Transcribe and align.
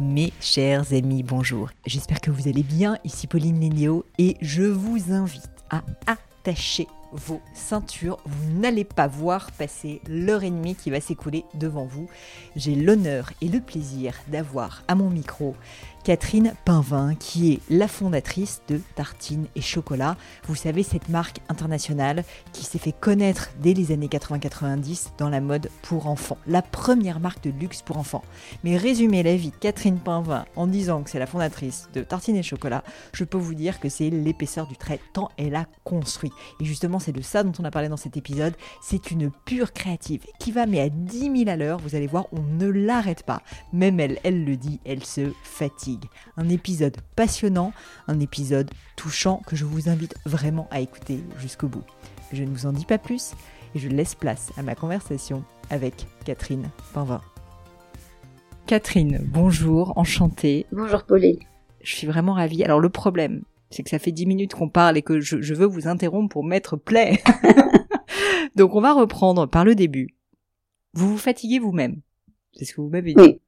Mes 0.00 0.32
chers 0.40 0.94
amis, 0.94 1.22
bonjour. 1.22 1.68
J'espère 1.84 2.22
que 2.22 2.30
vous 2.30 2.48
allez 2.48 2.62
bien. 2.62 2.96
Ici 3.04 3.26
Pauline 3.26 3.60
Lénéo 3.60 4.06
et 4.16 4.38
je 4.40 4.62
vous 4.62 5.12
invite 5.12 5.50
à 5.68 5.82
attacher 6.06 6.86
vos 7.12 7.40
ceintures. 7.54 8.18
Vous 8.24 8.52
n'allez 8.52 8.84
pas 8.84 9.06
voir 9.06 9.50
passer 9.52 10.00
l'heure 10.08 10.44
et 10.44 10.50
demie 10.50 10.74
qui 10.74 10.90
va 10.90 11.00
s'écouler 11.00 11.44
devant 11.54 11.84
vous. 11.84 12.08
J'ai 12.56 12.74
l'honneur 12.74 13.32
et 13.40 13.48
le 13.48 13.60
plaisir 13.60 14.14
d'avoir 14.28 14.82
à 14.88 14.94
mon 14.94 15.10
micro 15.10 15.54
Catherine 16.04 16.54
Pinvin, 16.64 17.14
qui 17.14 17.52
est 17.52 17.60
la 17.68 17.86
fondatrice 17.86 18.62
de 18.68 18.80
Tartine 18.94 19.46
et 19.54 19.60
Chocolat. 19.60 20.16
Vous 20.46 20.54
savez, 20.54 20.82
cette 20.82 21.10
marque 21.10 21.40
internationale 21.48 22.24
qui 22.52 22.64
s'est 22.64 22.78
fait 22.78 22.92
connaître 22.92 23.50
dès 23.60 23.74
les 23.74 23.92
années 23.92 24.06
80-90 24.06 25.08
dans 25.18 25.28
la 25.28 25.42
mode 25.42 25.68
pour 25.82 26.06
enfants. 26.06 26.38
La 26.46 26.62
première 26.62 27.20
marque 27.20 27.44
de 27.44 27.50
luxe 27.50 27.82
pour 27.82 27.98
enfants. 27.98 28.24
Mais 28.64 28.78
résumer 28.78 29.22
la 29.22 29.36
vie 29.36 29.50
de 29.50 29.56
Catherine 29.56 29.98
Pinvin 29.98 30.46
en 30.56 30.66
disant 30.66 31.02
que 31.02 31.10
c'est 31.10 31.18
la 31.18 31.26
fondatrice 31.26 31.88
de 31.92 32.02
Tartine 32.02 32.36
et 32.36 32.42
Chocolat, 32.42 32.82
je 33.12 33.24
peux 33.24 33.38
vous 33.38 33.54
dire 33.54 33.78
que 33.78 33.90
c'est 33.90 34.08
l'épaisseur 34.08 34.66
du 34.66 34.76
trait 34.76 35.00
tant 35.12 35.28
elle 35.36 35.54
a 35.54 35.66
construit. 35.84 36.32
Et 36.60 36.64
justement, 36.64 36.98
c'est 37.00 37.12
de 37.12 37.22
ça 37.22 37.42
dont 37.42 37.52
on 37.58 37.64
a 37.64 37.70
parlé 37.70 37.88
dans 37.88 37.96
cet 37.96 38.16
épisode. 38.16 38.54
C'est 38.80 39.10
une 39.10 39.30
pure 39.30 39.72
créative 39.72 40.24
qui 40.38 40.52
va 40.52 40.66
mais 40.66 40.80
à 40.80 40.88
10 40.88 41.44
000 41.44 41.50
à 41.50 41.56
l'heure. 41.56 41.78
Vous 41.78 41.94
allez 41.94 42.06
voir, 42.06 42.26
on 42.32 42.42
ne 42.42 42.66
l'arrête 42.66 43.24
pas. 43.24 43.42
Même 43.72 43.98
elle, 43.98 44.18
elle 44.22 44.44
le 44.44 44.56
dit, 44.56 44.80
elle 44.84 45.04
se 45.04 45.32
fatigue. 45.42 46.04
Un 46.36 46.48
épisode 46.48 46.96
passionnant, 47.16 47.72
un 48.08 48.20
épisode 48.20 48.70
touchant 48.96 49.42
que 49.46 49.56
je 49.56 49.64
vous 49.64 49.88
invite 49.88 50.14
vraiment 50.26 50.68
à 50.70 50.80
écouter 50.80 51.20
jusqu'au 51.38 51.68
bout. 51.68 51.84
Je 52.32 52.44
ne 52.44 52.50
vous 52.50 52.66
en 52.66 52.72
dis 52.72 52.86
pas 52.86 52.98
plus 52.98 53.32
et 53.74 53.78
je 53.78 53.88
laisse 53.88 54.14
place 54.14 54.52
à 54.56 54.62
ma 54.62 54.74
conversation 54.74 55.44
avec 55.70 56.06
Catherine 56.24 56.70
Pinvin. 56.92 57.20
Catherine, 58.66 59.18
bonjour, 59.24 59.96
enchantée. 59.98 60.66
Bonjour 60.70 61.02
Pauline. 61.02 61.38
Je 61.82 61.94
suis 61.94 62.06
vraiment 62.06 62.34
ravie. 62.34 62.62
Alors 62.62 62.78
le 62.78 62.88
problème, 62.88 63.42
c'est 63.70 63.82
que 63.82 63.90
ça 63.90 63.98
fait 63.98 64.12
dix 64.12 64.26
minutes 64.26 64.54
qu'on 64.54 64.68
parle 64.68 64.96
et 64.96 65.02
que 65.02 65.20
je, 65.20 65.40
je 65.40 65.54
veux 65.54 65.66
vous 65.66 65.88
interrompre 65.88 66.32
pour 66.32 66.44
mettre 66.44 66.76
play. 66.76 67.22
Donc 68.56 68.74
on 68.74 68.80
va 68.80 68.92
reprendre 68.92 69.46
par 69.46 69.64
le 69.64 69.74
début. 69.74 70.16
Vous 70.92 71.08
vous 71.08 71.18
fatiguez 71.18 71.58
vous-même. 71.58 72.00
C'est 72.54 72.64
ce 72.64 72.74
que 72.74 72.80
vous 72.80 72.88
m'avez 72.88 73.14
dit. 73.14 73.20
Oui. 73.20 73.40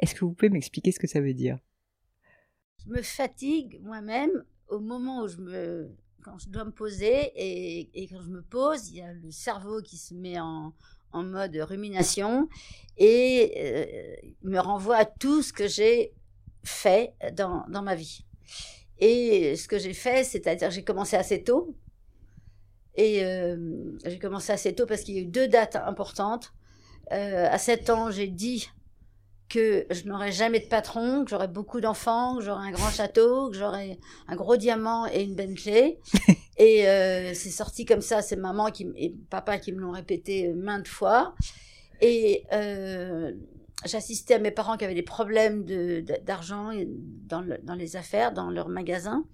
Est-ce 0.00 0.14
que 0.14 0.24
vous 0.24 0.32
pouvez 0.32 0.50
m'expliquer 0.50 0.90
ce 0.90 0.98
que 0.98 1.06
ça 1.06 1.20
veut 1.20 1.34
dire? 1.34 1.58
Je 2.84 2.90
me 2.90 3.00
fatigue 3.00 3.80
moi-même 3.82 4.44
au 4.68 4.80
moment 4.80 5.22
où 5.22 5.28
je 5.28 5.36
me, 5.36 5.90
quand 6.22 6.38
je 6.38 6.48
dois 6.48 6.64
me 6.64 6.72
poser 6.72 7.32
et, 7.36 7.90
et 7.94 8.08
quand 8.08 8.20
je 8.20 8.30
me 8.30 8.42
pose, 8.42 8.90
il 8.90 8.96
y 8.96 9.00
a 9.02 9.12
le 9.12 9.30
cerveau 9.30 9.80
qui 9.82 9.96
se 9.96 10.14
met 10.14 10.40
en, 10.40 10.74
en 11.12 11.22
mode 11.22 11.56
rumination 11.56 12.48
et 12.98 13.52
euh, 13.56 14.28
me 14.42 14.58
renvoie 14.58 14.96
à 14.96 15.04
tout 15.04 15.42
ce 15.42 15.52
que 15.52 15.68
j'ai 15.68 16.12
fait 16.64 17.14
dans, 17.36 17.64
dans 17.68 17.82
ma 17.82 17.94
vie. 17.94 18.24
Et 18.98 19.56
ce 19.56 19.68
que 19.68 19.78
j'ai 19.78 19.94
fait, 19.94 20.24
c'est-à-dire 20.24 20.70
j'ai 20.70 20.84
commencé 20.84 21.16
assez 21.16 21.42
tôt. 21.42 21.74
Et 22.96 23.24
euh, 23.24 23.56
j'ai 24.04 24.18
commencé 24.18 24.52
assez 24.52 24.74
tôt 24.74 24.86
parce 24.86 25.02
qu'il 25.02 25.14
y 25.14 25.18
a 25.18 25.22
eu 25.22 25.26
deux 25.26 25.48
dates 25.48 25.76
importantes. 25.76 26.52
Euh, 27.12 27.48
à 27.50 27.58
7 27.58 27.90
ans, 27.90 28.10
j'ai 28.10 28.28
dit 28.28 28.68
que 29.48 29.86
je 29.90 30.04
n'aurais 30.04 30.32
jamais 30.32 30.60
de 30.60 30.66
patron, 30.66 31.24
que 31.24 31.30
j'aurais 31.30 31.48
beaucoup 31.48 31.80
d'enfants, 31.80 32.36
que 32.38 32.44
j'aurais 32.44 32.68
un 32.68 32.70
grand 32.72 32.90
château, 32.90 33.50
que 33.50 33.56
j'aurais 33.56 33.98
un 34.26 34.36
gros 34.36 34.56
diamant 34.56 35.06
et 35.06 35.22
une 35.22 35.34
Bentley. 35.34 35.98
et 36.56 36.88
euh, 36.88 37.34
c'est 37.34 37.50
sorti 37.50 37.84
comme 37.84 38.00
ça, 38.00 38.22
c'est 38.22 38.36
maman 38.36 38.70
qui, 38.70 38.90
et 38.96 39.14
papa 39.30 39.58
qui 39.58 39.72
me 39.72 39.80
l'ont 39.80 39.92
répété 39.92 40.52
maintes 40.54 40.88
fois. 40.88 41.34
Et 42.00 42.44
euh, 42.52 43.32
j'assistais 43.84 44.34
à 44.34 44.38
mes 44.38 44.50
parents 44.50 44.76
qui 44.76 44.84
avaient 44.84 44.94
des 44.94 45.02
problèmes 45.02 45.64
d'argent 46.24 46.70
dans, 47.26 47.40
le, 47.40 47.58
dans 47.62 47.74
les 47.74 47.96
affaires, 47.96 48.32
dans 48.32 48.50
leur 48.50 48.68
magasin. 48.68 49.24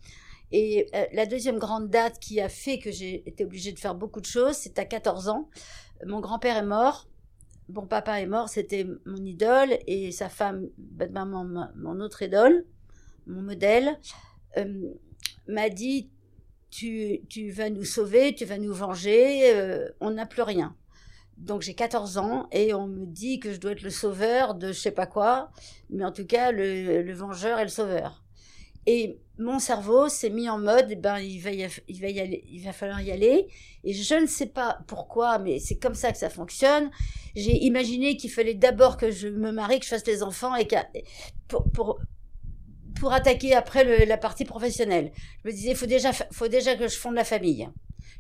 Et 0.53 0.89
euh, 0.95 1.05
la 1.13 1.27
deuxième 1.27 1.59
grande 1.59 1.91
date 1.91 2.19
qui 2.19 2.41
a 2.41 2.49
fait 2.49 2.79
que 2.79 2.91
j'ai 2.91 3.29
été 3.29 3.45
obligée 3.45 3.73
de 3.73 3.79
faire 3.79 3.95
beaucoup 3.95 4.21
de 4.21 4.27
choses, 4.27 4.57
c'est 4.57 4.79
à 4.79 4.85
14 4.85 5.29
ans. 5.29 5.49
Mon 6.07 6.21
grand-père 6.21 6.57
est 6.57 6.67
mort 6.67 7.07
bon 7.71 7.87
papa 7.87 8.21
est 8.21 8.27
mort, 8.27 8.49
c'était 8.49 8.87
mon 9.07 9.25
idole, 9.25 9.79
et 9.87 10.13
sa 10.13 10.29
femme, 10.29 10.69
ben, 10.77 11.11
maman, 11.11 11.45
mon 11.77 12.01
autre 12.01 12.23
idole, 12.23 12.67
mon 13.27 13.43
modèle, 13.43 13.99
euh, 14.57 14.93
m'a 15.47 15.69
dit 15.71 16.11
tu, 16.71 17.21
tu 17.29 17.51
vas 17.51 17.71
nous 17.71 17.85
sauver, 17.85 18.35
tu 18.35 18.45
vas 18.45 18.59
nous 18.59 18.73
venger, 18.73 19.55
euh, 19.55 19.89
on 20.01 20.11
n'a 20.11 20.27
plus 20.27 20.43
rien. 20.43 20.77
Donc 21.41 21.63
j'ai 21.63 21.75
14 21.75 22.19
ans 22.19 22.49
et 22.53 22.75
on 22.75 22.87
me 22.87 23.07
dit 23.07 23.41
que 23.41 23.53
je 23.53 23.59
dois 23.59 23.73
être 23.73 23.83
le 23.83 23.91
sauveur 23.91 24.55
de 24.55 24.69
je 24.69 24.79
sais 24.79 24.91
pas 24.91 25.07
quoi, 25.07 25.51
mais 25.89 26.05
en 26.05 26.13
tout 26.13 26.27
cas 26.27 26.53
le, 26.53 27.03
le 27.03 27.13
vengeur 27.15 27.59
et 27.59 27.63
le 27.63 27.71
sauveur. 27.71 28.23
Et 28.87 29.19
mon 29.39 29.59
cerveau 29.59 30.09
s'est 30.09 30.31
mis 30.31 30.49
en 30.49 30.59
mode, 30.59 30.87
eh 30.91 30.97
ben, 30.97 31.19
il 31.19 31.39
va, 31.41 31.51
y, 31.51 31.67
il, 31.89 32.01
va 32.01 32.09
aller, 32.09 32.45
il 32.51 32.63
va 32.63 32.73
falloir 32.73 33.01
y 33.01 33.11
aller. 33.11 33.49
Et 33.85 33.93
je 33.93 34.15
ne 34.15 34.27
sais 34.27 34.47
pas 34.47 34.79
pourquoi, 34.87 35.39
mais 35.39 35.59
c'est 35.59 35.77
comme 35.77 35.95
ça 35.95 36.13
que 36.13 36.19
ça 36.19 36.31
fonctionne. 36.31 36.91
J'ai 37.35 37.57
imaginé 37.65 38.17
qu'il 38.17 38.31
fallait 38.31 38.55
d'abord 38.55 38.97
que 38.97 39.11
je 39.11 39.29
me 39.29 39.53
marie, 39.53 39.79
que 39.81 39.85
je 39.85 39.91
fasse 39.91 40.03
des 40.03 40.23
enfants 40.23 40.55
et 40.57 40.67
pour, 41.49 41.71
pour, 41.73 42.01
pour 42.99 43.13
attaquer 43.13 43.55
après 43.55 44.05
la 44.07 44.17
partie 44.19 44.45
professionnelle. 44.45 45.13
Je 45.45 45.49
me 45.49 45.55
disais, 45.55 45.75
faut 45.75 45.87
déjà, 45.87 46.13
faut 46.13 46.49
déjà 46.49 46.77
que 46.77 46.89
je 46.89 46.97
fonde 46.97 47.15
la 47.15 47.25
famille. 47.25 47.69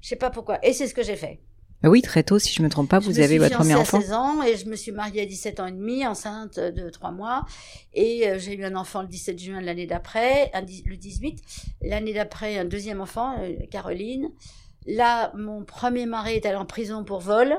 Je 0.00 0.08
sais 0.08 0.16
pas 0.16 0.30
pourquoi. 0.30 0.64
Et 0.64 0.72
c'est 0.72 0.86
ce 0.86 0.94
que 0.94 1.02
j'ai 1.02 1.16
fait. 1.16 1.40
Bah 1.82 1.88
oui, 1.88 2.02
très 2.02 2.22
tôt, 2.22 2.38
si 2.38 2.52
je 2.52 2.62
me 2.62 2.68
trompe 2.68 2.90
pas, 2.90 2.98
vous 2.98 3.20
avez 3.20 3.38
votre 3.38 3.56
premier 3.56 3.74
enfant. 3.74 3.98
à 3.98 4.02
16 4.02 4.12
ans 4.12 4.42
et 4.42 4.56
je 4.56 4.66
me 4.66 4.76
suis 4.76 4.92
mariée 4.92 5.22
à 5.22 5.26
17 5.26 5.60
ans 5.60 5.66
et 5.66 5.72
demi, 5.72 6.06
enceinte 6.06 6.60
de 6.60 6.90
3 6.90 7.10
mois. 7.10 7.46
Et 7.94 8.28
euh, 8.28 8.38
j'ai 8.38 8.54
eu 8.54 8.64
un 8.64 8.76
enfant 8.76 9.00
le 9.00 9.08
17 9.08 9.38
juin 9.38 9.60
de 9.60 9.66
l'année 9.66 9.86
d'après, 9.86 10.50
le 10.54 10.96
18. 10.96 11.42
L'année 11.82 12.12
d'après, 12.12 12.58
un 12.58 12.66
deuxième 12.66 13.00
enfant, 13.00 13.34
euh, 13.40 13.54
Caroline. 13.70 14.30
Là, 14.86 15.32
mon 15.36 15.64
premier 15.64 16.06
mari 16.06 16.34
est 16.34 16.46
allé 16.46 16.56
en 16.56 16.66
prison 16.66 17.04
pour 17.04 17.20
vol. 17.20 17.56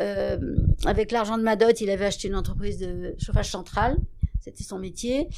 Euh, 0.00 0.38
avec 0.86 1.12
l'argent 1.12 1.36
de 1.36 1.42
ma 1.42 1.56
dot, 1.56 1.80
il 1.80 1.90
avait 1.90 2.06
acheté 2.06 2.28
une 2.28 2.36
entreprise 2.36 2.78
de 2.78 3.14
chauffage 3.18 3.50
central. 3.50 3.96
C'était 4.40 4.64
son 4.64 4.78
métier. 4.78 5.28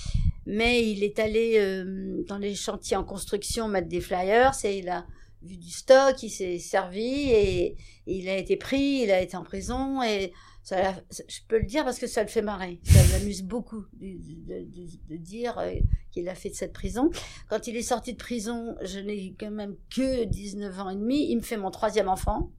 Mais 0.46 0.88
il 0.88 1.02
est 1.02 1.18
allé 1.18 1.54
euh, 1.58 2.22
dans 2.28 2.38
les 2.38 2.54
chantiers 2.54 2.96
en 2.96 3.04
construction 3.04 3.68
mettre 3.68 3.88
des 3.88 4.00
flyers 4.00 4.52
et 4.64 4.78
il 4.78 4.88
a 4.88 5.04
vu 5.44 5.56
du 5.56 5.70
stock, 5.70 6.22
il 6.22 6.30
s'est 6.30 6.58
servi 6.58 7.30
et, 7.30 7.76
il 8.06 8.28
a 8.28 8.36
été 8.36 8.56
pris, 8.56 9.02
il 9.04 9.10
a 9.10 9.20
été 9.20 9.36
en 9.36 9.42
prison 9.42 10.02
et 10.02 10.32
ça, 10.62 10.94
je 11.10 11.40
peux 11.48 11.58
le 11.58 11.66
dire 11.66 11.84
parce 11.84 11.98
que 11.98 12.06
ça 12.06 12.22
le 12.22 12.28
fait 12.28 12.42
marrer. 12.42 12.80
Ça 12.84 13.02
m'amuse 13.12 13.42
beaucoup 13.42 13.84
de, 13.92 15.16
dire 15.16 15.58
euh, 15.58 15.74
qu'il 16.10 16.28
a 16.28 16.34
fait 16.34 16.50
de 16.50 16.54
cette 16.54 16.72
prison. 16.72 17.10
Quand 17.48 17.66
il 17.66 17.76
est 17.76 17.82
sorti 17.82 18.12
de 18.12 18.18
prison, 18.18 18.74
je 18.82 18.98
n'ai 18.98 19.34
quand 19.38 19.50
même 19.50 19.76
que 19.94 20.24
19 20.24 20.80
ans 20.80 20.90
et 20.90 20.96
demi. 20.96 21.30
Il 21.30 21.36
me 21.36 21.42
fait 21.42 21.58
mon 21.58 21.70
troisième 21.70 22.08
enfant. 22.08 22.50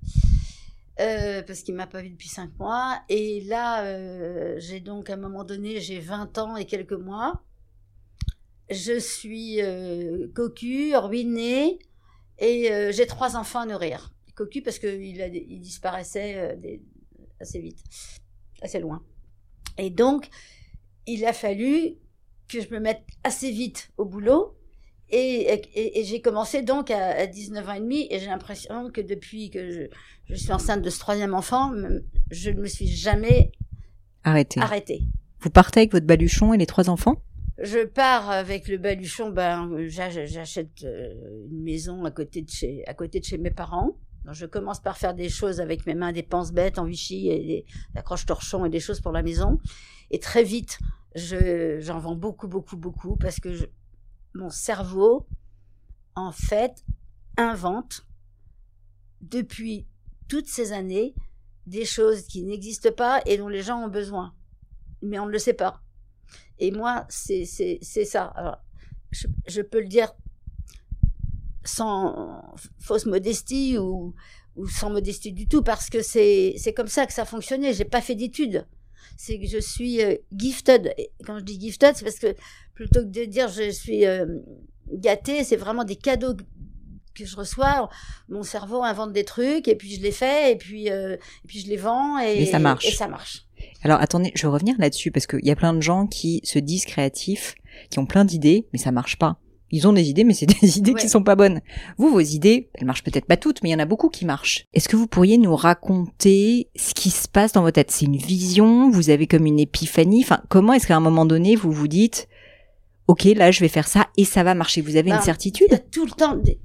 Euh, 1.02 1.42
parce 1.42 1.62
qu'il 1.62 1.76
m'a 1.76 1.88
pas 1.88 2.02
vu 2.02 2.10
depuis 2.10 2.30
cinq 2.30 2.52
mois. 2.58 3.02
Et 3.10 3.42
là, 3.42 3.84
euh, 3.84 4.56
j'ai 4.60 4.80
donc 4.80 5.10
à 5.10 5.14
un 5.14 5.18
moment 5.18 5.44
donné, 5.44 5.82
j'ai 5.82 6.00
20 6.00 6.38
ans 6.38 6.56
et 6.56 6.66
quelques 6.66 6.94
mois. 6.94 7.44
Je 8.70 8.98
suis 8.98 9.62
euh, 9.62 10.28
cocu, 10.34 10.96
ruinée, 10.96 11.80
et 12.40 12.72
euh, 12.72 12.92
j'ai 12.92 13.06
trois 13.06 13.36
enfants 13.36 13.62
à 13.62 13.66
nourrir. 13.66 14.12
Cocu 14.36 14.62
parce 14.62 14.80
qu'il 14.80 15.02
il 15.02 15.60
disparaissait 15.62 16.36
euh, 16.36 16.56
des, 16.56 16.82
assez 17.40 17.60
vite, 17.60 17.80
assez 18.62 18.80
loin. 18.80 19.04
Et 19.78 19.90
donc, 19.90 20.30
il 21.08 21.26
a 21.26 21.34
fallu 21.34 21.96
que 22.50 22.62
je 22.62 22.70
me 22.74 22.80
mette 22.80 23.04
assez 23.24 23.52
vite 23.52 23.92
au 23.98 24.06
boulot. 24.06 24.58
Et, 25.10 25.54
et, 25.76 26.00
et 26.00 26.04
j'ai 26.04 26.20
commencé 26.20 26.64
donc 26.64 26.90
à, 26.90 27.12
à, 27.12 27.28
19 27.28 27.70
ans 27.70 27.74
et 27.74 27.80
demi 27.80 28.08
et 28.10 28.20
j'ai 28.20 28.26
l'impression 28.26 28.90
que 28.90 29.02
depuis 29.02 29.52
que 29.52 29.70
je, 29.72 29.82
je, 30.26 30.36
suis 30.36 30.52
enceinte 30.52 30.82
de 30.82 30.90
ce 30.90 30.98
troisième 30.98 31.36
enfant, 31.36 31.72
je 32.32 32.50
ne 32.50 32.62
me 32.62 32.66
suis 32.66 32.88
jamais 32.88 33.52
arrêtée. 34.24 34.60
arrêtée. 34.60 35.02
Vous 35.42 35.52
partez 35.52 35.82
avec 35.82 35.92
votre 35.92 36.08
baluchon 36.08 36.54
et 36.54 36.58
les 36.58 36.66
trois 36.66 36.90
enfants? 36.90 37.22
Je 37.58 37.86
pars 37.86 38.30
avec 38.30 38.68
le 38.68 38.78
baluchon, 38.78 39.30
ben 39.30 39.88
j'achète 39.88 40.84
euh, 40.84 41.48
une 41.50 41.64
maison 41.64 42.04
à 42.04 42.12
côté 42.12 42.42
de 42.42 42.50
chez 42.50 42.86
à 42.86 42.94
côté 42.94 43.20
de 43.20 43.26
chez 43.26 43.38
mes 43.38 43.52
parents. 43.52 43.98
Donc, 44.26 44.34
je 44.34 44.46
commence 44.46 44.82
par 44.82 44.98
faire 44.98 45.14
des 45.14 45.30
choses 45.30 45.62
avec 45.62 45.86
mes 45.86 45.94
mains, 45.94 46.12
des 46.12 46.24
penses 46.24 46.52
bêtes 46.52 46.80
en 46.80 46.86
Vichy 46.86 47.30
et 47.30 47.40
des 47.40 47.66
accroches 47.96 48.26
torchons 48.26 48.66
et 48.66 48.70
des 48.70 48.80
choses 48.80 49.00
pour 49.00 49.12
la 49.12 49.22
maison. 49.22 49.60
Et 50.10 50.20
très 50.20 50.44
vite, 50.44 50.80
je 51.16 51.80
j'en 51.80 52.00
vends 52.00 52.16
beaucoup 52.16 52.48
beaucoup 52.48 52.76
beaucoup 52.76 53.16
parce 53.16 53.40
que 53.40 53.54
je, 53.54 53.66
mon 54.34 54.50
cerveau 54.50 55.28
en 56.16 56.32
fait 56.32 56.84
invente 57.38 58.06
depuis 59.22 59.88
toutes 60.28 60.48
ces 60.48 60.72
années 60.74 61.16
des 61.68 61.86
choses 61.86 62.24
qui 62.24 62.44
n'existent 62.44 62.92
pas 62.92 63.22
et 63.26 63.38
dont 63.38 63.48
les 63.48 63.62
gens 63.62 63.80
ont 63.80 63.90
besoin. 63.90 64.36
Mais 65.02 65.20
on 65.20 65.26
ne 65.26 65.32
le 65.32 65.40
sait 65.40 65.54
pas. 65.54 65.85
Et 66.60 66.72
moi, 66.72 67.06
c'est 67.10 67.46
ça. 67.46 68.26
Alors, 68.36 68.58
je, 69.12 69.28
je, 69.48 69.62
peux 69.62 69.80
le 69.80 69.88
dire 69.88 70.12
sans 71.64 72.56
fausse 72.80 73.06
modestie 73.06 73.78
ou, 73.78 74.14
ou 74.56 74.68
sans 74.68 74.90
modestie 74.90 75.34
du 75.34 75.48
tout, 75.48 75.64
parce 75.64 75.90
que 75.90 76.02
c'est 76.02 76.74
comme 76.76 76.88
ça 76.88 77.06
que 77.06 77.14
ça 77.14 77.26
fonctionnait. 77.26 77.74
J'ai 77.74 77.86
pas 77.86 78.02
fait 78.02 78.16
d'études. 78.16 78.66
c'est 79.18 79.40
que 79.40 79.48
je 79.48 79.60
suis 79.60 80.02
euh, 80.02 80.16
gifted. 80.36 80.94
Et 80.98 81.12
quand 81.26 81.40
je 81.40 81.44
dis 81.44 81.60
gifted, 81.60 81.96
c'est 81.96 82.06
parce 82.06 82.20
que 82.20 82.36
plutôt 82.74 83.02
que 83.02 83.10
de 83.10 83.26
dire 83.26 83.50
je 83.50 83.70
suis 83.72 84.06
euh, 84.06 84.26
gâtée, 84.92 85.44
c'est 85.44 85.58
vraiment 85.58 85.84
des 85.84 85.96
cadeaux 85.96 86.36
que 87.14 87.26
je 87.26 87.36
reçois. 87.36 87.90
Mon 88.30 88.44
cerveau 88.44 88.84
invente 88.84 89.14
des 89.14 89.24
trucs 89.24 89.68
et 89.68 89.76
puis 89.76 89.96
je 89.96 90.02
les 90.02 90.12
fais 90.12 90.52
et 90.52 90.58
puis 90.58 90.88
et 90.88 91.18
puis 91.48 91.60
je 91.60 91.68
les 91.70 91.78
vends 91.78 92.20
et, 92.20 92.42
et 92.42 92.46
ça 92.46 92.60
marche. 92.60 92.86
Et 92.86 92.92
ça 92.92 93.08
marche. 93.08 93.45
Alors 93.84 94.00
attendez, 94.02 94.32
je 94.36 94.48
veux 94.48 94.54
revenir 94.54 94.76
là-dessus 94.80 95.12
parce 95.12 95.28
qu'il 95.28 95.46
y 95.46 95.52
a 95.52 95.56
plein 95.56 95.74
de 95.74 95.82
gens 95.82 96.08
qui 96.08 96.42
se 96.44 96.60
disent 96.60 96.86
créatifs, 96.86 97.56
qui 97.90 98.00
ont 98.00 98.06
plein 98.06 98.26
d'idées, 98.26 98.66
mais 98.74 98.80
ça 98.80 98.92
marche 98.92 99.18
pas. 99.18 99.38
Ils 99.72 99.88
ont 99.88 99.94
des 99.94 100.10
idées, 100.10 100.24
mais 100.24 100.34
c'est 100.34 100.46
des 100.62 100.78
idées 100.78 100.94
qui 100.94 101.10
sont 101.10 101.24
pas 101.24 101.36
bonnes. 101.36 101.60
Vous, 101.98 102.10
vos 102.10 102.20
idées, 102.20 102.70
elles 102.76 102.86
marchent 102.86 103.04
peut-être 103.04 103.26
pas 103.26 103.36
toutes, 103.38 103.62
mais 103.64 103.70
il 103.70 103.72
y 103.74 103.76
en 103.76 103.80
a 103.80 103.86
beaucoup 103.86 104.10
qui 104.10 104.24
marchent. 104.26 104.66
Est-ce 104.74 104.88
que 104.90 104.96
vous 104.96 105.08
pourriez 105.08 105.38
nous 105.38 105.56
raconter 105.56 106.70
ce 106.76 106.94
qui 106.94 107.10
se 107.10 107.28
passe 107.28 107.52
dans 107.54 107.62
votre 107.62 107.76
tête? 107.76 107.92
C'est 107.92 108.06
une 108.06 108.18
vision 108.18 108.90
Vous 108.92 109.10
avez 109.10 109.28
comme 109.28 109.46
une 109.46 109.60
épiphanie 109.60 110.22
Enfin, 110.24 110.42
comment 110.50 110.74
est-ce 110.74 110.88
qu'à 110.88 110.96
un 110.96 111.00
moment 111.02 111.26
donné, 111.26 111.56
vous 111.56 111.72
vous 111.72 111.88
dites, 111.88 112.28
ok, 113.08 113.24
là, 113.36 113.52
je 113.52 113.60
vais 113.60 113.68
faire 113.68 113.88
ça 113.88 114.08
et 114.18 114.24
ça 114.26 114.44
va 114.44 114.54
marcher 114.56 114.82
Vous 114.82 114.96
avez 114.98 115.10
une 115.10 115.18
Ben, 115.18 115.22
certitude? 115.22 115.84
Tout 115.92 116.06
le 116.06 116.12
temps. 116.12 116.36
des- 116.38 116.60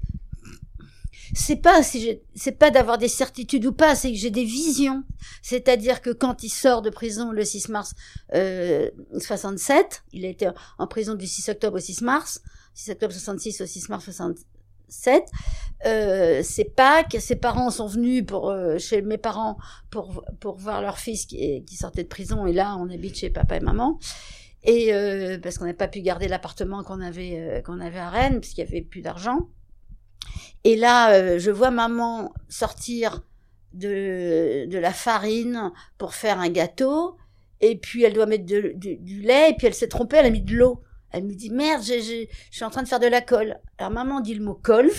C'est 1.35 1.57
pas 1.57 1.83
si 1.83 2.21
c'est 2.35 2.59
pas 2.59 2.71
d'avoir 2.71 2.99
des 2.99 3.09
certitudes 3.09 3.67
ou 3.67 3.73
pas, 3.73 3.95
c'est 3.95 4.11
que 4.11 4.19
j'ai 4.19 4.31
des 4.31 4.45
visions. 4.45 5.05
C'est-à-dire 5.43 6.01
que 6.03 6.11
quand 6.11 6.43
il 6.43 6.51
sort 6.51 6.83
de 6.83 6.91
prison 6.91 7.31
le 7.31 7.45
6 7.45 7.69
mars 7.69 7.95
euh, 8.35 8.91
67, 9.19 10.03
il 10.13 10.25
a 10.25 10.29
été 10.29 10.51
en 10.79 10.87
prison 10.87 11.15
du 11.15 11.27
6 11.27 11.49
octobre 11.51 11.77
au 11.77 11.81
6 11.81 12.03
mars, 12.03 12.43
6 12.75 12.93
octobre 12.93 13.13
66 13.13 13.61
au 13.61 13.67
6 13.67 13.89
mars 13.89 14.05
67. 14.05 15.25
Euh, 15.87 16.41
c'est 16.43 16.65
Pâques, 16.65 17.17
ses 17.21 17.37
parents 17.37 17.71
sont 17.71 17.87
venus 17.87 18.25
pour 18.27 18.51
euh, 18.51 18.79
chez 18.79 19.03
mes 19.03 19.19
parents 19.19 19.57
pour 19.91 20.25
pour 20.41 20.57
voir 20.57 20.83
leur 20.83 20.99
fils 20.99 21.27
qui, 21.27 21.65
qui 21.65 21.77
sortait 21.77 22.03
de 22.03 22.09
prison 22.09 22.47
et 22.47 22.53
là 22.53 22.77
on 22.77 22.91
habite 22.91 23.17
chez 23.17 23.31
papa 23.31 23.57
et 23.57 23.61
maman 23.61 23.99
et 24.63 24.93
euh, 24.93 25.39
parce 25.39 25.59
qu'on 25.59 25.65
n'a 25.65 25.75
pas 25.75 25.89
pu 25.89 26.01
garder 26.01 26.29
l'appartement 26.29 26.83
qu'on 26.83 27.01
avait 27.01 27.39
euh, 27.39 27.63
qu'on 27.63 27.81
avait 27.81 27.99
à 27.99 28.11
Rennes 28.11 28.41
parce 28.41 28.49
qu'il 28.49 28.65
y 28.65 28.67
avait 28.67 28.83
plus 28.83 29.01
d'argent. 29.01 29.49
Et 30.65 30.77
là, 30.77 31.13
euh, 31.15 31.39
je 31.39 31.51
vois 31.51 31.71
maman 31.71 32.33
sortir 32.49 33.23
de 33.73 34.67
de 34.67 34.79
la 34.79 34.93
farine 34.93 35.71
pour 35.99 36.15
faire 36.15 36.41
un 36.41 36.49
gâteau 36.49 37.17
et 37.61 37.77
puis 37.77 38.03
elle 38.05 38.13
doit 38.15 38.27
mettre 38.27 38.45
du- 38.45 39.23
lait 39.23 39.51
et 39.51 39.55
puis 39.55 39.67
elle 39.69 39.75
s'est 39.75 39.89
trompée, 39.89 40.17
elle 40.19 40.27
a 40.27 40.31
mis 40.31 40.43
de 40.43 40.55
l'eau. 40.55 40.83
Elle 41.13 41.25
me 41.25 41.35
dit 41.35 41.51
merde, 41.51 41.83
je 41.83 42.27
suis 42.51 42.65
en 42.65 42.71
train 42.71 42.83
de 42.83 42.89
faire 42.89 43.01
de 43.01 43.07
la 43.07 43.21
colle. 43.21 43.59
Alors 43.79 43.91
maman 43.93 44.21
dit 44.21 44.35
le 44.35 44.45
mot 44.45 44.55
colle. 44.55 44.91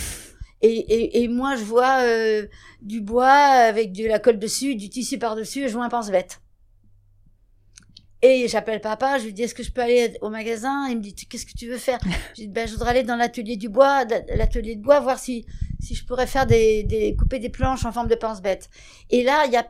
Et, 0.62 0.78
et, 0.78 1.24
et 1.24 1.28
moi, 1.28 1.56
je 1.56 1.64
vois 1.64 2.04
euh, 2.04 2.46
du 2.82 3.02
bois 3.02 3.32
avec 3.32 3.94
de 3.94 4.06
la 4.08 4.20
colle 4.20 4.38
dessus, 4.40 4.76
du 4.76 4.90
tissu 4.90 5.18
par-dessus, 5.18 5.64
et 5.64 5.68
je 5.70 5.74
vois 5.74 5.86
un 5.86 5.90
pense-bête. 5.90 6.40
Et 8.24 8.48
j'appelle 8.48 8.82
papa, 8.82 9.18
je 9.18 9.26
lui 9.26 9.34
dis, 9.34 9.44
est-ce 9.44 9.56
que 9.56 9.64
je 9.64 9.72
peux 9.72 9.82
aller 9.82 10.16
au 10.22 10.30
magasin? 10.30 10.88
Il 10.90 10.98
me 10.98 11.02
dit, 11.02 11.16
qu'est-ce 11.16 11.46
que 11.46 11.58
tu 11.58 11.68
veux 11.68 11.78
faire? 11.78 12.00
Je 12.36 12.44
dis, 12.44 12.48
ben, 12.48 12.68
je 12.68 12.74
voudrais 12.74 12.92
aller 12.92 13.04
dans 13.04 13.16
l'atelier 13.16 13.58
du 13.58 13.68
bois, 13.68 14.06
l'atelier 14.36 14.76
de 14.76 14.82
bois, 14.82 15.00
voir 15.00 15.18
si, 15.18 15.46
si 15.80 15.96
je 15.96 16.06
pourrais 16.06 16.28
faire 16.28 16.46
des, 16.46 16.84
des, 16.84 17.16
couper 17.16 17.40
des 17.40 17.50
planches 17.50 17.84
en 17.86 17.92
forme 17.92 18.08
de 18.08 18.16
pense-bête. 18.16 18.70
Et 19.10 19.24
là, 19.24 19.46
il 19.48 19.54
y 19.54 19.58
a, 19.58 19.68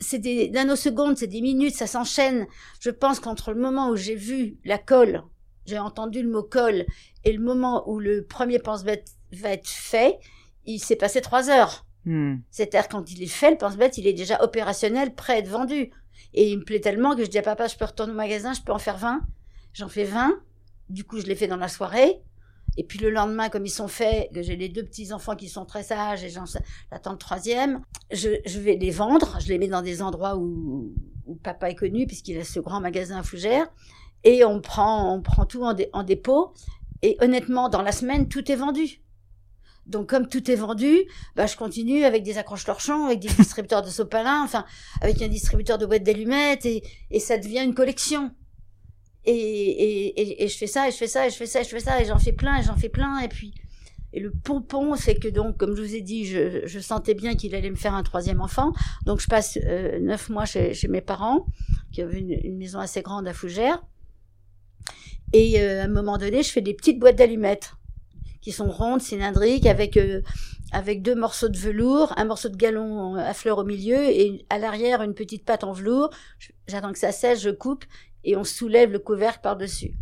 c'est 0.00 0.18
des 0.18 0.48
nanosecondes, 0.50 1.18
c'est 1.18 1.26
des 1.26 1.42
minutes, 1.42 1.74
ça 1.74 1.86
s'enchaîne. 1.86 2.46
Je 2.80 2.88
pense 2.90 3.20
qu'entre 3.20 3.52
le 3.52 3.60
moment 3.60 3.90
où 3.90 3.96
j'ai 3.96 4.16
vu 4.16 4.56
la 4.64 4.78
colle, 4.78 5.22
j'ai 5.66 5.78
entendu 5.78 6.22
le 6.22 6.30
mot 6.30 6.42
colle, 6.42 6.86
et 7.24 7.32
le 7.32 7.42
moment 7.42 7.88
où 7.88 7.98
le 7.98 8.24
premier 8.24 8.58
pense-bête 8.58 9.06
va 9.32 9.50
être 9.50 9.68
fait, 9.68 10.18
il 10.64 10.78
s'est 10.78 10.96
passé 10.96 11.20
trois 11.20 11.50
heures. 11.50 11.86
Hmm. 12.04 12.36
C'est-à-dire 12.50 12.88
quand 12.88 13.10
il 13.12 13.22
est 13.22 13.26
fait, 13.26 13.50
le 13.50 13.58
pense-bête, 13.58 13.98
il 13.98 14.06
est 14.06 14.12
déjà 14.12 14.42
opérationnel, 14.42 15.14
prêt 15.14 15.34
à 15.34 15.38
être 15.38 15.48
vendu. 15.48 15.90
Et 16.34 16.50
il 16.50 16.58
me 16.58 16.64
plaît 16.64 16.80
tellement 16.80 17.14
que 17.16 17.24
je 17.24 17.30
dis 17.30 17.38
à 17.38 17.42
papa, 17.42 17.66
je 17.66 17.76
peux 17.76 17.84
retourner 17.84 18.12
au 18.12 18.16
magasin, 18.16 18.52
je 18.52 18.60
peux 18.60 18.72
en 18.72 18.78
faire 18.78 18.96
20. 18.96 19.20
J'en 19.72 19.88
fais 19.88 20.04
20. 20.04 20.40
Du 20.88 21.04
coup, 21.04 21.20
je 21.20 21.26
les 21.26 21.34
fais 21.34 21.46
dans 21.46 21.56
la 21.56 21.68
soirée. 21.68 22.22
Et 22.76 22.84
puis 22.84 22.98
le 22.98 23.10
lendemain, 23.10 23.48
comme 23.48 23.66
ils 23.66 23.70
sont 23.70 23.88
faits, 23.88 24.30
que 24.32 24.42
j'ai 24.42 24.56
les 24.56 24.68
deux 24.68 24.82
petits-enfants 24.82 25.36
qui 25.36 25.48
sont 25.48 25.66
très 25.66 25.82
sages 25.82 26.24
et 26.24 26.30
j'attends 26.30 27.12
le 27.12 27.18
troisième, 27.18 27.82
je, 28.10 28.30
je 28.46 28.60
vais 28.60 28.76
les 28.76 28.90
vendre. 28.90 29.38
Je 29.40 29.48
les 29.48 29.58
mets 29.58 29.68
dans 29.68 29.82
des 29.82 30.00
endroits 30.00 30.36
où, 30.36 30.94
où 31.26 31.34
papa 31.34 31.70
est 31.70 31.74
connu, 31.74 32.06
puisqu'il 32.06 32.38
a 32.38 32.44
ce 32.44 32.60
grand 32.60 32.80
magasin 32.80 33.18
à 33.18 33.22
Fougères. 33.22 33.70
Et 34.24 34.44
on 34.44 34.60
prend, 34.60 35.14
on 35.14 35.20
prend 35.20 35.44
tout 35.44 35.64
en, 35.64 35.74
en 35.92 36.02
dépôt. 36.02 36.54
Et 37.02 37.16
honnêtement, 37.20 37.68
dans 37.68 37.82
la 37.82 37.92
semaine, 37.92 38.28
tout 38.28 38.50
est 38.50 38.56
vendu. 38.56 39.02
Donc 39.86 40.08
comme 40.08 40.28
tout 40.28 40.50
est 40.50 40.56
vendu, 40.56 41.02
bah, 41.34 41.46
je 41.46 41.56
continue 41.56 42.04
avec 42.04 42.22
des 42.22 42.38
accroches 42.38 42.64
torchons, 42.64 43.06
avec 43.06 43.18
des 43.20 43.28
distributeurs 43.28 43.82
de 43.82 43.88
sopalin, 43.88 44.42
enfin 44.44 44.64
avec 45.00 45.20
un 45.22 45.28
distributeur 45.28 45.78
de 45.78 45.86
boîtes 45.86 46.04
d'allumettes 46.04 46.66
et, 46.66 46.82
ça 47.18 47.38
devient 47.38 47.62
une 47.64 47.74
collection. 47.74 48.30
Et, 49.24 50.42
et, 50.42 50.48
je 50.48 50.56
fais 50.56 50.66
ça, 50.66 50.88
et 50.88 50.90
je 50.90 50.96
fais 50.96 51.06
ça, 51.06 51.26
et 51.26 51.30
je 51.30 51.36
fais 51.36 51.46
ça, 51.46 51.60
et 51.60 51.64
je 51.64 51.68
fais 51.68 51.80
ça, 51.80 52.00
et 52.00 52.04
j'en 52.04 52.18
fais 52.18 52.32
plein, 52.32 52.58
et 52.58 52.62
j'en 52.64 52.76
fais 52.76 52.88
plein, 52.88 53.20
et 53.20 53.28
puis 53.28 53.54
et 54.14 54.20
le 54.20 54.30
pompon, 54.30 54.94
c'est 54.94 55.14
que 55.14 55.28
donc, 55.28 55.56
comme 55.56 55.74
je 55.74 55.80
vous 55.80 55.94
ai 55.94 56.02
dit, 56.02 56.26
je, 56.26 56.78
sentais 56.80 57.14
bien 57.14 57.34
qu'il 57.34 57.54
allait 57.54 57.70
me 57.70 57.76
faire 57.76 57.94
un 57.94 58.02
troisième 58.02 58.42
enfant, 58.42 58.72
donc 59.06 59.20
je 59.20 59.26
passe 59.26 59.58
euh, 59.64 59.98
neuf 60.00 60.28
mois 60.28 60.44
chez, 60.44 60.74
mes 60.88 61.00
parents, 61.00 61.46
qui 61.92 62.02
avaient 62.02 62.18
une, 62.18 62.38
une 62.44 62.58
maison 62.58 62.78
assez 62.78 63.00
grande 63.00 63.26
à 63.26 63.32
Fougères, 63.32 63.82
et 65.32 65.60
euh, 65.60 65.82
à 65.82 65.84
un 65.84 65.88
moment 65.88 66.18
donné, 66.18 66.42
je 66.42 66.50
fais 66.50 66.60
des 66.60 66.74
petites 66.74 66.98
boîtes 66.98 67.16
d'allumettes 67.16 67.72
qui 68.42 68.52
sont 68.52 68.70
rondes, 68.70 69.00
cylindriques, 69.00 69.66
avec 69.66 69.96
euh, 69.96 70.20
avec 70.72 71.00
deux 71.02 71.14
morceaux 71.14 71.48
de 71.48 71.56
velours, 71.58 72.12
un 72.16 72.24
morceau 72.24 72.48
de 72.48 72.56
galon 72.56 73.14
à 73.14 73.32
fleurs 73.34 73.58
au 73.58 73.64
milieu 73.64 74.02
et 74.08 74.44
à 74.50 74.58
l'arrière 74.58 75.02
une 75.02 75.14
petite 75.14 75.44
pâte 75.44 75.64
en 75.64 75.72
velours. 75.72 76.10
J'attends 76.66 76.92
que 76.92 76.98
ça 76.98 77.12
sèche, 77.12 77.40
je 77.40 77.50
coupe 77.50 77.84
et 78.24 78.36
on 78.36 78.44
soulève 78.44 78.90
le 78.90 78.98
couvercle 78.98 79.40
par-dessus. 79.42 79.92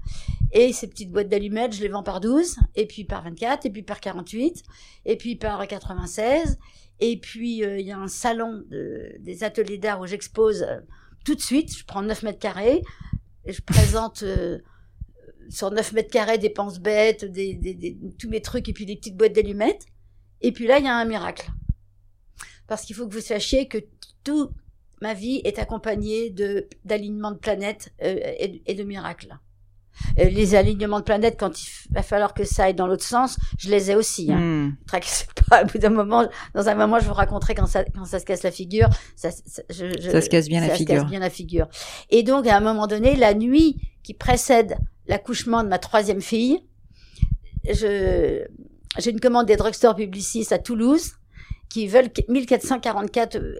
Et 0.52 0.72
ces 0.72 0.88
petites 0.88 1.10
boîtes 1.10 1.28
d'allumettes, 1.28 1.74
je 1.74 1.80
les 1.80 1.88
vends 1.88 2.02
par 2.02 2.20
12, 2.20 2.56
et 2.74 2.86
puis 2.86 3.04
par 3.04 3.22
24, 3.22 3.66
et 3.66 3.70
puis 3.70 3.82
par 3.82 4.00
48, 4.00 4.62
et 5.06 5.16
puis 5.16 5.36
par 5.36 5.66
96. 5.66 6.58
Et 7.00 7.18
puis 7.18 7.64
euh, 7.64 7.78
il 7.78 7.86
y 7.86 7.92
a 7.92 7.98
un 7.98 8.08
salon 8.08 8.62
de- 8.68 9.16
des 9.20 9.42
ateliers 9.42 9.78
d'art 9.78 10.00
où 10.00 10.06
j'expose 10.06 10.62
euh, 10.62 10.80
tout 11.24 11.34
de 11.34 11.40
suite. 11.40 11.76
Je 11.76 11.84
prends 11.84 12.02
9 12.02 12.22
mètres 12.22 12.38
carrés 12.38 12.82
et 13.44 13.52
je 13.52 13.62
présente 13.62 14.22
sur 15.48 15.70
9 15.70 15.92
mètres 15.92 16.10
carrés 16.10 16.38
des 16.38 16.50
pense-bêtes, 16.50 17.24
des, 17.24 17.54
des, 17.54 17.74
des- 17.74 17.96
tous 18.18 18.28
mes 18.28 18.40
trucs, 18.42 18.68
et 18.68 18.72
puis 18.72 18.86
des 18.86 18.96
petites 18.96 19.16
boîtes 19.16 19.32
d'allumettes. 19.32 19.86
Et 20.42 20.52
puis 20.52 20.66
là, 20.66 20.78
il 20.78 20.84
y 20.84 20.88
a 20.88 20.94
un 20.96 21.04
miracle. 21.04 21.50
Parce 22.66 22.82
qu'il 22.84 22.94
faut 22.94 23.06
que 23.08 23.12
vous 23.14 23.20
sachiez 23.20 23.66
que 23.68 23.78
toute 24.24 24.52
ma 25.02 25.14
vie 25.14 25.40
est 25.44 25.58
accompagnée 25.58 26.30
de 26.30 26.68
d'alignements 26.84 27.32
de 27.32 27.38
planètes 27.38 27.92
euh, 28.02 28.16
et, 28.38 28.48
de- 28.48 28.60
et 28.66 28.74
de 28.74 28.82
miracles. 28.84 29.38
Euh, 30.18 30.24
les 30.30 30.54
alignements 30.54 31.00
de 31.00 31.04
planètes, 31.04 31.36
quand 31.38 31.60
il 31.60 31.68
va 31.90 32.02
falloir 32.02 32.32
que 32.32 32.44
ça 32.44 32.64
aille 32.64 32.74
dans 32.74 32.86
l'autre 32.86 33.04
sens, 33.04 33.36
je 33.58 33.68
les 33.70 33.90
ai 33.90 33.96
aussi. 33.96 34.30
Hein. 34.32 34.72
Tracassez 34.86 35.26
pas. 35.48 35.62
Au 35.64 35.66
bout 35.66 35.78
d'un 35.78 35.90
moment, 35.90 36.26
dans 36.54 36.68
un 36.68 36.74
moment, 36.74 36.98
je 37.00 37.06
vous 37.06 37.12
raconterai 37.12 37.54
quand 37.54 37.66
ça, 37.66 37.84
quand 37.84 38.04
ça 38.04 38.18
se 38.20 38.24
casse 38.24 38.42
la 38.44 38.50
figure. 38.52 38.88
Ça, 39.16 39.30
ça, 39.30 39.62
je- 39.68 39.92
je- 40.00 40.10
Ça 40.10 40.20
se 40.22 40.30
casse 40.30 40.48
bien 40.48 40.60
la 40.60 40.68
ça 40.68 40.72
se 40.74 40.78
figure. 40.78 40.94
casse 41.02 41.10
bien 41.10 41.18
la 41.20 41.28
figure. 41.30 41.68
Et 42.08 42.22
donc, 42.22 42.46
à 42.46 42.56
un 42.56 42.60
moment 42.60 42.86
donné, 42.86 43.16
la 43.16 43.34
nuit 43.34 43.76
qui 44.02 44.14
précède 44.14 44.76
l'accouchement 45.06 45.62
de 45.62 45.68
ma 45.68 45.78
troisième 45.78 46.20
fille, 46.20 46.60
je, 47.68 48.44
j'ai 48.98 49.10
une 49.10 49.20
commande 49.20 49.46
des 49.46 49.56
drugstores 49.56 49.94
publicistes 49.96 50.52
à 50.52 50.58
Toulouse 50.58 51.12
qui 51.68 51.86
veulent 51.86 52.10
1444 52.28 53.36
euh, 53.36 53.54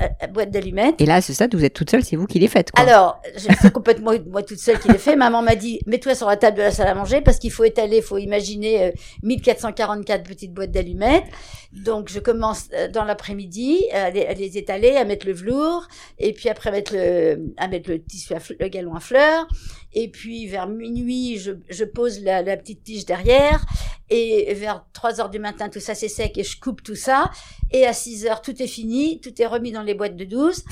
euh, 0.00 0.26
boîtes 0.28 0.50
d'allumettes. 0.50 0.94
Et 1.00 1.04
là, 1.06 1.16
à 1.16 1.20
ce 1.20 1.34
stade, 1.34 1.54
vous 1.54 1.64
êtes 1.64 1.74
toute 1.74 1.90
seule, 1.90 2.02
c'est 2.02 2.16
vous 2.16 2.26
qui 2.26 2.38
les 2.38 2.48
faites, 2.48 2.70
quoi. 2.70 2.82
Alors, 2.82 3.20
je- 3.36 3.54
c'est 3.60 3.70
complètement 3.72 4.12
moi 4.30 4.42
toute 4.42 4.58
seule 4.58 4.78
qui 4.78 4.88
l'ai 4.88 4.96
fait. 4.96 5.16
Maman 5.16 5.42
m'a 5.42 5.54
dit, 5.54 5.80
mets-toi 5.86 6.14
sur 6.14 6.28
la 6.28 6.38
table 6.38 6.56
de 6.56 6.62
la 6.62 6.70
salle 6.70 6.88
à 6.88 6.94
manger 6.94 7.20
parce 7.20 7.38
qu'il 7.38 7.50
faut 7.50 7.64
étaler, 7.64 7.98
il 7.98 8.02
faut 8.02 8.16
imaginer 8.16 8.84
euh, 8.84 8.90
1444 9.22 10.22
petites 10.22 10.54
boîtes 10.54 10.70
d'allumettes. 10.70 11.24
Donc, 11.72 12.08
je 12.10 12.20
commence 12.20 12.68
euh, 12.72 12.88
dans 12.88 13.04
l'après-midi 13.04 13.80
à 13.92 14.08
les, 14.10 14.24
à 14.24 14.32
les 14.32 14.56
étaler, 14.56 14.96
à 14.96 15.04
mettre 15.04 15.26
le 15.26 15.34
velours, 15.34 15.86
et 16.18 16.32
puis 16.32 16.48
après 16.48 16.70
mettre 16.70 16.94
le, 16.94 17.52
à 17.58 17.68
mettre 17.68 17.90
le 17.90 18.02
tissu, 18.02 18.32
à 18.34 18.38
le 18.58 18.68
galon 18.68 18.94
à 18.94 19.00
fleurs. 19.00 19.46
Et 19.94 20.10
puis, 20.10 20.46
vers 20.46 20.68
minuit, 20.68 21.38
je, 21.38 21.52
je 21.68 21.84
pose 21.84 22.20
la, 22.20 22.42
la 22.42 22.56
petite 22.56 22.82
tige 22.84 23.04
derrière. 23.04 23.64
Et 24.10 24.52
vers 24.54 24.84
3 24.92 25.20
heures 25.20 25.30
du 25.30 25.38
matin, 25.38 25.70
tout 25.70 25.80
ça 25.80 25.94
c'est 25.94 26.08
sec 26.08 26.36
et 26.36 26.44
je 26.44 26.60
coupe 26.60 26.82
tout 26.82 26.94
ça. 26.94 27.30
Et 27.70 27.86
à 27.86 27.94
6 27.94 28.26
heures, 28.26 28.42
tout 28.42 28.62
est 28.62 28.66
fini, 28.66 29.20
tout 29.20 29.40
est 29.40 29.46
remis 29.46 29.72
dans 29.72 29.82
les 29.82 29.94
boîtes 29.94 30.16
de 30.16 30.24
12. 30.24 30.64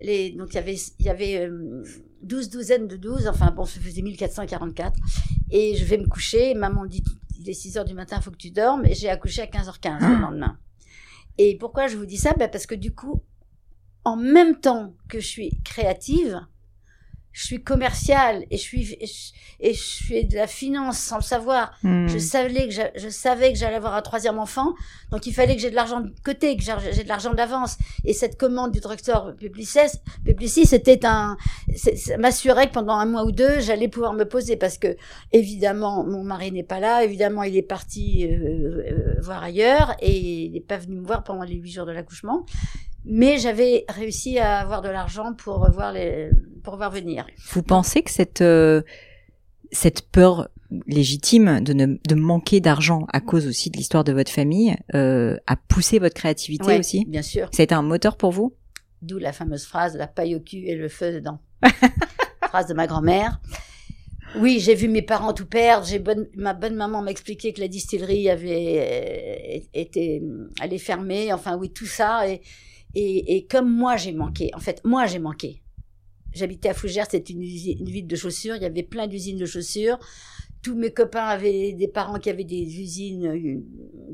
Les, 0.00 0.30
donc 0.30 0.48
il 0.50 0.54
y 0.54 0.58
avait, 0.58 0.76
il 0.98 1.06
y 1.06 1.08
avait 1.08 1.46
euh, 1.46 1.82
12 2.22 2.50
douzaines 2.50 2.86
de 2.86 2.96
12, 2.96 3.26
enfin 3.26 3.50
bon, 3.50 3.64
ça 3.64 3.80
faisait 3.80 4.02
1444. 4.02 4.96
Et 5.50 5.76
je 5.76 5.84
vais 5.84 5.98
me 5.98 6.06
coucher, 6.06 6.50
et 6.50 6.54
maman 6.54 6.84
dit, 6.84 7.02
il 7.40 7.48
est 7.48 7.54
6 7.54 7.78
heures 7.78 7.84
du 7.84 7.94
matin, 7.94 8.20
faut 8.20 8.30
que 8.30 8.36
tu 8.36 8.50
dormes, 8.50 8.84
et 8.86 8.94
j'ai 8.94 9.08
accouché 9.08 9.42
à 9.42 9.46
15h15 9.46 10.00
le 10.00 10.20
lendemain. 10.20 10.58
Et 11.38 11.56
pourquoi 11.58 11.88
je 11.88 11.96
vous 11.96 12.06
dis 12.06 12.16
ça? 12.16 12.32
Ben 12.38 12.48
Parce 12.48 12.66
que 12.66 12.74
du 12.74 12.94
coup, 12.94 13.22
en 14.04 14.16
même 14.16 14.60
temps 14.60 14.94
que 15.08 15.18
je 15.18 15.26
suis 15.26 15.60
créative, 15.64 16.40
je 17.34 17.44
suis 17.44 17.62
commerciale 17.62 18.44
et 18.50 18.56
je 18.56 18.62
suis 18.62 18.96
et 19.60 19.74
je, 19.74 20.04
fais 20.04 20.22
de 20.24 20.36
la 20.36 20.46
finance 20.46 20.98
sans 20.98 21.16
le 21.16 21.22
savoir. 21.22 21.72
Hmm. 21.82 22.06
Je 22.06 22.18
savais 22.18 22.68
que 22.68 22.70
j'a- 22.70 22.92
je 22.96 23.08
savais 23.08 23.52
que 23.52 23.58
j'allais 23.58 23.74
avoir 23.76 23.94
un 23.94 24.02
troisième 24.02 24.38
enfant, 24.38 24.72
donc 25.10 25.26
il 25.26 25.32
fallait 25.34 25.56
que 25.56 25.60
j'ai 25.60 25.70
de 25.70 25.74
l'argent 25.74 26.00
de 26.00 26.12
côté, 26.24 26.56
que 26.56 26.62
j'ai 26.62 27.02
de 27.02 27.08
l'argent 27.08 27.34
d'avance. 27.34 27.76
Et 28.04 28.12
cette 28.12 28.38
commande 28.38 28.70
du 28.72 28.78
drugstore 28.80 29.34
Publicis, 29.36 29.98
Publicis, 30.24 30.64
c'était 30.66 31.04
un, 31.04 31.36
ça 31.76 32.16
m'assurait 32.18 32.68
que 32.68 32.72
pendant 32.74 32.94
un 32.94 33.06
mois 33.06 33.24
ou 33.24 33.32
deux, 33.32 33.58
j'allais 33.60 33.88
pouvoir 33.88 34.12
me 34.12 34.24
poser 34.24 34.56
parce 34.56 34.78
que 34.78 34.96
évidemment 35.32 36.04
mon 36.04 36.22
mari 36.22 36.52
n'est 36.52 36.62
pas 36.62 36.78
là, 36.78 37.02
évidemment 37.04 37.42
il 37.42 37.56
est 37.56 37.62
parti 37.62 38.26
euh, 38.26 38.82
euh, 38.86 39.20
voir 39.20 39.42
ailleurs 39.42 39.96
et 40.00 40.16
il 40.46 40.52
n'est 40.52 40.60
pas 40.60 40.78
venu 40.78 40.96
me 40.96 41.06
voir 41.06 41.24
pendant 41.24 41.42
les 41.42 41.56
huit 41.56 41.72
jours 41.72 41.86
de 41.86 41.92
l'accouchement. 41.92 42.46
Mais 43.04 43.38
j'avais 43.38 43.84
réussi 43.88 44.38
à 44.38 44.58
avoir 44.58 44.82
de 44.82 44.88
l'argent 44.88 45.34
pour 45.34 45.70
voir 45.70 45.92
les, 45.92 46.30
pour 46.62 46.76
voir 46.76 46.90
venir. 46.90 47.26
Vous 47.52 47.62
pensez 47.62 48.02
que 48.02 48.10
cette, 48.10 48.40
euh, 48.40 48.82
cette 49.72 50.08
peur 50.10 50.48
légitime 50.86 51.60
de, 51.60 51.72
ne, 51.74 51.86
de 51.86 52.14
manquer 52.14 52.60
d'argent 52.60 53.06
à 53.12 53.20
cause 53.20 53.46
aussi 53.46 53.70
de 53.70 53.76
l'histoire 53.76 54.04
de 54.04 54.12
votre 54.12 54.30
famille 54.32 54.74
euh, 54.94 55.36
a 55.46 55.56
poussé 55.56 55.98
votre 55.98 56.14
créativité 56.14 56.64
Ouais, 56.64 56.78
aussi? 56.78 57.04
bien 57.06 57.22
sûr. 57.22 57.48
Ça 57.52 57.62
a 57.62 57.64
été 57.64 57.74
un 57.74 57.82
moteur 57.82 58.16
pour 58.16 58.32
vous? 58.32 58.54
D'où 59.02 59.18
la 59.18 59.32
fameuse 59.32 59.64
phrase 59.66 59.96
la 59.96 60.06
paille 60.06 60.34
au 60.34 60.40
cul 60.40 60.64
et 60.66 60.74
le 60.74 60.88
feu 60.88 61.12
dedans. 61.12 61.38
phrase 62.48 62.66
de 62.66 62.74
ma 62.74 62.86
grand-mère. 62.86 63.40
Oui, 64.36 64.58
j'ai 64.58 64.74
vu 64.74 64.88
mes 64.88 65.02
parents 65.02 65.32
tout 65.32 65.46
perdre. 65.46 65.86
J'ai 65.86 65.98
bonne, 65.98 66.26
ma 66.34 66.54
bonne 66.54 66.74
maman 66.74 67.02
m'a 67.02 67.10
expliqué 67.10 67.52
que 67.52 67.60
la 67.60 67.68
distillerie 67.68 68.28
avait 68.30 69.60
euh, 69.60 69.64
été 69.74 70.22
allait 70.58 70.78
fermer. 70.78 71.32
Enfin 71.32 71.56
oui, 71.56 71.70
tout 71.70 71.86
ça 71.86 72.28
et 72.28 72.40
et, 72.94 73.36
et 73.36 73.46
comme 73.46 73.70
moi 73.70 73.96
j'ai 73.96 74.12
manqué. 74.12 74.50
En 74.54 74.60
fait, 74.60 74.80
moi 74.84 75.06
j'ai 75.06 75.18
manqué. 75.18 75.62
J'habitais 76.32 76.68
à 76.70 76.74
Fougères, 76.74 77.06
c'était 77.08 77.32
une, 77.32 77.42
une 77.42 77.88
ville 77.88 78.06
de 78.06 78.16
chaussures. 78.16 78.56
Il 78.56 78.62
y 78.62 78.66
avait 78.66 78.82
plein 78.82 79.06
d'usines 79.06 79.38
de 79.38 79.46
chaussures. 79.46 79.98
Tous 80.64 80.74
mes 80.74 80.90
copains 80.92 81.26
avaient 81.26 81.72
des 81.72 81.88
parents 81.88 82.18
qui 82.18 82.30
avaient 82.30 82.42
des 82.42 82.80
usines 82.80 83.26
euh, 83.26 83.60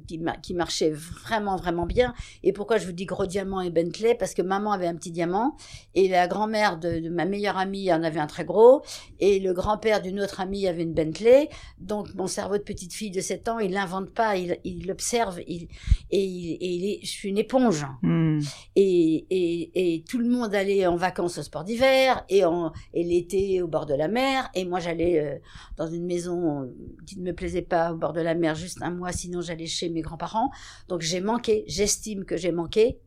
qui, 0.08 0.18
ma- 0.18 0.36
qui 0.36 0.52
marchaient 0.52 0.90
vraiment, 0.90 1.54
vraiment 1.54 1.86
bien. 1.86 2.12
Et 2.42 2.52
pourquoi 2.52 2.76
je 2.78 2.86
vous 2.86 2.92
dis 2.92 3.06
gros 3.06 3.24
diamant 3.26 3.60
et 3.60 3.70
Bentley? 3.70 4.16
Parce 4.16 4.34
que 4.34 4.42
maman 4.42 4.72
avait 4.72 4.88
un 4.88 4.96
petit 4.96 5.12
diamant 5.12 5.56
et 5.94 6.08
la 6.08 6.26
grand-mère 6.26 6.78
de, 6.80 6.98
de 6.98 7.08
ma 7.08 7.24
meilleure 7.24 7.56
amie 7.56 7.92
en 7.92 8.02
avait 8.02 8.18
un 8.18 8.26
très 8.26 8.44
gros 8.44 8.82
et 9.20 9.38
le 9.38 9.52
grand-père 9.52 10.02
d'une 10.02 10.20
autre 10.20 10.40
amie 10.40 10.66
avait 10.66 10.82
une 10.82 10.92
Bentley. 10.92 11.48
Donc 11.78 12.12
mon 12.16 12.26
cerveau 12.26 12.58
de 12.58 12.62
petite 12.64 12.92
fille 12.92 13.12
de 13.12 13.20
7 13.20 13.48
ans, 13.48 13.58
il 13.60 13.70
l'invente 13.70 14.10
pas, 14.10 14.36
il, 14.36 14.58
il 14.64 14.90
observe 14.90 15.40
il, 15.46 15.68
et, 16.10 16.24
il, 16.24 16.52
et 16.60 16.66
il 16.74 16.84
est, 16.90 16.98
je 17.04 17.10
suis 17.10 17.28
une 17.28 17.38
éponge. 17.38 17.86
Hmm. 18.02 18.40
Et, 18.74 19.24
et, 19.30 19.94
et 19.94 20.02
tout 20.02 20.18
le 20.18 20.28
monde 20.28 20.52
allait 20.52 20.84
en 20.88 20.96
vacances 20.96 21.38
au 21.38 21.42
sport 21.42 21.62
d'hiver 21.62 22.24
et, 22.28 22.44
en, 22.44 22.72
et 22.92 23.04
l'été 23.04 23.62
au 23.62 23.68
bord 23.68 23.86
de 23.86 23.94
la 23.94 24.08
mer. 24.08 24.50
Et 24.56 24.64
moi, 24.64 24.80
j'allais 24.80 25.20
euh, 25.20 25.38
dans 25.76 25.86
une 25.86 26.06
maison 26.06 26.39
qui 27.06 27.18
ne 27.18 27.24
me 27.24 27.32
plaisait 27.32 27.62
pas 27.62 27.92
au 27.92 27.96
bord 27.96 28.12
de 28.12 28.20
la 28.20 28.34
mer 28.34 28.54
juste 28.54 28.78
un 28.82 28.90
mois, 28.90 29.12
sinon 29.12 29.40
j'allais 29.40 29.66
chez 29.66 29.88
mes 29.88 30.00
grands-parents. 30.02 30.50
Donc 30.88 31.00
j'ai 31.00 31.20
manqué, 31.20 31.64
j'estime 31.66 32.24
que 32.24 32.36
j'ai 32.36 32.52
manqué. 32.52 32.98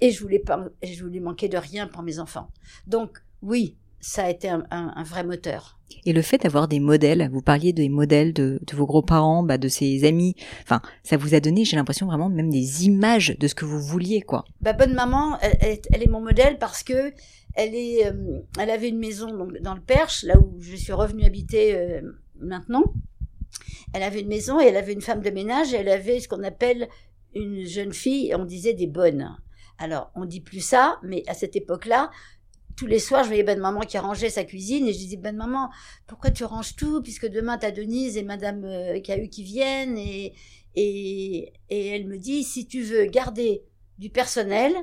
Et 0.00 0.10
je 0.10 0.20
voulais 0.20 0.40
pas, 0.40 0.68
je 0.82 1.02
voulais 1.04 1.20
manquer 1.20 1.48
de 1.48 1.56
rien 1.56 1.86
pour 1.86 2.02
mes 2.02 2.18
enfants. 2.18 2.48
Donc 2.86 3.18
oui, 3.40 3.76
ça 4.00 4.24
a 4.24 4.30
été 4.30 4.48
un, 4.48 4.64
un, 4.72 4.92
un 4.96 5.02
vrai 5.04 5.22
moteur. 5.22 5.78
Et 6.06 6.12
le 6.12 6.22
fait 6.22 6.38
d'avoir 6.38 6.66
des 6.66 6.80
modèles, 6.80 7.28
vous 7.32 7.42
parliez 7.42 7.72
des 7.72 7.88
modèles 7.88 8.32
de, 8.32 8.58
de 8.66 8.76
vos 8.76 8.86
gros-parents, 8.86 9.42
bah, 9.44 9.58
de 9.58 9.68
ses 9.68 10.04
amis, 10.04 10.34
enfin, 10.62 10.80
ça 11.04 11.16
vous 11.16 11.34
a 11.34 11.40
donné, 11.40 11.64
j'ai 11.64 11.76
l'impression 11.76 12.06
vraiment 12.06 12.28
même 12.30 12.50
des 12.50 12.86
images 12.86 13.36
de 13.38 13.46
ce 13.46 13.54
que 13.54 13.64
vous 13.66 13.80
vouliez, 13.80 14.22
quoi. 14.22 14.44
Bah, 14.60 14.72
bonne 14.72 14.94
maman, 14.94 15.38
elle, 15.40 15.56
elle 15.60 15.70
est- 15.72 15.88
elle 15.92 16.02
est 16.02 16.08
mon 16.10 16.20
modèle 16.22 16.58
parce 16.58 16.82
que 16.82 17.12
elle 17.54 17.74
est, 17.74 18.06
euh, 18.06 18.40
elle 18.58 18.70
avait 18.70 18.88
une 18.88 18.98
maison 18.98 19.36
donc, 19.36 19.52
dans 19.60 19.74
le 19.74 19.80
Perche, 19.82 20.22
là 20.24 20.38
où 20.38 20.56
je 20.60 20.74
suis 20.74 20.94
revenue 20.94 21.24
habiter 21.24 21.76
euh, 21.76 22.00
maintenant. 22.42 22.84
Elle 23.92 24.02
avait 24.02 24.20
une 24.20 24.28
maison 24.28 24.60
et 24.60 24.64
elle 24.64 24.76
avait 24.76 24.92
une 24.92 25.02
femme 25.02 25.20
de 25.20 25.30
ménage 25.30 25.74
et 25.74 25.78
elle 25.78 25.88
avait 25.88 26.20
ce 26.20 26.28
qu'on 26.28 26.42
appelle 26.42 26.88
une 27.34 27.66
jeune 27.66 27.92
fille, 27.92 28.34
on 28.34 28.44
disait 28.44 28.74
des 28.74 28.86
bonnes. 28.86 29.36
Alors, 29.78 30.10
on 30.14 30.24
dit 30.24 30.40
plus 30.40 30.60
ça, 30.60 30.98
mais 31.02 31.22
à 31.26 31.34
cette 31.34 31.56
époque-là, 31.56 32.10
tous 32.76 32.86
les 32.86 32.98
soirs, 32.98 33.22
je 33.24 33.28
voyais 33.28 33.42
bonne 33.42 33.58
maman 33.58 33.80
qui 33.80 33.98
rangeait 33.98 34.30
sa 34.30 34.44
cuisine 34.44 34.86
et 34.86 34.92
je 34.92 34.98
disais, 34.98 35.16
bonne 35.16 35.36
maman, 35.36 35.70
pourquoi 36.06 36.30
tu 36.30 36.44
ranges 36.44 36.76
tout 36.76 37.02
puisque 37.02 37.26
demain 37.26 37.58
t'as 37.58 37.70
Denise 37.70 38.16
et 38.16 38.22
madame 38.22 38.64
euh, 38.64 39.00
Cahu 39.00 39.28
qui 39.28 39.42
viennent 39.42 39.98
et, 39.98 40.34
et, 40.74 41.52
et 41.68 41.88
elle 41.88 42.06
me 42.06 42.18
dit, 42.18 42.44
si 42.44 42.66
tu 42.66 42.82
veux 42.82 43.04
garder 43.06 43.62
du 43.98 44.08
personnel, 44.10 44.74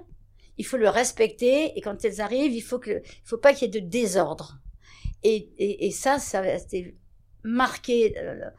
il 0.58 0.66
faut 0.66 0.78
le 0.78 0.89
respecter 0.89 1.78
et 1.78 1.82
quand 1.82 2.04
elles 2.06 2.22
arrivent, 2.22 2.54
il 2.54 2.62
faut 2.62 2.80
que, 2.80 3.01
il 3.04 3.22
faut 3.24 3.38
pas 3.38 3.54
qu'il 3.54 3.74
y 3.74 3.78
ait 3.78 3.82
de 3.82 3.88
désordre. 3.88 4.60
Et, 5.24 5.50
et, 5.58 5.88
et 5.88 5.92
ça, 5.92 6.20
ça 6.20 6.46
été 6.56 6.96
marqué 7.50 8.15
euh, 8.18 8.50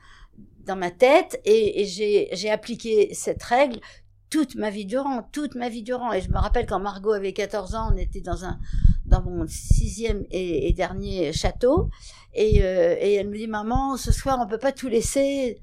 dans 0.67 0.77
ma 0.77 0.91
tête 0.91 1.41
et, 1.45 1.85
j'ai, 1.85 2.51
appliqué 2.51 3.13
cette 3.15 3.43
règle 3.43 3.81
toute 4.29 4.55
ma 4.55 4.71
vie 4.71 4.87
durant, 4.87 5.23
toute 5.33 5.55
ma 5.55 5.69
vie 5.69 5.83
durant. 5.83 6.13
Et 6.13 6.21
je 6.21 6.31
me 6.31 6.39
rappelle 6.39 6.67
quand 6.67 6.79
Margot 6.79 7.13
avait 7.13 7.33
14 7.33 7.75
ans, 7.75 7.91
on 7.93 7.97
était 7.97 8.21
dans 8.21 8.45
un, 8.45 8.59
dans 9.07 9.23
mon 9.23 9.47
sixième 9.49 10.25
et, 10.31 10.73
dernier 10.73 11.33
château 11.33 11.91
et, 12.35 12.63
euh, 12.63 12.97
et 13.01 13.15
elle 13.15 13.29
me 13.29 13.37
dit, 13.37 13.49
maman, 13.49 13.97
ce 13.97 14.13
soir, 14.13 14.39
on 14.41 14.47
peut 14.47 14.59
pas 14.59 14.73
tout 14.73 14.89
laisser 14.89 15.61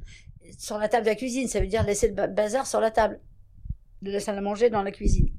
sur 0.58 0.78
la 0.78 0.90
table 0.90 1.06
de 1.06 1.10
la 1.10 1.16
cuisine. 1.16 1.48
Ça 1.48 1.60
veut 1.60 1.68
dire 1.68 1.84
laisser 1.84 2.10
le 2.10 2.14
ba- 2.14 2.28
bazar 2.28 2.68
sur 2.68 2.82
la 2.82 2.92
table, 2.92 3.20
de 4.02 4.12
la 4.12 4.20
salle 4.20 4.38
à 4.38 4.42
manger 4.42 4.70
dans 4.70 4.84
la 4.84 4.92
cuisine. 4.92 5.30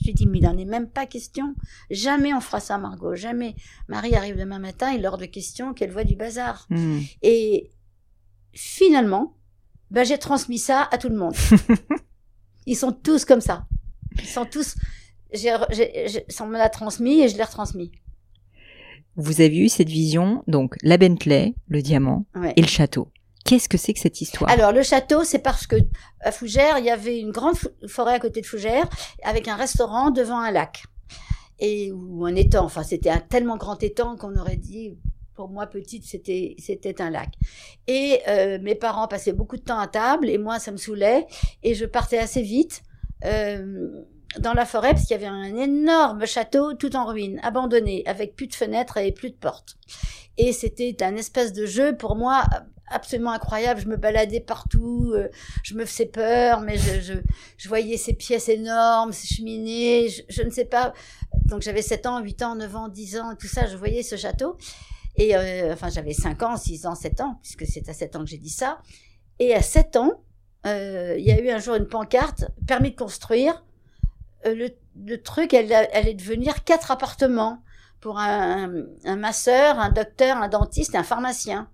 Je 0.00 0.06
lui 0.06 0.14
dis, 0.14 0.26
mais 0.26 0.38
il 0.38 0.44
n'en 0.44 0.56
est 0.56 0.64
même 0.64 0.88
pas 0.88 1.06
question. 1.06 1.54
Jamais 1.90 2.32
on 2.34 2.40
fera 2.40 2.58
ça, 2.60 2.78
Margot. 2.78 3.14
Jamais. 3.14 3.54
Marie 3.88 4.14
arrive 4.14 4.38
demain 4.38 4.58
matin, 4.58 4.92
il 4.92 5.04
est 5.04 5.06
hors 5.08 5.18
de 5.18 5.26
question 5.26 5.74
qu'elle 5.74 5.90
voit 5.90 6.04
du 6.04 6.16
bazar. 6.16 6.66
Hmm. 6.70 7.00
Et 7.22 7.70
finalement, 8.54 9.36
ben, 9.90 10.04
j'ai 10.04 10.18
transmis 10.18 10.58
ça 10.58 10.88
à 10.90 10.98
tout 10.98 11.08
le 11.08 11.16
monde. 11.16 11.34
Ils 12.66 12.76
sont 12.76 12.92
tous 12.92 13.24
comme 13.24 13.40
ça. 13.40 13.66
Ils 14.18 14.26
sont 14.26 14.44
tous. 14.44 14.76
J'ai, 15.32 15.54
j'ai, 15.70 16.08
j'ai- 16.08 16.24
on 16.40 16.46
me 16.46 16.56
l'a 16.58 16.68
transmis 16.68 17.20
et 17.20 17.28
je 17.28 17.36
l'ai 17.36 17.42
retransmis. 17.44 17.92
Vous 19.16 19.40
avez 19.40 19.56
eu 19.58 19.68
cette 19.68 19.88
vision, 19.88 20.42
donc 20.46 20.76
la 20.82 20.96
Bentley, 20.96 21.54
le 21.68 21.82
diamant 21.82 22.26
Ouais. 22.34 22.52
et 22.56 22.60
le 22.62 22.66
château. 22.68 23.08
Qu'est-ce 23.50 23.68
que 23.68 23.78
c'est 23.78 23.94
que 23.94 23.98
cette 23.98 24.20
histoire? 24.20 24.48
Alors 24.48 24.70
le 24.70 24.84
château, 24.84 25.24
c'est 25.24 25.40
parce 25.40 25.66
que 25.66 25.74
à 26.20 26.30
Fougères, 26.30 26.78
il 26.78 26.84
y 26.84 26.90
avait 26.90 27.18
une 27.18 27.32
grande 27.32 27.56
fo- 27.56 27.72
forêt 27.88 28.14
à 28.14 28.20
côté 28.20 28.40
de 28.42 28.46
Fougères 28.46 28.88
avec 29.24 29.48
un 29.48 29.56
restaurant 29.56 30.12
devant 30.12 30.38
un 30.38 30.52
lac 30.52 30.84
et 31.58 31.90
ou 31.90 32.24
un 32.26 32.36
étang. 32.36 32.64
Enfin, 32.64 32.84
c'était 32.84 33.10
un 33.10 33.18
tellement 33.18 33.56
grand 33.56 33.82
étang 33.82 34.16
qu'on 34.16 34.36
aurait 34.36 34.54
dit. 34.54 34.96
Pour 35.34 35.48
moi, 35.48 35.66
petite, 35.66 36.04
c'était 36.04 36.54
c'était 36.60 37.02
un 37.02 37.10
lac. 37.10 37.30
Et 37.88 38.20
euh, 38.28 38.60
mes 38.62 38.76
parents 38.76 39.08
passaient 39.08 39.32
beaucoup 39.32 39.56
de 39.56 39.64
temps 39.64 39.80
à 39.80 39.88
table 39.88 40.30
et 40.30 40.38
moi, 40.38 40.60
ça 40.60 40.70
me 40.70 40.76
saoulait 40.76 41.26
et 41.64 41.74
je 41.74 41.86
partais 41.86 42.18
assez 42.18 42.42
vite 42.42 42.82
euh, 43.24 44.04
dans 44.38 44.52
la 44.52 44.64
forêt 44.64 44.90
parce 44.90 45.06
qu'il 45.06 45.16
y 45.16 45.24
avait 45.24 45.26
un 45.26 45.56
énorme 45.56 46.24
château 46.24 46.74
tout 46.74 46.94
en 46.94 47.04
ruine, 47.04 47.40
abandonné, 47.42 48.04
avec 48.06 48.36
plus 48.36 48.46
de 48.46 48.54
fenêtres 48.54 48.98
et 48.98 49.10
plus 49.10 49.30
de 49.30 49.36
portes. 49.36 49.76
Et 50.38 50.52
c'était 50.52 51.02
un 51.02 51.16
espèce 51.16 51.52
de 51.52 51.66
jeu 51.66 51.96
pour 51.96 52.14
moi 52.14 52.44
absolument 52.90 53.32
incroyable. 53.32 53.80
Je 53.80 53.88
me 53.88 53.96
baladais 53.96 54.40
partout, 54.40 55.12
euh, 55.14 55.28
je 55.62 55.74
me 55.74 55.84
faisais 55.84 56.06
peur, 56.06 56.60
mais 56.60 56.76
je, 56.76 57.20
je, 57.56 57.68
voyais 57.68 57.96
ces 57.96 58.12
pièces 58.12 58.48
énormes, 58.48 59.12
ces 59.12 59.26
cheminées, 59.34 60.08
je, 60.28 60.42
ne 60.42 60.50
sais 60.50 60.64
pas. 60.64 60.92
Donc 61.46 61.62
j'avais 61.62 61.82
7 61.82 62.06
ans, 62.06 62.20
8 62.20 62.42
ans, 62.42 62.54
9 62.56 62.76
ans, 62.76 62.88
10 62.88 63.18
ans, 63.18 63.34
tout 63.38 63.46
ça, 63.46 63.66
je 63.66 63.76
voyais 63.76 64.02
ce 64.02 64.16
château. 64.16 64.56
Et 65.16 65.36
euh, 65.36 65.72
enfin, 65.72 65.88
j'avais 65.88 66.12
5 66.12 66.42
ans, 66.42 66.56
6 66.56 66.86
ans, 66.86 66.94
7 66.94 67.20
ans, 67.20 67.38
puisque 67.42 67.66
c'est 67.66 67.88
à 67.88 67.94
7 67.94 68.16
ans 68.16 68.20
que 68.20 68.30
j'ai 68.30 68.38
dit 68.38 68.50
ça. 68.50 68.80
Et 69.38 69.54
à 69.54 69.62
7 69.62 69.96
ans, 69.96 70.22
euh, 70.66 71.14
il 71.18 71.24
y 71.24 71.30
a 71.30 71.40
eu 71.40 71.48
un 71.50 71.58
jour 71.58 71.76
une 71.76 71.88
pancarte, 71.88 72.44
permis 72.66 72.90
de 72.90 72.96
construire. 72.96 73.64
Le, 74.44 74.68
truc, 75.22 75.54
elle 75.54 75.72
allait 75.72 76.14
devenir 76.14 76.64
quatre 76.64 76.90
appartements 76.90 77.62
pour 78.00 78.18
un, 78.18 78.64
un, 78.64 78.84
un 79.04 79.16
masseur, 79.16 79.78
un 79.78 79.90
docteur, 79.90 80.38
un 80.38 80.48
dentiste 80.48 80.94
et 80.94 80.98
un 80.98 81.02
pharmacien. 81.02 81.68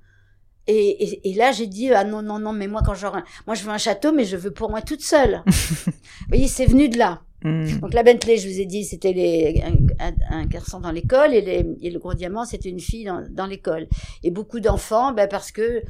Et, 0.69 1.05
et, 1.05 1.31
et 1.31 1.35
là, 1.35 1.53
j'ai 1.53 1.67
dit 1.67 1.93
ah 1.93 2.05
non 2.05 2.23
non 2.23 2.39
non, 2.39 2.53
mais 2.53 2.67
moi 2.67 2.83
quand 2.85 2.95
j'aurai, 2.95 3.21
moi 3.47 3.55
je 3.55 3.63
veux 3.65 3.71
un 3.71 3.79
château, 3.79 4.13
mais 4.13 4.25
je 4.25 4.37
veux 4.37 4.51
pour 4.51 4.71
moi 4.71 4.83
toute 4.83 5.03
seule. 5.03 5.43
Vous 5.47 5.93
voyez, 6.29 6.49
c'est 6.49 6.67
venu 6.67 6.89
de 6.89 6.99
là. 6.99 7.23
Hmm. 7.43 7.79
Donc 7.81 7.95
la 7.95 8.03
Bentley, 8.03 8.39
je 8.39 8.49
vous 8.49 8.61
ai 8.61 8.65
dit, 8.67 8.85
c'était 8.85 9.13
les, 9.13 9.63
un, 9.65 10.07
un, 10.07 10.41
un 10.41 10.47
garçon 10.47 10.81
dans 10.81 10.91
l'école 10.91 11.35
et, 11.35 11.41
les, 11.41 11.67
et 11.83 11.91
le 11.91 11.99
gros 11.99 12.15
diamant, 12.15 12.45
c'était 12.45 12.71
une 12.71 12.81
fille 12.81 13.05
dans, 13.05 13.25
dans 13.31 13.47
l'école. 13.47 13.87
Et 14.25 14.31
beaucoup 14.31 14.59
d'enfants, 14.59 15.13
ben 15.13 15.29
parce 15.29 15.53
que 15.53 15.83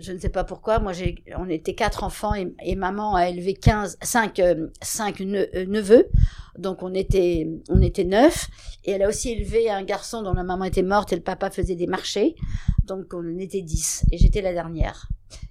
je 0.00 0.12
ne 0.12 0.18
sais 0.18 0.28
pas 0.28 0.44
pourquoi, 0.44 0.78
moi 0.78 0.92
j'ai, 0.92 1.16
on 1.38 1.48
était 1.48 1.74
quatre 1.74 2.04
enfants 2.04 2.34
et, 2.34 2.54
et 2.64 2.74
maman 2.76 3.14
a 3.14 3.28
élevé 3.28 3.54
15, 3.54 3.98
5, 4.02 4.38
euh, 4.40 4.68
5 4.82 5.20
ne- 5.20 5.46
euh, 5.54 5.66
neveux. 5.66 6.08
Donc 6.58 6.82
on 6.82 6.94
était, 6.94 7.46
on 7.68 7.82
était 7.82 8.04
neuf. 8.04 8.48
Et 8.84 8.92
elle 8.92 9.02
a 9.02 9.08
aussi 9.08 9.30
élevé 9.32 9.68
un 9.70 9.82
garçon 9.84 10.22
dont 10.22 10.32
la 10.32 10.42
maman 10.44 10.64
était 10.64 10.82
morte 10.82 11.12
et 11.12 11.16
le 11.16 11.22
papa 11.22 11.50
faisait 11.50 11.74
des 11.76 11.86
marchés. 11.86 12.34
Donc 12.84 13.12
on 13.12 13.38
était 13.38 13.62
dix. 13.62 14.04
Et 14.12 14.18
j'étais 14.18 14.40
la 14.42 14.52
dernière. 14.52 15.08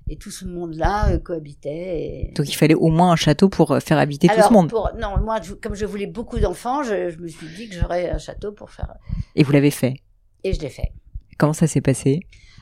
Et 0.08 0.18
tout 0.18 0.32
ce 0.32 0.46
monde-là 0.46 1.10
euh, 1.14 1.18
cohabitait. 1.20 2.30
Et... 2.30 2.34
Donc 2.36 2.48
il 2.50 2.56
fallait 2.56 2.76
au 2.76 2.88
moins 2.90 3.12
un 3.12 3.16
château 3.16 3.50
pour 3.50 3.72
euh, 3.72 3.80
faire 3.80 3.98
habiter 3.98 4.30
Alors, 4.30 4.44
tout 4.44 4.48
ce 4.50 4.54
monde. 4.54 4.70
pour- 4.70 4.92
non, 5.00 5.20
moi, 5.20 5.40
je- 5.42 5.54
comme 5.54 5.76
je 5.76 5.86
voulais 5.86 6.08
beaucoup 6.08 6.40
d'enfants, 6.40 6.84
je, 6.84 7.10
je 7.10 7.18
me 7.20 7.28
suis 7.28 7.48
dit 7.56 7.70
que 7.70 7.76
j'aurais 7.76 8.10
un 8.10 8.18
château 8.20 8.52
pour 8.52 8.70
faire. 8.72 8.94
Et 9.36 9.44
vous 9.44 9.52
l'avez 9.52 9.72
fait? 9.72 9.96
Et 10.44 10.54
je 10.54 10.62
l'ai 10.62 10.70
fait. 10.70 10.92
Comment 11.38 11.54
ça 11.54 11.68
s'est 11.68 11.82
passé? 11.82 12.22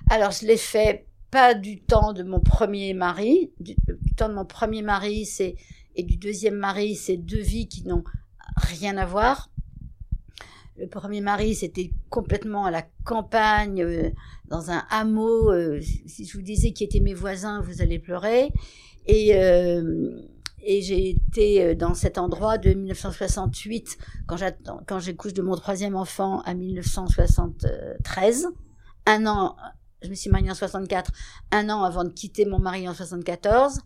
Alors, 0.10 0.32
je 0.32 0.46
l'ai 0.48 0.58
fait 0.58 1.06
pas 1.34 1.56
du 1.56 1.82
temps 1.82 2.14
de 2.14 2.22
mon 2.22 2.40
premier 2.40 2.94
mari. 2.94 3.52
Du, 3.60 3.74
du 3.74 4.14
temps 4.16 4.30
de 4.30 4.36
mon 4.36 4.46
premier 4.46 4.84
mari, 4.84 5.26
c'est 5.26 5.56
et 5.96 6.04
du 6.04 6.18
deuxième 6.18 6.56
mari, 6.56 6.96
c'est 6.96 7.18
deux 7.18 7.42
vies 7.42 7.68
qui 7.68 7.88
n'ont 7.88 8.04
rien 8.56 8.98
à 8.98 9.06
voir. 9.06 9.50
Le 10.78 10.88
premier 10.88 11.22
mari, 11.22 11.56
c'était 11.56 11.92
complètement 12.10 12.66
à 12.66 12.72
la 12.72 12.84
campagne, 13.04 13.82
euh, 13.82 14.12
dans 14.48 14.70
un 14.70 14.84
hameau. 14.92 15.52
euh, 15.52 15.82
si 15.82 16.26
je 16.26 16.38
vous 16.38 16.44
disais 16.44 16.72
qui 16.72 16.84
étaient 16.84 17.00
mes 17.00 17.16
voisins, 17.16 17.62
vous 17.62 17.82
allez 17.82 17.98
pleurer. 17.98 18.52
Et, 19.08 19.36
euh, 19.36 20.22
et 20.64 20.82
j'ai 20.84 21.10
été 21.10 21.64
euh, 21.64 21.76
dans 21.76 21.96
cet 21.96 22.20
endroit 22.20 22.60
de 22.60 22.74
1968, 22.74 23.98
quand 24.28 24.38
quand 24.88 25.00
j'accouche 25.00 25.34
de 25.34 25.42
mon 25.42 25.56
troisième 25.56 25.96
enfant, 25.96 26.42
à 26.42 26.54
1973. 26.54 28.50
Un 29.06 29.26
an, 29.26 29.56
je 30.04 30.10
me 30.10 30.16
suis 30.16 30.30
mariée 30.30 30.52
en 30.52 30.56
64, 30.56 31.12
un 31.52 31.70
an 31.70 31.84
avant 31.84 32.04
de 32.04 32.10
quitter 32.10 32.46
mon 32.46 32.60
mari 32.60 32.88
en 32.88 32.94
74. 32.94 33.80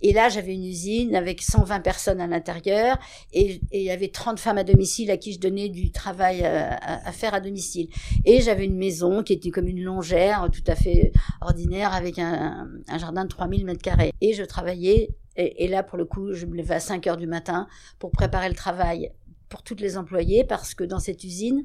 Et 0.00 0.12
là, 0.12 0.28
j'avais 0.28 0.54
une 0.54 0.64
usine 0.64 1.14
avec 1.16 1.42
120 1.42 1.80
personnes 1.80 2.20
à 2.20 2.26
l'intérieur 2.26 2.98
et, 3.32 3.60
il 3.72 3.82
y 3.82 3.90
avait 3.90 4.08
30 4.08 4.38
femmes 4.38 4.58
à 4.58 4.64
domicile 4.64 5.10
à 5.10 5.16
qui 5.16 5.32
je 5.32 5.40
donnais 5.40 5.68
du 5.68 5.90
travail 5.90 6.44
à, 6.44 6.76
à- 6.76 7.12
faire 7.12 7.34
à 7.34 7.40
domicile. 7.40 7.88
Et 8.24 8.40
j'avais 8.40 8.64
une 8.64 8.76
maison 8.76 9.22
qui 9.22 9.32
était 9.32 9.50
comme 9.50 9.66
une 9.68 9.82
longère 9.82 10.48
tout 10.52 10.64
à 10.66 10.74
fait 10.74 11.12
ordinaire 11.40 11.92
avec 11.92 12.18
un, 12.18 12.68
un 12.88 12.98
jardin 12.98 13.24
de 13.24 13.28
3000 13.28 13.64
mètres 13.64 13.82
carrés. 13.82 14.12
Et 14.20 14.32
je 14.34 14.44
travaillais, 14.44 15.10
et, 15.36 15.64
et 15.64 15.68
là, 15.68 15.82
pour 15.82 15.98
le 15.98 16.04
coup, 16.04 16.32
je 16.32 16.46
me 16.46 16.56
levais 16.56 16.74
à 16.76 16.80
5 16.80 17.06
heures 17.06 17.16
du 17.16 17.26
matin 17.26 17.66
pour 17.98 18.10
préparer 18.10 18.48
le 18.48 18.54
travail 18.54 19.10
pour 19.48 19.62
toutes 19.62 19.80
les 19.80 19.96
employés 19.96 20.44
parce 20.44 20.74
que 20.74 20.84
dans 20.84 20.98
cette 20.98 21.24
usine, 21.24 21.64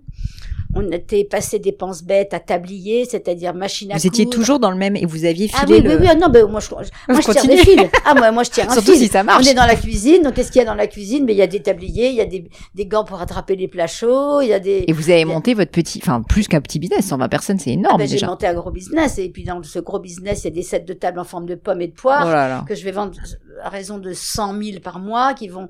on 0.76 0.90
était 0.92 1.24
passé 1.24 1.60
des 1.60 1.72
penses 1.72 2.02
bêtes 2.04 2.34
à 2.34 2.40
tablier, 2.40 3.06
c'est-à-dire 3.06 3.54
machine 3.54 3.92
à 3.92 3.98
Vous 3.98 4.08
étiez 4.08 4.26
toujours 4.28 4.60
dans 4.60 4.72
le 4.72 4.78
même 4.78 4.96
et 4.96 5.06
vous 5.06 5.26
aviez 5.26 5.48
filé 5.48 5.60
Ah 5.62 5.66
oui, 5.70 5.82
le... 5.82 5.90
oui, 5.92 5.96
oui, 6.02 6.08
ah 6.10 6.16
non, 6.16 6.30
ben, 6.30 6.48
moi, 6.48 6.60
je, 6.62 6.70
moi, 6.74 6.82
je 7.10 7.32
tire 7.32 7.46
des 7.46 7.58
fils. 7.58 7.82
Ah, 8.06 8.16
moi, 8.16 8.32
moi, 8.32 8.44
je 8.44 8.50
tire 8.50 8.66
un 8.70 8.74
Surtout 8.74 8.94
fil. 8.94 9.02
si 9.02 9.08
ça 9.10 9.22
On 9.22 9.26
marche. 9.26 9.48
est 9.48 9.54
dans 9.54 9.66
la 9.66 9.76
cuisine, 9.76 10.24
donc 10.24 10.34
qu'est-ce 10.34 10.52
qu'il 10.52 10.60
y 10.60 10.64
a 10.64 10.66
dans 10.68 10.74
la 10.76 10.88
cuisine? 10.88 11.26
Mais 11.26 11.34
il 11.34 11.38
y 11.38 11.42
a 11.44 11.48
des 11.48 11.62
tabliers, 11.62 12.10
il 12.10 12.16
y 12.16 12.22
a 12.22 12.26
des, 12.26 12.50
des 12.74 12.86
gants 12.88 13.04
pour 13.04 13.22
attraper 13.22 13.56
les 13.56 13.68
plats 13.68 13.86
chauds, 13.88 14.42
il 14.42 14.48
y 14.48 14.54
a 14.54 14.60
des... 14.60 14.86
Et 14.88 14.94
vous 14.94 15.10
avez 15.12 15.26
monté 15.26 15.54
votre 15.54 15.72
petit, 15.72 16.00
enfin 16.02 16.22
plus 16.22 16.48
qu'un 16.48 16.62
petit 16.62 16.80
business, 16.80 17.06
120 17.08 17.30
personnes, 17.30 17.60
c'est 17.60 17.72
énorme 17.72 17.96
Ah 18.02 18.06
ben, 18.06 18.08
j'ai 18.08 18.26
monté 18.26 18.48
un 18.48 18.54
gros 18.56 18.72
business, 18.72 19.20
et 19.20 19.30
puis 19.30 19.44
dans 19.44 19.62
ce 19.62 19.80
gros 19.80 20.00
business, 20.00 20.42
il 20.42 20.46
y 20.46 20.48
a 20.48 20.52
des 20.56 20.64
sets 20.64 20.80
de 20.80 20.94
table 20.94 21.20
en 21.20 21.24
forme 21.26 21.46
de 21.46 21.56
pommes 21.56 21.82
et 21.82 21.88
de 21.88 21.94
Oh 21.98 22.02
poires 22.02 22.26
là 22.26 22.48
là. 22.48 22.66
que 22.68 22.74
je 22.76 22.84
vais 22.84 22.92
vendre 22.92 23.14
à 23.62 23.70
raison 23.70 23.98
de 24.00 24.12
100 24.14 24.60
000 24.62 24.80
par 24.82 25.00
mois, 25.00 25.34
qui 25.36 25.50
vont... 25.50 25.68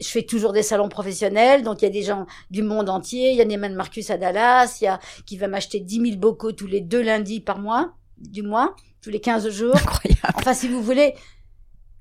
Je 0.00 0.08
fais 0.08 0.22
toujours 0.22 0.52
des 0.52 0.62
salons 0.62 0.88
professionnels, 0.88 1.62
donc 1.62 1.82
il 1.82 1.86
y 1.86 1.88
a 1.88 1.90
des 1.90 2.02
gens 2.02 2.26
du 2.50 2.62
monde 2.62 2.88
entier. 2.88 3.30
Il 3.32 3.36
y 3.36 3.40
a 3.40 3.44
Neyman 3.44 3.74
Marcus 3.74 4.10
à 4.10 4.16
Dallas, 4.18 4.78
il 4.80 4.84
y 4.84 4.86
a 4.88 5.00
qui 5.26 5.36
va 5.36 5.48
m'acheter 5.48 5.80
10 5.80 6.00
000 6.00 6.16
bocaux 6.18 6.52
tous 6.52 6.66
les 6.68 6.80
deux 6.80 7.02
lundis 7.02 7.40
par 7.40 7.58
mois, 7.58 7.94
du 8.16 8.42
mois, 8.42 8.76
tous 9.02 9.10
les 9.10 9.20
15 9.20 9.48
jours. 9.50 9.74
Incroyable. 9.74 10.22
Enfin, 10.34 10.54
si 10.54 10.68
vous 10.68 10.82
voulez, 10.82 11.14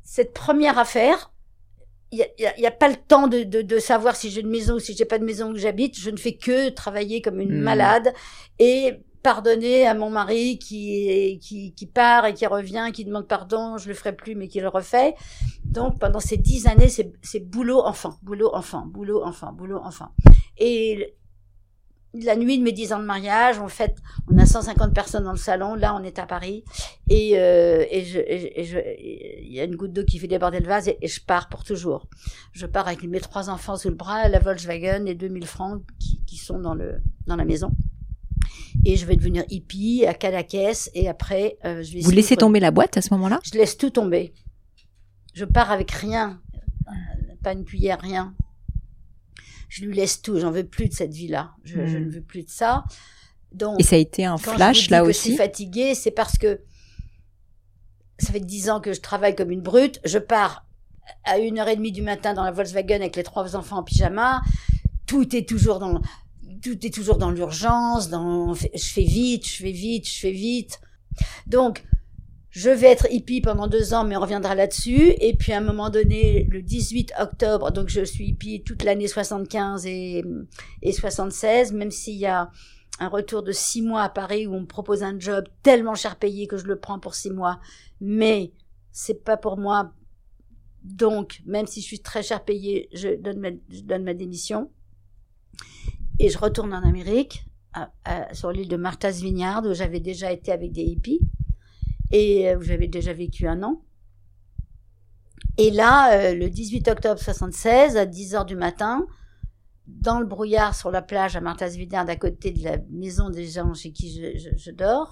cette 0.03 0.33
première 0.33 0.77
affaire, 0.77 1.31
il 2.11 2.25
n'y 2.39 2.45
a, 2.45 2.59
y 2.59 2.65
a 2.65 2.71
pas 2.71 2.87
le 2.89 2.95
temps 2.95 3.27
de, 3.27 3.43
de, 3.43 3.61
de 3.61 3.79
savoir 3.79 4.15
si 4.15 4.31
j'ai 4.31 4.41
une 4.41 4.49
maison 4.49 4.75
ou 4.75 4.79
si 4.79 4.95
j'ai 4.95 5.05
pas 5.05 5.19
de 5.19 5.25
maison 5.25 5.51
où 5.51 5.57
j'habite. 5.57 5.99
Je 5.99 6.09
ne 6.09 6.17
fais 6.17 6.37
que 6.37 6.69
travailler 6.69 7.21
comme 7.21 7.41
une 7.41 7.59
Hmm. 7.59 7.61
malade 7.61 8.13
et 8.59 8.93
pardonner 9.27 9.85
à 9.85 9.93
mon 9.93 10.09
mari 10.09 10.57
qui, 10.57 11.37
qui, 11.75 11.85
part 11.85 12.25
et 12.27 12.33
qui 12.33 12.45
revient, 12.45 12.91
qui 12.93 13.03
demande 13.03 13.27
pardon, 13.27 13.77
je 13.77 13.89
le 13.89 13.93
ferai 13.93 14.15
plus, 14.15 14.35
mais 14.35 14.47
qui 14.47 14.61
le 14.61 14.69
refait. 14.69 15.15
Donc, 15.65 15.99
pendant 15.99 16.21
ces 16.21 16.37
dix 16.37 16.65
années, 16.65 16.87
c'est 16.87 17.39
boulot 17.41 17.81
enfant, 17.81 18.13
boulot 18.23 18.49
enfant, 18.55 18.85
boulot 18.85 19.21
enfant, 19.21 19.51
boulot 19.51 19.81
enfant. 19.83 20.11
Et 20.57 21.13
la 22.13 22.37
nuit 22.37 22.57
de 22.57 22.63
mes 22.63 22.71
10 22.71 22.93
ans 22.93 22.99
de 22.99 23.03
mariage, 23.03 23.59
en 23.59 23.67
fait, 23.67 23.97
on 24.31 24.37
a 24.37 24.45
150 24.45 24.93
personnes 24.93 25.25
dans 25.25 25.33
le 25.33 25.37
salon. 25.37 25.75
Là, 25.75 25.93
on 25.93 26.03
est 26.05 26.19
à 26.19 26.25
Paris. 26.25 26.63
Et, 27.09 27.37
euh, 27.37 27.83
et, 27.91 27.99
et, 27.99 28.61
et 28.61 29.45
il 29.45 29.53
y 29.53 29.59
a 29.59 29.65
une 29.65 29.75
goutte 29.75 29.91
d'eau 29.91 30.05
qui 30.05 30.19
fait 30.19 30.27
déborder 30.27 30.61
le 30.61 30.67
vase 30.67 30.87
et, 30.87 30.97
et 31.01 31.09
je 31.09 31.21
pars 31.21 31.49
pour 31.49 31.65
toujours. 31.65 32.07
Je 32.53 32.65
pars 32.65 32.87
avec 32.87 33.03
mes 33.03 33.19
trois 33.19 33.49
enfants 33.49 33.75
sous 33.75 33.89
le 33.89 33.95
bras, 33.95 34.29
la 34.29 34.39
Volkswagen 34.39 35.05
et 35.05 35.15
2000 35.15 35.45
francs 35.45 35.81
qui, 35.99 36.23
qui 36.25 36.37
sont 36.37 36.59
dans, 36.59 36.75
le, 36.75 37.01
dans 37.27 37.35
la 37.35 37.43
maison. 37.43 37.73
Et 38.85 38.95
je 38.95 39.05
vais 39.05 39.15
devenir 39.15 39.43
hippie 39.49 40.05
à 40.05 40.13
Cadaquès 40.13 40.89
et 40.93 41.07
après, 41.09 41.57
euh, 41.65 41.83
je 41.83 41.93
vais 41.93 41.99
Vous 42.01 42.11
laissez 42.11 42.35
tomber 42.37 42.59
la 42.59 42.71
boîte 42.71 42.97
à 42.97 43.01
ce 43.01 43.13
moment-là? 43.13 43.39
Je 43.43 43.57
laisse 43.57 43.77
tout 43.77 43.89
tomber. 43.89 44.33
Je 45.33 45.45
pars 45.45 45.71
avec 45.71 45.91
rien. 45.91 46.41
Euh, 46.87 46.91
Pas 47.43 47.53
une 47.53 47.65
cuillère, 47.65 47.99
rien. 48.01 48.33
Je 49.69 49.83
lui 49.85 49.93
laisse 49.95 50.21
tout. 50.21 50.39
J'en 50.39 50.51
veux 50.51 50.65
plus 50.65 50.87
de 50.89 50.93
cette 50.93 51.13
vie-là. 51.13 51.51
Je, 51.63 51.85
je 51.85 51.97
Hmm. 51.97 52.05
ne 52.05 52.11
veux 52.11 52.21
plus 52.21 52.43
de 52.43 52.49
ça. 52.49 52.85
Donc, 53.51 53.79
Et 53.79 53.83
ça 53.83 53.95
a 53.95 53.99
été 53.99 54.25
un 54.25 54.37
quand 54.37 54.51
je 54.51 54.55
flash 54.55 54.77
vous 54.77 54.83
dis 54.85 54.89
là 54.91 55.01
que 55.01 55.07
je 55.07 55.11
suis 55.11 55.29
aussi. 55.31 55.37
fatiguée, 55.37 55.95
c'est 55.95 56.11
parce 56.11 56.37
que 56.37 56.61
ça 58.19 58.31
fait 58.33 58.39
dix 58.39 58.69
ans 58.69 58.79
que 58.81 58.93
je 58.93 59.01
travaille 59.01 59.35
comme 59.35 59.51
une 59.51 59.61
brute. 59.61 59.99
Je 60.05 60.17
pars 60.17 60.65
à 61.23 61.37
une 61.39 61.59
heure 61.59 61.67
et 61.67 61.75
demie 61.75 61.91
du 61.91 62.01
matin 62.01 62.33
dans 62.33 62.43
la 62.43 62.51
Volkswagen 62.51 62.95
avec 62.95 63.15
les 63.15 63.23
trois 63.23 63.55
enfants 63.55 63.77
en 63.77 63.83
pyjama. 63.83 64.41
Tout 65.05 65.35
est 65.35 65.47
toujours 65.47 65.79
dans, 65.79 66.01
tout 66.61 66.85
est 66.85 66.93
toujours 66.93 67.17
dans 67.17 67.31
l'urgence. 67.31 68.09
Dans, 68.09 68.53
je 68.53 68.67
fais 68.75 69.03
vite, 69.03 69.47
je 69.47 69.57
fais 69.57 69.71
vite, 69.71 70.09
je 70.09 70.19
fais 70.19 70.31
vite. 70.31 70.79
Donc, 71.45 71.83
je 72.49 72.69
vais 72.69 72.87
être 72.87 73.07
hippie 73.11 73.41
pendant 73.41 73.67
deux 73.67 73.93
ans, 73.93 74.03
mais 74.03 74.17
on 74.17 74.21
reviendra 74.21 74.55
là-dessus. 74.55 75.13
Et 75.19 75.35
puis, 75.35 75.53
à 75.53 75.57
un 75.57 75.61
moment 75.61 75.89
donné, 75.89 76.47
le 76.49 76.61
18 76.61 77.13
octobre, 77.19 77.71
donc 77.71 77.89
je 77.89 78.03
suis 78.03 78.29
hippie 78.29 78.63
toute 78.63 78.83
l'année 78.83 79.07
75 79.07 79.85
et, 79.85 80.23
et 80.81 80.91
76, 80.91 81.73
même 81.73 81.91
s'il 81.91 82.15
y 82.15 82.25
a 82.25 82.49
un 82.99 83.09
retour 83.09 83.43
de 83.43 83.51
six 83.51 83.81
mois 83.81 84.01
à 84.01 84.09
Paris 84.09 84.47
où 84.47 84.55
on 84.55 84.61
me 84.61 84.65
propose 84.65 85.03
un 85.03 85.19
job 85.19 85.45
tellement 85.61 85.93
cher 85.93 86.15
payé 86.15 86.47
que 86.47 86.57
je 86.57 86.65
le 86.65 86.79
prends 86.79 86.99
pour 86.99 87.13
six 87.13 87.29
mois. 87.29 87.59
Mais 88.01 88.53
c'est 88.91 89.23
pas 89.23 89.37
pour 89.37 89.57
moi. 89.57 89.93
Donc, 90.83 91.41
même 91.45 91.67
si 91.67 91.81
je 91.81 91.85
suis 91.85 91.99
très 91.99 92.23
cher 92.23 92.43
payé, 92.43 92.89
je 92.93 93.15
donne 93.15 93.59
je 93.69 93.81
donne 93.81 94.03
ma 94.03 94.13
démission. 94.13 94.71
Et 96.19 96.29
je 96.29 96.37
retourne 96.37 96.73
en 96.73 96.83
Amérique, 96.83 97.45
sur 98.33 98.51
l'île 98.51 98.67
de 98.69 98.75
Martha's 98.77 99.21
Vineyard, 99.21 99.63
où 99.65 99.73
j'avais 99.73 99.99
déjà 99.99 100.31
été 100.31 100.51
avec 100.51 100.71
des 100.71 100.81
hippies 100.81 101.19
et 102.11 102.49
euh, 102.49 102.57
où 102.57 102.61
j'avais 102.61 102.87
déjà 102.87 103.13
vécu 103.13 103.47
un 103.47 103.61
an. 103.61 103.81
Et 105.57 105.69
là, 105.71 106.13
euh, 106.13 106.33
le 106.35 106.49
18 106.49 106.87
octobre 106.87 107.19
76, 107.19 107.97
à 107.97 108.05
10 108.05 108.35
heures 108.35 108.45
du 108.45 108.55
matin, 108.55 109.05
dans 109.87 110.19
le 110.19 110.25
brouillard 110.25 110.75
sur 110.75 110.89
la 110.91 111.01
plage 111.01 111.35
à 111.35 111.41
Martha's 111.41 111.75
Vineyard, 111.75 112.09
à 112.09 112.15
côté 112.15 112.51
de 112.51 112.63
la 112.63 112.77
maison 112.89 113.29
des 113.29 113.45
gens 113.47 113.73
chez 113.73 113.91
qui 113.91 114.11
je, 114.11 114.37
je- 114.39 114.55
je 114.57 114.71
dors, 114.71 115.11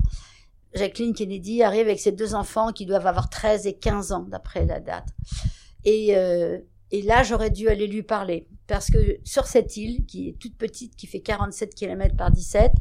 Jacqueline 0.73 1.13
Kennedy 1.13 1.63
arrive 1.63 1.85
avec 1.87 1.99
ses 1.99 2.11
deux 2.11 2.35
enfants 2.35 2.71
qui 2.71 2.85
doivent 2.85 3.07
avoir 3.07 3.29
13 3.29 3.65
et 3.67 3.77
15 3.77 4.11
ans, 4.11 4.23
d'après 4.23 4.65
la 4.65 4.79
date. 4.79 5.07
Et, 5.85 6.17
euh, 6.17 6.59
et 6.95 7.01
là, 7.01 7.23
j'aurais 7.23 7.49
dû 7.49 7.67
aller 7.67 7.87
lui 7.87 8.03
parler. 8.03 8.47
Parce 8.67 8.89
que 8.89 9.17
sur 9.25 9.47
cette 9.47 9.75
île, 9.75 10.05
qui 10.05 10.29
est 10.29 10.39
toute 10.39 10.57
petite, 10.57 10.95
qui 10.95 11.07
fait 11.07 11.19
47 11.19 11.75
km 11.75 12.15
par 12.15 12.31
17, 12.31 12.71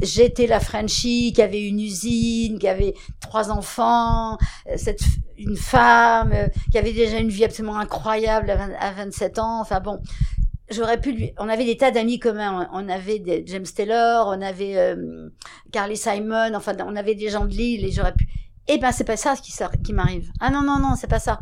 j'étais 0.00 0.46
la 0.46 0.60
Frenchie 0.60 1.34
qui 1.34 1.42
avait 1.42 1.60
une 1.60 1.78
usine, 1.78 2.58
qui 2.58 2.66
avait 2.66 2.94
trois 3.20 3.50
enfants, 3.50 4.38
euh, 4.66 4.92
une 5.36 5.58
femme, 5.58 6.32
euh, 6.32 6.48
qui 6.72 6.78
avait 6.78 6.94
déjà 6.94 7.18
une 7.18 7.28
vie 7.28 7.44
absolument 7.44 7.76
incroyable 7.76 8.48
à, 8.48 8.56
20 8.56 8.70
à 8.80 8.92
27 8.92 9.38
ans. 9.40 9.60
Enfin 9.60 9.80
bon, 9.80 10.00
j'aurais 10.70 10.98
pu 10.98 11.12
lui. 11.12 11.34
On 11.36 11.50
avait 11.50 11.66
des 11.66 11.76
tas 11.76 11.90
d'amis 11.90 12.18
communs. 12.18 12.66
On 12.72 12.88
avait 12.88 13.18
des 13.18 13.44
James 13.46 13.66
Taylor, 13.66 14.26
on 14.28 14.40
avait 14.40 14.78
euh, 14.78 15.28
Carly 15.70 15.98
Simon. 15.98 16.54
Enfin, 16.54 16.72
on 16.82 16.96
avait 16.96 17.14
des 17.14 17.28
gens 17.28 17.44
de 17.44 17.52
l'île 17.52 17.84
et 17.84 17.92
j'aurais 17.92 18.14
pu. 18.14 18.26
Eh 18.68 18.78
ben, 18.78 18.90
c'est 18.90 19.04
pas 19.04 19.18
ça 19.18 19.36
qui, 19.36 19.52
qui 19.84 19.92
m'arrive. 19.92 20.30
Ah 20.40 20.48
non 20.48 20.62
non 20.62 20.78
non, 20.78 20.94
c'est 20.96 21.08
pas 21.08 21.20
ça. 21.20 21.40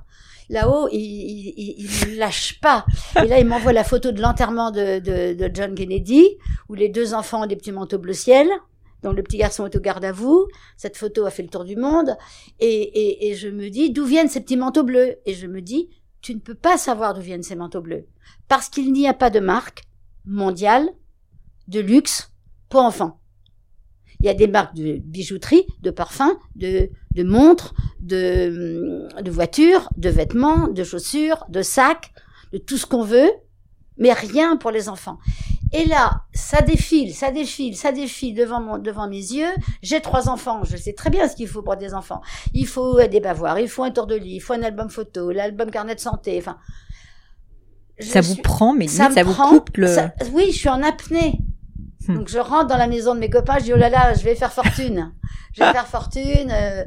Là-haut, 0.49 0.89
il, 0.93 1.01
il, 1.01 1.75
il, 1.79 2.19
lâche 2.19 2.61
pas. 2.61 2.87
Et 3.23 3.27
là, 3.27 3.39
il 3.41 3.47
m'envoie 3.47 3.73
la 3.73 3.85
photo 3.85 4.13
de 4.13 4.21
l'enterrement 4.21 4.71
de, 4.71 5.01
de, 5.01 5.35
de 5.35 5.51
John 5.53 5.75
Kennedy, 5.75 6.39
où 6.69 6.75
les 6.75 6.89
deux 6.89 7.15
enfants 7.15 7.43
ont 7.43 7.47
des 7.47 7.57
petits 7.57 7.73
manteaux 7.73 7.99
bleu 7.99 8.13
ciel. 8.13 8.49
Donc 9.03 9.17
le 9.17 9.23
petit 9.23 9.39
garçon 9.39 9.67
est 9.67 9.77
au 9.77 9.81
garde 9.81 10.05
à 10.05 10.13
vous. 10.13 10.47
Cette 10.77 10.97
photo 10.97 11.27
a 11.27 11.31
fait 11.31 11.43
le 11.43 11.49
tour 11.49 11.65
du 11.65 11.77
monde. 11.77 12.17
Et, 12.61 12.69
et, 12.69 13.29
et 13.29 13.35
je 13.35 13.49
me 13.49 13.69
dis, 13.69 13.91
d'où 13.91 14.05
viennent 14.05 14.29
ces 14.29 14.41
petits 14.41 14.57
manteaux 14.57 14.85
bleus? 14.85 15.17
Et 15.27 15.35
je 15.35 15.47
me 15.47 15.61
dis, 15.61 15.91
tu 16.23 16.35
ne 16.35 16.41
peux 16.41 16.55
pas 16.55 16.79
savoir 16.79 17.15
d'où 17.15 17.21
viennent 17.21 17.43
ces 17.43 17.57
manteaux 17.57 17.83
bleus. 17.83 18.07
Parce 18.49 18.69
qu'il 18.69 18.93
n'y 18.93 19.07
a 19.09 19.15
pas 19.15 19.31
de 19.31 19.41
marque 19.41 19.83
mondiale 20.25 20.89
de 21.69 21.81
luxe 21.81 22.31
pour 22.69 22.83
enfants. 22.83 23.21
Il 24.21 24.27
y 24.27 24.29
a 24.29 24.35
des 24.35 24.47
marques 24.47 24.75
de 24.75 24.99
bijouterie, 24.99 25.67
de 25.83 25.91
parfums, 25.91 26.37
de, 26.55 26.91
de 27.15 27.23
montres, 27.23 27.75
de, 28.01 29.09
de 29.21 29.31
voitures, 29.31 29.89
de 29.97 30.09
vêtements, 30.09 30.69
de 30.69 30.85
chaussures, 30.85 31.45
de 31.49 31.63
sacs, 31.63 32.13
de 32.53 32.59
tout 32.59 32.79
ce 32.79 32.87
qu'on 32.87 33.03
veut, 33.03 33.31
mais 33.99 34.13
rien 34.13 34.57
pour 34.57 34.71
les 34.71 34.89
enfants. 34.89 35.19
Et 35.73 35.85
là, 35.87 36.23
ça 36.33 36.63
défile, 36.63 37.13
ça 37.15 37.31
défile, 37.31 37.77
ça 37.77 37.91
défile 37.91 38.35
devant 38.35 38.61
mon, 38.61 38.79
devant 38.79 39.09
mes 39.09 39.17
yeux. 39.17 39.53
J'ai 39.83 40.01
trois 40.01 40.29
enfants, 40.29 40.63
je 40.65 40.77
sais 40.77 40.93
très 40.93 41.11
bien 41.11 41.29
ce 41.29 41.35
qu'il 41.35 41.49
faut 41.49 41.63
pour 41.63 41.77
des 41.77 41.93
enfants. 41.93 42.23
Il 42.55 42.67
faut 42.67 43.03
des 43.03 43.21
bavoirs, 43.21 43.59
il 43.59 43.69
faut 43.69 43.83
un 43.83 43.91
tour 43.91 44.07
de 44.07 44.15
lit, 44.15 44.37
il 44.37 44.41
faut 44.41 44.53
un 44.53 44.63
album 44.63 44.89
photo, 44.89 45.33
l'album 45.33 45.71
carnet 45.71 45.95
de 45.95 46.01
santé. 46.01 46.37
Enfin, 46.39 46.59
ça 47.99 48.21
vous 48.21 48.37
prend, 48.37 48.75
mais 48.75 48.87
ça, 48.89 49.11
ça 49.11 49.23
vous 49.23 49.35
coupe 49.35 49.77
le. 49.77 49.89
oui, 50.33 50.53
je 50.53 50.57
suis 50.57 50.69
en 50.69 50.83
apnée. 50.83 51.41
Hmm. 52.09 52.15
Donc 52.17 52.29
je 52.29 52.39
rentre 52.39 52.67
dans 52.69 52.77
la 52.77 52.87
maison 52.87 53.15
de 53.15 53.21
mes 53.21 53.31
copains, 53.31 53.59
je 53.59 53.65
dis 53.65 53.73
oh 53.73 53.77
là 53.77 53.89
là, 53.89 54.15
je 54.15 54.23
vais 54.25 54.35
faire 54.35 54.53
fortune. 54.53 55.13
je 55.55 55.63
vais 55.63 55.73
faire 55.73 55.87
fortune. 55.87 56.51
Euh, 56.51 56.85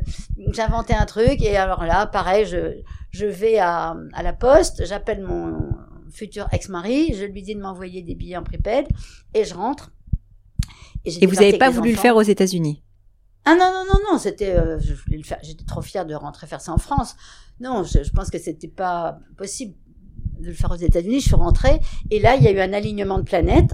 j'ai 0.51 0.62
inventé 0.62 0.93
un 0.93 1.05
truc 1.05 1.41
et 1.41 1.58
alors 1.58 1.84
là, 1.86 2.05
pareil, 2.05 2.45
je 2.45 2.82
je 3.12 3.25
vais 3.25 3.58
à, 3.58 3.95
à 4.13 4.23
la 4.23 4.34
poste, 4.34 4.86
j'appelle 4.86 5.23
mon 5.23 5.69
futur 6.12 6.47
ex-mari, 6.51 7.13
je 7.15 7.25
lui 7.25 7.41
dis 7.41 7.55
de 7.55 7.62
m'envoyer 7.62 8.01
des 8.01 8.15
billets 8.15 8.38
en 8.38 8.43
prépaid 8.43 8.88
et 9.34 9.43
je 9.43 9.53
rentre. 9.53 9.91
Et, 11.05 11.25
vous 11.25 11.36
n'avez 11.36 11.58
pas 11.58 11.69
voulu 11.69 11.91
le 11.91 11.97
faire 11.97 12.15
aux 12.15 12.21
États-Unis? 12.21 12.84
Ah 13.45 13.55
non 13.55 13.71
non 13.73 13.86
non 13.88 13.99
non, 14.12 14.17
c'était 14.19 14.53
euh, 14.55 14.77
je 14.79 14.93
voulais 14.93 15.17
le 15.17 15.23
faire. 15.23 15.39
J'étais 15.41 15.63
trop 15.63 15.82
fière 15.82 16.05
de 16.05 16.13
rentrer 16.13 16.45
faire 16.45 16.62
ça 16.62 16.73
en 16.73 16.77
France. 16.77 17.15
Non, 17.60 17.84
je, 17.84 18.03
je 18.03 18.12
pense 18.12 18.29
que 18.29 18.38
c'était 18.38 18.67
pas 18.67 19.19
possible 19.38 19.75
de 20.39 20.47
le 20.47 20.53
faire 20.53 20.71
aux 20.71 20.75
États-Unis. 20.75 21.21
Je 21.21 21.27
suis 21.27 21.36
rentrée 21.36 21.79
et 22.12 22.19
là 22.19 22.36
il 22.36 22.43
y 22.43 22.47
a 22.47 22.51
eu 22.51 22.60
un 22.60 22.73
alignement 22.73 23.17
de 23.17 23.23
planètes 23.23 23.71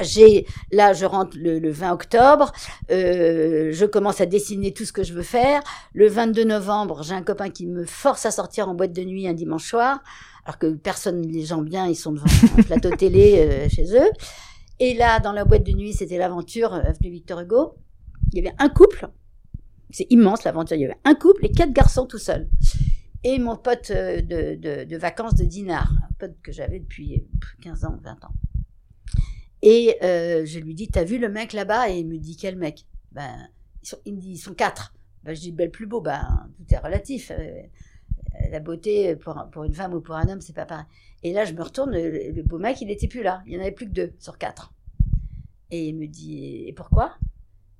j'ai 0.00 0.46
là 0.72 0.92
je 0.92 1.04
rentre 1.04 1.36
le, 1.38 1.70
20 1.70 1.92
octobre, 1.92 2.52
euh, 2.90 3.70
je 3.72 3.84
commence 3.84 4.20
à 4.20 4.26
dessiner 4.26 4.72
tout 4.72 4.84
ce 4.84 4.92
que 4.92 5.02
je 5.02 5.12
veux 5.12 5.22
faire. 5.22 5.62
Le 5.94 6.08
22 6.08 6.44
novembre, 6.44 7.02
j'ai 7.02 7.14
un 7.14 7.22
copain 7.22 7.50
qui 7.50 7.66
me 7.66 7.84
force 7.84 8.26
à 8.26 8.30
sortir 8.30 8.68
en 8.68 8.74
boîte 8.74 8.92
de 8.92 9.02
nuit 9.02 9.28
un 9.28 9.34
dimanche 9.34 9.64
soir, 9.64 10.00
alors 10.44 10.58
que 10.58 10.66
personne, 10.74 11.22
les 11.22 11.44
gens 11.44 11.62
bien, 11.62 11.86
ils 11.86 11.96
sont 11.96 12.12
devant 12.12 12.26
un 12.58 12.62
plateau 12.62 12.90
télé 12.90 13.38
euh, 13.38 13.68
chez 13.68 13.94
eux. 13.94 14.10
Et 14.80 14.94
là, 14.94 15.18
dans 15.20 15.32
la 15.32 15.44
boîte 15.44 15.64
de 15.64 15.72
nuit, 15.72 15.92
c'était 15.92 16.18
l'aventure 16.18 16.72
euh, 16.72 16.80
avenue 16.80 17.10
Victor 17.10 17.40
Hugo. 17.40 17.74
Il 18.32 18.42
y 18.42 18.46
avait 18.46 18.56
un 18.58 18.68
couple, 18.68 19.08
c'est 19.90 20.06
immense 20.10 20.44
l'aventure. 20.44 20.76
Il 20.76 20.82
y 20.82 20.84
avait 20.84 21.00
un 21.04 21.14
couple 21.14 21.46
et 21.46 21.50
quatre 21.50 21.72
garçons 21.72 22.06
tout 22.06 22.18
seuls. 22.18 22.48
Et 23.24 23.38
mon 23.38 23.56
pote 23.56 23.90
euh, 23.90 24.20
de, 24.20 24.54
de, 24.54 24.84
de 24.84 24.96
vacances 24.96 25.34
de 25.34 25.44
Dinard, 25.44 25.90
un 25.92 26.14
pote 26.18 26.36
que 26.42 26.52
j'avais 26.52 26.78
depuis 26.78 27.24
15 27.62 27.84
ans, 27.84 27.98
20 28.02 28.10
ans. 28.24 28.32
Et 29.62 29.96
euh, 30.02 30.44
je 30.44 30.58
lui 30.58 30.74
dis, 30.74 30.88
t'as 30.88 31.04
vu 31.04 31.18
le 31.18 31.28
mec 31.28 31.52
là-bas? 31.52 31.90
Et 31.90 31.98
il 31.98 32.06
me 32.06 32.18
dit, 32.18 32.36
quel 32.36 32.56
mec? 32.56 32.86
Ben, 33.12 33.48
il 34.04 34.14
me 34.14 34.20
dit, 34.20 34.30
ils 34.32 34.38
sont 34.38 34.54
quatre. 34.54 34.94
Ben, 35.24 35.34
je 35.34 35.40
dis, 35.40 35.52
belle 35.52 35.70
plus 35.70 35.86
beau. 35.86 36.00
Ben, 36.00 36.48
tout 36.56 36.74
est 36.74 36.78
relatif. 36.78 37.30
Euh, 37.30 37.62
la 38.50 38.60
beauté 38.60 39.16
pour, 39.16 39.48
pour 39.50 39.64
une 39.64 39.74
femme 39.74 39.94
ou 39.94 40.00
pour 40.00 40.14
un 40.14 40.28
homme, 40.28 40.40
c'est 40.40 40.54
pas 40.54 40.66
pareil. 40.66 40.84
Et 41.22 41.32
là, 41.32 41.44
je 41.44 41.52
me 41.52 41.62
retourne, 41.62 41.90
le, 41.92 42.42
beau 42.42 42.58
mec, 42.58 42.80
il 42.80 42.90
était 42.90 43.08
plus 43.08 43.22
là. 43.22 43.42
Il 43.46 43.54
y 43.54 43.56
en 43.56 43.60
avait 43.60 43.72
plus 43.72 43.86
que 43.86 43.92
deux 43.92 44.12
sur 44.18 44.38
quatre. 44.38 44.72
Et 45.70 45.88
il 45.88 45.96
me 45.96 46.06
dit, 46.06 46.64
et 46.66 46.72
pourquoi? 46.72 47.14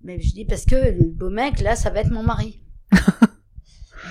Mais 0.02 0.20
je 0.20 0.32
dis, 0.34 0.44
parce 0.44 0.64
que 0.64 0.74
le 0.74 1.04
beau 1.04 1.30
mec, 1.30 1.60
là, 1.60 1.76
ça 1.76 1.90
va 1.90 2.00
être 2.00 2.10
mon 2.10 2.22
mari. 2.22 2.60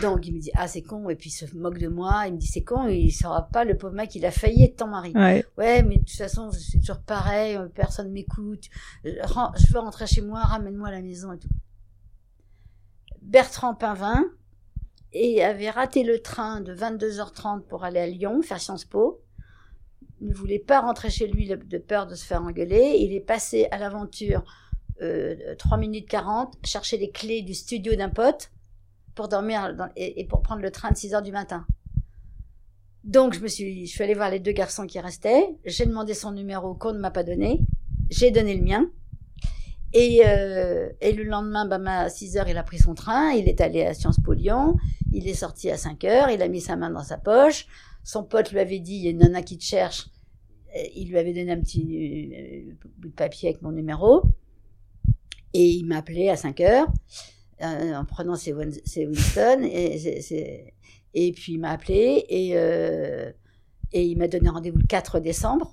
Donc 0.01 0.27
il 0.27 0.35
me 0.35 0.39
dit 0.39 0.51
ah 0.55 0.67
c'est 0.67 0.81
con 0.81 1.09
et 1.09 1.15
puis 1.15 1.29
il 1.29 1.33
se 1.33 1.45
moque 1.55 1.79
de 1.79 1.87
moi. 1.87 2.23
Il 2.27 2.33
me 2.33 2.37
dit 2.37 2.47
c'est 2.47 2.63
con, 2.63 2.87
il 2.87 3.11
saura 3.11 3.47
pas 3.47 3.63
le 3.63 3.77
pauvre 3.77 3.93
mec 3.93 4.13
il 4.15 4.25
a 4.25 4.31
failli 4.31 4.63
être 4.63 4.77
ton 4.77 4.87
mari. 4.87 5.11
Ouais. 5.15 5.45
ouais 5.57 5.83
mais 5.83 5.95
de 5.95 5.99
toute 5.99 6.17
façon 6.17 6.51
c'est 6.51 6.79
toujours 6.79 6.99
pareil, 6.99 7.55
euh, 7.55 7.67
personne 7.67 8.11
m'écoute. 8.11 8.65
Je 9.03 9.73
veux 9.73 9.79
rentrer 9.79 10.07
chez 10.07 10.21
moi, 10.21 10.39
ramène-moi 10.41 10.89
à 10.89 10.91
la 10.91 11.01
maison 11.01 11.33
et 11.33 11.39
tout. 11.39 11.49
Bertrand 13.21 13.75
Pinvin 13.75 14.23
et 15.13 15.43
avait 15.43 15.69
raté 15.69 16.03
le 16.03 16.21
train 16.21 16.61
de 16.61 16.75
22h30 16.75 17.63
pour 17.63 17.83
aller 17.83 17.99
à 17.99 18.07
Lyon 18.07 18.41
faire 18.41 18.59
Sciences 18.59 18.85
Po. 18.85 19.21
Il 20.21 20.29
ne 20.29 20.33
voulait 20.33 20.59
pas 20.59 20.81
rentrer 20.81 21.09
chez 21.09 21.27
lui 21.27 21.47
de 21.47 21.77
peur 21.77 22.07
de 22.07 22.15
se 22.15 22.25
faire 22.25 22.41
engueuler. 22.41 22.97
Il 22.99 23.13
est 23.13 23.21
passé 23.21 23.67
à 23.71 23.77
l'aventure 23.77 24.43
euh, 25.01 25.55
3 25.57 25.77
minutes 25.77 26.09
40, 26.09 26.57
chercher 26.63 26.97
les 26.97 27.11
clés 27.11 27.43
du 27.43 27.53
studio 27.53 27.95
d'un 27.95 28.09
pote 28.09 28.51
pour 29.17 29.27
dormir 29.27 29.75
et, 29.97 30.25
pour 30.25 30.41
prendre 30.41 30.61
le 30.61 30.71
train 30.71 30.91
de 30.91 30.95
6 30.95 31.15
heures 31.15 31.21
du 31.21 31.33
matin. 31.33 31.65
Donc, 33.03 33.33
je 33.33 33.39
me 33.39 33.47
suis, 33.47 33.85
je 33.85 33.91
suis 33.91 34.03
allée 34.03 34.13
voir 34.13 34.29
les 34.29 34.39
deux 34.39 34.51
garçons 34.51 34.85
qui 34.85 34.99
restaient. 34.99 35.49
J'ai 35.65 35.85
demandé 35.85 36.13
son 36.13 36.31
numéro 36.31 36.75
qu'on 36.75 36.93
ne 36.93 36.99
m'a 36.99 37.11
pas 37.11 37.23
donné. 37.23 37.61
J'ai 38.09 38.31
donné 38.31 38.55
le 38.55 38.63
mien. 38.63 38.89
Et, 39.93 40.21
euh, 40.25 40.89
et 41.01 41.13
le 41.13 41.23
lendemain, 41.23 41.65
bah, 41.65 42.01
à 42.01 42.09
6 42.09 42.37
heures, 42.37 42.47
il 42.47 42.57
a 42.57 42.63
pris 42.63 42.77
son 42.77 42.93
train. 42.93 43.31
Il 43.31 43.49
est 43.49 43.59
allé 43.59 43.83
à 43.83 43.93
Sciences 43.93 44.19
Po 44.19 44.33
Lyon. 44.33 44.75
Il 45.11 45.27
est 45.27 45.33
sorti 45.33 45.71
à 45.71 45.77
5 45.77 46.03
heures. 46.03 46.29
Il 46.29 46.41
a 46.41 46.47
mis 46.47 46.61
sa 46.61 46.75
main 46.75 46.91
dans 46.91 47.03
sa 47.03 47.17
poche. 47.17 47.65
Son 48.03 48.23
pote 48.23 48.51
lui 48.51 48.59
avait 48.59 48.79
dit, 48.79 48.95
il 48.95 49.03
y 49.03 49.07
a 49.07 49.11
une 49.11 49.19
nana 49.19 49.41
qui 49.41 49.57
te 49.57 49.63
cherche. 49.63 50.09
Il 50.95 51.09
lui 51.09 51.17
avait 51.17 51.33
donné 51.33 51.51
un 51.51 51.59
petit 51.59 52.67
euh, 52.69 52.73
bout 52.99 53.09
de 53.09 53.13
papier 53.13 53.49
avec 53.49 53.61
mon 53.61 53.71
numéro. 53.71 54.21
Et 55.53 55.65
il 55.65 55.85
m'a 55.85 55.97
appelé 55.97 56.29
à 56.29 56.35
5 56.35 56.59
heures. 56.61 56.87
Euh, 57.63 57.95
en 57.95 58.05
prenant 58.05 58.35
ses, 58.35 58.53
Winston. 58.53 59.63
Et, 59.63 60.73
et 61.15 61.31
puis 61.31 61.53
il 61.53 61.59
m'a 61.59 61.71
appelé 61.71 62.23
et, 62.29 62.51
euh, 62.53 63.31
et 63.91 64.03
il 64.03 64.15
m'a 64.15 64.27
donné 64.27 64.49
rendez-vous 64.49 64.77
le 64.77 64.85
4 64.87 65.19
décembre 65.19 65.71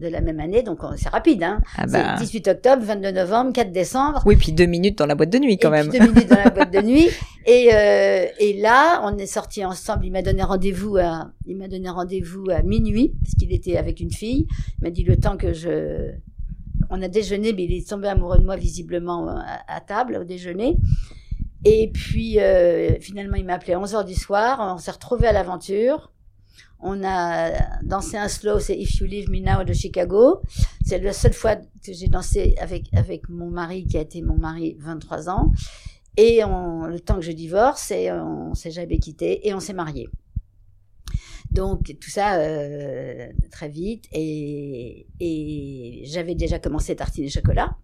de 0.00 0.06
la 0.06 0.22
même 0.22 0.40
année, 0.40 0.62
donc 0.62 0.78
c'est 0.96 1.10
rapide. 1.10 1.42
Hein. 1.42 1.60
Ah 1.76 1.86
bah. 1.86 2.16
18 2.18 2.48
octobre, 2.48 2.82
22 2.82 3.10
novembre, 3.10 3.52
4 3.52 3.72
décembre. 3.72 4.22
Oui, 4.24 4.36
puis 4.36 4.52
deux 4.52 4.64
minutes 4.64 4.96
dans 4.96 5.04
la 5.06 5.16
boîte 5.16 5.28
de 5.28 5.38
nuit 5.38 5.58
quand 5.58 5.68
et 5.68 5.72
même. 5.72 5.88
Puis 5.90 5.98
deux 5.98 6.06
minutes 6.06 6.30
dans 6.30 6.36
la 6.36 6.50
boîte 6.50 6.72
de 6.72 6.80
nuit. 6.80 7.08
Et, 7.46 7.70
euh, 7.72 8.26
et 8.38 8.60
là, 8.60 9.00
on 9.04 9.16
est 9.16 9.24
sortis 9.26 9.64
ensemble. 9.64 10.04
Il 10.04 10.12
m'a 10.12 10.20
donné 10.20 10.42
rendez-vous 10.42 10.98
à, 10.98 11.30
il 11.46 11.56
m'a 11.56 11.66
donné 11.66 11.88
rendez-vous 11.88 12.50
à 12.50 12.60
minuit 12.60 13.14
parce 13.22 13.34
qu'il 13.36 13.54
était 13.54 13.78
avec 13.78 14.00
une 14.00 14.12
fille. 14.12 14.46
Il 14.50 14.84
m'a 14.84 14.90
dit 14.90 15.02
le 15.02 15.16
temps 15.16 15.38
que 15.38 15.54
je, 15.54 16.10
on 16.90 17.00
a 17.00 17.08
déjeuné, 17.08 17.54
mais 17.54 17.64
il 17.64 17.72
est 17.72 17.88
tombé 17.88 18.08
amoureux 18.08 18.38
de 18.38 18.44
moi 18.44 18.56
visiblement 18.56 19.28
à, 19.30 19.60
à 19.66 19.80
table 19.80 20.18
au 20.20 20.24
déjeuner. 20.24 20.76
Et 21.70 21.90
puis, 21.92 22.40
euh, 22.40 22.98
finalement, 22.98 23.36
il 23.36 23.44
m'a 23.44 23.54
appelé 23.54 23.74
à 23.74 23.78
11h 23.78 24.06
du 24.06 24.14
soir. 24.14 24.58
On 24.74 24.78
s'est 24.78 24.90
retrouvés 24.90 25.26
à 25.26 25.32
l'aventure. 25.32 26.10
On 26.80 27.04
a 27.04 27.82
dansé 27.82 28.16
un 28.16 28.28
slow, 28.28 28.58
c'est 28.58 28.78
If 28.78 29.00
You 29.00 29.06
Leave 29.06 29.28
Me 29.28 29.40
Now 29.40 29.64
de 29.64 29.74
Chicago. 29.74 30.40
C'est 30.82 30.98
la 30.98 31.12
seule 31.12 31.34
fois 31.34 31.56
que 31.56 31.92
j'ai 31.92 32.06
dansé 32.06 32.54
avec, 32.58 32.84
avec 32.94 33.28
mon 33.28 33.50
mari, 33.50 33.86
qui 33.86 33.98
a 33.98 34.00
été 34.00 34.22
mon 34.22 34.38
mari 34.38 34.76
23 34.78 35.28
ans. 35.28 35.52
Et 36.16 36.40
le 36.40 36.98
temps 37.00 37.16
que 37.16 37.20
je 37.20 37.32
divorce, 37.32 37.92
on 37.92 38.54
s'est 38.54 38.70
jamais 38.70 38.98
quitté, 38.98 39.46
et 39.46 39.52
on 39.52 39.60
s'est 39.60 39.74
mariés. 39.74 40.08
Donc 41.50 41.94
tout 42.00 42.10
ça 42.10 42.36
euh, 42.36 43.28
très 43.50 43.68
vite 43.68 44.04
et, 44.12 45.06
j'avais 46.04 46.34
déjà 46.34 46.58
commencé 46.58 46.94
tartiner 46.96 47.26
et 47.26 47.30
chocolat. 47.30 47.76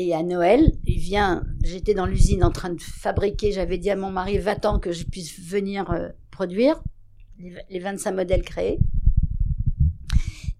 Et 0.00 0.14
à 0.14 0.22
Noël, 0.22 0.72
il 0.86 0.98
vient, 0.98 1.44
j'étais 1.64 1.92
dans 1.92 2.06
l'usine 2.06 2.44
en 2.44 2.52
train 2.52 2.70
de 2.70 2.80
fabriquer, 2.80 3.50
j'avais 3.50 3.78
dit 3.78 3.90
à 3.90 3.96
mon 3.96 4.10
mari, 4.10 4.38
va-t'en 4.38 4.78
que 4.78 4.92
je 4.92 5.04
puisse 5.04 5.40
venir 5.40 5.90
euh, 5.90 6.08
produire 6.30 6.80
les, 7.68 7.80
25 7.80 8.12
modèles 8.12 8.42
créés. 8.42 8.78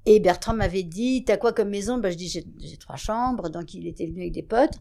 Et 0.07 0.19
Bertrand 0.19 0.55
m'avait 0.55 0.83
dit, 0.83 1.23
t'as 1.25 1.37
quoi 1.37 1.53
comme 1.53 1.69
maison? 1.69 1.99
Ben, 1.99 2.11
Je 2.11 2.17
dis, 2.17 2.29
j'ai 2.29 2.77
trois 2.79 2.97
chambres, 2.97 3.49
donc 3.49 3.75
il 3.75 3.87
était 3.87 4.07
venu 4.07 4.23
avec 4.23 4.33
des 4.33 4.43
potes. 4.43 4.81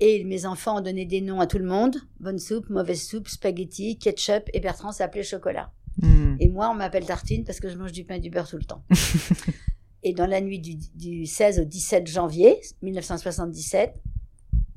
Et 0.00 0.24
mes 0.24 0.46
enfants 0.46 0.78
ont 0.78 0.80
donné 0.80 1.04
des 1.04 1.20
noms 1.20 1.40
à 1.40 1.46
tout 1.46 1.58
le 1.58 1.66
monde. 1.66 1.96
Bonne 2.20 2.38
soupe, 2.38 2.70
mauvaise 2.70 3.02
soupe, 3.02 3.28
spaghetti, 3.28 3.98
ketchup. 3.98 4.48
Et 4.54 4.60
Bertrand 4.60 4.92
s'appelait 4.92 5.22
chocolat. 5.22 5.72
Hmm. 6.00 6.36
Et 6.40 6.48
moi, 6.48 6.70
on 6.70 6.74
m'appelle 6.74 7.04
tartine 7.04 7.44
parce 7.44 7.60
que 7.60 7.68
je 7.68 7.76
mange 7.76 7.92
du 7.92 8.04
pain 8.04 8.14
et 8.14 8.20
du 8.20 8.30
beurre 8.30 8.48
tout 8.48 8.56
le 8.56 8.64
temps. 8.64 8.82
Et 10.02 10.14
dans 10.14 10.26
la 10.26 10.40
nuit 10.40 10.58
du, 10.58 11.26
16 11.26 11.60
au 11.60 11.64
17 11.64 12.06
janvier 12.06 12.60
1977, 12.82 13.94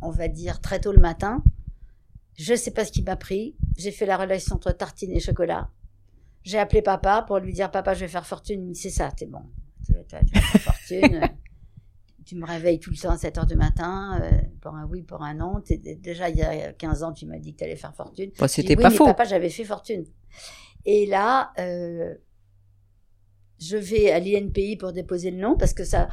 on 0.01 0.09
va 0.09 0.27
dire 0.27 0.59
très 0.59 0.81
tôt 0.81 0.91
le 0.91 0.99
matin, 0.99 1.43
je 2.35 2.53
ne 2.53 2.57
sais 2.57 2.71
pas 2.71 2.83
ce 2.83 2.91
qui 2.91 3.03
m'a 3.03 3.15
pris. 3.15 3.55
J'ai 3.77 3.91
fait 3.91 4.05
la 4.05 4.17
relation 4.17 4.55
entre 4.55 4.71
tartine 4.71 5.11
et 5.11 5.19
chocolat. 5.19 5.69
J'ai 6.43 6.59
appelé 6.59 6.81
papa 6.81 7.23
pour 7.25 7.37
lui 7.39 7.53
dire 7.53 7.71
Papa, 7.71 7.93
je 7.93 8.01
vais 8.01 8.07
faire 8.09 8.25
fortune. 8.25 8.73
C'est 8.73 8.89
ça, 8.89 9.11
t'es 9.11 9.25
bon. 9.25 9.43
Tu, 9.85 9.93
vas 9.93 10.03
faire 10.03 10.61
fortune. 10.61 11.21
tu 12.25 12.35
me 12.35 12.45
réveilles 12.45 12.79
tout 12.79 12.89
le 12.91 12.97
temps 12.97 13.11
à 13.11 13.17
7 13.17 13.37
heures 13.37 13.45
du 13.45 13.55
matin, 13.55 14.19
euh, 14.21 14.41
pour 14.61 14.75
un 14.75 14.85
oui, 14.85 15.03
pour 15.03 15.21
un 15.21 15.35
non. 15.35 15.61
déjà, 15.99 16.29
il 16.29 16.37
y 16.37 16.41
a 16.41 16.73
15 16.73 17.03
ans, 17.03 17.13
tu 17.13 17.25
m'as 17.25 17.37
dit 17.37 17.53
que 17.53 17.59
tu 17.59 17.63
allais 17.63 17.75
faire 17.75 17.95
fortune. 17.95 18.31
C'était 18.47 18.75
pas 18.75 18.89
faux. 18.89 19.05
Papa, 19.05 19.23
j'avais 19.23 19.49
fait 19.49 19.63
fortune. 19.63 20.05
Et 20.85 21.05
là, 21.05 21.51
euh, 21.59 22.15
je 23.69 23.77
vais 23.77 24.11
à 24.11 24.19
l'INPI 24.19 24.77
pour 24.77 24.91
déposer 24.91 25.31
le 25.31 25.37
nom 25.37 25.55
parce 25.57 25.73
que 25.73 25.83
ça, 25.83 26.09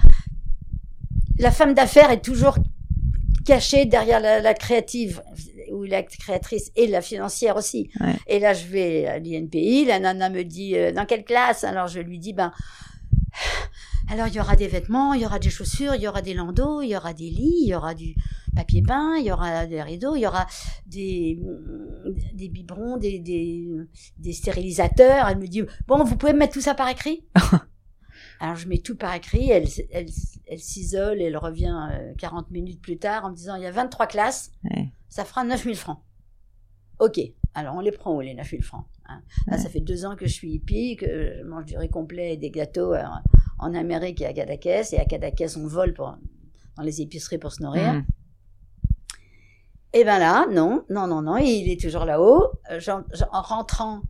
la 1.38 1.50
femme 1.50 1.74
d'affaires 1.74 2.10
est 2.10 2.24
toujours 2.24 2.56
cachée 3.44 3.86
derrière 3.86 4.20
la, 4.20 4.54
créative 4.54 5.22
ou 5.72 5.84
la 5.84 6.02
créatrice 6.02 6.70
et 6.76 6.86
la 6.86 7.00
financière 7.00 7.56
aussi. 7.56 7.90
Et 8.26 8.38
là, 8.38 8.52
je 8.52 8.66
vais 8.66 9.06
à 9.06 9.18
l'INPI, 9.18 9.86
la 9.86 9.98
nana 9.98 10.28
me 10.28 10.42
dit 10.42 10.76
euh, 10.76 10.92
dans 10.92 11.06
quelle 11.06 11.24
classe? 11.24 11.64
Alors 11.64 11.88
je 11.88 12.00
lui 12.00 12.18
dis 12.18 12.32
ben 12.32 12.52
alors 14.10 14.26
il 14.26 14.34
y 14.34 14.40
aura 14.40 14.56
des 14.56 14.66
vêtements, 14.66 15.14
il 15.14 15.22
y 15.22 15.26
aura 15.26 15.38
des 15.38 15.50
chaussures, 15.50 15.94
il 15.94 16.02
y 16.02 16.08
aura 16.08 16.20
des 16.20 16.34
landaux, 16.34 16.82
il 16.82 16.88
y 16.88 16.96
aura 16.96 17.14
des 17.14 17.30
lits, 17.30 17.62
il 17.62 17.68
y 17.68 17.74
aura 17.76 17.94
du 17.94 18.16
papier 18.56 18.82
peint, 18.82 19.16
il 19.16 19.24
y 19.24 19.30
aura 19.30 19.66
des 19.66 19.80
rideaux, 19.82 20.16
il 20.16 20.22
y 20.22 20.26
aura 20.26 20.48
des, 20.86 21.40
des 22.34 22.48
biberons, 22.48 22.96
des, 22.96 23.20
des, 23.20 23.68
des 24.18 24.32
stérilisateurs. 24.32 25.28
Elle 25.28 25.38
me 25.38 25.46
dit, 25.46 25.62
bon, 25.86 26.02
vous 26.02 26.16
pouvez 26.16 26.32
mettre 26.32 26.54
tout 26.54 26.60
ça 26.60 26.74
par 26.74 26.88
écrit? 26.88 27.24
Alors 28.40 28.56
je 28.56 28.66
mets 28.66 28.78
tout 28.78 28.96
par 28.96 29.14
écrit, 29.14 29.48
elle, 29.50 29.68
elle, 29.92 30.08
elle 30.46 30.58
s'isole 30.58 31.20
elle 31.20 31.36
revient 31.36 31.76
40 32.18 32.50
minutes 32.50 32.80
plus 32.80 32.98
tard 32.98 33.26
en 33.26 33.30
me 33.30 33.36
disant 33.36 33.54
il 33.54 33.62
y 33.62 33.66
a 33.66 33.70
23 33.70 34.06
classes, 34.06 34.50
ça 35.08 35.24
fera 35.24 35.44
9000 35.44 35.76
francs. 35.76 36.02
Ok, 36.98 37.20
alors 37.54 37.74
on 37.74 37.80
les 37.80 37.92
prend 37.92 38.14
où 38.14 38.20
les 38.20 38.34
9000 38.34 38.62
francs 38.62 38.86
hein? 39.06 39.22
Là, 39.46 39.58
ça 39.58 39.68
fait 39.68 39.80
deux 39.80 40.04
ans 40.04 40.16
que 40.16 40.26
je 40.26 40.32
suis 40.32 40.52
hippie, 40.52 40.96
que 40.96 41.38
je 41.38 41.44
mange 41.44 41.64
du 41.64 41.76
riz 41.76 41.90
complet 41.90 42.34
et 42.34 42.36
des 42.36 42.50
gâteaux 42.50 42.94
en 43.58 43.74
Amérique 43.74 44.20
et 44.20 44.26
à 44.26 44.32
Cadaqués. 44.32 44.82
Et 44.92 44.98
à 44.98 45.04
Cadaqués, 45.04 45.56
on 45.56 45.66
vole 45.66 45.94
pour, 45.94 46.16
dans 46.76 46.82
les 46.82 47.00
épiceries 47.00 47.38
pour 47.38 47.52
se 47.52 47.62
nourrir. 47.62 47.94
Mmh. 47.94 48.04
Et 49.92 50.04
ben 50.04 50.18
là, 50.18 50.46
non, 50.50 50.84
non, 50.88 51.08
non, 51.08 51.22
non, 51.22 51.36
il 51.36 51.70
est 51.70 51.80
toujours 51.80 52.04
là-haut. 52.04 52.52
Euh, 52.70 52.80
en, 53.32 53.42
rentrant 53.42 54.02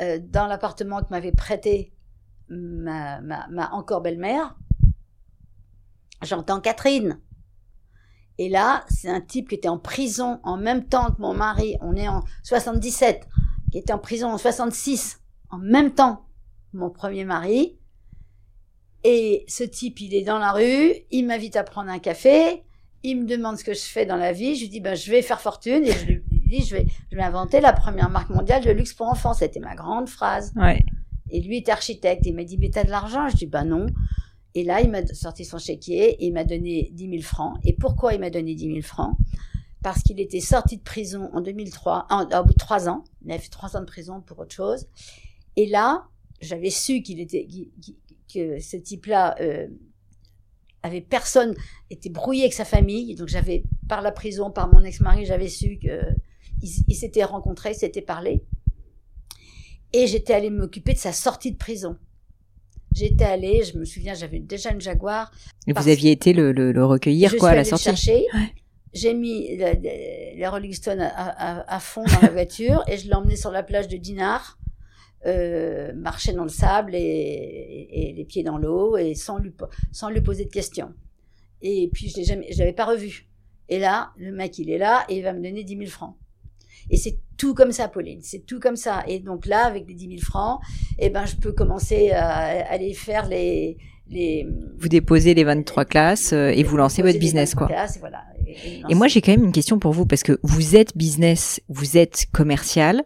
euh, 0.00 0.20
dans 0.22 0.46
l'appartement 0.46 1.00
que 1.00 1.10
m'avait 1.10 1.32
prêté 1.32 1.92
ma, 2.48 3.20
ma, 3.20 3.72
encore 3.72 4.02
belle-mère, 4.02 4.56
j'entends 6.22 6.60
Catherine. 6.60 7.20
Et 8.38 8.48
là, 8.48 8.84
c'est 8.88 9.08
un 9.08 9.20
type 9.20 9.48
qui 9.48 9.54
était 9.54 9.68
en 9.68 9.78
prison 9.78 10.40
en 10.42 10.56
même 10.56 10.84
temps 10.84 11.10
que 11.10 11.20
mon 11.20 11.34
mari. 11.34 11.76
On 11.80 11.94
est 11.94 12.08
en 12.08 12.22
77, 12.42 13.26
qui 13.72 13.78
était 13.78 13.92
en 13.92 13.98
prison 13.98 14.28
en 14.28 14.38
66, 14.38 15.20
en 15.50 15.58
même 15.58 15.92
temps 15.92 16.26
que 16.72 16.78
mon 16.78 16.90
premier 16.90 17.24
mari. 17.24 17.78
Et 19.04 19.44
ce 19.48 19.64
type, 19.64 20.00
il 20.00 20.14
est 20.14 20.24
dans 20.24 20.38
la 20.38 20.52
rue, 20.52 20.92
il 21.10 21.26
m'invite 21.26 21.56
à 21.56 21.62
prendre 21.62 21.90
un 21.90 21.98
café, 21.98 22.64
il 23.02 23.20
me 23.20 23.26
demande 23.26 23.56
ce 23.56 23.64
que 23.64 23.72
je 23.72 23.82
fais 23.82 24.04
dans 24.04 24.16
la 24.16 24.32
vie, 24.32 24.56
je 24.56 24.62
lui 24.62 24.68
dis, 24.68 24.80
ben, 24.80 24.96
je 24.96 25.10
vais 25.10 25.22
faire 25.22 25.40
fortune, 25.40 25.84
et 25.84 25.92
je 25.92 26.06
lui 26.06 26.24
dis, 26.30 26.64
je 26.64 26.74
vais, 26.74 26.86
je 27.10 27.16
vais 27.16 27.22
inventer 27.22 27.60
la 27.60 27.72
première 27.72 28.10
marque 28.10 28.30
mondiale 28.30 28.64
de 28.64 28.70
luxe 28.70 28.92
pour 28.94 29.06
enfants. 29.06 29.32
C'était 29.32 29.60
ma 29.60 29.76
grande 29.76 30.08
phrase. 30.08 30.52
Ouais. 30.56 30.82
Et 31.30 31.40
lui 31.40 31.58
est 31.58 31.68
architecte, 31.68 32.26
il 32.26 32.34
m'a 32.34 32.44
dit, 32.44 32.58
mais 32.58 32.70
t'as 32.70 32.84
de 32.84 32.90
l'argent? 32.90 33.28
Je 33.28 33.36
dis, 33.36 33.46
ben 33.46 33.64
non. 33.64 33.86
Et 34.56 34.64
là, 34.64 34.80
il 34.80 34.90
m'a 34.90 35.06
sorti 35.08 35.44
son 35.44 35.58
chéquier 35.58 36.12
et 36.12 36.24
il 36.28 36.32
m'a 36.32 36.42
donné 36.42 36.88
10 36.92 37.10
000 37.10 37.22
francs. 37.22 37.58
Et 37.62 37.74
pourquoi 37.74 38.14
il 38.14 38.20
m'a 38.20 38.30
donné 38.30 38.54
10 38.54 38.68
000 38.68 38.80
francs? 38.80 39.14
Parce 39.82 40.02
qu'il 40.02 40.18
était 40.18 40.40
sorti 40.40 40.78
de 40.78 40.82
prison 40.82 41.28
en 41.34 41.42
2003, 41.42 42.06
en, 42.08 42.22
au 42.24 42.44
bout 42.44 42.54
de 42.54 42.58
trois 42.58 42.88
ans. 42.88 43.04
Il 43.22 43.30
avait 43.30 43.42
fait 43.42 43.50
trois 43.50 43.76
ans 43.76 43.80
de 43.80 43.84
prison 43.84 44.22
pour 44.22 44.38
autre 44.38 44.54
chose. 44.54 44.86
Et 45.56 45.66
là, 45.66 46.06
j'avais 46.40 46.70
su 46.70 47.02
qu'il 47.02 47.20
était, 47.20 47.46
que 48.32 48.58
ce 48.58 48.78
type-là 48.78 49.36
euh, 49.42 49.68
avait 50.82 51.02
personne, 51.02 51.54
était 51.90 52.08
brouillé 52.08 52.44
avec 52.44 52.54
sa 52.54 52.64
famille. 52.64 53.14
Donc 53.14 53.28
j'avais, 53.28 53.62
par 53.90 54.00
la 54.00 54.10
prison, 54.10 54.50
par 54.50 54.72
mon 54.72 54.82
ex-mari, 54.84 55.26
j'avais 55.26 55.50
su 55.50 55.78
qu'ils 55.78 56.16
ils 56.62 56.94
s'étaient 56.94 57.24
rencontrés, 57.24 57.74
s'étaient 57.74 58.00
parlé. 58.00 58.42
Et 59.92 60.06
j'étais 60.06 60.32
allée 60.32 60.48
m'occuper 60.48 60.94
de 60.94 60.98
sa 60.98 61.12
sortie 61.12 61.52
de 61.52 61.58
prison. 61.58 61.98
J'étais 62.96 63.26
allée, 63.26 63.62
je 63.62 63.76
me 63.76 63.84
souviens, 63.84 64.14
j'avais 64.14 64.38
déjà 64.38 64.70
une 64.70 64.80
Jaguar. 64.80 65.30
Et 65.66 65.74
vous 65.74 65.88
aviez 65.88 66.12
été 66.12 66.32
le, 66.32 66.50
le, 66.52 66.84
recueillir, 66.84 67.36
quoi, 67.36 67.50
à 67.50 67.54
la 67.54 67.64
sortie 67.64 67.84
chercher. 67.84 68.26
J'ai 68.94 69.12
mis 69.12 69.54
les 69.54 70.48
Rolling 70.48 70.72
Stones 70.72 71.02
à, 71.02 71.74
à, 71.74 71.78
fond 71.78 72.04
dans 72.04 72.20
la 72.22 72.30
voiture 72.32 72.82
et 72.88 72.96
je 72.96 73.06
l'ai 73.06 73.14
emmené 73.14 73.36
sur 73.36 73.50
la 73.50 73.62
plage 73.62 73.88
de 73.88 73.98
Dinard 73.98 74.56
euh, 75.26 75.92
marcher 75.92 76.32
dans 76.32 76.44
le 76.44 76.48
sable 76.48 76.94
et, 76.94 78.14
les 78.16 78.24
pieds 78.24 78.44
dans 78.44 78.58
l'eau 78.58 78.96
et 78.96 79.14
sans 79.14 79.38
lui, 79.38 79.52
sans 79.92 80.08
lui 80.08 80.20
poser 80.20 80.44
de 80.44 80.50
questions. 80.50 80.94
Et 81.60 81.90
puis 81.92 82.08
je 82.08 82.22
je 82.22 82.58
l'avais 82.58 82.72
pas 82.72 82.86
revu. 82.86 83.28
Et 83.68 83.78
là, 83.78 84.12
le 84.16 84.32
mec 84.32 84.56
il 84.58 84.70
est 84.70 84.78
là 84.78 85.04
et 85.08 85.16
il 85.18 85.22
va 85.22 85.32
me 85.32 85.42
donner 85.42 85.64
10 85.64 85.76
000 85.78 85.90
francs. 85.90 86.16
Et 86.90 86.96
c'est 86.96 87.18
tout 87.36 87.54
comme 87.54 87.72
ça, 87.72 87.88
Pauline. 87.88 88.20
C'est 88.22 88.46
tout 88.46 88.60
comme 88.60 88.76
ça. 88.76 89.02
Et 89.06 89.20
donc 89.20 89.46
là, 89.46 89.66
avec 89.66 89.86
les 89.88 89.94
10 89.94 90.08
000 90.08 90.20
francs, 90.20 90.60
eh 90.98 91.10
ben, 91.10 91.26
je 91.26 91.36
peux 91.36 91.52
commencer 91.52 92.10
à 92.10 92.28
aller 92.70 92.94
faire 92.94 93.28
les, 93.28 93.76
les... 94.08 94.46
Vous 94.78 94.88
déposez 94.88 95.34
les 95.34 95.44
23 95.44 95.84
classes 95.84 96.32
euh, 96.32 96.48
et 96.48 96.62
vous 96.62 96.76
lancez 96.76 97.02
votre 97.02 97.18
business, 97.18 97.54
quoi. 97.54 97.66
Classes, 97.66 97.98
voilà. 97.98 98.22
Et, 98.46 98.82
et 98.88 98.94
moi, 98.94 99.08
j'ai 99.08 99.20
quand 99.20 99.32
même 99.32 99.44
une 99.44 99.52
question 99.52 99.78
pour 99.78 99.92
vous 99.92 100.06
parce 100.06 100.22
que 100.22 100.38
vous 100.42 100.76
êtes 100.76 100.96
business, 100.96 101.60
vous 101.68 101.96
êtes 101.96 102.26
commercial. 102.32 103.04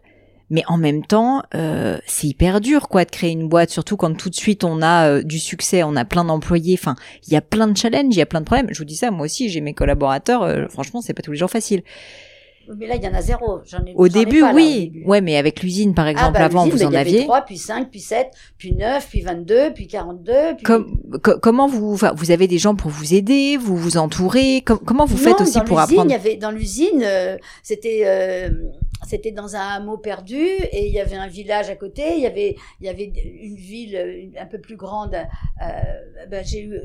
Mais 0.51 0.65
en 0.67 0.77
même 0.77 1.05
temps, 1.07 1.43
euh, 1.55 1.99
c'est 2.07 2.27
hyper 2.27 2.61
dur 2.61 2.89
quoi 2.89 3.05
de 3.05 3.11
créer 3.11 3.31
une 3.31 3.49
boîte, 3.49 3.71
surtout 3.71 3.97
quand 3.97 4.13
tout 4.17 4.29
de 4.31 4.35
suite 4.35 4.65
on 4.65 4.83
a 4.83 5.09
euh, 5.09 5.23
du 5.23 5.39
succès, 5.39 5.85
on 5.85 5.95
a 5.95 6.05
plein 6.05 6.25
d'employés. 6.25 6.77
Enfin, 6.79 6.97
il 7.27 7.33
y 7.33 7.37
a 7.37 7.41
plein 7.41 7.69
de 7.69 7.77
challenges, 7.77 8.13
il 8.15 8.19
y 8.19 8.21
a 8.21 8.27
plein 8.27 8.41
de 8.41 8.47
problèmes. 8.47 8.67
Je 8.71 8.79
vous 8.79 8.85
dis 8.85 8.97
ça, 8.97 9.13
moi 9.13 9.27
aussi, 9.27 9.49
j'ai 9.49 9.61
mes 9.61 9.75
collaborateurs. 9.75 10.43
Euh, 10.43 10.67
franchement, 10.69 11.01
c'est 11.01 11.15
pas 11.15 11.23
tous 11.23 11.31
les 11.31 11.39
jours 11.39 11.51
facile. 11.51 11.85
Mais 12.77 12.87
là, 12.87 12.97
il 12.97 13.03
y 13.03 13.09
en 13.09 13.15
a 13.15 13.23
zéro. 13.23 13.61
Ai, 13.87 13.95
au 13.95 14.09
début, 14.09 14.43
oui. 14.55 15.03
Ouais, 15.07 15.21
mais 15.21 15.37
avec 15.37 15.63
l'usine, 15.63 15.95
par 15.95 16.07
ah, 16.07 16.11
exemple, 16.11 16.33
bah, 16.35 16.45
avant, 16.45 16.67
vous 16.67 16.83
en 16.83 16.93
aviez. 16.93 17.19
Puis 17.19 17.27
3, 17.27 17.41
puis 17.43 17.59
5, 17.59 17.91
puis 17.91 18.01
7, 18.01 18.29
puis 18.59 18.75
9, 18.75 19.09
puis 19.09 19.21
22, 19.23 19.73
puis 19.75 19.87
42. 19.87 20.33
Puis... 20.57 20.67
comment 21.41 21.67
vous, 21.67 21.97
vous 21.97 22.31
avez 22.31 22.47
des 22.47 22.59
gens 22.59 22.75
pour 22.75 22.91
vous 22.91 23.15
aider, 23.15 23.57
vous 23.57 23.77
vous 23.77 23.97
entourez, 23.97 24.63
comment 24.65 25.05
vous 25.05 25.17
faites 25.17 25.41
aussi 25.41 25.61
pour 25.63 25.81
apprendre? 25.81 26.07
Il 26.07 26.13
y 26.13 26.15
avait, 26.15 26.37
dans 26.37 26.51
l'usine, 26.51 27.03
euh, 27.03 27.37
c'était, 27.63 28.03
euh, 28.05 28.51
c'était 29.07 29.33
dans 29.33 29.57
un 29.57 29.61
hameau 29.61 29.99
perdu 29.99 30.37
et 30.37 30.87
il 30.87 30.93
y 30.93 31.01
avait 31.01 31.17
un 31.17 31.29
village 31.29 31.71
à 31.71 31.77
côté. 31.77 32.17
Il 32.17 32.23
y 32.23 32.27
avait, 32.27 32.57
il 32.81 32.87
y 32.87 32.89
avait 32.89 33.05
une 33.05 33.57
ville 33.57 34.33
un 34.39 34.47
peu 34.47 34.61
plus 34.61 34.77
grande. 34.77 35.15
Euh, 35.15 36.27
ben, 36.29 36.45
j'ai 36.45 36.65
eu, 36.65 36.81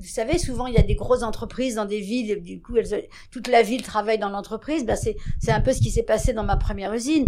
vous 0.00 0.06
savez, 0.06 0.38
souvent 0.38 0.66
il 0.66 0.74
y 0.74 0.78
a 0.78 0.82
des 0.82 0.94
grosses 0.94 1.22
entreprises 1.22 1.74
dans 1.74 1.84
des 1.84 2.00
villes, 2.00 2.30
et 2.30 2.36
du 2.36 2.60
coup, 2.60 2.76
elles, 2.76 3.08
toute 3.30 3.48
la 3.48 3.62
ville 3.62 3.82
travaille 3.82 4.18
dans 4.18 4.30
l'entreprise. 4.30 4.84
Ben, 4.86 4.96
c'est, 4.96 5.16
c'est 5.38 5.52
un 5.52 5.60
peu 5.60 5.72
ce 5.72 5.80
qui 5.80 5.90
s'est 5.90 6.02
passé 6.02 6.32
dans 6.32 6.44
ma 6.44 6.56
première 6.56 6.92
usine. 6.94 7.26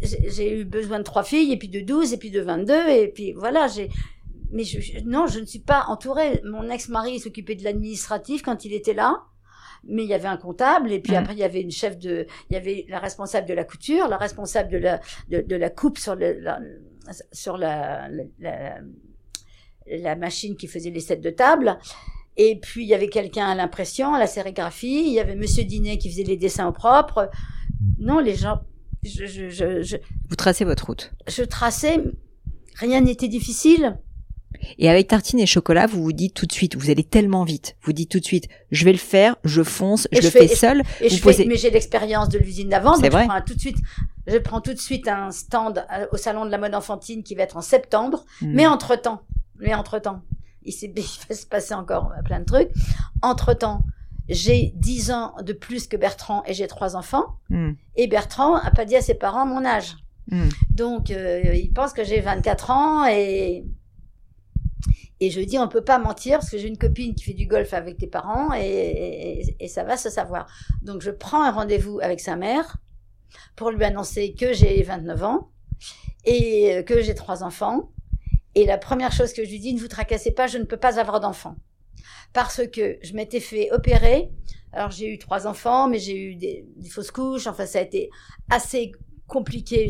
J'ai 0.00 0.60
eu 0.60 0.64
besoin 0.64 0.98
de 0.98 1.04
trois 1.04 1.24
filles, 1.24 1.52
et 1.52 1.56
puis 1.56 1.68
de 1.68 1.80
12, 1.80 2.12
et 2.12 2.16
puis 2.18 2.30
de 2.30 2.40
22, 2.40 2.88
et 2.90 3.08
puis 3.08 3.32
voilà, 3.32 3.66
j'ai, 3.66 3.90
mais 4.52 4.64
je, 4.64 5.00
non, 5.04 5.26
je 5.26 5.40
ne 5.40 5.46
suis 5.46 5.58
pas 5.58 5.84
entourée. 5.88 6.40
Mon 6.44 6.70
ex-mari 6.70 7.18
s'occupait 7.18 7.56
de 7.56 7.64
l'administratif 7.64 8.42
quand 8.42 8.64
il 8.64 8.72
était 8.72 8.94
là. 8.94 9.24
Mais 9.84 10.04
il 10.04 10.08
y 10.08 10.14
avait 10.14 10.28
un 10.28 10.36
comptable 10.36 10.92
et 10.92 11.00
puis 11.00 11.12
mmh. 11.12 11.16
après 11.16 11.32
il 11.34 11.38
y 11.40 11.44
avait 11.44 11.60
une 11.60 11.70
chef 11.72 11.98
de, 11.98 12.26
il 12.48 12.54
y 12.54 12.56
avait 12.56 12.86
la 12.88 13.00
responsable 13.00 13.48
de 13.48 13.54
la 13.54 13.64
couture, 13.64 14.08
la 14.08 14.16
responsable 14.16 14.70
de 14.70 14.78
la 14.78 15.00
de, 15.28 15.40
de 15.40 15.56
la 15.56 15.70
coupe 15.70 15.98
sur 15.98 16.14
le 16.14 16.38
la, 16.38 16.60
sur 17.32 17.56
la, 17.56 18.08
la, 18.38 18.78
la 19.86 20.16
machine 20.16 20.56
qui 20.56 20.68
faisait 20.68 20.90
les 20.90 21.00
sets 21.00 21.16
de 21.16 21.30
table. 21.30 21.78
Et 22.36 22.58
puis, 22.58 22.84
il 22.84 22.88
y 22.88 22.94
avait 22.94 23.08
quelqu'un 23.08 23.46
à 23.46 23.54
l'impression, 23.54 24.14
à 24.14 24.18
la 24.18 24.26
sérigraphie. 24.26 25.04
Il 25.06 25.12
y 25.12 25.20
avait 25.20 25.34
Monsieur 25.34 25.64
Dinet 25.64 25.98
qui 25.98 26.10
faisait 26.10 26.22
les 26.22 26.36
dessins 26.36 26.66
au 26.66 26.72
propre. 26.72 27.30
Non, 27.98 28.20
les 28.20 28.34
gens... 28.34 28.62
Je, 29.02 29.26
je, 29.26 29.50
je, 29.50 29.96
Vous 30.28 30.36
tracez 30.36 30.64
votre 30.64 30.86
route. 30.86 31.12
Je 31.28 31.42
traçais. 31.42 32.02
Rien 32.76 33.00
n'était 33.00 33.28
difficile. 33.28 33.98
Et 34.78 34.88
avec 34.88 35.08
tartine 35.08 35.40
et 35.40 35.46
chocolat, 35.46 35.86
vous 35.86 36.02
vous 36.02 36.12
dites 36.12 36.34
tout 36.34 36.46
de 36.46 36.52
suite, 36.52 36.76
vous 36.76 36.90
allez 36.90 37.04
tellement 37.04 37.44
vite, 37.44 37.76
vous 37.82 37.92
dites 37.92 38.10
tout 38.10 38.20
de 38.20 38.24
suite, 38.24 38.48
je 38.70 38.84
vais 38.84 38.92
le 38.92 38.98
faire, 38.98 39.36
je 39.44 39.62
fonce, 39.62 40.08
je, 40.12 40.20
le 40.20 40.30
fais, 40.30 40.48
seul. 40.48 40.82
Et 41.00 41.08
je 41.08 41.16
fais, 41.16 41.44
mais 41.46 41.56
j'ai 41.56 41.70
l'expérience 41.70 42.28
de 42.28 42.38
l'usine 42.38 42.68
d'avant, 42.68 42.96
donc 42.96 43.04
je 43.04 43.10
prends 43.10 43.40
tout 43.42 43.54
de 43.54 43.60
suite, 43.60 43.78
je 44.26 44.38
prends 44.38 44.60
tout 44.60 44.72
de 44.72 44.78
suite 44.78 45.08
un 45.08 45.30
stand 45.30 45.84
euh, 45.92 46.06
au 46.12 46.16
salon 46.16 46.44
de 46.46 46.50
la 46.50 46.58
mode 46.58 46.74
enfantine 46.74 47.22
qui 47.22 47.34
va 47.34 47.42
être 47.42 47.56
en 47.56 47.62
septembre, 47.62 48.24
hmm. 48.40 48.52
mais 48.52 48.66
entre 48.66 48.96
temps, 48.96 49.22
mais 49.58 49.74
entre-temps, 49.74 50.22
il, 50.64 50.74
il 50.82 51.04
va 51.28 51.34
se 51.34 51.46
passer 51.46 51.74
encore 51.74 52.12
plein 52.24 52.40
de 52.40 52.44
trucs. 52.44 52.70
Entre-temps, 53.22 53.82
j'ai 54.28 54.72
10 54.76 55.10
ans 55.10 55.34
de 55.42 55.52
plus 55.52 55.86
que 55.86 55.96
Bertrand 55.96 56.42
et 56.46 56.54
j'ai 56.54 56.66
trois 56.66 56.96
enfants. 56.96 57.36
Hmm. 57.50 57.72
Et 57.96 58.06
Bertrand 58.06 58.56
a 58.56 58.70
pas 58.70 58.84
dit 58.84 58.96
à 58.96 59.00
ses 59.00 59.14
parents 59.14 59.46
mon 59.46 59.64
âge. 59.64 59.96
Hmm. 60.30 60.48
Donc, 60.70 61.10
euh, 61.10 61.54
il 61.54 61.72
pense 61.72 61.92
que 61.92 62.04
j'ai 62.04 62.20
24 62.20 62.70
ans 62.70 63.06
et... 63.06 63.64
Et 65.22 65.30
je 65.30 65.40
dis, 65.40 65.56
on 65.56 65.68
peut 65.68 65.84
pas 65.84 66.00
mentir 66.00 66.40
parce 66.40 66.50
que 66.50 66.58
j'ai 66.58 66.66
une 66.66 66.78
copine 66.78 67.14
qui 67.14 67.22
fait 67.22 67.32
du 67.32 67.46
golf 67.46 67.72
avec 67.74 67.96
tes 67.96 68.08
parents 68.08 68.52
et, 68.54 69.68
ça 69.68 69.84
va 69.84 69.96
se 69.96 70.10
savoir. 70.10 70.46
Donc, 70.82 71.00
je 71.00 71.12
prends 71.12 71.44
un 71.44 71.52
rendez-vous 71.52 72.00
avec 72.00 72.18
sa 72.18 72.34
mère 72.34 72.78
pour 73.54 73.70
lui 73.70 73.84
annoncer 73.84 74.34
que 74.34 74.52
j'ai 74.52 74.82
29 74.82 75.22
ans 75.22 75.50
et 76.24 76.82
que 76.86 77.00
j'ai 77.02 77.14
trois 77.14 77.44
enfants 77.44 77.92
et 78.56 78.66
la 78.66 78.78
première 78.78 79.12
chose 79.12 79.32
que 79.32 79.44
je 79.44 79.50
lui 79.50 79.60
dis, 79.60 79.74
ne 79.74 79.80
vous 79.80 79.88
tracassez 79.88 80.32
pas, 80.32 80.48
je 80.48 80.58
ne 80.58 80.64
peux 80.64 80.76
pas 80.76 80.98
avoir 80.98 81.20
d'enfants. 81.20 81.56
Parce 82.32 82.66
que 82.66 82.98
je 83.02 83.14
m'étais 83.14 83.40
fait 83.40 83.70
opérer. 83.72 84.30
Alors 84.72 84.90
j'ai 84.90 85.08
eu 85.08 85.18
trois 85.18 85.46
enfants, 85.46 85.88
mais 85.88 85.98
j'ai 85.98 86.16
eu 86.16 86.34
des, 86.34 86.66
fausses 86.90 87.12
couches. 87.12 87.46
Enfin, 87.46 87.66
ça 87.66 87.78
a 87.78 87.82
été 87.82 88.10
assez 88.50 88.92
compliqué 89.26 89.88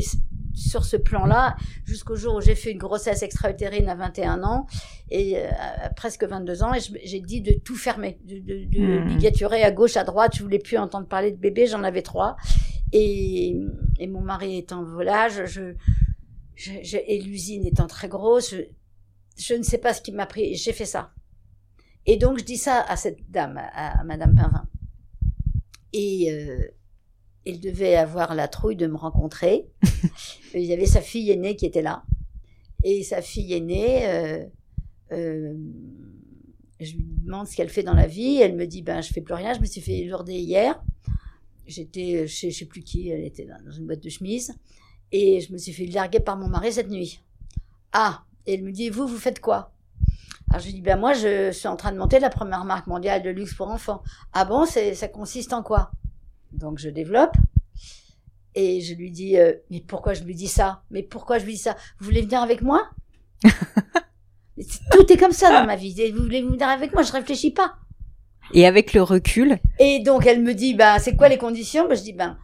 sur 0.53 0.85
ce 0.85 0.97
plan-là, 0.97 1.55
jusqu'au 1.85 2.15
jour 2.15 2.35
où 2.35 2.41
j'ai 2.41 2.55
fait 2.55 2.71
une 2.71 2.77
grossesse 2.77 3.23
extra-utérine 3.23 3.89
à 3.89 3.95
21 3.95 4.43
ans 4.43 4.67
et 5.09 5.37
euh, 5.37 5.49
à 5.83 5.89
presque 5.89 6.23
22 6.23 6.63
ans, 6.63 6.73
et 6.73 6.79
j'ai 7.03 7.19
dit 7.19 7.41
de 7.41 7.53
tout 7.53 7.75
fermer, 7.75 8.19
de, 8.23 8.39
de, 8.39 8.65
de 8.65 8.99
hmm. 8.99 9.07
ligaturer 9.07 9.63
à 9.63 9.71
gauche, 9.71 9.97
à 9.97 10.03
droite. 10.03 10.35
Je 10.35 10.43
voulais 10.43 10.59
plus 10.59 10.77
entendre 10.77 11.07
parler 11.07 11.31
de 11.31 11.37
bébé, 11.37 11.67
j'en 11.67 11.83
avais 11.83 12.01
trois. 12.01 12.35
Et, 12.91 13.55
et 13.99 14.07
mon 14.07 14.21
mari 14.21 14.65
en 14.71 14.83
volage, 14.83 15.45
je, 15.45 15.73
je, 16.55 16.97
et 16.97 17.19
l'usine 17.19 17.65
étant 17.65 17.87
très 17.87 18.07
grosse, 18.07 18.55
je, 19.37 19.53
ne 19.55 19.63
sais 19.63 19.79
pas 19.79 19.93
ce 19.93 20.01
qui 20.01 20.11
m'a 20.11 20.25
pris. 20.25 20.55
J'ai 20.55 20.73
fait 20.73 20.85
ça. 20.85 21.11
Et 22.05 22.17
donc 22.17 22.37
je 22.37 22.43
dis 22.43 22.57
ça 22.57 22.81
à 22.81 22.95
cette 22.95 23.29
dame, 23.31 23.59
à, 23.73 24.03
Madame 24.03 24.35
Pinvin. 24.35 24.67
Et 25.93 26.31
euh, 26.31 26.67
elle 27.45 27.59
devait 27.59 27.95
avoir 27.95 28.35
la 28.35 28.47
trouille 28.47 28.75
de 28.75 28.87
me 28.87 28.95
rencontrer. 28.95 29.67
Il 30.53 30.63
y 30.63 30.73
avait 30.73 30.85
sa 30.85 31.01
fille 31.01 31.31
aînée 31.31 31.55
qui 31.55 31.65
était 31.65 31.81
là. 31.81 32.03
Et 32.83 33.03
sa 33.03 33.21
fille 33.21 33.53
aînée, 33.53 34.07
euh, 34.07 34.45
euh, 35.11 35.53
je 36.79 36.93
lui 36.95 37.05
demande 37.25 37.47
ce 37.47 37.55
qu'elle 37.55 37.69
fait 37.69 37.83
dans 37.83 37.93
la 37.93 38.07
vie. 38.07 38.39
Elle 38.41 38.55
me 38.55 38.65
dit, 38.65 38.81
ben, 38.81 39.01
je 39.01 39.11
fais 39.11 39.21
plus 39.21 39.33
rien. 39.33 39.53
Je 39.53 39.59
me 39.59 39.65
suis 39.65 39.81
fait 39.81 40.03
lourder 40.03 40.33
hier. 40.33 40.81
J'étais 41.65 42.27
chez 42.27 42.51
je 42.51 42.59
sais 42.59 42.65
plus 42.65 42.81
qui. 42.81 43.09
Elle 43.09 43.23
était 43.23 43.45
dans 43.45 43.71
une 43.71 43.85
boîte 43.85 44.03
de 44.03 44.09
chemise. 44.09 44.53
Et 45.11 45.41
je 45.41 45.51
me 45.53 45.57
suis 45.57 45.73
fait 45.73 45.85
larguer 45.85 46.19
par 46.19 46.37
mon 46.37 46.47
mari 46.47 46.73
cette 46.73 46.89
nuit. 46.89 47.21
Ah. 47.91 48.23
Et 48.45 48.55
elle 48.55 48.63
me 48.63 48.71
dit, 48.71 48.89
vous, 48.89 49.07
vous 49.07 49.17
faites 49.17 49.39
quoi? 49.39 49.71
Alors 50.49 50.61
je 50.61 50.67
lui 50.67 50.73
dis, 50.75 50.81
ben 50.81 50.99
moi, 50.99 51.13
je 51.13 51.51
suis 51.51 51.67
en 51.67 51.75
train 51.75 51.91
de 51.91 51.97
monter 51.97 52.19
la 52.19 52.29
première 52.29 52.65
marque 52.65 52.87
mondiale 52.87 53.23
de 53.23 53.29
luxe 53.29 53.53
pour 53.53 53.69
enfants. 53.69 54.03
Ah 54.33 54.45
bon, 54.45 54.65
ça 54.65 55.07
consiste 55.07 55.53
en 55.53 55.63
quoi? 55.63 55.91
Donc 56.53 56.79
je 56.79 56.89
développe. 56.89 57.35
Et 58.55 58.81
je 58.81 58.93
lui 58.93 59.09
dis, 59.11 59.37
euh, 59.37 59.53
mais 59.71 59.81
pourquoi 59.81 60.13
je 60.13 60.23
lui 60.23 60.35
dis 60.35 60.47
ça? 60.47 60.83
Mais 60.91 61.01
pourquoi 61.01 61.39
je 61.39 61.45
lui 61.45 61.53
dis 61.53 61.59
ça? 61.59 61.75
Vous 61.99 62.05
voulez 62.05 62.21
venir 62.21 62.41
avec 62.41 62.61
moi? 62.61 62.87
Tout 63.43 65.11
est 65.11 65.17
comme 65.17 65.31
ça 65.31 65.49
dans 65.49 65.65
ma 65.65 65.75
vie. 65.75 66.11
Vous 66.11 66.21
voulez 66.23 66.43
venir 66.43 66.67
avec 66.67 66.93
moi? 66.93 67.01
Je 67.01 67.11
réfléchis 67.11 67.51
pas. 67.51 67.73
Et 68.53 68.67
avec 68.67 68.93
le 68.93 69.01
recul? 69.01 69.57
Et 69.79 69.99
donc 69.99 70.27
elle 70.27 70.41
me 70.41 70.53
dit, 70.53 70.75
bah 70.75 70.99
c'est 70.99 71.15
quoi 71.15 71.29
les 71.29 71.37
conditions? 71.37 71.87
Ben, 71.87 71.95
Je 71.95 72.03
dis, 72.03 72.13
ben 72.13 72.37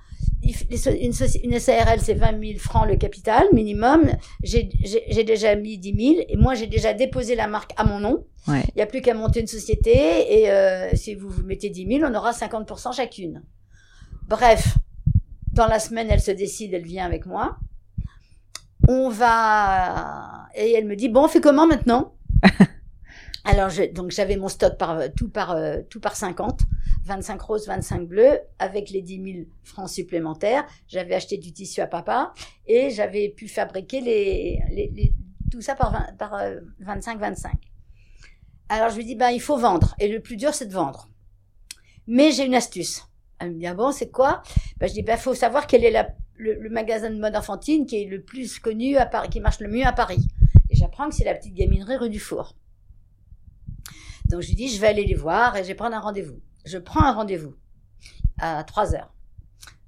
une, 0.72 1.12
une 1.44 1.60
SARL, 1.60 2.00
c'est 2.02 2.14
20 2.14 2.40
000 2.42 2.60
francs 2.60 2.88
le 2.88 2.96
capital 2.96 3.44
minimum. 3.54 4.10
J'ai 4.42 4.64
déjà 5.24 5.56
mis 5.56 5.78
10 5.78 6.14
000 6.16 6.26
et 6.28 6.38
moi, 6.38 6.56
j'ai 6.56 6.68
déjà 6.68 6.94
déposé 6.94 7.36
la 7.36 7.48
marque 7.48 7.74
à 7.78 7.84
mon 7.84 8.00
nom. 8.00 8.26
Il 8.48 8.64
n'y 8.78 8.82
a 8.82 8.86
plus 8.88 9.02
qu'à 9.02 9.14
monter 9.14 9.42
une 9.42 9.48
société 9.48 9.92
et 10.40 10.50
euh, 10.50 10.90
si 10.96 11.14
vous 11.14 11.30
vous 11.30 11.44
mettez 11.44 11.70
10 11.70 12.00
000, 12.00 12.10
on 12.10 12.16
aura 12.16 12.32
50% 12.32 12.96
chacune. 12.96 13.44
Bref, 14.30 14.78
dans 15.52 15.66
la 15.66 15.80
semaine, 15.80 16.08
elle 16.12 16.22
se 16.22 16.30
décide, 16.30 16.76
elle 16.76 16.86
vient 16.86 17.04
avec 17.04 17.26
moi. 17.26 17.58
On 18.88 19.10
va 19.10 20.48
et 20.54 20.72
elle 20.74 20.86
me 20.86 20.96
dit 20.96 21.10
bon, 21.10 21.26
on 21.26 21.28
fait 21.28 21.42
comment 21.42 21.66
maintenant? 21.66 22.14
Alors 23.44 23.70
je, 23.70 23.92
donc 23.92 24.12
j'avais 24.12 24.38
mon 24.38 24.48
stock 24.48 24.78
par 24.78 25.12
tout 25.16 25.30
par 25.30 25.52
euh, 25.52 25.80
tout 25.90 26.00
par 26.00 26.16
50. 26.16 26.62
25 27.06 27.42
roses, 27.42 27.66
25 27.66 28.08
bleus, 28.08 28.40
avec 28.60 28.92
les 28.92 29.02
10 29.02 29.34
000 29.34 29.46
francs 29.64 29.90
supplémentaires. 29.90 30.64
J'avais 30.88 31.16
acheté 31.16 31.38
du 31.40 31.52
tissu 31.52 31.82
à 31.82 31.88
papa 31.88 32.32
et 32.68 32.92
j'avais 32.92 33.30
pu 33.30 33.48
fabriquer 33.48 34.00
les, 34.00 34.62
les, 34.70 35.14
tout 35.52 35.62
ça 35.62 35.74
par, 35.74 36.06
par 36.20 36.40
25-25. 36.84 37.48
Euh, 37.48 37.50
Alors 38.70 38.92
je 38.92 38.98
lui 38.98 39.06
dis, 39.06 39.16
ben, 39.16 39.32
il 39.32 39.42
faut 39.42 39.58
vendre. 39.58 39.96
Et 40.00 40.08
le 40.08 40.20
plus 40.20 40.36
dur, 40.36 40.54
c'est 40.54 40.68
de 40.68 40.74
vendre. 40.74 41.10
Mais 42.06 42.32
j'ai 42.32 42.46
une 42.46 42.54
astuce. 42.54 43.09
Elle 43.40 43.52
me 43.52 43.60
dit, 43.60 43.68
ah 43.68 43.74
bon, 43.74 43.92
c'est 43.92 44.12
quoi? 44.12 44.42
Ben, 44.78 44.88
Je 44.88 44.94
dis, 44.94 45.02
ben, 45.02 45.18
faut 45.18 45.34
savoir 45.34 45.68
quel 45.68 45.84
est 45.84 45.94
le, 46.38 46.70
magasin 46.70 47.10
de 47.10 47.20
mode 47.20 47.36
enfantine 47.36 47.86
qui 47.86 48.02
est 48.02 48.06
le 48.06 48.22
plus 48.22 48.60
connu 48.60 48.98
à 48.98 49.06
Paris, 49.06 49.30
qui 49.30 49.40
marche 49.40 49.60
le 49.60 49.70
mieux 49.70 49.86
à 49.86 49.94
Paris. 49.94 50.28
Et 50.70 50.76
j'apprends 50.76 51.10
que 51.10 51.16
c'est 51.16 51.26
la 51.26 51.36
petite 51.36 51.54
gaminerie 51.54 51.98
rue 51.98 52.10
du 52.10 52.20
Four. 52.20 52.56
Donc 54.30 54.42
je 54.42 54.48
lui 54.50 54.56
dis, 54.56 54.70
je 54.70 54.80
vais 54.80 54.88
aller 54.88 55.06
les 55.06 55.16
voir 55.16 55.56
et 55.58 55.64
je 55.64 55.70
vais 55.70 55.76
prendre 55.76 55.96
un 55.96 56.00
rendez-vous 56.00 56.40
je 56.66 56.78
prends 56.78 57.04
un 57.04 57.14
rendez-vous 57.14 57.56
à 58.38 58.64
3 58.64 58.96
heures. 58.96 59.14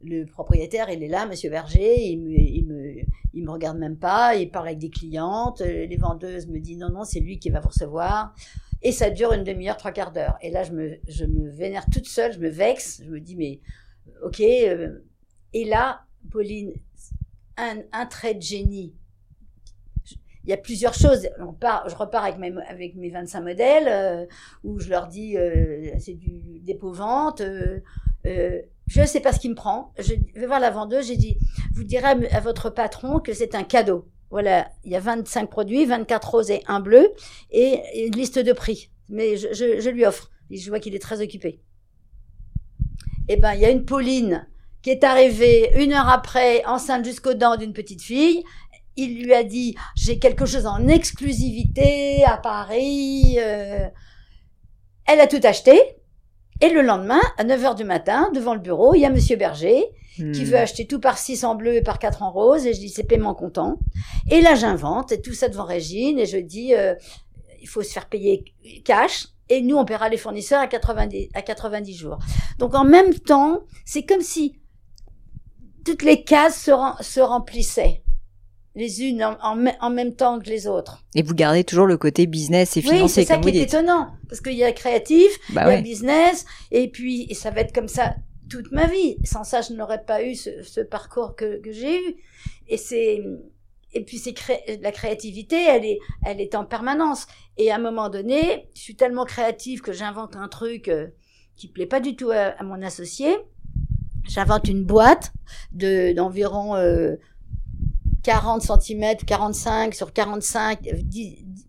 Le 0.04 0.26
propriétaire, 0.26 0.90
il 0.90 1.04
est 1.04 1.08
là, 1.08 1.28
Monsieur 1.28 1.50
Berger, 1.50 2.02
il 2.02 2.20
me, 2.22 2.32
il 2.32 2.66
me, 2.66 2.96
il 3.34 3.44
me 3.44 3.52
regarde 3.52 3.78
même 3.78 3.98
pas, 3.98 4.36
il 4.36 4.50
parle 4.50 4.68
avec 4.68 4.80
des 4.80 4.90
clientes, 4.90 5.62
les 5.62 5.98
vendeuses 5.98 6.48
me 6.48 6.60
disent 6.60 6.80
non, 6.80 6.90
non, 6.90 7.04
c'est 7.04 7.20
lui 7.20 7.38
qui 7.38 7.50
va 7.52 7.60
vous 7.60 7.70
recevoir. 7.70 8.34
Et 8.84 8.92
ça 8.92 9.10
dure 9.10 9.34
une 9.34 9.44
demi-heure, 9.44 9.78
trois 9.78 9.92
quarts 9.92 10.12
d'heure. 10.12 10.38
Et 10.42 10.50
là, 10.50 10.64
je 10.64 10.72
me, 10.72 10.98
je 11.08 11.26
me 11.26 11.50
vénère 11.50 11.86
toute 11.92 12.08
seule, 12.08 12.34
je 12.34 12.40
me 12.40 12.50
vexe, 12.50 13.02
je 13.04 13.10
me 13.10 13.20
dis, 13.20 13.36
mais, 13.36 13.60
ok. 14.24 14.40
Euh, 14.42 15.00
et 15.54 15.66
là, 15.66 16.02
Pauline, 16.32 16.74
un, 17.58 17.78
un 17.92 18.06
trait 18.06 18.34
de 18.34 18.42
génie 18.42 18.96
il 20.44 20.50
y 20.50 20.54
a 20.54 20.58
plusieurs 20.58 20.94
choses. 20.94 21.28
On 21.40 21.54
part, 21.54 21.88
je 21.88 21.96
repars 21.96 22.24
avec 22.24 22.38
mes, 22.38 22.54
avec 22.68 22.96
mes 22.96 23.10
25 23.10 23.42
modèles, 23.42 23.88
euh, 23.88 24.26
où 24.64 24.80
je 24.80 24.90
leur 24.90 25.08
dis, 25.08 25.38
euh, 25.38 25.92
c'est 26.00 26.14
du 26.14 26.60
dépôt-vente. 26.62 27.42
Euh, 27.42 27.80
euh, 28.26 28.62
je 28.88 29.02
ne 29.02 29.06
sais 29.06 29.20
pas 29.20 29.34
ce 29.34 29.40
qui 29.40 29.50
me 29.50 29.56
prend. 29.56 29.94
Je 30.00 30.16
vais 30.36 30.46
voir 30.46 30.60
la 30.60 30.72
vendeuse, 30.72 31.08
j'ai 31.08 31.18
dit, 31.18 31.38
vous 31.74 31.84
direz 31.84 32.08
à, 32.32 32.40
votre 32.40 32.70
patron 32.70 33.20
que 33.20 33.34
c'est 33.34 33.56
un 33.56 33.64
cadeau. 33.64 34.08
Voilà, 34.32 34.72
il 34.84 34.92
y 34.92 34.96
a 34.96 35.00
25 35.00 35.50
produits, 35.50 35.86
24 35.86 36.30
roses 36.30 36.52
et 36.52 36.64
un 36.68 36.80
bleu, 36.80 37.12
et 37.52 38.06
une 38.06 38.16
liste 38.16 38.40
de 38.40 38.54
prix. 38.54 38.90
Mais 39.10 39.38
je, 39.38 39.50
je, 39.54 39.80
je 39.80 39.90
lui 39.90 40.06
offre. 40.06 40.32
Je 40.50 40.70
vois 40.70 40.80
qu'il 40.80 40.96
est 40.96 41.00
très 41.00 41.22
occupé. 41.22 41.62
Eh 43.28 43.38
ben, 43.38 43.54
il 43.54 43.62
y 43.62 43.66
a 43.66 43.70
une 43.70 43.86
Pauline 43.86 44.48
qui 44.82 44.90
est 44.90 45.04
arrivée 45.04 45.72
une 45.82 45.94
heure 45.94 46.10
après, 46.10 46.66
enceinte 46.66 47.06
jusqu'aux 47.06 47.36
dents 47.36 47.56
d'une 47.56 47.74
petite 47.74 48.02
fille 48.02 48.44
il 48.96 49.24
lui 49.24 49.34
a 49.34 49.44
dit 49.44 49.76
j'ai 49.96 50.20
quelque 50.20 50.46
chose 50.46 50.66
en 50.66 50.88
exclusivité 50.88 52.24
à 52.26 52.38
Paris. 52.38 53.38
Euh. 53.40 53.88
Elle 55.06 55.20
a 55.20 55.28
tout 55.28 55.42
acheté. 55.44 55.80
Et 56.62 56.70
le 56.70 56.82
lendemain, 56.82 57.22
à 57.38 57.44
9h 57.44 57.76
du 57.76 57.84
matin, 57.84 58.30
devant 58.36 58.54
le 58.54 58.60
bureau, 58.60 58.94
il 58.94 59.00
y 59.00 59.06
a 59.06 59.10
Monsieur 59.10 59.36
Berger 59.36 59.84
qui 60.16 60.24
hmm. 60.24 60.34
veut 60.34 60.58
acheter 60.58 60.86
tout 60.86 61.00
par 61.00 61.18
6 61.18 61.44
en 61.44 61.56
bleu 61.56 61.76
et 61.76 61.82
par 61.82 62.00
4 62.00 62.24
en 62.24 62.32
rose. 62.32 62.66
Et 62.66 62.74
je 62.74 62.80
dis 62.80 62.90
c'est 62.90 63.04
paiement 63.04 63.34
comptant. 63.34 63.80
Et 64.30 64.42
là, 64.42 64.56
j'invente 64.56 65.12
et 65.12 65.22
tout 65.22 65.34
ça 65.34 65.50
devant 65.50 65.66
Régine 65.66 66.20
et 66.20 66.26
je 66.26 66.38
dis 66.38 66.76
euh, 66.76 66.96
il 67.62 67.68
faut 67.68 67.84
se 67.84 67.92
faire 67.92 68.08
payer 68.08 68.44
cash. 68.84 69.28
Et 69.50 69.62
nous, 69.62 69.76
on 69.76 69.86
paiera 69.86 70.08
les 70.10 70.18
fournisseurs 70.18 70.62
à 70.62 70.68
90, 70.68 71.30
à 71.34 71.42
90 71.42 71.94
jours. 71.94 72.20
Donc 72.58 72.74
en 72.74 72.86
même 72.86 73.14
temps, 73.14 73.62
c'est 73.86 74.04
comme 74.04 74.22
si 74.22 74.56
toutes 75.86 76.04
les 76.04 76.24
cases 76.24 76.62
se, 76.64 76.72
se 77.04 77.20
remplissaient 77.20 78.02
les 78.76 79.04
unes 79.04 79.24
en, 79.42 79.90
même 79.90 80.16
temps 80.16 80.40
que 80.40 80.50
les 80.50 80.68
autres. 80.68 81.04
Et 81.14 81.24
vous 81.24 81.34
gardez 81.34 81.64
toujours 81.64 81.88
le 81.88 81.98
côté 81.98 82.26
business 82.26 82.78
et 82.78 82.82
financier, 82.82 83.04
oui, 83.04 83.10
c'est 83.10 83.26
ça 83.26 83.38
qui 83.38 83.50
est 83.50 83.64
étonnant, 83.64 84.12
parce 84.30 84.40
qu'il 84.40 84.54
y 84.54 84.64
a 84.64 84.72
créatif, 84.72 85.30
bah 85.50 85.64
il 85.68 85.76
y 85.76 85.78
a 85.78 85.82
business, 85.82 86.46
et 86.72 86.90
puis 86.90 87.28
et 87.30 87.34
ça 87.34 87.52
va 87.52 87.62
être 87.62 87.74
comme 87.74 87.90
ça 87.90 88.16
toute 88.52 88.72
ma 88.72 88.86
vie. 88.86 89.18
Sans 89.24 89.44
ça, 89.44 89.62
je 89.62 89.74
n'aurais 89.74 90.04
pas 90.04 90.24
eu 90.24 90.36
ce, 90.36 90.82
parcours 90.82 91.36
que, 91.36 91.62
que 91.62 91.72
j'ai 91.72 91.98
eu. 91.98 92.16
Et 92.68 92.78
c'est 92.78 93.24
et 93.94 94.06
puis 94.06 94.20
c'est 94.20 94.34
la 94.82 94.92
créativité, 94.92 95.66
elle 95.68 95.86
est 95.86 96.00
elle 96.26 96.40
est 96.40 96.56
en 96.56 96.66
permanence. 96.66 97.28
Et 97.58 97.72
à 97.72 97.76
un 97.76 97.80
moment 97.80 98.10
donné, 98.10 98.70
je 98.76 98.82
suis 98.82 98.96
tellement 98.96 99.26
créative 99.26 99.82
que 99.82 99.94
j'invente 99.94 100.36
un 100.36 100.48
truc 100.48 100.88
euh, 100.88 101.08
qui 101.56 101.68
plaît 101.68 101.86
pas 101.86 102.00
du 102.00 102.16
tout 102.16 102.32
à, 102.32 102.62
mon 102.64 102.82
associé. 102.82 103.36
J'invente 104.28 104.68
une 104.68 104.84
boîte 104.84 105.34
de 105.72 106.14
d'environ 106.14 106.76
euh, 106.76 107.16
40 108.24 108.62
cm, 108.62 109.18
45 109.26 109.94
sur 109.94 110.14
45, 110.14 110.88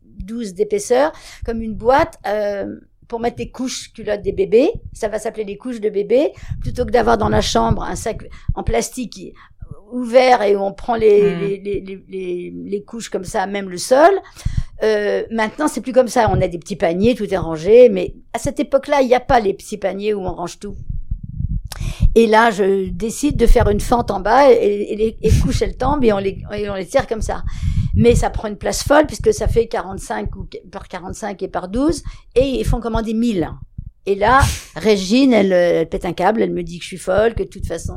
12 0.05 0.55
d'épaisseur, 0.55 1.13
comme 1.45 1.63
une 1.63 1.75
boîte 1.75 2.19
euh, 2.27 2.79
pour 3.13 3.21
mettre 3.21 3.41
les 3.41 3.51
couches 3.51 3.93
culottes 3.93 4.23
des 4.23 4.33
bébés. 4.33 4.73
Ça 4.95 5.09
va 5.09 5.19
s'appeler 5.19 5.45
les 5.45 5.59
couches 5.59 5.83
de 5.83 5.91
bébés, 5.91 6.33
plutôt 6.63 6.87
que 6.87 6.91
d'avoir 6.91 7.19
dans 7.19 7.29
la 7.29 7.43
chambre 7.43 7.83
un 7.83 7.95
sac 7.95 8.23
en 8.55 8.63
plastique 8.63 9.35
ouvert 9.93 10.41
et 10.41 10.57
où 10.57 10.61
on 10.61 10.73
prend 10.73 10.95
les, 10.95 11.21
mmh. 11.21 11.41
les, 11.41 11.59
les, 11.59 12.05
les, 12.09 12.55
les, 12.57 12.83
couches 12.83 13.11
comme 13.11 13.25
ça, 13.25 13.47
même 13.47 13.69
le 13.69 13.77
sol. 13.77 14.19
Euh, 14.83 15.25
maintenant, 15.31 15.69
c'est 15.69 15.83
plus 15.83 15.93
comme 15.93 16.09
ça. 16.09 16.31
On 16.33 16.41
a 16.41 16.49
des 16.49 16.59
petits 16.59 16.75
paniers, 16.75 17.15
tout 17.15 17.31
est 17.31 17.37
rangé. 17.37 17.91
Mais 17.91 18.15
à 18.33 18.39
cette 18.39 18.59
époque-là, 18.59 19.03
il 19.03 19.09
n'y 19.09 19.15
a 19.15 19.21
pas 19.21 19.41
les 19.41 19.53
petits 19.53 19.77
paniers 19.77 20.15
où 20.15 20.23
on 20.23 20.33
range 20.33 20.59
tout. 20.59 20.75
Et 22.15 22.27
là, 22.27 22.51
je 22.51 22.91
décide 22.91 23.37
de 23.37 23.47
faire 23.47 23.69
une 23.69 23.81
fente 23.81 24.11
en 24.11 24.21
bas 24.21 24.51
et, 24.51 25.17
les, 25.23 25.31
couches, 25.41 25.63
elles 25.63 25.77
tombent 25.77 26.05
et 26.05 26.13
on, 26.13 26.19
les, 26.19 26.43
et 26.55 26.69
on 26.69 26.75
les 26.75 26.87
tire 26.87 27.07
comme 27.07 27.23
ça. 27.23 27.43
Mais 27.95 28.15
ça 28.15 28.31
prend 28.31 28.49
une 28.49 28.57
place 28.57 28.83
folle 28.83 29.07
puisque 29.07 29.33
ça 29.33 29.49
fait 29.49 29.67
45 29.67 30.37
ou 30.37 30.47
par 30.71 30.89
45 30.89 31.43
et 31.43 31.49
par 31.49 31.69
12 31.69 32.03
et 32.35 32.61
ils 32.61 32.65
font 32.65 32.81
commander 32.81 33.15
1000. 33.15 33.51
Et 34.05 34.17
là, 34.17 34.41
Régine, 34.75 35.33
elle, 35.33 35.89
pète 35.89 36.05
un 36.05 36.13
câble, 36.13 36.43
elle 36.43 36.53
me 36.53 36.65
dit 36.65 36.79
que 36.79 36.83
je 36.83 36.89
suis 36.89 36.97
folle, 36.97 37.35
que 37.35 37.45
de 37.45 37.49
toute 37.49 37.67
façon, 37.67 37.95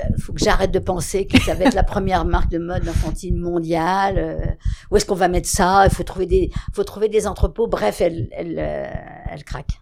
euh, 0.00 0.02
faut 0.20 0.32
que 0.32 0.40
j'arrête 0.40 0.72
de 0.72 0.80
penser 0.80 1.28
que 1.28 1.40
ça 1.40 1.54
va 1.54 1.66
être 1.66 1.74
la 1.74 1.84
première 1.84 2.24
marque 2.24 2.50
de 2.50 2.58
mode 2.58 2.88
enfantine 2.88 3.38
mondiale. 3.38 4.18
Euh, 4.18 4.46
où 4.90 4.96
est-ce 4.96 5.06
qu'on 5.06 5.14
va 5.14 5.28
mettre 5.28 5.48
ça 5.48 5.86
Il 5.86 5.94
faut 5.94 6.02
trouver 6.02 6.26
des, 6.26 6.50
faut 6.74 6.82
trouver 6.82 7.08
des 7.08 7.28
entrepôts. 7.28 7.68
Bref, 7.68 8.00
elle, 8.00 8.28
elle, 8.32 8.56
euh, 8.58 8.90
elle 9.30 9.44
craque. 9.44 9.80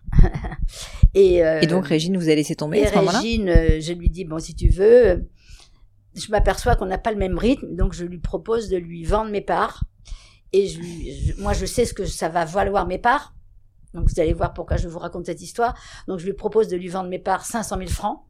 Et, 1.14 1.44
euh, 1.44 1.61
et, 1.61 1.66
donc 1.66 1.87
Régine 1.87 2.16
vous 2.16 2.29
a 2.29 2.35
laissé 2.35 2.55
tomber 2.55 2.85
à 2.85 2.90
ce 2.90 2.96
moment-là? 2.96 3.20
Régine, 3.20 3.46
je 3.81 3.92
lui 3.92 4.11
dis 4.11 4.24
bon 4.24 4.38
si 4.38 4.55
tu 4.55 4.68
veux, 4.68 5.29
je 6.14 6.31
m'aperçois 6.31 6.76
qu'on 6.76 6.87
n'a 6.87 6.98
pas 6.98 7.12
le 7.12 7.18
même 7.18 7.38
rythme, 7.38 7.74
donc 7.76 7.92
je 7.92 8.05
lui 8.05 8.18
propose 8.18 8.68
de 8.68 8.76
lui 8.76 9.05
vendre 9.05 9.31
mes 9.31 9.42
parts. 9.42 9.85
Et 10.52 10.68
je, 10.68 11.40
moi, 11.40 11.52
je 11.52 11.66
sais 11.66 11.85
ce 11.85 11.92
que 11.92 12.07
ça 12.07 12.29
va 12.29 12.44
valoir 12.44 12.87
mes 12.87 12.98
parts. 12.98 13.35
Donc 13.94 14.09
vous 14.09 14.20
allez 14.20 14.33
voir 14.33 14.52
pourquoi 14.52 14.76
je 14.76 14.88
vous 14.88 14.98
raconte 14.98 15.26
cette 15.26 15.42
histoire. 15.42 15.79
Donc 16.09 16.18
je 16.18 16.26
lui 16.26 16.33
propose 16.33 16.68
de 16.68 16.76
lui 16.76 16.88
vendre 16.88 17.09
mes 17.09 17.18
parts 17.18 17.44
500 17.44 17.79
000 17.79 17.90
francs, 17.90 18.22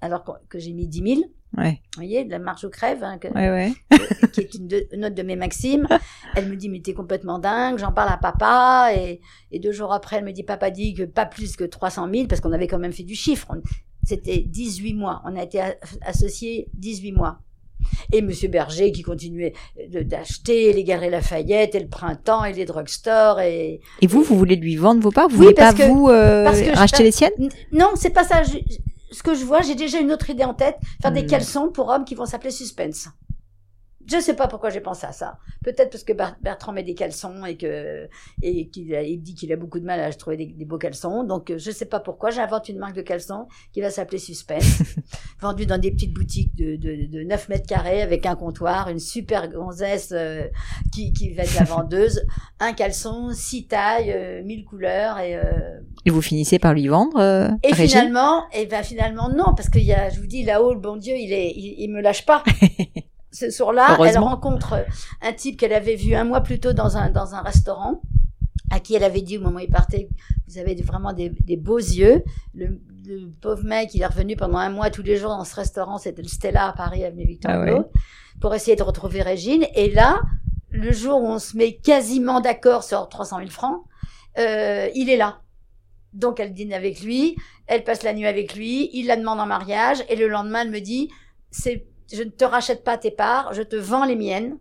alors 0.00 0.24
que, 0.48 0.58
j'ai 0.58 0.72
mis 0.72 0.88
10 0.88 1.16
000. 1.16 1.30
Ouais. 1.56 1.80
Vous 1.94 2.02
voyez, 2.02 2.24
de 2.24 2.30
la 2.30 2.38
marge 2.38 2.64
au 2.64 2.70
crève, 2.70 3.02
hein, 3.02 3.18
ouais, 3.34 3.50
ouais. 3.50 3.72
qui 4.32 4.40
est 4.40 4.54
une, 4.54 4.68
note 5.00 5.14
de 5.14 5.22
mes 5.22 5.36
maximes. 5.36 5.86
Elle 6.36 6.48
me 6.48 6.56
dit, 6.56 6.68
mais 6.68 6.80
t'es 6.80 6.94
complètement 6.94 7.38
dingue, 7.38 7.78
j'en 7.78 7.92
parle 7.92 8.12
à 8.12 8.16
papa. 8.16 8.90
Et, 8.94 9.20
et, 9.50 9.58
deux 9.58 9.72
jours 9.72 9.92
après, 9.92 10.16
elle 10.16 10.24
me 10.24 10.32
dit, 10.32 10.44
papa 10.44 10.70
dit 10.70 10.94
que 10.94 11.02
pas 11.02 11.26
plus 11.26 11.56
que 11.56 11.64
300 11.64 12.08
000, 12.12 12.26
parce 12.28 12.40
qu'on 12.40 12.52
avait 12.52 12.68
quand 12.68 12.78
même 12.78 12.92
fait 12.92 13.02
du 13.02 13.14
chiffre. 13.14 13.48
C'était 14.04 14.44
18 14.46 14.94
mois. 14.94 15.22
On 15.24 15.36
a 15.36 15.42
été 15.42 15.60
associés 16.02 16.68
18 16.74 17.12
mois. 17.12 17.40
Et 18.12 18.22
Monsieur 18.22 18.48
Berger 18.48 18.92
qui 18.92 19.02
continuait 19.02 19.54
d'acheter 19.88 20.72
les 20.72 20.84
Galeries 20.84 21.10
Lafayette 21.10 21.74
et 21.74 21.80
le 21.80 21.88
Printemps 21.88 22.44
et 22.44 22.52
les 22.52 22.64
drugstores 22.64 23.40
et. 23.40 23.80
Et 24.02 24.06
vous, 24.06 24.22
vous 24.22 24.36
voulez 24.36 24.56
lui 24.56 24.76
vendre 24.76 25.00
vos 25.00 25.10
parts? 25.10 25.28
Vous 25.28 25.36
voulez 25.36 25.54
pas 25.54 25.72
vous 25.72 26.08
euh, 26.08 26.44
racheter 26.74 27.02
les 27.02 27.12
siennes? 27.12 27.48
Non, 27.72 27.90
c'est 27.94 28.10
pas 28.10 28.24
ça. 28.24 28.42
Ce 29.10 29.22
que 29.22 29.34
je 29.34 29.44
vois, 29.44 29.62
j'ai 29.62 29.74
déjà 29.74 29.98
une 29.98 30.12
autre 30.12 30.30
idée 30.30 30.44
en 30.44 30.54
tête 30.54 30.76
faire 31.02 31.12
des 31.12 31.22
hmm. 31.22 31.28
caleçons 31.28 31.68
pour 31.70 31.88
hommes 31.88 32.04
qui 32.04 32.14
vont 32.14 32.26
s'appeler 32.26 32.50
Suspense. 32.50 33.08
Je 34.08 34.18
sais 34.18 34.34
pas 34.34 34.48
pourquoi 34.48 34.70
j'ai 34.70 34.80
pensé 34.80 35.06
à 35.06 35.12
ça. 35.12 35.38
Peut-être 35.62 35.90
parce 35.90 36.04
que 36.04 36.12
Bertrand 36.12 36.72
met 36.72 36.82
des 36.82 36.94
caleçons 36.94 37.44
et 37.44 37.56
que 37.56 38.08
et 38.42 38.68
qu'il 38.68 38.92
il 38.92 39.18
dit 39.18 39.34
qu'il 39.34 39.52
a 39.52 39.56
beaucoup 39.56 39.78
de 39.78 39.84
mal 39.84 40.00
à 40.00 40.10
trouver 40.12 40.36
des, 40.36 40.64
beaux 40.64 40.78
caleçons. 40.78 41.22
Donc 41.22 41.52
je 41.56 41.70
ne 41.70 41.74
sais 41.74 41.84
pas 41.84 42.00
pourquoi 42.00 42.30
j'invente 42.30 42.68
une 42.68 42.78
marque 42.78 42.96
de 42.96 43.02
caleçons 43.02 43.46
qui 43.72 43.80
va 43.80 43.90
s'appeler 43.90 44.18
Suspense, 44.18 44.82
vendue 45.40 45.66
dans 45.66 45.78
des 45.78 45.90
petites 45.90 46.14
boutiques 46.14 46.54
de, 46.56 46.76
de, 46.76 47.06
de 47.06 47.22
9 47.24 47.48
mètres 47.50 47.66
carrés 47.66 48.00
avec 48.00 48.24
un 48.24 48.36
comptoir, 48.36 48.88
une 48.88 48.98
super 48.98 49.48
gonzesse 49.48 50.12
euh, 50.12 50.46
qui, 50.92 51.12
qui 51.12 51.32
va 51.34 51.42
être 51.42 51.54
la 51.54 51.64
vendeuse, 51.64 52.24
un 52.58 52.72
caleçon, 52.72 53.30
six 53.32 53.66
tailles, 53.66 54.12
euh, 54.12 54.42
mille 54.42 54.64
couleurs 54.64 55.18
et 55.18 55.36
euh, 55.36 55.42
et 56.06 56.10
vous 56.10 56.22
finissez 56.22 56.58
par 56.58 56.72
lui 56.72 56.88
vendre 56.88 57.20
Et 57.62 57.74
finalement, 57.74 58.44
et 58.52 58.64
ben 58.64 58.82
finalement 58.82 59.28
non 59.28 59.52
parce 59.54 59.68
qu'il 59.68 59.84
y 59.84 59.92
a, 59.92 60.08
je 60.08 60.20
vous 60.20 60.26
dis 60.26 60.42
là-haut 60.42 60.72
le 60.72 60.80
bon 60.80 60.96
Dieu, 60.96 61.14
il 61.16 61.32
est, 61.32 61.52
il, 61.54 61.74
il 61.78 61.90
me 61.90 62.00
lâche 62.00 62.24
pas. 62.24 62.42
ce 63.32 63.50
soir-là, 63.50 63.96
elle 64.04 64.18
rencontre 64.18 64.84
un 65.22 65.32
type 65.32 65.58
qu'elle 65.58 65.72
avait 65.72 65.96
vu 65.96 66.14
un 66.14 66.24
mois 66.24 66.40
plus 66.40 66.60
tôt 66.60 66.72
dans 66.72 66.96
un, 66.96 67.10
dans 67.10 67.34
un 67.34 67.42
restaurant, 67.42 68.02
à 68.70 68.80
qui 68.80 68.94
elle 68.94 69.04
avait 69.04 69.22
dit 69.22 69.38
au 69.38 69.42
moment 69.42 69.56
où 69.56 69.62
il 69.62 69.70
partait, 69.70 70.08
vous 70.48 70.58
avez 70.58 70.74
vraiment 70.76 71.12
des, 71.12 71.30
des 71.30 71.56
beaux 71.56 71.78
yeux. 71.78 72.22
Le, 72.54 72.80
pauvre 73.40 73.64
mec, 73.64 73.94
il 73.94 74.02
est 74.02 74.06
revenu 74.06 74.36
pendant 74.36 74.58
un 74.58 74.70
mois 74.70 74.90
tous 74.90 75.02
les 75.02 75.16
jours 75.16 75.30
dans 75.30 75.44
ce 75.44 75.56
restaurant, 75.56 75.98
c'était 75.98 76.22
le 76.22 76.28
Stella 76.28 76.68
à 76.68 76.72
Paris, 76.72 77.04
avenue 77.04 77.24
Victor 77.24 77.50
ah 77.52 77.66
Hugo, 77.66 77.90
pour 78.40 78.54
essayer 78.54 78.76
de 78.76 78.82
retrouver 78.82 79.22
Régine. 79.22 79.66
Et 79.74 79.90
là, 79.90 80.20
le 80.70 80.92
jour 80.92 81.20
où 81.20 81.26
on 81.26 81.38
se 81.38 81.56
met 81.56 81.76
quasiment 81.76 82.40
d'accord 82.40 82.84
sur 82.84 83.08
300 83.08 83.38
000 83.38 83.50
francs, 83.50 83.82
euh, 84.38 84.88
il 84.94 85.10
est 85.10 85.16
là. 85.16 85.40
Donc 86.12 86.38
elle 86.40 86.52
dîne 86.52 86.72
avec 86.72 87.02
lui, 87.02 87.36
elle 87.66 87.84
passe 87.84 88.02
la 88.02 88.12
nuit 88.12 88.26
avec 88.26 88.54
lui, 88.54 88.90
il 88.92 89.06
la 89.06 89.16
demande 89.16 89.40
en 89.40 89.46
mariage, 89.46 90.04
et 90.08 90.16
le 90.16 90.28
lendemain, 90.28 90.62
elle 90.62 90.70
me 90.70 90.80
dit, 90.80 91.08
c'est 91.50 91.86
je 92.12 92.22
ne 92.22 92.30
te 92.30 92.44
rachète 92.44 92.84
pas 92.84 92.98
tes 92.98 93.10
parts, 93.10 93.52
je 93.54 93.62
te 93.62 93.76
vends 93.76 94.04
les 94.04 94.16
miennes, 94.16 94.58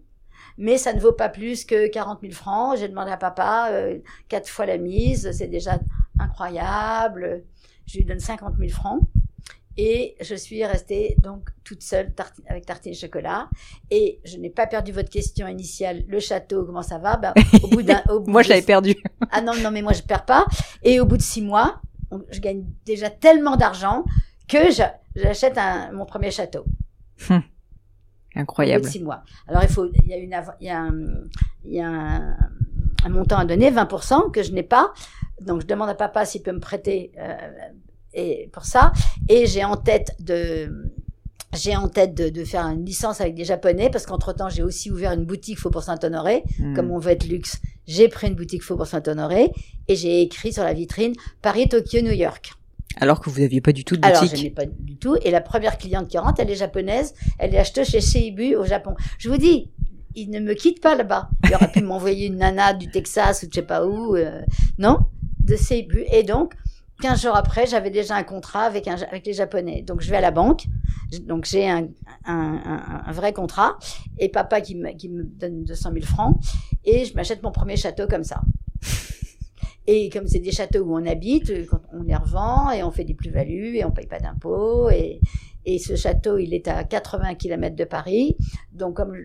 mais 0.57 0.77
ça 0.77 0.93
ne 0.93 0.99
vaut 0.99 1.13
pas 1.13 1.29
plus 1.29 1.65
que 1.65 1.87
40 1.87 2.19
000 2.21 2.33
francs. 2.33 2.77
J'ai 2.77 2.89
demandé 2.89 3.11
à 3.11 3.17
papa 3.17 3.69
euh, 3.71 3.99
quatre 4.27 4.49
fois 4.49 4.65
la 4.65 4.77
mise, 4.77 5.31
c'est 5.31 5.47
déjà 5.47 5.79
incroyable. 6.19 7.43
Je 7.85 7.97
lui 7.97 8.05
donne 8.05 8.19
50 8.19 8.55
000 8.57 8.69
francs. 8.69 9.01
Et 9.77 10.17
je 10.19 10.35
suis 10.35 10.65
restée 10.65 11.15
donc 11.23 11.49
toute 11.63 11.81
seule 11.81 12.13
avec 12.47 12.65
tartine 12.65 12.91
et 12.91 12.95
chocolat. 12.95 13.49
Et 13.89 14.19
je 14.25 14.35
n'ai 14.35 14.49
pas 14.49 14.67
perdu 14.67 14.91
votre 14.91 15.09
question 15.09 15.47
initiale. 15.47 16.03
Le 16.07 16.19
château, 16.19 16.65
comment 16.65 16.81
ça 16.81 16.97
va? 16.97 17.15
Ben, 17.15 17.33
au 17.63 17.67
bout 17.69 17.81
d'un, 17.81 18.03
Moi, 18.27 18.43
je 18.43 18.49
l'avais 18.49 18.61
perdu. 18.61 18.97
ah 19.31 19.39
non, 19.39 19.53
non, 19.55 19.71
mais 19.71 19.81
moi, 19.81 19.93
je 19.93 20.01
perds 20.01 20.25
pas. 20.25 20.45
Et 20.83 20.99
au 20.99 21.05
bout 21.05 21.15
de 21.15 21.21
six 21.21 21.41
mois, 21.41 21.79
je 22.29 22.41
gagne 22.41 22.65
déjà 22.85 23.09
tellement 23.09 23.55
d'argent 23.55 24.03
que 24.49 24.57
j'achète 25.15 25.57
mon 25.93 26.05
premier 26.05 26.31
château. 26.31 26.65
Hum. 27.29 27.43
Incroyable. 28.35 28.85
Six 28.85 29.01
mois. 29.01 29.23
Alors 29.47 29.63
il 29.63 29.69
faut, 29.69 29.85
il 29.85 30.07
y 30.07 30.13
a 30.13 30.17
une, 30.17 30.35
il 30.61 30.67
y 30.67 30.69
a 30.69 30.79
un, 30.79 30.93
il 31.65 31.73
y 31.73 31.81
a 31.81 31.87
un, 31.89 33.09
montant 33.09 33.37
à 33.37 33.45
donner, 33.45 33.71
20% 33.71 34.31
que 34.31 34.43
je 34.43 34.51
n'ai 34.51 34.63
pas. 34.63 34.93
Donc 35.41 35.61
je 35.61 35.67
demande 35.67 35.89
à 35.89 35.95
papa 35.95 36.25
s'il 36.25 36.41
peut 36.43 36.51
me 36.51 36.59
prêter 36.59 37.11
euh, 37.17 37.35
et 38.13 38.49
pour 38.53 38.65
ça. 38.65 38.91
Et 39.27 39.45
j'ai 39.45 39.63
en 39.63 39.77
tête 39.77 40.15
de 40.19 40.91
j'ai 41.55 41.75
en 41.75 41.87
tête 41.87 42.13
de, 42.13 42.29
de, 42.29 42.43
faire 42.43 42.65
une 42.67 42.85
licence 42.85 43.21
avec 43.21 43.33
des 43.33 43.43
Japonais 43.43 43.89
parce 43.89 44.05
qu'entre 44.05 44.33
temps 44.33 44.49
j'ai 44.49 44.61
aussi 44.61 44.91
ouvert 44.91 45.13
une 45.13 45.25
boutique 45.25 45.57
Faubourg 45.57 45.81
Saint-Honoré. 45.81 46.43
Hum. 46.59 46.75
Comme 46.75 46.91
on 46.91 46.99
veut 46.99 47.11
être 47.11 47.27
luxe, 47.27 47.59
j'ai 47.87 48.07
pris 48.07 48.27
une 48.27 48.35
boutique 48.35 48.61
Faubourg 48.61 48.85
Saint-Honoré 48.85 49.51
et 49.87 49.95
j'ai 49.95 50.21
écrit 50.21 50.53
sur 50.53 50.63
la 50.63 50.73
vitrine 50.73 51.13
Paris, 51.41 51.67
Tokyo, 51.67 52.01
New 52.01 52.11
York. 52.11 52.51
Alors 52.99 53.21
que 53.21 53.29
vous 53.29 53.41
n'aviez 53.41 53.61
pas 53.61 53.71
du 53.71 53.83
tout 53.83 53.95
de 53.95 54.01
boutique. 54.01 54.17
Alors, 54.17 54.35
je 54.35 54.43
n'ai 54.43 54.49
pas 54.49 54.65
du 54.65 54.97
tout. 54.97 55.15
Et 55.23 55.31
la 55.31 55.41
première 55.41 55.77
cliente 55.77 56.07
qui 56.07 56.17
rentre, 56.17 56.39
elle 56.39 56.49
est 56.49 56.55
japonaise. 56.55 57.13
Elle 57.37 57.53
est 57.53 57.57
achetée 57.57 57.85
chez 57.85 58.01
Seibu 58.01 58.55
au 58.55 58.65
Japon. 58.65 58.95
Je 59.17 59.29
vous 59.29 59.37
dis, 59.37 59.71
il 60.15 60.29
ne 60.29 60.39
me 60.39 60.53
quitte 60.53 60.81
pas 60.81 60.95
là-bas. 60.95 61.29
Il 61.45 61.55
aurait 61.55 61.71
pu 61.71 61.81
m'envoyer 61.83 62.27
une 62.27 62.37
nana 62.37 62.73
du 62.73 62.89
Texas 62.89 63.43
ou 63.43 63.47
je 63.49 63.55
sais 63.55 63.65
pas 63.65 63.85
où. 63.85 64.15
Euh, 64.15 64.41
non, 64.77 64.99
de 65.39 65.55
Seibu. 65.55 66.03
Et 66.11 66.23
donc, 66.23 66.53
15 67.01 67.21
jours 67.21 67.35
après, 67.35 67.65
j'avais 67.65 67.89
déjà 67.89 68.15
un 68.15 68.23
contrat 68.23 68.63
avec, 68.63 68.87
un, 68.87 68.95
avec 68.95 69.25
les 69.25 69.33
Japonais. 69.33 69.81
Donc, 69.81 70.01
je 70.01 70.09
vais 70.09 70.17
à 70.17 70.21
la 70.21 70.31
banque. 70.31 70.65
Donc, 71.21 71.45
j'ai 71.45 71.69
un, 71.69 71.87
un, 72.25 73.03
un, 73.05 73.11
vrai 73.11 73.33
contrat. 73.33 73.77
Et 74.17 74.29
papa 74.29 74.61
qui 74.61 74.75
me, 74.75 74.91
qui 74.91 75.09
me 75.09 75.23
donne 75.23 75.63
200 75.63 75.91
000 75.93 76.05
francs. 76.05 76.35
Et 76.83 77.05
je 77.05 77.15
m'achète 77.15 77.41
mon 77.43 77.51
premier 77.51 77.77
château 77.77 78.07
comme 78.07 78.23
ça. 78.23 78.41
Et 79.91 80.07
comme 80.11 80.27
c'est 80.27 80.39
des 80.39 80.51
châteaux 80.51 80.81
où 80.81 80.95
on 80.95 81.03
habite, 81.07 81.51
on 81.91 82.03
les 82.03 82.15
revend 82.15 82.69
et 82.69 82.83
on 82.83 82.91
fait 82.91 83.05
des 83.05 83.15
plus-values 83.15 83.75
et 83.75 83.85
on 83.85 83.89
paye 83.89 84.05
pas 84.05 84.19
d'impôts. 84.19 84.91
Et, 84.91 85.19
et 85.65 85.79
ce 85.79 85.95
château, 85.95 86.37
il 86.37 86.53
est 86.53 86.67
à 86.67 86.83
80 86.83 87.33
km 87.33 87.75
de 87.75 87.85
Paris. 87.85 88.37
Donc, 88.71 88.97
comme 88.97 89.15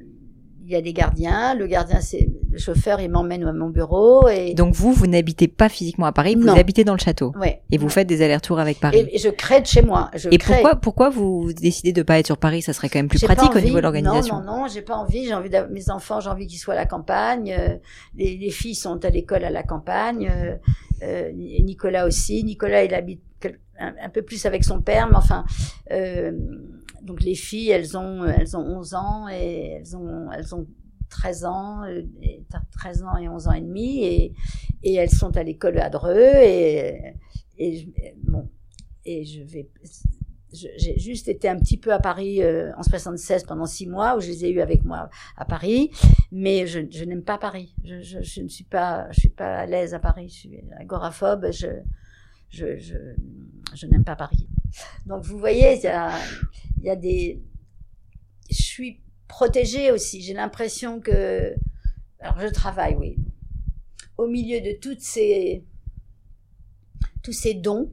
il 0.64 0.72
y 0.72 0.76
a 0.76 0.80
des 0.80 0.92
gardiens. 0.92 1.54
Le 1.54 1.66
gardien, 1.66 2.00
c'est 2.00 2.28
le 2.50 2.58
chauffeur, 2.58 3.00
il 3.00 3.10
m'emmène 3.10 3.44
à 3.44 3.52
mon 3.52 3.68
bureau. 3.68 4.28
Et 4.28 4.54
donc 4.54 4.74
vous, 4.74 4.92
vous 4.92 5.06
n'habitez 5.06 5.48
pas 5.48 5.68
physiquement 5.68 6.06
à 6.06 6.12
Paris, 6.12 6.36
vous 6.36 6.48
habitez 6.48 6.84
dans 6.84 6.94
le 6.94 6.98
château. 6.98 7.32
Ouais. 7.38 7.60
Et 7.70 7.78
vous 7.78 7.88
faites 7.88 8.06
des 8.06 8.22
allers-retours 8.22 8.58
avec 8.58 8.80
Paris. 8.80 9.06
Et 9.10 9.18
je 9.18 9.28
crée 9.28 9.60
de 9.60 9.66
chez 9.66 9.82
moi. 9.82 10.10
Je 10.14 10.28
et 10.30 10.38
pourquoi, 10.38 10.76
pourquoi 10.76 11.10
vous 11.10 11.52
décidez 11.52 11.92
de 11.92 12.02
pas 12.02 12.18
être 12.18 12.26
sur 12.26 12.38
Paris? 12.38 12.62
Ça 12.62 12.72
serait 12.72 12.88
quand 12.88 12.98
même 12.98 13.08
plus 13.08 13.22
pratique 13.22 13.54
au 13.54 13.60
niveau 13.60 13.76
de 13.76 13.82
l'organisation. 13.82 14.36
Non, 14.40 14.44
non, 14.44 14.58
non, 14.60 14.68
j'ai 14.68 14.82
pas 14.82 14.96
envie. 14.96 15.26
J'ai 15.26 15.34
envie 15.34 15.50
de 15.50 15.58
mes 15.70 15.90
enfants, 15.90 16.20
j'ai 16.20 16.30
envie 16.30 16.46
qu'ils 16.46 16.58
soient 16.58 16.74
à 16.74 16.78
la 16.78 16.86
campagne. 16.86 17.54
Euh, 17.58 17.76
les, 18.16 18.36
les, 18.36 18.50
filles 18.50 18.74
sont 18.74 19.04
à 19.04 19.10
l'école 19.10 19.44
à 19.44 19.50
la 19.50 19.62
campagne. 19.62 20.30
Euh, 20.30 20.56
euh, 21.02 21.30
Nicolas 21.32 22.06
aussi. 22.06 22.44
Nicolas, 22.44 22.84
il 22.84 22.94
habite 22.94 23.20
un, 23.78 24.08
peu 24.08 24.22
plus 24.22 24.46
avec 24.46 24.64
son 24.64 24.80
père, 24.80 25.08
mais 25.08 25.16
enfin. 25.16 25.44
Euh, 25.90 26.32
donc 27.04 27.22
les 27.22 27.34
filles, 27.34 27.70
elles 27.70 27.96
ont, 27.96 28.24
elles 28.24 28.56
ont 28.56 28.78
11 28.78 28.94
ans 28.94 29.28
et 29.28 29.78
elles 29.78 29.96
ont, 29.96 30.30
elles 30.32 30.54
ont 30.54 30.66
13 31.10 31.44
ans, 31.44 31.84
et 31.84 32.44
13 32.72 33.02
ans 33.04 33.16
et 33.16 33.28
11 33.28 33.48
ans 33.48 33.52
et 33.52 33.60
demi, 33.60 34.04
et, 34.04 34.32
et 34.82 34.94
elles 34.94 35.10
sont 35.10 35.36
à 35.36 35.42
l'école 35.42 35.78
à 35.78 35.90
Dreux, 35.90 36.16
et, 36.16 37.14
et 37.58 37.94
bon, 38.22 38.48
et 39.04 39.24
je 39.24 39.42
vais, 39.42 39.68
j'ai 40.54 40.98
juste 40.98 41.28
été 41.28 41.48
un 41.48 41.58
petit 41.58 41.76
peu 41.76 41.92
à 41.92 41.98
Paris 41.98 42.42
euh, 42.42 42.72
en 42.76 42.82
76 42.82 43.44
pendant 43.44 43.66
six 43.66 43.86
mois 43.86 44.16
où 44.16 44.20
je 44.20 44.28
les 44.28 44.44
ai 44.46 44.50
eu 44.50 44.60
avec 44.60 44.84
moi 44.84 45.10
à 45.36 45.44
Paris, 45.44 45.90
mais 46.30 46.66
je, 46.66 46.80
je 46.90 47.04
n'aime 47.04 47.24
pas 47.24 47.38
Paris. 47.38 47.74
Je, 47.84 48.00
je, 48.00 48.22
je, 48.22 48.40
ne 48.40 48.48
suis 48.48 48.64
pas, 48.64 49.10
je 49.10 49.20
suis 49.20 49.28
pas 49.30 49.58
à 49.58 49.66
l'aise 49.66 49.94
à 49.94 49.98
Paris. 49.98 50.28
Je 50.28 50.34
suis 50.34 50.60
agoraphobe. 50.78 51.48
Je, 51.50 51.66
je, 52.54 53.86
n'aime 53.86 54.04
pas 54.04 54.16
Paris. 54.16 54.48
Donc 55.06 55.24
vous 55.24 55.38
voyez, 55.38 55.74
il 55.76 55.82
y 55.82 55.86
a, 55.86 56.18
y 56.82 56.90
a 56.90 56.96
des, 56.96 57.42
je 58.50 58.62
suis 58.62 59.00
protégée 59.28 59.90
aussi. 59.90 60.22
J'ai 60.22 60.34
l'impression 60.34 61.00
que, 61.00 61.54
alors 62.20 62.40
je 62.40 62.48
travaille, 62.48 62.94
oui, 62.94 63.16
au 64.16 64.26
milieu 64.26 64.60
de 64.60 64.78
toutes 64.78 65.00
ces, 65.00 65.64
tous 67.22 67.32
ces 67.32 67.54
dons 67.54 67.92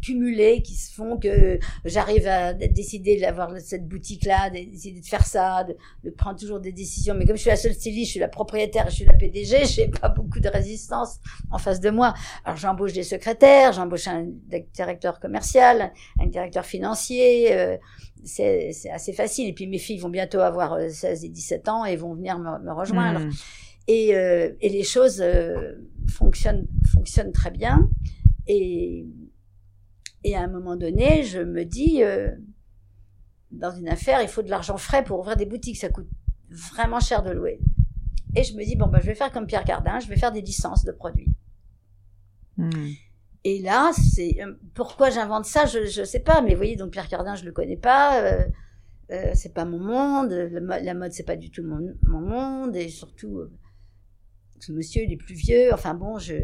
cumulés 0.00 0.62
qui 0.62 0.74
se 0.74 0.92
font 0.92 1.18
que 1.18 1.58
j'arrive 1.84 2.26
à 2.26 2.54
décider 2.54 3.20
d'avoir 3.20 3.58
cette 3.60 3.86
boutique-là, 3.86 4.50
de 4.50 4.70
décider 4.70 5.00
de 5.00 5.06
faire 5.06 5.26
ça, 5.26 5.64
de, 5.64 6.10
prendre 6.10 6.38
toujours 6.38 6.60
des 6.60 6.72
décisions. 6.72 7.14
Mais 7.14 7.26
comme 7.26 7.36
je 7.36 7.42
suis 7.42 7.50
la 7.50 7.56
seule 7.56 7.74
styliste, 7.74 8.06
je 8.06 8.10
suis 8.12 8.20
la 8.20 8.28
propriétaire, 8.28 8.88
je 8.90 8.96
suis 8.96 9.04
la 9.04 9.14
PDG, 9.14 9.64
j'ai 9.66 9.88
pas 9.88 10.08
beaucoup 10.08 10.40
de 10.40 10.48
résistance 10.48 11.18
en 11.50 11.58
face 11.58 11.80
de 11.80 11.90
moi. 11.90 12.14
Alors 12.44 12.56
j'embauche 12.56 12.92
des 12.92 13.02
secrétaires, 13.02 13.72
j'embauche 13.72 14.08
un 14.08 14.26
directeur 14.72 15.20
commercial, 15.20 15.92
un 16.20 16.26
directeur 16.26 16.64
financier. 16.64 17.54
Euh, 17.54 17.76
c'est 18.24 18.72
assez 18.92 19.12
facile. 19.12 19.48
Et 19.48 19.52
puis 19.52 19.66
mes 19.66 19.78
filles 19.78 19.98
vont 19.98 20.08
bientôt 20.08 20.40
avoir 20.40 20.78
16 20.90 21.22
euh, 21.22 21.26
et 21.26 21.28
17 21.28 21.68
ans 21.68 21.84
et 21.84 21.96
vont 21.96 22.14
venir 22.14 22.38
me, 22.38 22.72
rejoindre. 22.72 23.20
Hmm. 23.20 23.30
Et, 23.86 24.14
euh, 24.14 24.52
et, 24.60 24.68
les 24.68 24.82
choses 24.82 25.24
fonctionnent, 26.10 26.66
fonctionnent 26.92 27.32
très 27.32 27.50
bien. 27.50 27.88
Et 28.46 29.06
et 30.24 30.36
à 30.36 30.42
un 30.42 30.48
moment 30.48 30.76
donné, 30.76 31.22
je 31.22 31.40
me 31.40 31.64
dis, 31.64 32.02
euh, 32.02 32.30
dans 33.50 33.70
une 33.70 33.88
affaire, 33.88 34.20
il 34.22 34.28
faut 34.28 34.42
de 34.42 34.50
l'argent 34.50 34.76
frais 34.76 35.04
pour 35.04 35.20
ouvrir 35.20 35.36
des 35.36 35.46
boutiques. 35.46 35.76
Ça 35.76 35.88
coûte 35.88 36.08
vraiment 36.50 37.00
cher 37.00 37.22
de 37.22 37.30
louer. 37.30 37.60
Et 38.34 38.42
je 38.42 38.54
me 38.56 38.64
dis, 38.64 38.76
bon, 38.76 38.88
bah, 38.88 38.98
je 39.00 39.06
vais 39.06 39.14
faire 39.14 39.32
comme 39.32 39.46
Pierre 39.46 39.64
Cardin, 39.64 40.00
je 40.00 40.08
vais 40.08 40.16
faire 40.16 40.32
des 40.32 40.42
licences 40.42 40.84
de 40.84 40.92
produits. 40.92 41.32
Hmm. 42.56 42.88
Et 43.44 43.60
là, 43.62 43.92
c'est 43.92 44.42
euh, 44.42 44.54
pourquoi 44.74 45.10
j'invente 45.10 45.46
ça, 45.46 45.64
je 45.66 46.00
ne 46.00 46.04
sais 46.04 46.20
pas. 46.20 46.42
Mais 46.42 46.50
vous 46.50 46.56
voyez, 46.56 46.76
donc 46.76 46.90
Pierre 46.90 47.08
Cardin, 47.08 47.34
je 47.36 47.44
le 47.44 47.52
connais 47.52 47.76
pas. 47.76 48.22
Euh, 48.22 48.44
euh 49.10 49.30
c'est 49.34 49.54
pas 49.54 49.64
mon 49.64 49.78
monde. 49.78 50.30
la 50.30 50.94
mode, 50.94 51.12
c'est 51.12 51.22
pas 51.22 51.36
du 51.36 51.50
tout 51.50 51.62
mon, 51.62 51.94
mon 52.02 52.20
monde. 52.20 52.76
Et 52.76 52.88
surtout, 52.88 53.42
ce 54.58 54.72
monsieur, 54.72 55.04
il 55.04 55.12
est 55.12 55.16
plus 55.16 55.36
vieux. 55.36 55.72
Enfin 55.72 55.94
bon, 55.94 56.18
je 56.18 56.34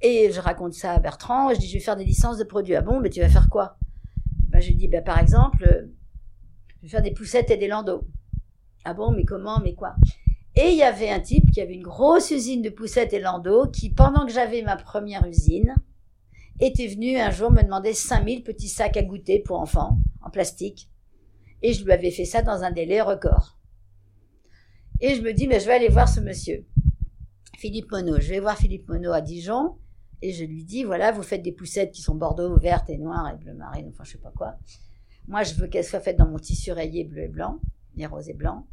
et 0.00 0.30
je 0.32 0.40
raconte 0.40 0.74
ça 0.74 0.92
à 0.92 0.98
Bertrand, 1.00 1.52
je 1.52 1.58
dis, 1.58 1.68
je 1.68 1.74
vais 1.74 1.80
faire 1.80 1.96
des 1.96 2.04
licences 2.04 2.38
de 2.38 2.44
produits. 2.44 2.76
Ah 2.76 2.82
bon, 2.82 3.00
mais 3.00 3.10
tu 3.10 3.20
vas 3.20 3.28
faire 3.28 3.48
quoi? 3.48 3.76
Ben, 4.48 4.60
Je 4.60 4.72
dis, 4.72 4.88
ben, 4.88 5.02
par 5.02 5.18
exemple, 5.18 5.88
je 6.76 6.82
vais 6.82 6.88
faire 6.88 7.02
des 7.02 7.12
poussettes 7.12 7.50
et 7.50 7.56
des 7.56 7.68
landaux. 7.68 8.06
Ah 8.84 8.94
bon, 8.94 9.10
mais 9.10 9.24
comment, 9.24 9.60
mais 9.60 9.74
quoi? 9.74 9.96
Et 10.54 10.70
il 10.70 10.76
y 10.76 10.82
avait 10.82 11.10
un 11.10 11.20
type 11.20 11.50
qui 11.52 11.60
avait 11.60 11.74
une 11.74 11.82
grosse 11.82 12.30
usine 12.30 12.62
de 12.62 12.70
poussettes 12.70 13.12
et 13.12 13.20
landaux 13.20 13.66
qui, 13.68 13.90
pendant 13.90 14.26
que 14.26 14.32
j'avais 14.32 14.62
ma 14.62 14.76
première 14.76 15.26
usine, 15.26 15.74
était 16.60 16.86
venu 16.86 17.18
un 17.18 17.30
jour 17.30 17.52
me 17.52 17.62
demander 17.62 17.92
5000 17.92 18.42
petits 18.42 18.68
sacs 18.68 18.96
à 18.96 19.02
goûter 19.02 19.40
pour 19.40 19.60
enfants 19.60 19.98
en 20.22 20.30
plastique. 20.30 20.90
Et 21.62 21.72
je 21.72 21.84
lui 21.84 21.92
avais 21.92 22.10
fait 22.10 22.24
ça 22.24 22.42
dans 22.42 22.62
un 22.62 22.70
délai 22.70 23.00
record. 23.00 23.58
Et 25.00 25.14
je 25.14 25.22
me 25.22 25.32
dis, 25.32 25.46
mais 25.46 25.60
je 25.60 25.66
vais 25.66 25.74
aller 25.74 25.88
voir 25.88 26.08
ce 26.08 26.20
monsieur. 26.20 26.66
Philippe 27.56 27.90
Monod. 27.90 28.20
Je 28.20 28.30
vais 28.30 28.40
voir 28.40 28.56
Philippe 28.56 28.88
Monod 28.88 29.12
à 29.12 29.20
Dijon 29.20 29.76
et 30.22 30.32
je 30.32 30.44
lui 30.44 30.64
dis, 30.64 30.84
voilà, 30.84 31.12
vous 31.12 31.22
faites 31.22 31.42
des 31.42 31.52
poussettes 31.52 31.92
qui 31.92 32.02
sont 32.02 32.14
bordeaux, 32.14 32.56
vertes 32.58 32.90
et 32.90 32.98
noires 32.98 33.30
et 33.32 33.36
bleu 33.36 33.54
marine, 33.54 33.88
enfin 33.90 34.04
je 34.04 34.12
sais 34.12 34.18
pas 34.18 34.32
quoi. 34.34 34.56
Moi, 35.26 35.42
je 35.42 35.54
veux 35.54 35.66
qu'elles 35.66 35.84
soient 35.84 36.00
faites 36.00 36.16
dans 36.16 36.28
mon 36.28 36.38
tissu 36.38 36.72
rayé 36.72 37.04
bleu 37.04 37.22
et 37.22 37.28
blanc, 37.28 37.60
et 37.96 38.06
rose 38.06 38.28
et 38.28 38.34
blanc. 38.34 38.66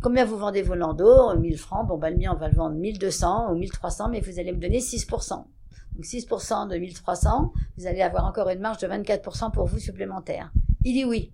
Combien 0.00 0.24
vous 0.24 0.38
vendez 0.38 0.62
vos 0.62 0.74
landaux? 0.74 1.36
1000 1.36 1.58
francs. 1.58 1.86
Bon, 1.86 1.98
bah, 1.98 2.08
le 2.08 2.16
mien, 2.16 2.32
on 2.34 2.38
va 2.38 2.48
le 2.48 2.54
vendre 2.54 2.76
1200 2.76 3.52
ou 3.52 3.56
1300, 3.56 4.08
mais 4.08 4.20
vous 4.20 4.38
allez 4.38 4.52
me 4.52 4.58
donner 4.58 4.78
6%. 4.78 5.44
Donc 5.92 6.04
6% 6.04 6.68
de 6.68 6.76
1300, 6.78 7.52
vous 7.76 7.86
allez 7.86 8.00
avoir 8.00 8.24
encore 8.24 8.48
une 8.48 8.60
marge 8.60 8.78
de 8.78 8.86
24% 8.86 9.52
pour 9.52 9.66
vous 9.66 9.78
supplémentaire. 9.78 10.52
Il 10.84 10.94
dit 10.94 11.04
oui. 11.04 11.32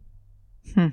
Hmm 0.74 0.88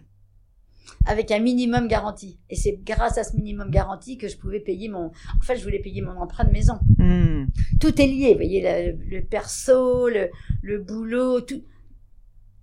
avec 1.05 1.32
un 1.32 1.39
minimum 1.39 1.88
garanti. 1.88 2.39
Et 2.49 2.55
c'est 2.55 2.80
grâce 2.84 3.18
à 3.18 3.24
ce 3.24 3.36
minimum 3.36 3.70
garanti 3.70 4.18
que 4.18 4.28
je 4.28 4.38
pouvais 4.38 4.59
payer 4.59 4.89
mon. 4.89 5.07
En 5.07 5.41
fait, 5.41 5.55
je 5.57 5.64
voulais 5.64 5.80
payer 5.80 6.01
mon 6.01 6.18
emprunt 6.18 6.45
de 6.45 6.51
maison. 6.51 6.80
Hmm. 6.97 7.32
Tout 7.80 8.01
est 8.01 8.08
lié, 8.08 8.30
vous 8.32 8.38
voyez, 8.38 8.95
le, 9.10 9.22
perso, 9.22 10.08
le, 10.10 10.30
le, 10.62 10.80
boulot, 10.80 11.41
tout. 11.41 11.64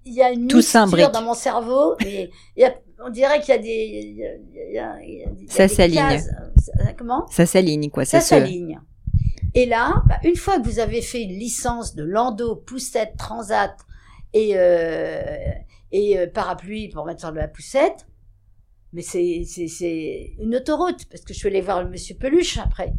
Il 0.05 0.15
y 0.15 0.23
a 0.23 0.33
une 0.33 0.45
mixture 0.45 1.11
dans 1.11 1.23
mon 1.23 1.35
cerveau, 1.35 1.97
on 3.03 3.11
dirait 3.11 3.41
qu'il 3.41 3.55
y 3.55 3.59
a 3.59 3.59
des. 3.59 5.47
ça 5.49 5.69
s'aligne. 5.69 6.21
Comment? 6.97 7.27
Ça 7.29 7.47
s'aligne, 7.47 7.91
quoi. 7.91 8.05
Ça 8.05 8.21
s'aligne. 8.21 8.81
Et 9.55 9.67
là, 9.67 10.03
bah, 10.07 10.19
une 10.23 10.37
fois 10.37 10.59
que 10.61 10.65
vous 10.65 10.79
avez 10.79 11.03
fait 11.03 11.23
une 11.23 11.37
licence 11.37 11.95
de 11.95 12.05
Lando, 12.05 12.55
Poussette, 12.55 13.17
Transat 13.17 13.75
et, 14.33 14.53
euh, 14.55 15.23
et 15.91 16.19
euh, 16.19 16.27
parapluie 16.29 16.89
pour 16.89 17.05
mettre 17.05 17.21
sur 17.21 17.33
de 17.33 17.37
la 17.37 17.49
poussette, 17.49 18.07
mais 18.93 19.03
c'est 19.03 20.35
une 20.39 20.55
autoroute, 20.55 21.07
parce 21.11 21.23
que 21.23 21.33
je 21.33 21.39
suis 21.39 21.49
allée 21.49 21.61
voir 21.61 21.83
le 21.83 21.91
monsieur 21.91 22.15
Peluche 22.17 22.59
après. 22.59 22.93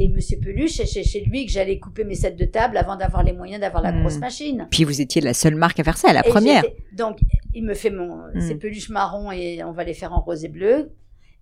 Et 0.00 0.08
monsieur 0.08 0.38
Peluche, 0.38 0.80
c'est 0.84 1.02
chez 1.02 1.22
lui 1.22 1.44
que 1.44 1.50
j'allais 1.50 1.80
couper 1.80 2.04
mes 2.04 2.14
sets 2.14 2.30
de 2.30 2.44
table 2.44 2.76
avant 2.76 2.94
d'avoir 2.94 3.24
les 3.24 3.32
moyens 3.32 3.60
d'avoir 3.60 3.82
la 3.82 3.90
hmm. 3.90 4.00
grosse 4.00 4.18
machine. 4.18 4.68
Puis 4.70 4.84
vous 4.84 5.00
étiez 5.00 5.20
la 5.20 5.34
seule 5.34 5.56
marque 5.56 5.80
à 5.80 5.84
faire 5.84 5.96
ça, 5.96 6.12
la 6.12 6.22
première. 6.22 6.62
Donc, 6.92 7.18
il 7.52 7.64
me 7.64 7.74
fait 7.74 7.90
mon, 7.90 8.28
hmm. 8.32 8.40
ces 8.40 8.54
peluches 8.54 8.90
marron 8.90 9.32
et 9.32 9.64
on 9.64 9.72
va 9.72 9.82
les 9.82 9.94
faire 9.94 10.12
en 10.12 10.20
rose 10.20 10.44
et 10.44 10.48
bleu. 10.48 10.92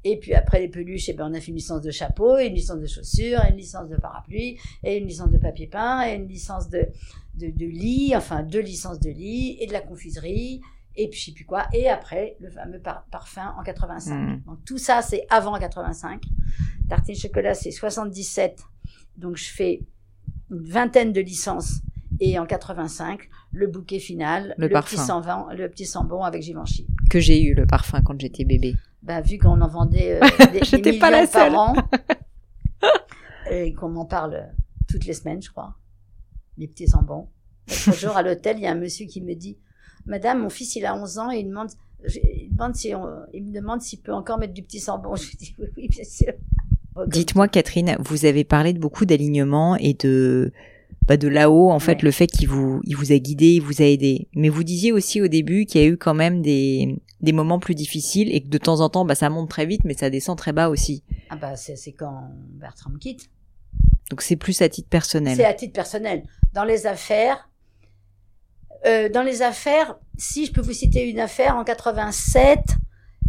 Et 0.05 0.19
puis 0.19 0.33
après 0.33 0.59
les 0.61 0.69
peluches, 0.69 1.11
et 1.11 1.13
eh 1.13 1.15
ben, 1.15 1.29
on 1.31 1.35
a 1.35 1.41
fait 1.41 1.49
une 1.49 1.57
licence 1.57 1.83
de 1.83 1.91
chapeau, 1.91 2.39
et 2.39 2.47
une 2.47 2.55
licence 2.55 2.81
de 2.81 2.87
chaussures, 2.87 3.45
et 3.45 3.51
une 3.51 3.57
licence 3.57 3.89
de 3.89 3.97
parapluie, 3.97 4.57
et 4.85 4.99
une 4.99 5.07
licence 5.09 5.31
de 5.33 5.39
papier 5.39 5.67
peint, 5.67 6.09
et 6.09 6.15
une 6.15 6.29
licence 6.29 6.71
de, 6.71 6.87
de, 7.35 7.49
de 7.49 7.67
lit, 7.67 8.15
enfin 8.15 8.45
deux 8.45 8.61
licences 8.61 9.01
de 9.01 9.11
lit, 9.11 9.57
et 9.61 9.67
de 9.67 9.73
la 9.73 9.81
confiserie, 9.81 10.61
et 10.97 11.09
puis 11.09 11.19
je 11.19 11.25
sais 11.27 11.33
plus 11.33 11.45
quoi. 11.45 11.67
Et 11.73 11.89
après, 11.89 12.37
le 12.41 12.51
fameux 12.51 12.81
parfum 13.11 13.55
en 13.59 13.63
85. 13.63 14.15
Hmm. 14.15 14.43
Donc 14.47 14.65
tout 14.65 14.79
ça, 14.79 15.03
c'est 15.03 15.27
avant 15.31 15.59
85. 15.59 16.23
Tartine 16.89 17.15
chocolat, 17.15 17.55
c'est 17.55 17.71
77. 17.71 18.63
Donc 19.17 19.37
je 19.37 19.49
fais 19.51 19.81
une 20.51 20.63
vingtaine 20.69 21.13
de 21.13 21.21
licences. 21.21 21.81
Et 22.19 22.39
en 22.39 22.47
85, 22.47 23.29
le 23.53 23.67
bouquet 23.67 23.99
final, 23.99 24.55
le, 24.57 24.69
petit 24.69 24.97
sang 24.97 25.23
le 25.53 25.69
petit 25.69 25.85
sambon 25.85 26.23
avec 26.23 26.43
Givenchy. 26.43 26.87
Que 27.11 27.21
j'ai 27.21 27.43
eu 27.43 27.55
le 27.55 27.67
parfum 27.67 28.01
quand 28.01 28.19
j'étais 28.19 28.45
bébé. 28.45 28.75
Ben, 29.03 29.21
vu 29.21 29.37
qu'on 29.37 29.61
en 29.61 29.69
vendait 29.69 30.19
euh, 30.23 30.27
des, 30.53 30.61
des 30.61 30.93
millions 30.93 30.99
pas 30.99 31.11
la 31.11 31.27
par 31.27 31.55
an, 31.55 31.75
et 33.51 33.75
qu'on 33.75 33.91
m'en 33.91 34.07
parle 34.07 34.49
toutes 34.89 35.05
les 35.05 35.13
semaines, 35.13 35.43
je 35.43 35.51
crois, 35.51 35.75
les 36.57 36.69
petits 36.69 36.89
sambons. 36.89 37.29
L'autre 37.69 37.99
jour 37.99 38.17
à 38.17 38.23
l'hôtel, 38.23 38.57
il 38.59 38.63
y 38.63 38.67
a 38.67 38.73
un 38.73 38.77
monsieur 38.77 39.07
qui 39.07 39.21
me 39.21 39.35
dit 39.35 39.59
Madame, 40.07 40.43
mon 40.43 40.49
fils, 40.49 40.77
il 40.77 40.87
a 40.87 40.97
11 40.97 41.19
ans 41.19 41.31
et 41.31 41.39
il 41.39 41.49
demande, 41.49 41.71
il, 42.05 42.49
demande 42.53 42.75
si 42.75 42.93
il 43.35 43.45
me 43.45 43.53
demande 43.53 43.81
s'il 43.81 44.01
peut 44.01 44.13
encore 44.13 44.39
mettre 44.39 44.55
du 44.55 44.63
petit 44.63 44.81
sambon. 44.81 45.15
Je 45.17 45.29
lui 45.29 45.37
dis 45.37 45.55
oui, 45.59 45.67
oui, 45.77 45.89
bien 45.89 46.05
sûr. 46.05 46.33
Dites-moi, 47.07 47.49
Catherine, 47.49 47.97
vous 48.01 48.25
avez 48.25 48.45
parlé 48.45 48.73
de 48.73 48.79
beaucoup 48.79 49.05
d'alignement 49.05 49.77
et 49.77 49.93
de 49.93 50.53
bah 51.07 51.17
de 51.17 51.29
là-haut, 51.29 51.71
en 51.71 51.79
fait, 51.79 52.03
le 52.03 52.11
fait 52.11 52.27
qu'il 52.27 52.49
vous, 52.49 52.81
il 52.85 52.97
vous 52.97 53.13
a 53.13 53.19
guidé, 53.19 53.55
il 53.55 53.63
vous 53.63 53.81
a 53.81 53.85
aidé. 53.85 54.29
Mais 54.35 54.49
vous 54.49 54.65
disiez 54.65 54.91
aussi 54.91 55.21
au 55.21 55.29
début 55.29 55.65
qu'il 55.65 55.81
y 55.81 55.85
a 55.85 55.87
eu 55.87 55.97
quand 55.97 56.15
même 56.15 56.43
des, 56.43 57.01
des 57.21 57.33
moments 57.33 57.61
plus 57.61 57.77
difficiles 57.77 58.35
et 58.35 58.43
que 58.43 58.49
de 58.49 58.59
temps 58.59 58.81
en 58.81 58.89
temps, 58.89 59.05
bah, 59.05 59.15
ça 59.15 59.31
monte 59.31 59.49
très 59.49 59.67
vite, 59.67 59.83
mais 59.85 59.95
ça 59.95 60.11
descend 60.11 60.37
très 60.37 60.53
bas 60.53 60.69
aussi. 60.69 61.05
Ah 61.31 61.37
bah, 61.37 61.55
c'est, 61.55 61.77
c'est 61.77 61.93
quand 61.93 62.31
Bertrand 62.55 62.91
quitte. 62.99 63.31
Donc 64.11 64.23
c'est 64.23 64.37
plus 64.37 64.63
à 64.63 64.69
titre 64.69 64.89
personnel. 64.89 65.37
C'est 65.37 65.45
à 65.45 65.55
titre 65.55 65.73
personnel. 65.73 66.25
Dans 66.53 66.65
les 66.65 66.87
affaires, 66.87 67.49
euh, 68.85 69.09
dans 69.09 69.23
les 69.23 69.43
affaires, 69.43 69.97
si 70.19 70.47
je 70.47 70.53
peux 70.53 70.61
vous 70.61 70.73
citer 70.73 71.09
une 71.09 71.21
affaire, 71.21 71.57
en 71.57 71.65
87, 71.65 72.59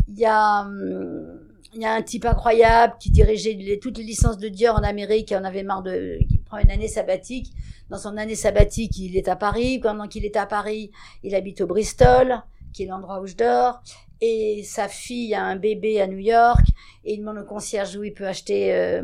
il 0.09 0.19
y 0.19 0.25
a, 0.25 0.61
hum, 0.61 1.39
il 1.73 1.81
y 1.81 1.85
a 1.85 1.93
un 1.93 2.01
type 2.01 2.25
incroyable 2.25 2.95
qui 2.99 3.11
dirigeait 3.11 3.79
toutes 3.81 3.97
les 3.97 4.03
licences 4.03 4.37
de 4.37 4.47
Dior 4.49 4.75
en 4.75 4.83
Amérique 4.83 5.31
et 5.31 5.35
en 5.35 5.43
avait 5.43 5.63
marre 5.63 5.83
de, 5.83 6.19
qui 6.27 6.37
prend 6.39 6.57
une 6.57 6.71
année 6.71 6.87
sabbatique. 6.87 7.51
Dans 7.89 7.97
son 7.97 8.17
année 8.17 8.35
sabbatique, 8.35 8.97
il 8.97 9.15
est 9.15 9.27
à 9.27 9.35
Paris. 9.35 9.79
Pendant 9.79 10.07
qu'il 10.07 10.25
est 10.25 10.35
à 10.35 10.45
Paris, 10.45 10.91
il 11.23 11.35
habite 11.35 11.61
au 11.61 11.67
Bristol, 11.67 12.41
qui 12.73 12.83
est 12.83 12.87
l'endroit 12.87 13.21
où 13.21 13.27
je 13.27 13.35
dors. 13.35 13.81
Et 14.19 14.63
sa 14.63 14.87
fille 14.87 15.35
a 15.35 15.43
un 15.43 15.55
bébé 15.55 16.01
à 16.01 16.07
New 16.07 16.17
York 16.17 16.65
et 17.05 17.13
il 17.13 17.19
demande 17.19 17.37
au 17.37 17.45
concierge 17.45 17.95
où 17.95 18.03
il 18.03 18.13
peut 18.13 18.27
acheter, 18.27 18.73
euh, 18.73 19.03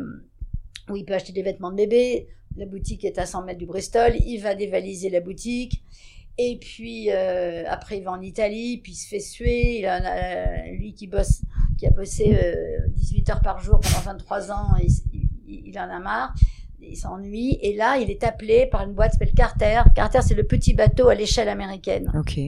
où 0.90 0.96
il 0.96 1.04
peut 1.04 1.14
acheter 1.14 1.32
des 1.32 1.42
vêtements 1.42 1.70
de 1.70 1.76
bébé. 1.76 2.28
La 2.56 2.66
boutique 2.66 3.04
est 3.04 3.18
à 3.18 3.26
100 3.26 3.44
mètres 3.44 3.58
du 3.58 3.66
Bristol. 3.66 4.14
Il 4.26 4.38
va 4.38 4.54
dévaliser 4.54 5.10
la 5.10 5.20
boutique. 5.20 5.82
Et 6.36 6.58
puis 6.58 7.10
euh, 7.10 7.64
après, 7.68 7.98
il 7.98 8.04
va 8.04 8.12
en 8.12 8.20
Italie, 8.20 8.78
puis 8.82 8.92
il 8.92 8.96
se 8.96 9.08
fait 9.08 9.20
suer. 9.20 9.78
Il 9.78 9.86
a, 9.86 10.66
lui 10.72 10.94
qui 10.94 11.06
bosse, 11.06 11.42
qui 11.78 11.86
a 11.86 11.90
bossé 11.90 12.36
18 12.88 13.28
euh, 13.28 13.32
heures 13.32 13.42
par 13.42 13.60
jour 13.60 13.80
pendant 13.80 14.00
23 14.00 14.50
ans, 14.50 14.68
il, 14.82 15.62
il, 15.66 15.78
en 15.78 15.88
a 15.88 16.00
marre. 16.00 16.34
Il 16.80 16.96
s'ennuie. 16.96 17.58
Et 17.62 17.74
là, 17.74 17.98
il 17.98 18.10
est 18.10 18.24
appelé 18.24 18.66
par 18.66 18.82
une 18.82 18.92
boîte 18.92 19.12
qui 19.12 19.18
s'appelle 19.18 19.34
Carter. 19.34 19.82
Carter, 19.94 20.20
c'est 20.22 20.34
le 20.34 20.44
petit 20.44 20.74
bateau 20.74 21.08
à 21.08 21.14
l'échelle 21.14 21.48
américaine. 21.48 22.12
Ok. 22.18 22.38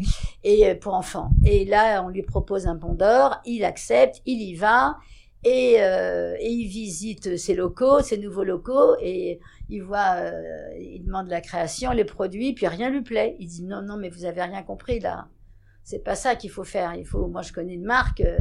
Et 0.44 0.66
euh, 0.66 0.74
pour 0.74 0.94
enfants. 0.94 1.30
Et 1.44 1.64
là, 1.64 2.02
on 2.04 2.08
lui 2.08 2.22
propose 2.22 2.66
un 2.66 2.76
pont 2.76 2.94
d'or. 2.94 3.40
Il 3.46 3.64
accepte. 3.64 4.20
Il 4.26 4.42
y 4.42 4.54
va. 4.54 4.96
Et, 5.44 5.76
euh, 5.78 6.34
et, 6.40 6.50
il 6.50 6.66
visite 6.66 7.36
ses 7.36 7.54
locaux, 7.54 8.00
ses 8.00 8.18
nouveaux 8.18 8.42
locaux, 8.42 8.96
et 9.00 9.38
il 9.68 9.82
voit, 9.82 10.16
euh, 10.16 10.76
il 10.78 11.04
demande 11.04 11.28
la 11.28 11.40
création, 11.40 11.90
les 11.90 12.04
produits, 12.04 12.52
puis 12.54 12.66
rien 12.66 12.90
lui 12.90 13.02
plaît. 13.02 13.36
Il 13.38 13.48
dit 13.48 13.64
non, 13.64 13.82
non, 13.82 13.96
mais 13.96 14.08
vous 14.08 14.24
avez 14.24 14.42
rien 14.42 14.62
compris 14.62 15.00
là. 15.00 15.28
C'est 15.84 16.00
pas 16.00 16.14
ça 16.14 16.36
qu'il 16.36 16.50
faut 16.50 16.64
faire. 16.64 16.94
Il 16.94 17.06
faut, 17.06 17.26
moi 17.28 17.42
je 17.42 17.52
connais 17.52 17.74
une 17.74 17.84
marque, 17.84 18.20
euh, 18.20 18.38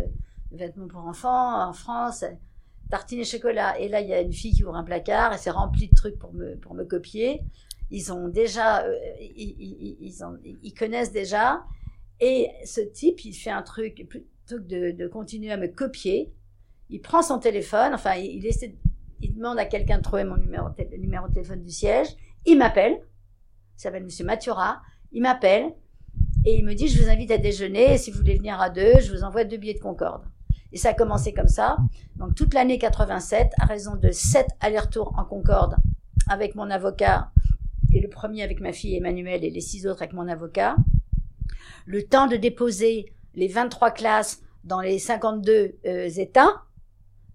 vêtements 0.51 0.87
pour 0.87 1.05
enfants 1.05 1.67
en 1.67 1.73
France, 1.73 2.23
tartines 2.89 3.19
et 3.19 3.25
chocolat. 3.25 3.79
Et 3.79 3.87
là 3.87 4.01
il 4.01 4.07
y 4.07 4.13
a 4.13 4.21
une 4.21 4.33
fille 4.33 4.53
qui 4.53 4.63
ouvre 4.63 4.75
un 4.75 4.83
placard 4.83 5.33
et 5.33 5.37
c'est 5.37 5.51
rempli 5.51 5.87
de 5.87 5.95
trucs 5.95 6.17
pour 6.19 6.33
me 6.33 6.55
pour 6.57 6.73
me 6.73 6.83
copier. 6.83 7.41
Ils 7.91 8.11
ont 8.11 8.27
déjà, 8.29 8.83
euh, 8.83 8.95
ils, 9.19 9.97
ils, 10.01 10.25
ont, 10.25 10.37
ils 10.43 10.73
connaissent 10.73 11.11
déjà. 11.11 11.63
Et 12.19 12.49
ce 12.65 12.81
type, 12.81 13.25
il 13.25 13.33
fait 13.33 13.51
un 13.51 13.61
truc 13.61 14.07
plutôt 14.09 14.25
que 14.49 14.55
de, 14.55 14.91
de 14.91 15.07
continuer 15.07 15.51
à 15.51 15.57
me 15.57 15.67
copier 15.67 16.33
il 16.89 17.01
prend 17.01 17.21
son 17.21 17.39
téléphone, 17.39 17.93
enfin, 17.93 18.15
il, 18.15 18.45
essaie, 18.45 18.75
il 19.21 19.35
demande 19.35 19.59
à 19.59 19.65
quelqu'un 19.65 19.97
de 19.97 20.03
trouver 20.03 20.23
mon 20.23 20.37
numéro, 20.37 20.67
le 20.77 20.97
numéro 20.97 21.27
de 21.27 21.33
téléphone 21.33 21.63
du 21.63 21.71
siège. 21.71 22.07
Il 22.45 22.57
m'appelle. 22.57 22.99
Il 23.77 23.81
s'appelle 23.81 24.03
Monsieur 24.03 24.25
Mathura. 24.25 24.81
Il 25.11 25.21
m'appelle 25.21 25.73
et 26.45 26.57
il 26.57 26.65
me 26.65 26.73
dit, 26.73 26.87
je 26.87 27.01
vous 27.01 27.09
invite 27.09 27.31
à 27.31 27.37
déjeuner. 27.37 27.97
si 27.97 28.11
vous 28.11 28.19
voulez 28.19 28.35
venir 28.35 28.61
à 28.61 28.69
deux, 28.69 28.99
je 28.99 29.11
vous 29.11 29.23
envoie 29.23 29.43
deux 29.43 29.57
billets 29.57 29.73
de 29.73 29.79
Concorde. 29.79 30.23
Et 30.71 30.77
ça 30.77 30.89
a 30.89 30.93
commencé 30.93 31.33
comme 31.33 31.47
ça. 31.47 31.77
Donc, 32.17 32.35
toute 32.35 32.53
l'année 32.53 32.77
87, 32.77 33.51
à 33.59 33.65
raison 33.65 33.95
de 33.95 34.11
sept 34.11 34.47
allers-retours 34.59 35.13
en 35.17 35.25
Concorde 35.25 35.75
avec 36.27 36.55
mon 36.55 36.69
avocat 36.69 37.31
et 37.93 37.99
le 37.99 38.09
premier 38.09 38.43
avec 38.43 38.59
ma 38.59 38.73
fille 38.73 38.95
Emmanuelle 38.95 39.43
et 39.43 39.49
les 39.49 39.61
six 39.61 39.87
autres 39.87 40.01
avec 40.03 40.13
mon 40.13 40.27
avocat. 40.27 40.75
Le 41.85 42.03
temps 42.03 42.27
de 42.27 42.35
déposer 42.35 43.13
les 43.33 43.47
23 43.47 43.91
classes 43.91 44.41
dans 44.63 44.81
les 44.81 44.99
52 44.99 45.77
euh, 45.85 46.09
États, 46.09 46.63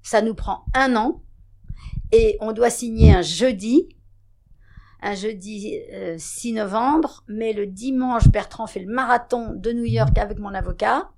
ça 0.02 0.22
nous 0.22 0.34
prend 0.34 0.64
un 0.74 0.96
an 0.96 1.22
et 2.12 2.36
on 2.40 2.52
doit 2.52 2.70
signer 2.70 3.12
un 3.12 3.22
jeudi, 3.22 3.88
un 5.02 5.14
jeudi 5.14 5.78
6 6.18 6.52
euh, 6.52 6.54
novembre, 6.62 7.24
mais 7.28 7.52
le 7.52 7.66
dimanche, 7.66 8.28
Bertrand 8.28 8.66
fait 8.66 8.80
le 8.80 8.92
marathon 8.92 9.54
de 9.54 9.72
New 9.72 9.84
York 9.84 10.18
avec 10.18 10.38
mon 10.38 10.54
avocat. 10.54 11.10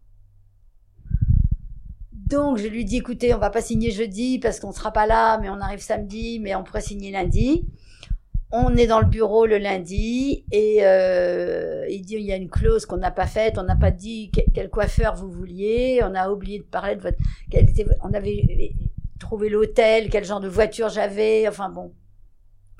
Donc 2.13 2.59
je 2.59 2.67
lui 2.67 2.85
dis, 2.85 2.99
écoutez, 2.99 3.35
on 3.35 3.39
va 3.39 3.51
pas 3.51 3.61
signer 3.61 3.91
jeudi 3.91 4.39
parce 4.39 4.61
qu'on 4.61 4.73
sera 4.73 4.93
pas 4.93 5.07
là, 5.07 5.39
mais 5.39 5.51
on 5.51 5.61
arrive 5.61 5.81
samedi, 5.81 6.39
mais 6.41 6.55
on 6.55 6.63
pourrait 6.63 6.81
signer 6.81 7.11
lundi. 7.11 7.67
on 8.53 8.77
est 8.77 8.87
dans 8.87 9.01
le 9.01 9.07
bureau 9.07 9.47
le 9.47 9.59
lundi 9.59 10.45
et 10.53 10.79
euh, 10.83 11.87
il 11.91 12.03
dit 12.03 12.15
il 12.15 12.27
y 12.27 12.33
a 12.33 12.37
une 12.37 12.51
clause 12.51 12.87
qu'on 12.87 12.99
n'a 12.99 13.11
pas 13.11 13.27
faite, 13.27 13.59
on 13.59 13.63
n'a 13.65 13.77
pas 13.77 13.91
dit 13.91 14.31
quel 14.55 14.71
coiffeur 14.71 15.15
vous 15.15 15.31
vouliez, 15.31 16.01
on 16.05 16.15
a 16.15 16.31
oublié 16.31 16.59
de 16.59 16.65
parler 16.65 16.97
de 16.97 17.01
votre, 17.01 17.19
on 18.03 18.13
avait 18.13 18.75
trouvé 19.23 19.49
l'hôtel, 19.49 20.11
quel 20.11 20.25
genre 20.25 20.41
de 20.41 20.49
voiture 20.49 20.89
j'avais, 20.89 21.49
enfin 21.49 21.71
bon, 21.71 21.93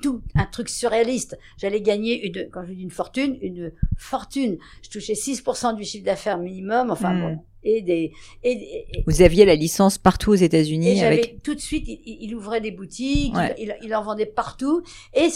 tout 0.01 0.21
un 0.35 0.45
truc 0.45 0.69
surréaliste. 0.69 1.37
J'allais 1.57 1.81
gagner 1.81 2.27
une, 2.27 2.49
quand 2.51 2.65
je 2.65 2.73
dis 2.73 2.83
une 2.83 2.91
fortune, 2.91 3.37
une 3.41 3.71
fortune. 3.97 4.57
Je 4.83 4.89
touchais 4.89 5.13
6% 5.13 5.75
du 5.75 5.83
chiffre 5.83 6.05
d'affaires 6.05 6.37
minimum, 6.37 6.91
enfin 6.91 7.15
bon. 7.15 7.35
Hmm. 7.35 7.39
Et 7.65 7.81
des, 7.81 8.11
et, 8.43 8.83
Vous 9.07 9.21
aviez 9.21 9.45
la 9.45 9.55
licence 9.55 9.97
partout 9.97 10.31
aux 10.31 10.35
États-Unis. 10.35 11.01
avec... 11.01 11.41
tout 11.43 11.55
de 11.55 11.61
suite, 11.61 11.85
il, 11.87 12.35
ouvrait 12.35 12.59
des 12.59 12.71
boutiques, 12.71 13.33
il, 13.57 13.73
il, 13.81 13.95
en 13.95 14.03
vendait 14.03 14.25
partout. 14.25 14.83
Et 15.13 15.29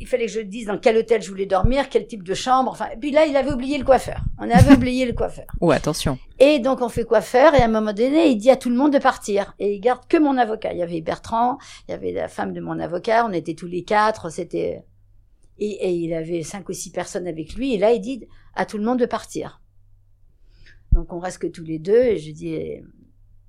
il 0.00 0.06
fallait 0.06 0.26
que 0.26 0.32
je 0.32 0.40
dise 0.40 0.66
dans 0.66 0.78
quel 0.78 0.96
hôtel 0.96 1.22
je 1.22 1.28
voulais 1.28 1.46
dormir, 1.46 1.88
quel 1.88 2.06
type 2.06 2.22
de 2.22 2.34
chambre. 2.34 2.70
Enfin, 2.70 2.88
et 2.92 2.96
puis 2.96 3.10
là, 3.10 3.26
il 3.26 3.36
avait 3.36 3.52
oublié 3.52 3.78
le 3.78 3.84
coiffeur. 3.84 4.20
On 4.38 4.50
avait 4.50 4.74
oublié 4.76 5.06
le 5.06 5.12
coiffeur. 5.12 5.46
Oh, 5.60 5.70
attention. 5.70 6.18
Et 6.38 6.58
donc, 6.58 6.80
on 6.82 6.88
fait 6.88 7.04
coiffeur, 7.04 7.54
et 7.54 7.60
à 7.60 7.64
un 7.64 7.68
moment 7.68 7.92
donné, 7.92 8.28
il 8.28 8.36
dit 8.36 8.50
à 8.50 8.56
tout 8.56 8.70
le 8.70 8.76
monde 8.76 8.92
de 8.92 8.98
partir. 8.98 9.54
Et 9.58 9.74
il 9.74 9.80
garde 9.80 10.06
que 10.08 10.16
mon 10.16 10.36
avocat. 10.36 10.72
Il 10.72 10.78
y 10.78 10.82
avait 10.82 11.00
Bertrand, 11.00 11.58
il 11.88 11.92
y 11.92 11.94
avait 11.94 12.12
la 12.12 12.28
femme 12.28 12.52
de 12.52 12.60
mon 12.60 12.78
avocat, 12.78 13.26
on 13.26 13.32
était 13.32 13.54
tous 13.54 13.66
les 13.66 13.84
quatre, 13.84 14.30
c'était... 14.30 14.84
Et, 15.58 15.88
et 15.88 15.90
il 15.90 16.12
avait 16.12 16.42
cinq 16.42 16.68
ou 16.68 16.72
six 16.74 16.90
personnes 16.90 17.26
avec 17.26 17.54
lui, 17.54 17.74
et 17.74 17.78
là, 17.78 17.92
il 17.92 18.00
dit 18.00 18.26
à 18.54 18.66
tout 18.66 18.76
le 18.76 18.84
monde 18.84 18.98
de 18.98 19.06
partir. 19.06 19.62
Donc, 20.92 21.12
on 21.12 21.18
reste 21.18 21.38
que 21.38 21.46
tous 21.46 21.64
les 21.64 21.78
deux, 21.78 22.02
et 22.02 22.18
je 22.18 22.30
dis, 22.30 22.56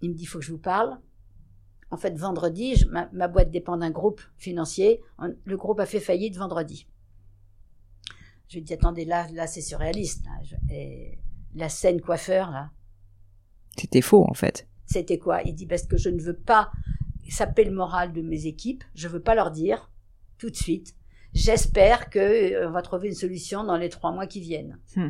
il 0.01 0.09
me 0.09 0.15
dit, 0.15 0.23
il 0.23 0.25
faut 0.25 0.39
que 0.39 0.45
je 0.45 0.51
vous 0.51 0.57
parle. 0.57 0.97
En 1.89 1.97
fait, 1.97 2.17
vendredi, 2.17 2.83
ma, 2.89 3.27
boîte 3.27 3.49
dépend 3.49 3.77
d'un 3.77 3.91
groupe 3.91 4.21
financier. 4.37 5.01
Le 5.45 5.57
groupe 5.57 5.79
a 5.79 5.85
fait 5.85 5.99
faillite 5.99 6.35
vendredi. 6.35 6.87
Je 8.49 8.55
lui 8.55 8.63
dis, 8.63 8.73
attendez, 8.73 9.05
là, 9.05 9.27
là 9.31 9.47
c'est 9.47 9.61
surréaliste. 9.61 10.25
Et 10.69 11.17
la 11.55 11.69
scène 11.69 12.01
coiffeur, 12.01 12.51
là. 12.51 12.71
C'était 13.77 14.01
faux, 14.01 14.25
en 14.27 14.33
fait. 14.33 14.67
C'était 14.85 15.17
quoi? 15.17 15.43
Il 15.43 15.53
dit, 15.53 15.65
parce 15.65 15.83
que 15.83 15.97
je 15.97 16.09
ne 16.09 16.21
veux 16.21 16.35
pas 16.35 16.71
saper 17.29 17.63
le 17.63 17.71
moral 17.71 18.13
de 18.13 18.21
mes 18.21 18.47
équipes. 18.47 18.83
Je 18.95 19.07
ne 19.07 19.13
veux 19.13 19.21
pas 19.21 19.35
leur 19.35 19.51
dire 19.51 19.91
tout 20.37 20.49
de 20.49 20.55
suite. 20.55 20.95
J'espère 21.33 22.09
qu'on 22.09 22.19
euh, 22.19 22.69
va 22.69 22.81
trouver 22.81 23.09
une 23.09 23.15
solution 23.15 23.63
dans 23.63 23.77
les 23.77 23.89
trois 23.89 24.11
mois 24.11 24.27
qui 24.27 24.39
viennent. 24.39 24.79
Hmm. 24.95 25.09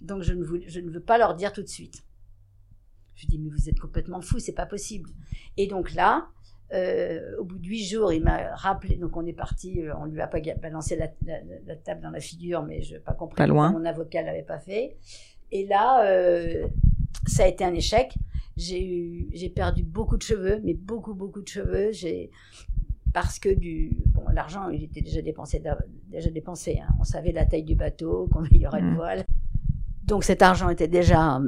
Donc, 0.00 0.22
je 0.22 0.32
ne, 0.32 0.44
je 0.66 0.80
ne 0.80 0.90
veux 0.90 1.02
pas 1.02 1.18
leur 1.18 1.34
dire 1.34 1.52
tout 1.52 1.62
de 1.62 1.68
suite. 1.68 2.02
Je 3.20 3.26
dis, 3.26 3.38
mais 3.38 3.50
vous 3.50 3.68
êtes 3.68 3.78
complètement 3.78 4.22
fou, 4.22 4.38
c'est 4.38 4.54
pas 4.54 4.64
possible. 4.64 5.10
Et 5.58 5.66
donc 5.66 5.92
là, 5.92 6.28
euh, 6.72 7.36
au 7.38 7.44
bout 7.44 7.58
de 7.58 7.66
huit 7.66 7.84
jours, 7.84 8.14
il 8.14 8.22
m'a 8.22 8.54
rappelé. 8.54 8.96
Donc 8.96 9.14
on 9.14 9.26
est 9.26 9.34
parti. 9.34 9.82
Euh, 9.82 9.92
on 9.98 10.06
lui 10.06 10.22
a 10.22 10.26
pas 10.26 10.38
balancé 10.62 10.96
la, 10.96 11.08
la, 11.66 11.76
table 11.76 12.00
dans 12.00 12.10
la 12.10 12.20
figure, 12.20 12.62
mais 12.62 12.80
je 12.80 12.94
n'ai 12.94 13.00
pas 13.00 13.12
compris. 13.12 13.36
Pas 13.36 13.46
loin. 13.46 13.72
Mon 13.72 13.84
avocat 13.84 14.22
l'avait 14.22 14.42
pas 14.42 14.58
fait. 14.58 14.96
Et 15.52 15.66
là, 15.66 16.06
euh, 16.06 16.66
ça 17.26 17.44
a 17.44 17.46
été 17.46 17.62
un 17.62 17.74
échec. 17.74 18.14
J'ai 18.56 19.52
perdu 19.54 19.82
beaucoup 19.82 20.16
de 20.16 20.22
cheveux, 20.22 20.60
mais 20.64 20.72
beaucoup, 20.72 21.14
beaucoup 21.14 21.42
de 21.42 21.48
cheveux. 21.48 21.92
J'ai 21.92 22.30
parce 23.12 23.38
que 23.38 23.50
du 23.50 23.90
bon, 24.06 24.22
l'argent, 24.32 24.70
il 24.70 24.84
était 24.84 25.02
déjà 25.02 25.20
dépensé, 25.20 25.62
déjà 26.06 26.30
dépensé. 26.30 26.78
Hein. 26.78 26.94
On 26.98 27.04
savait 27.04 27.32
la 27.32 27.44
taille 27.44 27.64
du 27.64 27.74
bateau, 27.74 28.28
combien 28.32 28.48
il 28.52 28.62
y 28.62 28.66
aurait 28.66 28.80
de 28.80 28.86
mmh. 28.86 28.96
voiles. 28.96 29.24
Donc 30.04 30.24
cet 30.24 30.40
argent 30.40 30.70
était 30.70 30.88
déjà 30.88 31.40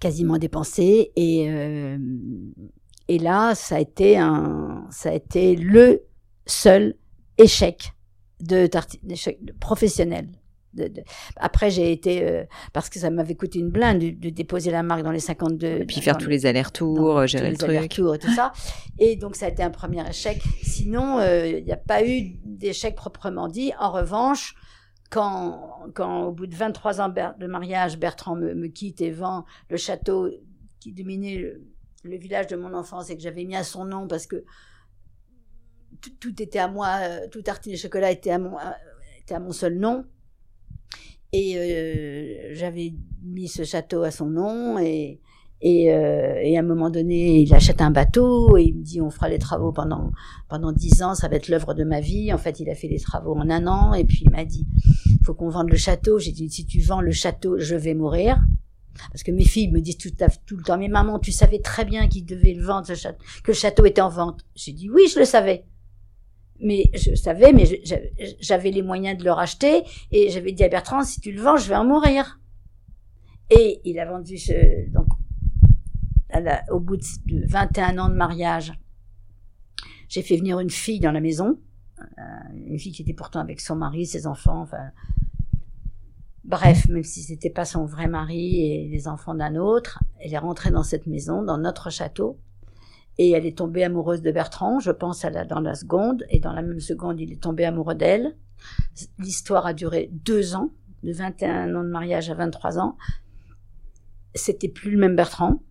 quasiment 0.00 0.38
dépensé 0.38 1.12
et 1.16 1.50
euh, 1.50 1.98
et 3.08 3.18
là 3.18 3.54
ça 3.54 3.76
a 3.76 3.80
été 3.80 4.18
un 4.18 4.86
ça 4.90 5.10
a 5.10 5.14
été 5.14 5.56
le 5.56 6.02
seul 6.46 6.94
échec 7.38 7.92
de, 8.40 8.66
de 8.66 9.52
professionnel 9.52 10.28
de, 10.76 10.88
de... 10.88 11.02
Après, 11.36 11.70
j'ai 11.70 11.90
été 11.90 12.22
euh, 12.22 12.44
parce 12.72 12.88
que 12.88 12.98
ça 12.98 13.10
m'avait 13.10 13.34
coûté 13.34 13.58
une 13.58 13.70
blinde 13.70 13.98
de, 13.98 14.30
déposer 14.30 14.70
la 14.70 14.82
marque 14.82 15.02
dans 15.02 15.10
les 15.10 15.20
52. 15.20 15.66
Et 15.66 15.84
puis 15.84 16.00
faire 16.00 16.18
tous 16.18 16.28
les 16.28 16.46
allers-retours, 16.46 17.26
gérer 17.26 17.50
le 17.50 17.56
truc. 17.56 17.70
allers-retours 17.70 18.14
et 18.14 18.18
tout 18.18 18.32
ça. 18.32 18.52
Et 18.98 19.16
donc 19.16 19.36
ça 19.36 19.46
a 19.46 19.48
été 19.48 19.62
un 19.62 19.70
premier 19.70 20.08
échec. 20.08 20.40
Sinon, 20.62 21.18
euh, 21.18 21.58
il 21.58 21.64
n'y 21.64 21.72
a 21.72 21.76
pas 21.76 22.06
eu 22.06 22.36
d'échec 22.44 22.94
proprement 22.94 23.48
dit. 23.48 23.72
En 23.80 23.90
revanche, 23.90 24.54
quand, 25.16 25.88
quand 25.94 26.24
au 26.24 26.32
bout 26.32 26.46
de 26.46 26.54
23 26.54 27.00
ans 27.00 27.08
de 27.08 27.46
mariage, 27.46 27.98
Bertrand 27.98 28.36
me, 28.36 28.66
quitte 28.66 29.00
et 29.00 29.10
vend 29.10 29.46
le 29.70 29.78
château 29.78 30.28
qui 30.78 30.92
dominait 30.92 31.38
le, 31.38 32.18
village 32.18 32.48
de 32.48 32.56
mon 32.56 32.74
enfance 32.74 33.08
et 33.08 33.16
que 33.16 33.22
j'avais 33.22 33.44
mis 33.44 33.56
à 33.56 33.64
son 33.64 33.86
nom 33.86 34.06
parce 34.06 34.26
que 34.26 34.44
tout, 36.20 36.42
était 36.42 36.58
à 36.58 36.68
moi, 36.68 36.98
euh, 37.00 37.28
tout 37.28 37.40
tartine 37.40 37.72
et 37.72 37.76
chocolat 37.78 38.10
était 38.10 38.30
à 38.30 38.38
mon, 38.38 38.58
euh, 38.58 39.52
seul 39.52 39.78
nom. 39.78 40.04
Et 41.32 41.56
euh, 41.58 42.54
j'avais 42.54 42.92
mis 43.22 43.48
ce 43.48 43.64
château 43.64 44.02
à 44.02 44.10
son 44.10 44.26
nom 44.26 44.78
et, 44.78 45.22
et, 45.62 45.92
euh, 45.92 46.38
et, 46.42 46.56
à 46.56 46.60
un 46.60 46.62
moment 46.62 46.90
donné, 46.90 47.40
il 47.40 47.54
achète 47.54 47.80
un 47.80 47.90
bateau 47.90 48.58
et 48.58 48.64
il 48.64 48.74
me 48.74 48.82
dit 48.82 49.00
on 49.00 49.08
fera 49.08 49.28
les 49.28 49.38
travaux 49.38 49.72
pendant 49.72 50.10
pendant 50.48 50.70
dix 50.70 51.02
ans, 51.02 51.14
ça 51.14 51.28
va 51.28 51.36
être 51.36 51.48
l'œuvre 51.48 51.72
de 51.72 51.82
ma 51.82 52.00
vie. 52.00 52.32
En 52.32 52.38
fait, 52.38 52.60
il 52.60 52.68
a 52.68 52.74
fait 52.74 52.88
les 52.88 53.00
travaux 53.00 53.34
en 53.34 53.48
un 53.48 53.66
an 53.66 53.94
et 53.94 54.04
puis 54.04 54.22
il 54.24 54.30
m'a 54.30 54.44
dit 54.44 54.66
il 55.06 55.24
faut 55.24 55.34
qu'on 55.34 55.48
vende 55.48 55.70
le 55.70 55.76
château. 55.76 56.18
J'ai 56.18 56.32
dit 56.32 56.50
si 56.50 56.66
tu 56.66 56.80
vends 56.80 57.00
le 57.00 57.10
château, 57.10 57.58
je 57.58 57.74
vais 57.74 57.94
mourir. 57.94 58.38
Parce 59.10 59.22
que 59.22 59.30
mes 59.30 59.44
filles 59.44 59.70
me 59.70 59.80
disent 59.80 59.98
tout, 59.98 60.10
le 60.56 60.62
temps 60.62 60.78
mais 60.78 60.88
maman, 60.88 61.18
tu 61.18 61.32
savais 61.32 61.58
très 61.58 61.84
bien 61.84 62.08
qu'il 62.08 62.24
devait 62.24 62.54
le 62.54 62.62
vendre, 62.62 62.86
que 62.86 63.50
le 63.50 63.54
château 63.54 63.86
était 63.86 64.00
en 64.00 64.08
vente. 64.10 64.40
J'ai 64.54 64.72
dit 64.72 64.90
oui, 64.90 65.04
je 65.12 65.18
le 65.18 65.24
savais. 65.24 65.64
Mais 66.60 66.90
je 66.94 67.14
savais, 67.14 67.52
mais 67.52 67.64
j'avais 68.40 68.70
les 68.70 68.82
moyens 68.82 69.18
de 69.18 69.24
le 69.24 69.32
racheter 69.32 69.82
et 70.10 70.30
j'avais 70.30 70.52
dit 70.52 70.64
à 70.64 70.68
Bertrand 70.68 71.02
si 71.02 71.20
tu 71.20 71.32
le 71.32 71.40
vends, 71.40 71.56
je 71.56 71.68
vais 71.68 71.76
en 71.76 71.84
mourir. 71.84 72.40
Et 73.50 73.80
il 73.84 73.98
a 74.00 74.06
vendu 74.06 74.38
ce, 74.38 74.90
donc 74.92 75.05
au 76.70 76.80
bout 76.80 76.96
de 76.96 77.46
21 77.46 77.98
ans 77.98 78.08
de 78.08 78.14
mariage, 78.14 78.72
j'ai 80.08 80.22
fait 80.22 80.36
venir 80.36 80.60
une 80.60 80.70
fille 80.70 81.00
dans 81.00 81.12
la 81.12 81.20
maison, 81.20 81.58
euh, 82.00 82.22
une 82.66 82.78
fille 82.78 82.92
qui 82.92 83.02
était 83.02 83.14
pourtant 83.14 83.40
avec 83.40 83.60
son 83.60 83.76
mari, 83.76 84.06
ses 84.06 84.26
enfants, 84.26 84.60
enfin, 84.60 84.90
bref, 86.44 86.88
même 86.88 87.02
si 87.02 87.22
c'était 87.22 87.50
pas 87.50 87.64
son 87.64 87.84
vrai 87.84 88.06
mari 88.06 88.60
et 88.60 88.88
les 88.88 89.08
enfants 89.08 89.34
d'un 89.34 89.56
autre, 89.56 90.02
elle 90.20 90.32
est 90.32 90.38
rentrée 90.38 90.70
dans 90.70 90.82
cette 90.82 91.06
maison, 91.06 91.42
dans 91.42 91.58
notre 91.58 91.90
château, 91.90 92.38
et 93.18 93.30
elle 93.30 93.46
est 93.46 93.58
tombée 93.58 93.84
amoureuse 93.84 94.22
de 94.22 94.30
Bertrand, 94.30 94.78
je 94.78 94.90
pense 94.90 95.24
à 95.24 95.30
la, 95.30 95.44
dans 95.44 95.60
la 95.60 95.74
seconde, 95.74 96.24
et 96.28 96.38
dans 96.38 96.52
la 96.52 96.62
même 96.62 96.80
seconde, 96.80 97.18
il 97.20 97.32
est 97.32 97.42
tombé 97.42 97.64
amoureux 97.64 97.94
d'elle. 97.94 98.36
L'histoire 99.18 99.66
a 99.66 99.72
duré 99.72 100.10
deux 100.12 100.54
ans, 100.54 100.70
de 101.02 101.12
21 101.12 101.74
ans 101.74 101.84
de 101.84 101.88
mariage 101.88 102.30
à 102.30 102.34
23 102.34 102.78
ans. 102.78 102.96
C'était 104.34 104.68
plus 104.68 104.90
le 104.90 104.98
même 104.98 105.16
Bertrand 105.16 105.62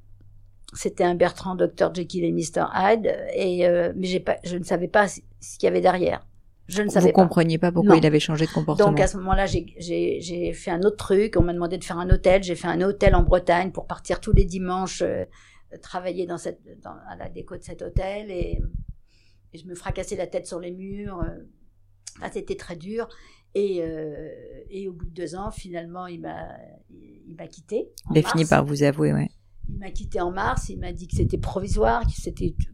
c'était 0.74 1.04
un 1.04 1.16
Bertrand 1.16 1.56
Dr 1.56 1.94
Jekyll 1.94 2.26
et 2.26 2.32
Mr 2.32 2.66
Hyde 2.74 3.16
et 3.34 3.68
euh, 3.68 3.94
mais 3.96 4.20
pas 4.20 4.38
je 4.44 4.58
ne 4.58 4.64
savais 4.64 4.88
pas 4.88 5.08
ce 5.08 5.20
qu'il 5.58 5.64
y 5.64 5.68
avait 5.68 5.82
derrière 5.82 6.26
je 6.68 6.82
ne 6.82 6.90
savais 6.90 7.08
Vous 7.08 7.14
compreniez 7.14 7.58
pas 7.58 7.72
pourquoi 7.72 7.96
il 7.96 8.06
avait 8.06 8.20
changé 8.20 8.46
de 8.48 8.52
comportement. 8.52 8.90
Donc 8.90 9.00
à 9.00 9.08
ce 9.08 9.18
moment-là, 9.18 9.46
j'ai 9.46 10.54
fait 10.54 10.72
un 10.72 10.82
autre 10.82 10.98
truc. 10.98 11.36
On 11.38 11.44
m'a 11.44 11.54
demandé 11.54 11.78
de 11.78 11.84
faire 11.84 12.00
un 12.00 12.10
hôtel. 12.10 12.42
J'ai 12.42 12.56
fait 12.56 12.68
un 12.68 12.82
hôtel 12.82 13.14
en 13.14 13.22
Bretagne 13.22 13.72
pour 13.72 13.86
partir 13.86 14.20
tous 14.20 14.34
les 14.34 14.46
dimanches 14.46 15.04
euh, 15.04 15.26
travailler 15.82 16.26
dans 16.26 16.38
cette, 16.38 16.62
dans, 16.82 16.96
à 17.08 17.16
la 17.18 17.30
déco 17.30 17.56
de 17.56 17.64
cet 17.64 17.82
hôtel 17.82 18.32
et, 18.32 18.62
et, 19.54 19.58
je 19.58 19.68
me 19.68 19.76
fracassais 19.76 20.16
la 20.16 20.28
tête 20.28 20.48
sur 20.48 20.60
les 20.60 20.72
murs. 20.72 21.22
Euh, 21.22 22.28
c'était 22.32 22.56
très 22.56 22.76
dur. 22.76 23.08
Et, 23.54 23.82
euh, 23.82 24.30
et 24.70 24.88
au 24.88 24.94
bout 24.94 25.06
de 25.06 25.14
deux 25.14 25.36
ans, 25.36 25.52
finalement, 25.52 26.08
il 26.08 26.22
m'a 26.22 26.50
il 26.90 27.36
m'a 27.38 27.48
quitté. 27.48 27.90
Il 28.12 28.18
a 28.26 28.28
fini 28.28 28.46
par 28.46 28.66
vous 28.66 28.84
avouer, 28.84 29.14
ouais. 29.14 29.30
Il 29.70 29.78
m'a 29.80 29.92
quitté 29.92 30.22
en 30.22 30.32
mars, 30.32 30.70
il 30.70 30.80
m'a 30.80 30.94
dit 30.94 31.08
que 31.08 31.16
c'était 31.16 31.38
provisoire, 31.38 32.04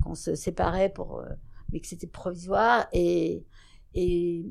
qu'on 0.04 0.16
se 0.16 0.36
séparait 0.36 0.89
pour, 0.89 1.20
euh, 1.20 1.26
mais 1.72 1.80
que 1.80 1.88
c'était 1.88 2.08
provisoire. 2.08 2.88
Et, 2.94 3.46
et 3.94 4.46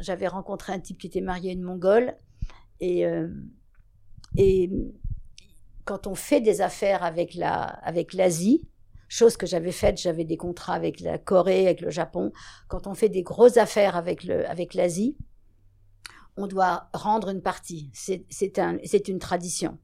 j'avais 0.00 0.28
rencontré 0.28 0.72
un 0.72 0.80
type 0.80 0.98
qui 0.98 1.06
était 1.06 1.20
marié 1.20 1.50
à 1.50 1.52
une 1.52 1.62
Mongole. 1.62 2.16
Et, 2.80 3.06
euh, 3.06 3.28
et 4.36 4.70
quand 5.84 6.06
on 6.06 6.14
fait 6.14 6.40
des 6.40 6.60
affaires 6.60 7.02
avec 7.02 7.34
la, 7.34 7.62
avec 7.62 8.12
l'Asie, 8.12 8.68
chose 9.08 9.36
que 9.36 9.46
j'avais 9.46 9.72
faite, 9.72 9.98
j'avais 9.98 10.24
des 10.24 10.36
contrats 10.36 10.74
avec 10.74 11.00
la 11.00 11.18
Corée, 11.18 11.66
avec 11.66 11.80
le 11.80 11.90
Japon. 11.90 12.32
Quand 12.68 12.86
on 12.86 12.94
fait 12.94 13.08
des 13.08 13.22
grosses 13.22 13.56
affaires 13.56 13.96
avec 13.96 14.24
le, 14.24 14.48
avec 14.48 14.74
l'Asie, 14.74 15.16
on 16.36 16.46
doit 16.46 16.88
rendre 16.92 17.30
une 17.30 17.42
partie. 17.42 17.90
C'est, 17.92 18.58
un, 18.58 18.78
une 19.08 19.18
tradition. 19.18 19.78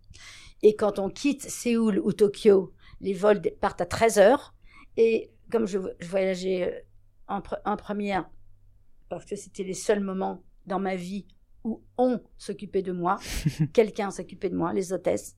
Et 0.65 0.75
quand 0.75 0.99
on 0.99 1.11
quitte 1.11 1.43
Séoul 1.43 2.01
ou 2.03 2.15
Tokyo, 2.15 2.73
les 3.03 3.13
vols 3.13 3.43
partent 3.61 3.83
à 3.83 3.87
13 3.87 4.19
heures. 4.19 4.55
Et 4.97 5.31
comme 5.51 5.67
je, 5.67 5.79
voyageais 6.01 6.63
euh, 6.63 6.81
en, 7.29 7.43
en, 7.67 7.77
première, 7.77 8.31
parce 9.11 9.27
que 9.27 9.37
c'était 9.37 9.63
les 9.63 9.75
seuls 9.75 10.01
moments 10.01 10.43
dans 10.67 10.81
ma 10.81 10.97
vie 10.97 11.27
où 11.65 11.83
on 11.99 12.19
s'occupait 12.39 12.81
de 12.81 12.93
moi, 12.93 13.19
quelqu'un 13.75 14.11
s'occupait 14.11 14.49
de 14.49 14.57
moi, 14.57 14.73
les 14.73 14.95
hôtesses. 14.95 15.37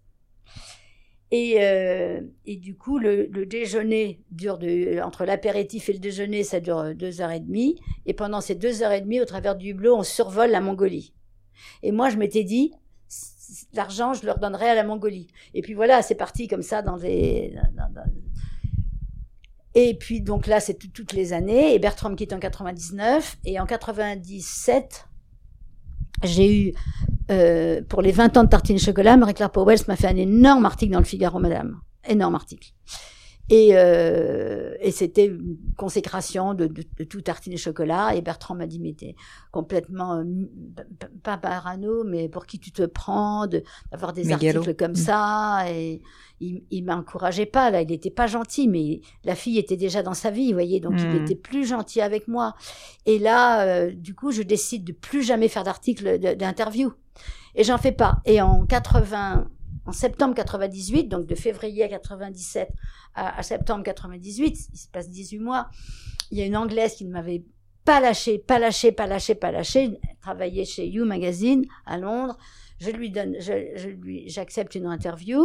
Et, 1.32 1.56
euh, 1.58 2.20
et 2.44 2.56
du 2.56 2.76
coup, 2.76 3.00
le, 3.00 3.26
le 3.26 3.46
déjeuner 3.46 4.22
dure 4.30 4.58
de, 4.58 5.02
entre 5.02 5.24
l'apéritif 5.24 5.88
et 5.88 5.92
le 5.92 5.98
déjeuner, 5.98 6.44
ça 6.44 6.60
dure 6.60 6.94
deux 6.94 7.20
heures 7.20 7.32
et 7.32 7.40
demie. 7.40 7.80
Et 8.06 8.14
pendant 8.14 8.40
ces 8.40 8.54
deux 8.54 8.84
heures 8.84 8.92
et 8.92 9.00
demie, 9.00 9.20
au 9.20 9.24
travers 9.24 9.56
du 9.56 9.70
hublot, 9.70 9.96
on 9.96 10.02
survole 10.04 10.50
la 10.50 10.60
Mongolie. 10.60 11.12
Et 11.82 11.90
moi, 11.90 12.10
je 12.10 12.16
m'étais 12.16 12.44
dit, 12.44 12.70
l'argent, 13.72 14.14
je 14.14 14.24
leur 14.26 14.38
donnerai 14.38 14.68
à 14.70 14.74
la 14.74 14.84
Mongolie. 14.84 15.28
Et 15.54 15.62
puis 15.62 15.74
voilà, 15.74 16.02
c'est 16.02 16.14
parti 16.14 16.48
comme 16.48 16.62
ça 16.62 16.82
dans 16.82 16.96
des. 16.96 17.54
Et 19.74 19.94
puis 19.94 20.20
donc 20.22 20.46
là, 20.46 20.60
c'est 20.60 20.74
tout- 20.74 20.88
toutes 20.92 21.12
les 21.12 21.32
années. 21.32 21.74
Et 21.74 21.78
Bertram 21.78 22.16
quitte 22.16 22.32
en 22.32 22.38
99. 22.38 23.36
Et 23.44 23.60
en 23.60 23.66
97, 23.66 25.06
j'ai 26.24 26.68
eu, 26.68 26.74
euh, 27.30 27.82
pour 27.88 28.00
les 28.00 28.12
20 28.12 28.36
ans 28.38 28.44
de 28.44 28.48
tartines 28.48 28.78
chocolat, 28.78 29.16
Marie-Claire 29.18 29.50
Powell 29.50 29.78
m'a 29.88 29.96
fait 29.96 30.08
un 30.08 30.16
énorme 30.16 30.64
article 30.64 30.92
dans 30.92 30.98
le 30.98 31.04
Figaro, 31.04 31.38
madame. 31.38 31.80
Énorme 32.08 32.34
article. 32.36 32.72
Et, 33.48 33.70
euh, 33.74 34.74
et 34.80 34.90
c'était 34.90 35.26
une 35.26 35.56
consécration 35.76 36.54
de, 36.54 36.66
de, 36.66 36.82
de 36.98 37.04
tout 37.04 37.20
tartine 37.20 37.52
et 37.52 37.56
chocolat. 37.56 38.14
Et 38.16 38.20
Bertrand 38.22 38.56
m'a 38.56 38.66
dit, 38.66 38.80
mais 38.80 38.92
t'es 38.92 39.14
complètement, 39.52 40.16
euh, 40.16 40.24
pas 41.22 41.36
parano, 41.38 42.02
mais 42.04 42.28
pour 42.28 42.46
qui 42.46 42.58
tu 42.58 42.72
te 42.72 42.82
prends, 42.84 43.46
de- 43.46 43.62
d'avoir 43.92 44.12
des 44.12 44.24
Mégalo. 44.24 44.58
articles 44.60 44.76
comme 44.76 44.92
Mm. 44.92 44.96
ça? 44.96 45.64
Et 45.70 46.02
il, 46.40 46.64
il 46.72 46.84
m'encourageait 46.84 47.46
pas, 47.46 47.70
là. 47.70 47.82
Il 47.82 47.92
était 47.92 48.10
pas 48.10 48.26
gentil, 48.26 48.66
mais 48.68 49.00
la 49.24 49.36
fille 49.36 49.58
était 49.58 49.76
déjà 49.76 50.02
dans 50.02 50.14
sa 50.14 50.30
vie, 50.32 50.48
vous 50.48 50.54
voyez. 50.54 50.80
Donc 50.80 50.94
il 51.00 51.08
Mm. 51.10 51.14
était 51.22 51.36
plus 51.36 51.64
gentil 51.66 52.00
avec 52.00 52.26
moi. 52.26 52.54
Et 53.06 53.18
là, 53.20 53.62
euh, 53.64 53.92
du 53.92 54.14
coup, 54.16 54.32
je 54.32 54.42
décide 54.42 54.82
de 54.84 54.92
plus 54.92 55.22
jamais 55.22 55.46
faire 55.48 55.62
d'articles 55.62 56.18
d'interview. 56.36 56.92
Et 57.54 57.64
j'en 57.64 57.78
fais 57.78 57.92
pas. 57.92 58.18
Et 58.26 58.42
en 58.42 58.66
80, 58.66 59.48
en 59.86 59.92
septembre 59.92 60.34
98, 60.34 61.04
donc 61.04 61.26
de 61.26 61.34
février 61.34 61.88
97 61.88 62.68
à, 63.14 63.38
à 63.38 63.42
septembre 63.42 63.84
98, 63.84 64.68
il 64.72 64.78
se 64.78 64.88
passe 64.88 65.08
18 65.08 65.38
mois, 65.38 65.68
il 66.30 66.38
y 66.38 66.42
a 66.42 66.46
une 66.46 66.56
Anglaise 66.56 66.94
qui 66.94 67.04
ne 67.04 67.12
m'avait 67.12 67.44
pas 67.84 68.00
lâché, 68.00 68.38
pas 68.38 68.58
lâché, 68.58 68.92
pas 68.92 69.06
lâché, 69.06 69.34
pas 69.36 69.52
lâché, 69.52 69.84
elle 69.84 70.16
travaillait 70.20 70.64
chez 70.64 70.88
You 70.88 71.04
Magazine 71.04 71.64
à 71.86 71.98
Londres. 71.98 72.36
Je 72.78 72.90
lui 72.90 73.10
donne, 73.10 73.36
je, 73.38 73.72
je 73.76 73.88
lui, 73.88 74.28
j'accepte 74.28 74.74
une 74.74 74.86
interview 74.86 75.40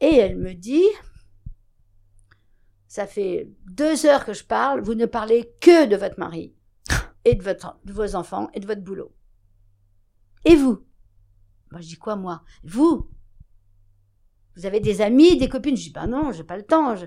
et 0.00 0.16
elle 0.16 0.36
me 0.36 0.54
dit, 0.54 0.86
ça 2.88 3.06
fait 3.06 3.50
deux 3.66 4.06
heures 4.06 4.24
que 4.24 4.32
je 4.32 4.42
parle, 4.42 4.80
vous 4.80 4.94
ne 4.94 5.06
parlez 5.06 5.52
que 5.60 5.86
de 5.86 5.96
votre 5.96 6.18
mari 6.18 6.54
et 7.24 7.34
de, 7.34 7.42
votre, 7.42 7.78
de 7.84 7.92
vos 7.92 8.16
enfants 8.16 8.48
et 8.54 8.60
de 8.60 8.66
votre 8.66 8.82
boulot. 8.82 9.12
Et 10.46 10.56
vous? 10.56 10.82
Moi, 11.70 11.82
je 11.82 11.88
dis 11.88 11.98
quoi, 11.98 12.16
moi? 12.16 12.42
Vous? 12.64 13.10
Vous 14.60 14.66
avez 14.66 14.80
des 14.80 15.00
amis, 15.00 15.38
des 15.38 15.48
copines? 15.48 15.76
Je 15.76 15.84
dis, 15.84 15.90
bah 15.90 16.06
non, 16.06 16.32
j'ai 16.32 16.44
pas 16.44 16.56
le 16.58 16.62
temps. 16.64 16.94
je- 16.96 17.06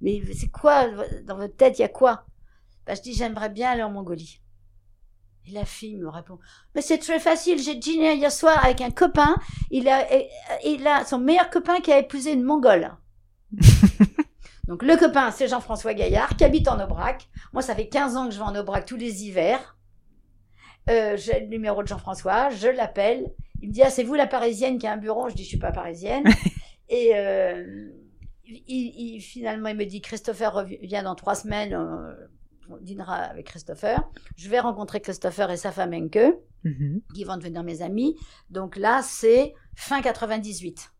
Mais 0.00 0.20
c'est 0.34 0.50
quoi 0.50 0.86
Dans 1.24 1.36
votre 1.36 1.56
tête, 1.56 1.78
il 1.78 1.82
y 1.82 1.84
a 1.84 1.88
quoi? 1.88 2.24
Bah, 2.86 2.94
Je 2.94 3.02
dis, 3.02 3.14
j'aimerais 3.14 3.50
bien 3.50 3.70
aller 3.70 3.82
en 3.84 3.90
Mongolie. 3.90 4.40
Et 5.46 5.52
la 5.52 5.64
fille 5.64 5.96
me 5.96 6.08
répond, 6.08 6.38
mais 6.74 6.82
c'est 6.82 6.98
très 6.98 7.18
facile, 7.20 7.58
j'ai 7.62 7.74
dîné 7.76 8.14
hier 8.16 8.30
soir 8.30 8.62
avec 8.64 8.82
un 8.82 8.90
copain, 8.90 9.34
il 9.70 9.88
a, 9.88 10.12
et- 10.14 10.28
il 10.66 10.86
a 10.86 11.06
son 11.06 11.18
meilleur 11.18 11.48
copain 11.48 11.80
qui 11.80 11.90
a 11.90 11.98
épousé 11.98 12.32
une 12.34 12.42
Mongole. 12.42 12.94
Donc 14.66 14.82
le 14.82 14.96
copain, 14.98 15.30
c'est 15.30 15.48
Jean-François 15.48 15.94
Gaillard, 15.94 16.36
qui 16.36 16.44
habite 16.44 16.68
en 16.68 16.78
Aubrac. 16.82 17.28
Moi, 17.54 17.62
ça 17.62 17.74
fait 17.74 17.88
15 17.88 18.16
ans 18.16 18.26
que 18.28 18.34
je 18.34 18.38
vais 18.38 18.44
en 18.44 18.54
Aubrac 18.56 18.84
tous 18.84 18.96
les 18.96 19.24
hivers. 19.24 19.76
Euh, 20.90 21.16
j'ai 21.16 21.40
le 21.40 21.46
numéro 21.46 21.82
de 21.82 21.88
Jean-François, 21.88 22.50
je 22.50 22.68
l'appelle. 22.68 23.24
Il 23.62 23.68
me 23.70 23.72
dit, 23.74 23.82
ah, 23.82 23.90
c'est 23.90 24.04
vous 24.04 24.14
la 24.14 24.26
parisienne 24.26 24.78
qui 24.78 24.86
a 24.86 24.92
un 24.92 24.96
bureau? 24.98 25.30
Je 25.30 25.34
dis, 25.34 25.44
je 25.44 25.48
suis 25.48 25.58
pas 25.58 25.72
parisienne. 25.72 26.24
Et 26.88 27.10
euh, 27.14 27.90
il, 28.46 28.62
il- 29.16 29.20
finalement, 29.20 29.68
il 29.68 29.76
me 29.76 29.84
dit, 29.84 30.00
Christopher 30.00 30.52
revient 30.54 31.02
dans 31.04 31.14
trois 31.14 31.34
semaines, 31.34 31.74
euh, 31.74 32.14
on 32.70 32.76
dînera 32.78 33.16
avec 33.16 33.46
Christopher. 33.46 34.08
Je 34.36 34.48
vais 34.48 34.60
rencontrer 34.60 35.00
Christopher 35.00 35.50
et 35.50 35.56
sa 35.56 35.72
femme 35.72 35.92
Enke, 35.94 36.34
Mhm. 36.64 37.02
qui 37.14 37.22
vont 37.24 37.36
devenir 37.36 37.62
mes 37.62 37.82
amis. 37.82 38.16
Donc 38.50 38.76
là, 38.76 39.00
c'est 39.02 39.54
fin 39.76 40.00
98. 40.02 40.90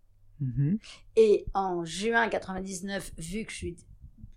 Mhm. 0.40 0.78
Et 1.16 1.46
en 1.52 1.84
juin 1.84 2.28
99, 2.28 3.12
vu 3.18 3.44
que 3.44 3.50
je 3.52 3.56
suis 3.56 3.76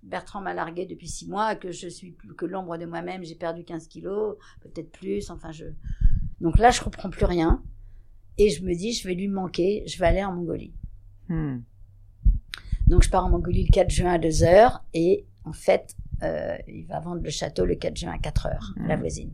Bertrand 0.03 0.41
m'a 0.41 0.55
largué 0.55 0.87
depuis 0.87 1.07
six 1.07 1.27
mois, 1.29 1.53
que 1.55 1.71
je 1.71 1.87
suis 1.87 2.11
plus 2.13 2.33
que 2.33 2.47
l'ombre 2.47 2.75
de 2.79 2.87
moi-même, 2.87 3.23
j'ai 3.23 3.35
perdu 3.35 3.63
15 3.63 3.87
kilos, 3.87 4.35
peut-être 4.61 4.91
plus, 4.91 5.29
enfin 5.29 5.51
je... 5.51 5.65
Donc 6.39 6.57
là, 6.57 6.71
je 6.71 6.81
reprends 6.83 7.11
plus 7.11 7.25
rien. 7.25 7.63
Et 8.39 8.49
je 8.49 8.63
me 8.65 8.73
dis, 8.73 8.93
je 8.93 9.07
vais 9.07 9.13
lui 9.13 9.27
manquer, 9.27 9.83
je 9.85 9.99
vais 9.99 10.07
aller 10.07 10.23
en 10.23 10.33
Mongolie. 10.33 10.73
Hmm. 11.31 11.61
Donc 12.87 13.03
je 13.03 13.09
pars 13.09 13.25
en 13.25 13.29
Mongolie 13.29 13.63
le 13.63 13.71
4 13.71 13.89
juin 13.89 14.11
à 14.11 14.17
2 14.19 14.43
heures, 14.43 14.83
et 14.93 15.25
en 15.45 15.53
fait, 15.53 15.95
euh, 16.23 16.57
il 16.67 16.85
va 16.87 16.99
vendre 16.99 17.21
le 17.21 17.29
château 17.29 17.63
le 17.65 17.75
4 17.75 17.95
juin 17.95 18.11
à 18.11 18.17
4 18.17 18.47
heures, 18.47 18.73
la 18.85 18.97
voisine. 18.97 19.31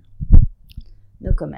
No 1.22 1.32
comment. 1.36 1.58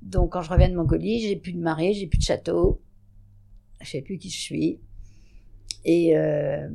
Donc 0.00 0.32
quand 0.32 0.42
je 0.42 0.50
reviens 0.50 0.68
de 0.68 0.76
Mongolie, 0.76 1.20
j'ai 1.20 1.34
plus 1.34 1.52
de 1.52 1.58
mari, 1.58 1.92
j'ai 1.92 2.06
plus 2.06 2.18
de 2.18 2.22
château, 2.22 2.80
je 3.80 3.90
sais 3.90 4.02
plus 4.02 4.16
qui 4.16 4.30
je 4.30 4.38
suis. 4.38 4.80
Et 5.84 6.16
euh, 6.16 6.68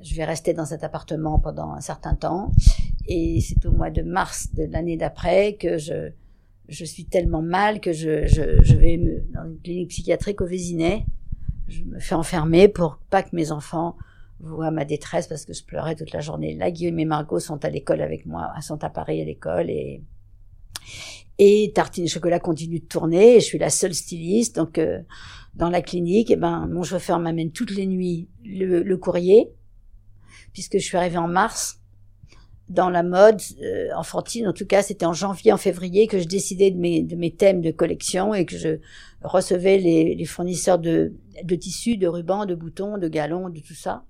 je 0.00 0.14
vais 0.14 0.24
rester 0.24 0.54
dans 0.54 0.64
cet 0.64 0.84
appartement 0.84 1.40
pendant 1.40 1.72
un 1.72 1.80
certain 1.80 2.14
temps. 2.14 2.52
Et 3.08 3.40
c'est 3.40 3.66
au 3.66 3.72
mois 3.72 3.90
de 3.90 4.02
mars 4.02 4.54
de 4.54 4.62
l'année 4.62 4.96
d'après 4.96 5.56
que 5.56 5.76
je, 5.76 6.12
je 6.68 6.84
suis 6.84 7.06
tellement 7.06 7.42
mal 7.42 7.80
que 7.80 7.92
je, 7.92 8.28
je, 8.28 8.62
je 8.62 8.76
vais 8.76 8.96
me, 8.96 9.24
dans 9.34 9.44
une 9.44 9.58
clinique 9.58 9.88
psychiatrique 9.88 10.40
au 10.40 10.46
Vésinet. 10.46 11.04
Je 11.70 11.84
me 11.84 11.98
fais 11.98 12.14
enfermer 12.14 12.68
pour 12.68 12.98
pas 13.10 13.22
que 13.22 13.34
mes 13.34 13.52
enfants 13.52 13.96
voient 14.40 14.70
ma 14.70 14.84
détresse 14.84 15.26
parce 15.26 15.44
que 15.44 15.52
je 15.52 15.64
pleurais 15.64 15.94
toute 15.94 16.12
la 16.12 16.20
journée. 16.20 16.54
Là, 16.54 16.70
Guillaume 16.70 16.98
et 16.98 17.04
Margot 17.04 17.40
sont 17.40 17.64
à 17.64 17.70
l'école 17.70 18.02
avec 18.02 18.26
moi, 18.26 18.52
sont 18.60 18.82
à 18.84 18.90
Paris 18.90 19.20
à 19.20 19.24
l'école 19.24 19.70
et 19.70 20.02
et 21.42 21.72
Tartine 21.74 22.06
Chocolat 22.06 22.38
continue 22.38 22.80
de 22.80 22.84
tourner. 22.84 23.36
Et 23.36 23.40
je 23.40 23.46
suis 23.46 23.58
la 23.58 23.70
seule 23.70 23.94
styliste. 23.94 24.56
Donc, 24.56 24.76
euh, 24.76 25.00
dans 25.54 25.70
la 25.70 25.80
clinique, 25.80 26.38
ben, 26.38 26.68
mon 26.70 26.82
chauffeur 26.82 27.18
m'amène 27.18 27.50
toutes 27.50 27.70
les 27.70 27.86
nuits 27.86 28.28
le, 28.44 28.82
le 28.82 28.96
courrier, 28.98 29.50
puisque 30.52 30.74
je 30.74 30.84
suis 30.84 30.98
arrivée 30.98 31.16
en 31.16 31.28
mars. 31.28 31.78
Dans 32.68 32.90
la 32.90 33.02
mode 33.02 33.40
euh, 33.62 33.88
enfantine, 33.96 34.46
en 34.46 34.52
tout 34.52 34.66
cas, 34.66 34.82
c'était 34.82 35.06
en 35.06 35.14
janvier, 35.14 35.50
en 35.52 35.56
février 35.56 36.06
que 36.06 36.20
je 36.20 36.28
décidais 36.28 36.70
de 36.70 36.78
mes, 36.78 37.02
de 37.02 37.16
mes 37.16 37.34
thèmes 37.34 37.62
de 37.62 37.72
collection 37.72 38.32
et 38.32 38.44
que 38.44 38.56
je 38.56 38.78
recevais 39.22 39.78
les, 39.78 40.24
fournisseurs 40.24 40.78
de, 40.78 41.12
tissus, 41.60 41.96
de 41.96 42.06
rubans, 42.06 42.46
de 42.46 42.54
boutons, 42.54 42.98
de 42.98 43.08
galons, 43.08 43.48
de 43.48 43.60
tout 43.60 43.74
ça. 43.74 44.04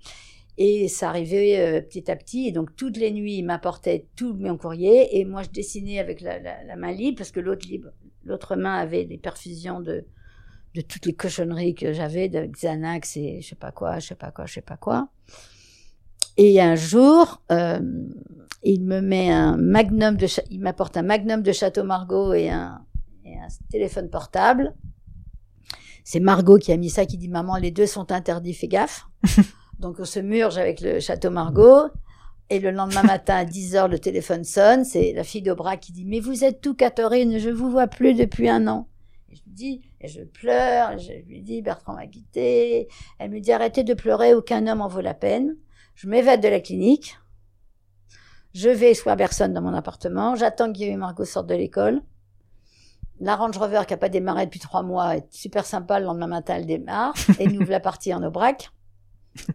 Et 0.59 0.89
ça 0.89 1.09
arrivait 1.09 1.59
euh, 1.59 1.81
petit 1.81 2.11
à 2.11 2.17
petit. 2.17 2.47
Et 2.47 2.53
donc, 2.53 2.77
toutes 2.77 2.97
les 2.97 3.11
nuits, 3.11 3.39
il 3.39 3.45
m'apportait 3.45 4.07
tout 4.15 4.35
mon 4.35 4.57
courrier. 4.57 5.19
Et 5.19 5.25
moi, 5.25 5.43
je 5.43 5.49
dessinais 5.51 5.99
avec 5.99 6.21
la, 6.21 6.39
main 6.77 6.93
libre 6.93 7.19
parce 7.19 7.31
que 7.31 7.41
l'autre 7.41 8.57
main 8.57 8.75
avait 8.75 9.05
les 9.05 9.19
perfusions 9.19 9.81
de, 9.81 10.05
de 10.75 10.81
toutes 10.83 11.07
les 11.07 11.15
cochonneries 11.15 11.75
que 11.75 11.93
j'avais, 11.93 12.29
de 12.29 12.47
Xanax 12.47 13.17
et 13.17 13.41
je 13.41 13.49
sais 13.49 13.57
pas 13.57 13.73
quoi, 13.73 13.99
je 13.99 14.09
sais 14.09 14.15
pas 14.15 14.31
quoi, 14.31 14.47
je 14.47 14.55
sais 14.55 14.61
pas 14.61 14.77
quoi. 14.77 15.09
Et 16.37 16.61
un 16.61 16.77
jour, 16.77 17.43
euh, 17.51 17.81
il 18.63 18.85
me 18.85 19.01
met 19.01 19.31
un 19.31 19.57
magnum 19.57 20.17
il 20.51 20.61
m'apporte 20.61 20.97
un 20.97 21.03
magnum 21.03 21.43
de 21.43 21.53
Château 21.53 21.85
Margaux 21.85 22.35
et 22.35 22.51
un 22.51 22.81
téléphone 23.71 24.11
portable. 24.11 24.75
C'est 26.05 26.21
Margot 26.21 26.59
qui 26.59 26.73
a 26.73 26.77
mis 26.77 26.91
ça, 26.91 27.07
qui 27.07 27.17
dit 27.17 27.29
maman, 27.29 27.57
les 27.57 27.71
deux 27.71 27.87
sont 27.87 28.13
interdits, 28.13 28.55
fais 28.55 28.69
gaffe. 28.69 29.07
Donc 29.79 29.97
on 29.99 30.05
se 30.05 30.21
murge 30.21 30.59
avec 30.59 30.81
le 30.81 31.01
Château 31.01 31.31
Margaux. 31.31 31.89
Et 32.53 32.59
le 32.59 32.73
lendemain 32.73 33.05
matin 33.05 33.37
à 33.37 33.45
10 33.45 33.77
heures, 33.77 33.89
le 33.89 34.01
téléphone 34.01 34.43
sonne. 34.43 34.85
C'est 34.85 35.13
la 35.13 35.23
fille 35.23 35.43
d'Aubra 35.43 35.77
qui 35.77 35.93
dit 35.93 36.05
Mais 36.05 36.19
vous 36.19 36.45
êtes 36.45 36.61
tout, 36.61 36.75
Catherine, 36.75 37.39
je 37.39 37.49
vous 37.49 37.71
vois 37.71 37.87
plus 37.87 38.15
depuis 38.15 38.49
un 38.49 38.67
an. 38.67 38.89
Et 39.31 39.37
je 39.37 39.43
lui 39.45 39.53
dis, 39.53 39.83
et 40.01 40.09
je 40.09 40.23
pleure, 40.23 40.93
et 40.93 40.99
je 40.99 41.13
lui 41.29 41.43
dis 41.43 41.63
Bertrand 41.63 41.95
m'a 41.95 42.09
quitté. 42.09 42.89
Elle 43.21 43.31
me 43.31 43.39
dit 43.39 43.53
Arrêtez 43.53 43.85
de 43.85 43.95
pleurer, 43.95 44.35
aucun 44.35 44.67
homme 44.67 44.81
en 44.81 44.89
vaut 44.89 45.01
la 45.01 45.15
peine. 45.15 45.57
Je 45.95 46.09
m'évade 46.09 46.43
de 46.43 46.49
la 46.49 46.61
clinique. 46.61 47.19
Je 48.53 48.69
vais 48.69 48.93
voir 49.05 49.17
personne 49.17 49.53
dans 49.53 49.63
mon 49.63 49.75
appartement. 49.75 50.35
J'attends 50.35 50.67
que 50.67 50.73
Guillaume 50.73 50.95
et 50.95 50.97
Margot 50.97 51.25
sortent 51.25 51.49
de 51.49 51.55
l'école. 51.55 52.03
La 53.21 53.37
Range 53.37 53.57
Rover 53.57 53.83
qui 53.87 53.95
a 53.95 53.99
pas 53.99 54.09
démarré 54.09 54.47
depuis 54.47 54.61
trois 54.61 54.83
mois 54.83 55.17
est 55.17 55.27
super 55.31 55.67
sympa. 55.67 56.01
Le 56.01 56.07
lendemain 56.07 56.27
matin, 56.27 56.57
elle 56.57 56.67
démarre 56.67 57.15
et 57.39 57.47
nous 57.47 57.61
la 57.67 57.81
partie 57.81 58.15
en 58.15 58.23
Aubrac. 58.23 58.71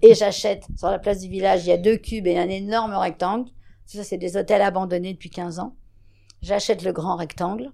Et 0.01 0.13
j'achète 0.13 0.67
sur 0.77 0.89
la 0.89 0.99
place 0.99 1.19
du 1.19 1.27
village, 1.27 1.65
il 1.65 1.69
y 1.69 1.73
a 1.73 1.77
deux 1.77 1.97
cubes 1.97 2.27
et 2.27 2.37
un 2.37 2.47
énorme 2.47 2.93
rectangle. 2.93 3.49
Ça, 3.85 4.03
c'est 4.03 4.17
des 4.17 4.37
hôtels 4.37 4.61
abandonnés 4.61 5.13
depuis 5.13 5.29
15 5.29 5.59
ans. 5.59 5.75
J'achète 6.41 6.83
le 6.83 6.93
grand 6.93 7.15
rectangle. 7.15 7.71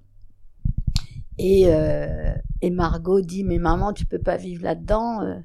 Et, 1.38 1.66
euh, 1.68 2.34
et 2.62 2.70
Margot 2.70 3.22
dit, 3.22 3.44
mais 3.44 3.58
maman, 3.58 3.94
tu 3.94 4.06
peux 4.06 4.20
pas 4.20 4.38
vivre 4.38 4.64
là-dedans. 4.64 5.22
Euh, 5.22 5.40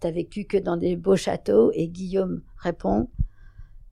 T'as 0.00 0.10
vécu 0.12 0.44
que 0.44 0.56
dans 0.56 0.76
des 0.76 0.96
beaux 0.96 1.16
châteaux. 1.16 1.72
Et 1.74 1.88
Guillaume 1.88 2.42
répond, 2.56 3.08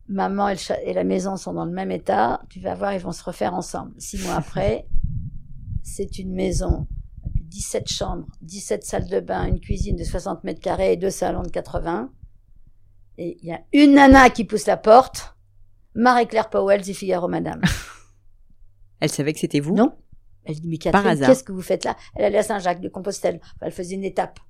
maman 0.08 0.48
et 0.48 0.92
la 0.92 1.04
maison 1.04 1.36
sont 1.36 1.52
dans 1.52 1.64
le 1.64 1.72
même 1.72 1.90
état. 1.90 2.42
Tu 2.48 2.60
vas 2.60 2.74
voir, 2.74 2.94
ils 2.94 3.00
vont 3.00 3.12
se 3.12 3.24
refaire 3.24 3.54
ensemble. 3.54 3.92
Six 3.98 4.22
mois 4.24 4.34
après, 4.36 4.86
c'est 5.86 6.18
une 6.18 6.32
maison 6.32 6.88
17 7.24 7.88
chambres, 7.88 8.26
17 8.42 8.84
salles 8.84 9.08
de 9.08 9.20
bain, 9.20 9.46
une 9.46 9.60
cuisine 9.60 9.96
de 9.96 10.02
60 10.02 10.42
mètres 10.42 10.60
carrés 10.60 10.92
et 10.92 10.96
deux 10.96 11.10
salons 11.10 11.42
de 11.42 11.48
80. 11.48 12.10
Et 13.18 13.38
il 13.40 13.48
y 13.48 13.52
a 13.52 13.60
une 13.72 13.94
nana 13.94 14.28
qui 14.28 14.44
pousse 14.44 14.66
la 14.66 14.76
porte, 14.76 15.36
Marie-Claire 15.94 16.50
Powell 16.50 16.86
et 16.86 16.92
Figaro 16.92 17.28
Madame. 17.28 17.62
Elle 19.00 19.10
savait 19.10 19.32
que 19.32 19.38
c'était 19.38 19.60
vous? 19.60 19.74
Non. 19.74 19.96
Elle 20.44 20.60
dit, 20.60 20.68
mais 20.68 20.78
Catherine, 20.78 21.18
qu'est-ce 21.18 21.44
que 21.44 21.52
vous 21.52 21.62
faites 21.62 21.84
là? 21.84 21.96
Elle 22.14 22.24
allait 22.24 22.38
à 22.38 22.42
Saint-Jacques 22.42 22.80
de 22.80 22.88
Compostelle. 22.88 23.40
elle 23.60 23.72
faisait 23.72 23.94
une 23.94 24.04
étape. 24.04 24.40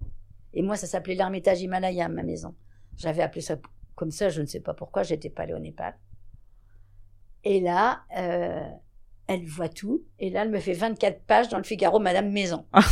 Et 0.55 0.63
moi, 0.63 0.77
ça 0.77 0.87
s'appelait 0.87 1.15
l'Ermitage 1.15 1.61
Himalaya, 1.61 2.09
ma 2.09 2.23
maison. 2.23 2.55
J'avais 2.97 3.23
appelé 3.23 3.43
ça 3.43 3.57
comme 3.95 4.11
ça, 4.11 4.31
je 4.31 4.41
ne 4.41 4.47
sais 4.47 4.61
pas 4.61 4.75
pourquoi, 4.75 5.03
j'étais 5.03 5.31
pas 5.31 5.43
allée 5.43 5.55
au 5.55 5.59
Népal. 5.59 5.99
Et 7.45 7.61
là, 7.61 8.01
euh, 8.17 8.69
elle 9.27 9.45
voit 9.45 9.69
tout. 9.69 10.03
Et 10.19 10.31
là, 10.31 10.43
elle 10.43 10.51
me 10.51 10.59
fait 10.59 10.73
24 10.73 11.23
pages 11.23 11.49
dans 11.49 11.59
le 11.59 11.65
Figaro, 11.65 11.99
Madame 11.99 12.31
Maison. 12.31 12.65
Ah. 12.73 12.85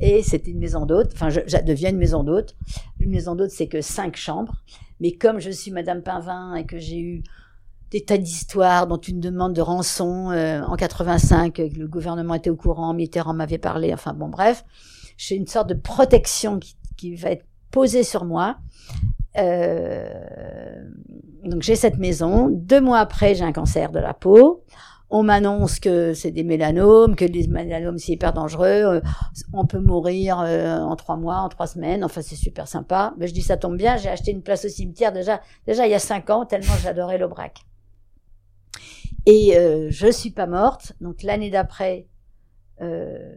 Et 0.00 0.22
c'était 0.22 0.50
une 0.50 0.58
maison 0.58 0.84
d'hôte. 0.84 1.10
Enfin, 1.14 1.30
je, 1.30 1.40
deviens 1.64 1.90
une 1.90 1.98
maison 1.98 2.24
d'hôte. 2.24 2.56
Une 2.98 3.10
maison 3.10 3.34
d'hôte, 3.34 3.50
c'est 3.50 3.68
que 3.68 3.80
cinq 3.80 4.16
chambres. 4.16 4.54
Mais 5.00 5.12
comme 5.12 5.38
je 5.38 5.50
suis 5.50 5.70
Madame 5.70 6.02
Pinvin 6.02 6.54
et 6.56 6.66
que 6.66 6.78
j'ai 6.78 7.00
eu 7.00 7.22
des 7.90 8.04
tas 8.04 8.18
d'histoires, 8.18 8.86
dont 8.86 8.96
une 8.98 9.20
demande 9.20 9.52
de 9.52 9.60
rançon 9.60 10.30
euh, 10.30 10.62
en 10.62 10.76
85, 10.76 11.58
le 11.58 11.86
gouvernement 11.86 12.34
était 12.34 12.50
au 12.50 12.56
courant, 12.56 12.94
Mitterrand 12.94 13.34
m'avait 13.34 13.58
parlé. 13.58 13.92
Enfin 13.92 14.12
bon, 14.12 14.28
bref, 14.28 14.64
j'ai 15.16 15.36
une 15.36 15.46
sorte 15.46 15.68
de 15.68 15.74
protection 15.74 16.58
qui, 16.58 16.76
qui 16.96 17.14
va 17.14 17.30
être 17.30 17.44
posée 17.70 18.02
sur 18.02 18.24
moi. 18.24 18.56
Euh, 19.38 20.84
donc 21.44 21.62
j'ai 21.62 21.76
cette 21.76 21.98
maison. 21.98 22.48
Deux 22.50 22.80
mois 22.80 22.98
après, 22.98 23.34
j'ai 23.34 23.44
un 23.44 23.52
cancer 23.52 23.90
de 23.90 23.98
la 23.98 24.14
peau. 24.14 24.64
On 25.14 25.22
m'annonce 25.22 25.78
que 25.78 26.14
c'est 26.14 26.30
des 26.30 26.42
mélanomes, 26.42 27.16
que 27.16 27.26
les 27.26 27.46
mélanomes 27.46 27.98
c'est 27.98 28.12
hyper 28.12 28.32
dangereux. 28.32 28.66
Euh, 28.66 29.00
on 29.52 29.66
peut 29.66 29.78
mourir 29.78 30.40
euh, 30.40 30.78
en 30.78 30.96
trois 30.96 31.16
mois, 31.16 31.36
en 31.36 31.48
trois 31.48 31.66
semaines. 31.66 32.02
Enfin, 32.02 32.22
c'est 32.22 32.36
super 32.36 32.66
sympa. 32.66 33.14
Mais 33.18 33.26
je 33.26 33.34
dis 33.34 33.42
ça 33.42 33.56
tombe 33.58 33.76
bien. 33.76 33.96
J'ai 33.98 34.08
acheté 34.08 34.30
une 34.30 34.42
place 34.42 34.64
au 34.64 34.68
cimetière 34.68 35.12
déjà, 35.12 35.40
déjà 35.66 35.86
il 35.86 35.90
y 35.90 35.94
a 35.94 35.98
cinq 35.98 36.30
ans, 36.30 36.46
tellement 36.46 36.74
j'adorais 36.82 37.18
l'Aubrac. 37.18 37.60
Et 39.26 39.56
euh, 39.56 39.88
je 39.90 40.10
suis 40.10 40.30
pas 40.30 40.46
morte. 40.46 40.94
Donc 41.00 41.22
l'année 41.22 41.50
d'après, 41.50 42.08
euh... 42.80 43.34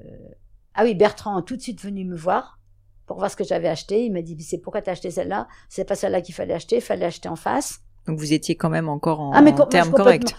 ah 0.73 0.83
oui, 0.83 0.95
Bertrand 0.95 1.39
est 1.39 1.43
tout 1.43 1.57
de 1.57 1.61
suite 1.61 1.81
venu 1.81 2.05
me 2.05 2.15
voir 2.15 2.59
pour 3.05 3.17
voir 3.17 3.29
ce 3.31 3.35
que 3.35 3.43
j'avais 3.43 3.67
acheté. 3.67 4.05
Il 4.05 4.13
m'a 4.13 4.21
dit, 4.21 4.37
c'est 4.41 4.57
pourquoi 4.57 4.81
t'as 4.81 4.91
acheté 4.91 5.11
celle-là? 5.11 5.47
C'est 5.69 5.85
pas 5.85 5.95
celle-là 5.95 6.21
qu'il 6.21 6.35
fallait 6.35 6.53
acheter, 6.53 6.77
il 6.77 6.81
fallait 6.81 7.05
acheter 7.05 7.29
en 7.29 7.35
face. 7.35 7.81
Donc 8.07 8.19
vous 8.19 8.33
étiez 8.33 8.55
quand 8.55 8.69
même 8.69 8.89
encore 8.89 9.19
en, 9.19 9.31
ah, 9.33 9.65
termes 9.65 9.91
corrects. 9.91 10.35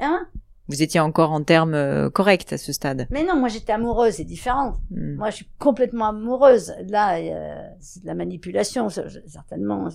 Hein? 0.00 0.26
Vous 0.68 0.82
étiez 0.82 0.98
encore 0.98 1.30
en 1.30 1.44
termes 1.44 1.74
euh, 1.74 2.10
corrects 2.10 2.52
à 2.52 2.58
ce 2.58 2.72
stade. 2.72 3.06
Mais 3.10 3.22
non, 3.22 3.36
moi 3.36 3.48
j'étais 3.48 3.72
amoureuse, 3.72 4.14
c'est 4.14 4.24
différent. 4.24 4.78
Hmm. 4.90 5.14
Moi 5.14 5.30
je 5.30 5.36
suis 5.36 5.48
complètement 5.58 6.06
amoureuse. 6.06 6.74
Là, 6.88 7.18
euh, 7.18 7.68
c'est 7.78 8.02
de 8.02 8.06
la 8.06 8.14
manipulation, 8.14 8.88
certainement. 8.88 9.88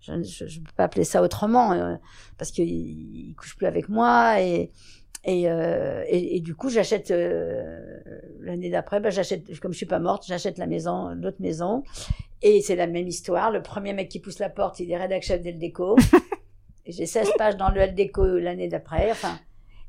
Je 0.00 0.12
ne 0.12 0.64
peux 0.64 0.72
pas 0.76 0.84
appeler 0.84 1.04
ça 1.04 1.22
autrement, 1.22 1.72
euh, 1.72 1.94
parce 2.36 2.50
qu'il 2.50 2.68
il 2.68 3.34
couche 3.36 3.56
plus 3.56 3.66
avec 3.66 3.88
moi 3.88 4.40
et 4.42 4.70
et, 5.24 5.50
euh, 5.50 6.04
et, 6.06 6.36
et, 6.36 6.40
du 6.40 6.54
coup, 6.54 6.70
j'achète 6.70 7.10
euh, 7.10 8.00
l'année 8.40 8.70
d'après, 8.70 9.00
ben, 9.00 9.10
j'achète, 9.10 9.58
comme 9.60 9.72
je 9.72 9.78
suis 9.78 9.86
pas 9.86 9.98
morte, 9.98 10.24
j'achète 10.26 10.58
la 10.58 10.66
maison, 10.66 11.10
l'autre 11.10 11.40
maison. 11.40 11.82
Et 12.40 12.60
c'est 12.60 12.76
la 12.76 12.86
même 12.86 13.08
histoire. 13.08 13.50
Le 13.50 13.62
premier 13.62 13.92
mec 13.92 14.08
qui 14.08 14.20
pousse 14.20 14.38
la 14.38 14.48
porte, 14.48 14.80
il 14.80 14.90
est 14.90 14.96
rédac 14.96 15.22
chef 15.22 15.44
le 15.44 15.52
déco. 15.52 15.96
j'ai 16.86 17.06
16 17.06 17.32
pages 17.36 17.56
dans 17.56 17.70
le 17.70 17.88
déco 17.88 18.24
l'année 18.38 18.68
d'après. 18.68 19.10
Enfin, 19.10 19.38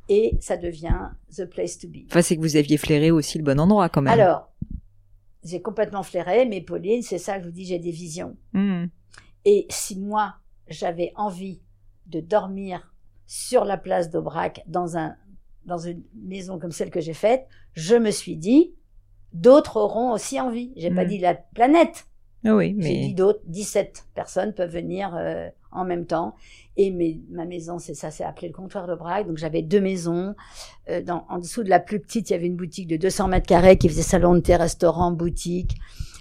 et 0.10 0.36
ça 0.42 0.58
devient 0.58 1.12
the 1.38 1.46
place 1.46 1.78
to 1.78 1.88
be. 1.88 2.08
Enfin, 2.08 2.24
c'est 2.24 2.36
que 2.36 2.42
vous 2.42 2.56
aviez 2.56 2.78
flairé 2.78 3.12
aussi 3.12 3.38
le 3.38 3.44
bon 3.44 3.60
endroit 3.60 3.88
quand 3.90 4.02
même. 4.02 4.12
Alors, 4.12 4.52
j'ai 5.44 5.62
complètement 5.62 6.04
flairé, 6.04 6.46
mais 6.46 6.62
Pauline, 6.62 7.04
c'est 7.04 7.20
ça 7.20 7.38
que 7.38 7.44
je 7.44 7.46
vous 7.46 7.54
dis, 7.54 7.66
j'ai 7.66 7.80
des 7.80 7.92
visions. 7.92 8.36
Hmm. 8.54 8.86
Et 9.46 9.68
si 9.70 9.98
moi, 10.00 10.36
j'avais 10.68 11.14
envie 11.16 11.62
de 12.08 12.20
dormir 12.20 12.92
sur 13.30 13.64
la 13.64 13.78
place 13.78 14.10
d'Aubrac, 14.10 14.64
dans, 14.66 14.98
un, 14.98 15.16
dans 15.64 15.78
une 15.78 16.02
maison 16.16 16.58
comme 16.58 16.72
celle 16.72 16.90
que 16.90 17.00
j'ai 17.00 17.14
faite, 17.14 17.46
je 17.74 17.96
me 17.96 18.10
suis 18.10 18.36
dit, 18.36 18.74
d'autres 19.34 19.78
auront 19.78 20.12
aussi 20.12 20.42
envie. 20.42 20.74
J'ai 20.76 20.90
pas 20.90 21.06
hmm. 21.06 21.10
dit 21.10 21.18
la 21.20 21.36
planète. 21.36 22.08
Ah 22.44 22.56
oui, 22.56 22.74
mais... 22.74 22.86
J'ai 22.86 23.00
dit 23.02 23.14
d'autres, 23.14 23.42
17 23.46 24.08
personnes 24.16 24.56
peuvent 24.56 24.74
venir 24.74 25.16
euh, 25.16 25.48
en 25.72 25.86
même 25.86 26.08
temps. 26.08 26.34
Et 26.76 26.90
mes, 26.90 27.22
ma 27.30 27.46
maison, 27.46 27.78
c'est 27.78 27.94
ça, 27.94 28.10
c'est 28.10 28.24
appelé 28.24 28.48
le 28.48 28.54
comptoir 28.56 28.88
d'Aubrac. 28.88 29.28
Donc 29.28 29.38
j'avais 29.38 29.62
deux 29.62 29.82
maisons. 29.82 30.34
Euh, 30.90 31.04
dans, 31.04 31.24
en 31.30 31.38
dessous 31.38 31.64
de 31.64 31.70
la 31.70 31.80
plus 31.80 32.00
petite, 32.00 32.32
il 32.32 32.34
y 32.34 32.36
avait 32.36 32.48
une 32.48 32.56
boutique 32.56 32.88
de 32.88 32.98
200 32.98 33.28
mètres 33.28 33.46
carrés 33.46 33.78
qui 33.78 33.90
faisait 33.90 34.02
salon 34.02 34.34
de 34.34 34.40
thé, 34.40 34.56
restaurant, 34.56 35.12
boutique. 35.12 35.76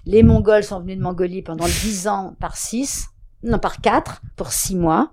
Les 0.04 0.22
Mongols 0.22 0.62
sont 0.62 0.80
venus 0.80 0.98
de 0.98 1.02
Mongolie 1.02 1.40
pendant 1.40 1.64
10 1.64 2.06
ans 2.08 2.36
par 2.38 2.58
6, 2.58 3.06
non 3.44 3.58
par 3.58 3.80
4, 3.80 4.20
pour 4.36 4.52
6 4.52 4.76
mois. 4.76 5.10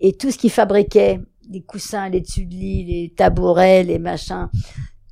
Et 0.00 0.12
tout 0.12 0.30
ce 0.30 0.38
qu'ils 0.38 0.50
fabriquaient, 0.50 1.20
les 1.50 1.62
coussins, 1.62 2.08
les 2.08 2.20
dessus 2.20 2.46
de 2.46 2.54
lit, 2.54 2.84
les 2.84 3.14
tabourets, 3.14 3.82
les 3.84 3.98
machins, 3.98 4.48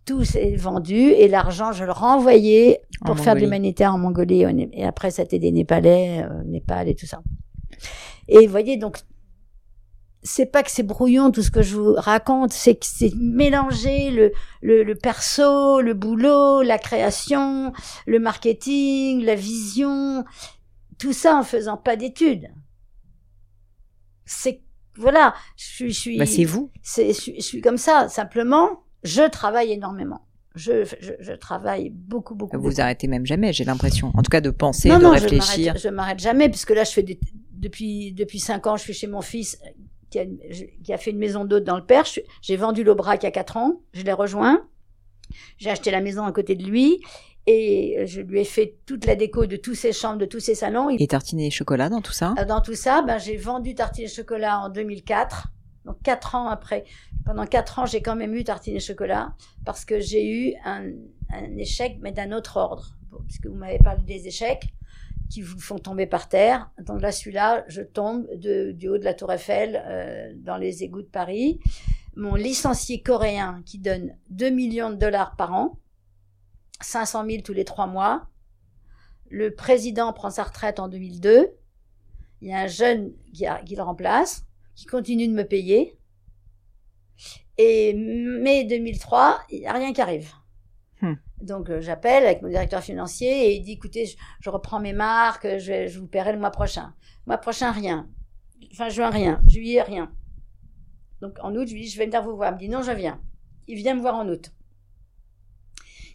tout 0.05 0.25
s'est 0.25 0.57
vendu 0.57 0.97
et 0.97 1.29
l'argent, 1.29 1.73
je 1.73 1.85
le 1.85 1.93
renvoyais 1.93 2.81
pour 3.05 3.19
faire 3.19 3.35
de 3.35 3.41
l'humanitaire 3.41 3.95
en 3.95 3.99
Mongolie. 3.99 4.45
Et 4.73 4.85
après, 4.85 5.11
c'était 5.11 5.39
des 5.39 5.53
Népalais, 5.53 6.25
euh, 6.25 6.43
Népal 6.45 6.89
et 6.89 6.95
tout 6.95 7.07
ça. 7.07 7.21
Et 8.29 8.47
vous 8.47 8.51
voyez, 8.51 8.77
donc, 8.77 8.99
c'est 10.23 10.47
pas 10.47 10.63
que 10.63 10.71
c'est 10.71 10.83
brouillon 10.83 11.31
tout 11.31 11.43
ce 11.43 11.51
que 11.51 11.63
je 11.63 11.77
vous 11.77 11.95
raconte, 11.95 12.53
c'est 12.53 12.75
que 12.75 12.87
c'est 12.87 13.15
mélanger 13.17 14.11
le, 14.11 14.33
le, 14.61 14.83
le, 14.83 14.95
perso, 14.95 15.81
le 15.81 15.95
boulot, 15.95 16.63
la 16.63 16.79
création, 16.79 17.73
le 18.07 18.19
marketing, 18.19 19.25
la 19.25 19.35
vision, 19.35 20.25
tout 20.99 21.13
ça 21.13 21.37
en 21.37 21.43
faisant 21.43 21.77
pas 21.77 21.97
d'études. 21.97 22.49
C'est 24.31 24.63
voilà, 24.97 25.35
je 25.57 25.65
suis. 25.65 25.93
Je 25.93 25.99
suis 25.99 26.19
bah 26.19 26.27
c'est 26.27 26.45
vous. 26.45 26.71
C'est, 26.83 27.13
je, 27.13 27.41
suis 27.41 27.61
comme 27.61 27.79
ça. 27.79 28.09
Simplement, 28.09 28.85
je 29.03 29.29
travaille 29.29 29.73
énormément. 29.73 30.27
Je, 30.55 30.85
je, 30.85 31.13
je 31.21 31.33
travaille 31.33 31.91
beaucoup, 31.91 32.35
beaucoup. 32.35 32.61
Vous 32.61 32.81
arrêtez 32.81 33.07
même 33.07 33.25
jamais, 33.25 33.53
j'ai 33.53 33.65
l'impression. 33.65 34.13
En 34.15 34.23
tout 34.23 34.31
cas, 34.31 34.41
de 34.41 34.51
penser, 34.51 34.89
de 34.89 35.07
réfléchir. 35.07 35.77
Je 35.77 35.89
m'arrête 35.89 36.19
jamais, 36.19 36.49
puisque 36.49 36.71
là, 36.71 36.85
je 36.85 36.91
fais 36.91 37.05
depuis 37.53 38.13
depuis 38.13 38.41
cinq 38.41 38.67
ans, 38.67 38.77
je 38.77 38.83
suis 38.83 38.95
chez 38.95 39.07
mon 39.07 39.21
fils 39.21 39.59
qui 40.11 40.19
a, 40.19 40.25
qui 40.85 40.93
a 40.93 40.99
fait 40.99 41.11
une 41.11 41.19
maison 41.19 41.45
d'hôte 41.45 41.65
dans 41.65 41.77
le 41.77 41.85
Perche. 41.85 42.21
J'ai 42.43 42.57
vendu 42.57 42.85
l'Aubrac 42.85 43.23
il 43.23 43.27
y 43.27 43.29
a 43.29 43.33
quatre 43.33 43.57
ans. 43.57 43.81
Je 43.95 44.03
l'ai 44.03 44.13
rejoint. 44.13 44.63
J'ai 45.59 45.71
acheté 45.71 45.91
la 45.91 46.01
maison 46.01 46.25
à 46.25 46.33
côté 46.33 46.57
de 46.57 46.65
lui 46.65 47.01
et 47.47 48.05
je 48.07 48.21
lui 48.21 48.41
ai 48.41 48.45
fait 48.45 48.77
toute 48.87 49.07
la 49.07 49.17
déco 49.17 49.47
de 49.47 49.57
tous 49.57 49.75
ses 49.75 49.93
chambres, 49.93 50.19
de 50.19 50.27
tous 50.27 50.41
ses 50.41 50.55
salons. 50.55 50.91
Et 50.91 51.07
tartiner 51.07 51.47
et 51.47 51.51
chocolat 51.51 51.89
dans 51.89 52.01
tout 52.01 52.13
ça? 52.13 52.35
Euh, 52.39 52.45
Dans 52.45 52.61
tout 52.61 52.75
ça, 52.75 53.03
ben, 53.03 53.19
j'ai 53.19 53.37
vendu 53.37 53.75
tartiner 53.75 54.07
et 54.07 54.11
chocolat 54.11 54.61
en 54.61 54.69
2004. 54.69 55.49
Donc 55.85 55.97
quatre 56.03 56.35
ans 56.35 56.49
après. 56.49 56.85
Pendant 57.25 57.47
quatre 57.47 57.79
ans, 57.79 57.87
j'ai 57.87 58.03
quand 58.03 58.17
même 58.17 58.35
eu 58.35 58.45
tartiner 58.45 58.77
et 58.77 58.81
chocolat 58.81 59.35
parce 59.65 59.85
que 59.85 60.01
j'ai 60.01 60.27
eu 60.29 60.55
un, 60.65 60.91
un, 61.33 61.57
échec, 61.57 61.99
mais 62.03 62.13
d'un 62.13 62.33
autre 62.33 62.57
ordre. 62.59 62.97
puisque 63.27 63.47
vous 63.47 63.55
m'avez 63.57 63.79
parlé 63.79 64.03
des 64.05 64.27
échecs 64.29 64.65
qui 65.31 65.43
vous 65.43 65.59
font 65.61 65.79
tomber 65.79 66.07
par 66.07 66.29
terre. 66.29 66.71
Donc 66.85 67.01
là, 67.01 67.13
celui-là, 67.13 67.65
je 67.69 67.83
tombe 67.83 68.27
de, 68.37 68.73
du 68.73 68.89
haut 68.89 68.99
de 68.99 69.05
la 69.05 69.15
Tour 69.15 69.33
Eiffel 69.33 69.81
euh, 69.87 70.33
dans 70.37 70.57
les 70.57 70.83
égouts 70.83 71.03
de 71.03 71.07
Paris. 71.09 71.61
Mon 72.17 72.35
licencié 72.35 73.01
coréen 73.01 73.63
qui 73.65 73.79
donne 73.79 74.15
2 74.31 74.51
millions 74.51 74.91
de 74.91 74.97
dollars 74.97 75.37
par 75.37 75.55
an, 75.55 75.79
500 76.81 77.27
000 77.29 77.43
tous 77.43 77.53
les 77.53 77.65
trois 77.65 77.87
mois. 77.87 78.27
Le 79.29 79.55
président 79.55 80.13
prend 80.13 80.31
sa 80.31 80.45
retraite 80.45 80.81
en 80.81 80.89
2002. 80.89 81.49
Il 82.41 82.49
y 82.49 82.53
a 82.53 82.61
un 82.61 82.67
jeune 82.67 83.13
qui, 83.33 83.45
le 83.45 83.83
remplace, 83.83 84.47
qui 84.75 84.87
continue 84.87 85.29
de 85.29 85.35
me 85.35 85.45
payer. 85.45 85.97
Et 87.59 87.93
mai 87.95 88.65
2003, 88.65 89.41
il 89.51 89.61
n'y 89.61 89.67
a 89.67 89.73
rien 89.73 89.93
qui 89.93 90.01
arrive. 90.01 90.33
Hmm. 91.03 91.15
Donc 91.43 91.71
euh, 91.71 91.81
j'appelle 91.81 92.25
avec 92.25 92.43
mon 92.43 92.49
directeur 92.49 92.83
financier 92.83 93.49
et 93.49 93.57
il 93.57 93.63
dit 93.63 93.73
écoutez, 93.73 94.07
je, 94.41 94.51
reprends 94.51 94.81
mes 94.81 94.93
marques, 94.93 95.47
je, 95.59 95.87
je, 95.87 95.99
vous 95.99 96.07
paierai 96.07 96.33
le 96.33 96.39
mois 96.39 96.51
prochain. 96.51 96.95
Le 97.27 97.31
mois 97.31 97.39
prochain, 97.39 97.71
rien. 97.73 98.09
Fin 98.75 98.89
juin, 98.89 99.11
rien. 99.11 99.41
Juillet, 99.47 99.83
rien. 99.83 100.11
Donc 101.21 101.37
en 101.43 101.55
août, 101.55 101.69
je 101.69 101.75
lui 101.75 101.83
dis 101.83 101.89
je 101.89 101.99
vais 101.99 102.07
venir 102.07 102.23
vous 102.23 102.37
voir. 102.37 102.51
Il 102.51 102.55
me 102.55 102.59
dit 102.59 102.69
non, 102.69 102.83
je 102.83 102.93
viens. 102.93 103.21
Il 103.69 103.77
vient 103.77 103.95
me 103.95 104.01
voir 104.01 104.15
en 104.15 104.29
août. 104.29 104.51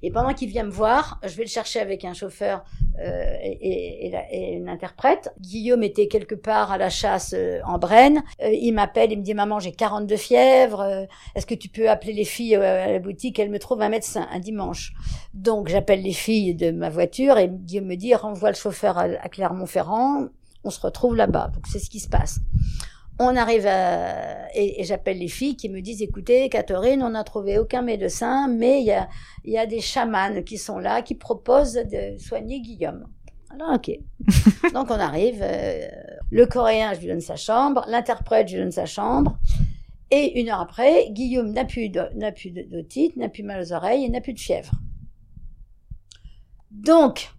Et 0.02 0.12
pendant 0.12 0.34
qu'il 0.34 0.50
vient 0.50 0.64
me 0.64 0.72
voir, 0.72 1.20
je 1.24 1.36
vais 1.36 1.44
le 1.44 1.50
chercher 1.50 1.80
avec 1.80 2.06
un 2.06 2.14
chauffeur 2.14 2.64
euh, 3.00 3.36
et, 3.42 4.12
et, 4.32 4.54
une 4.54 4.70
interprète. 4.70 5.34
Guillaume 5.40 5.84
était 5.84 6.08
quelque 6.08 6.36
part 6.36 6.72
à 6.72 6.78
la 6.78 6.90
chasse 6.90 7.34
euh, 7.38 7.60
en 7.66 7.78
Brenne. 7.78 8.24
Euh, 8.42 8.50
il 8.50 8.74
m'appelle, 8.74 9.12
il 9.12 9.20
me 9.20 9.24
dit 9.24 9.34
maman 9.34 9.60
j'ai 9.60 9.72
42 9.72 10.16
fièvres. 10.16 11.08
Est-ce 11.36 11.46
que 11.46 11.56
tu 11.56 11.70
peux 11.70 11.90
appeler 11.90 12.14
les 12.14 12.26
filles 12.26 12.56
à 12.56 12.92
la 12.92 13.00
boutique? 13.00 13.40
Elle 13.40 13.50
me 13.50 13.60
trouve 13.60 13.82
un 13.82 13.90
médecin 13.90 14.28
un 14.32 14.40
dimanche. 14.40 14.94
Donc 15.34 15.68
j'appelle 15.68 16.02
les 16.02 16.14
filles 16.14 16.56
de 16.56 16.72
ma 16.72 16.90
voiture 16.90 17.38
et 17.38 17.50
Guillaume 17.50 17.86
me 17.86 17.96
dit 17.96 18.16
renvoie 18.16 18.50
le 18.50 18.56
chauffeur 18.56 18.98
à, 18.98 19.08
Clermont-Ferrand. 19.30 20.28
On 20.64 20.70
se 20.70 20.80
retrouve 20.80 21.16
là-bas. 21.16 21.52
Donc 21.54 21.68
c'est 21.68 21.80
ce 21.80 21.90
qui 21.90 22.00
se 22.00 22.10
passe. 22.10 22.40
On 23.18 23.36
arrive 23.36 23.66
à, 23.66 24.54
et, 24.56 24.84
j'appelle 24.84 25.20
les 25.20 25.28
filles 25.28 25.56
qui 25.56 25.70
me 25.70 25.82
disent, 25.82 26.02
écoutez, 26.02 26.50
Catherine, 26.50 27.02
on 27.02 27.12
n'a 27.12 27.24
trouvé 27.24 27.58
aucun 27.58 27.82
médecin, 27.82 28.48
mais 28.48 28.82
il 28.82 28.86
y 28.86 28.92
a, 28.92 29.08
y 29.46 29.58
a 29.58 29.66
des 29.66 29.80
chamans 29.80 30.42
qui 30.44 30.58
sont 30.58 30.80
là, 30.80 31.02
qui 31.02 31.16
proposent 31.16 31.74
de 31.74 32.18
soigner 32.18 32.60
Guillaume. 32.62 33.08
Alors, 33.54 33.76
ok. 33.76 33.92
Donc, 34.74 34.92
on 34.92 35.00
arrive, 35.00 35.40
euh, 35.42 35.88
le 36.30 36.46
coréen, 36.46 36.94
je 36.94 37.00
lui 37.00 37.08
donne 37.08 37.22
sa 37.22 37.38
chambre, 37.38 37.86
l'interprète, 37.88 38.50
je 38.50 38.56
lui 38.56 38.64
donne 38.64 38.72
sa 38.72 38.86
chambre, 38.86 39.38
et 40.12 40.40
une 40.40 40.50
heure 40.50 40.60
après, 40.60 41.10
Guillaume 41.12 41.52
n'a 41.52 41.66
plus 41.66 41.90
d'otite, 41.90 43.16
n'a 43.16 43.30
plus 43.30 43.44
mal 43.44 43.62
aux 43.62 43.74
oreilles 43.74 44.04
et 44.04 44.10
n'a 44.10 44.22
plus 44.22 44.34
de 44.34 44.40
fièvre. 44.40 44.72
Donc, 46.72 47.32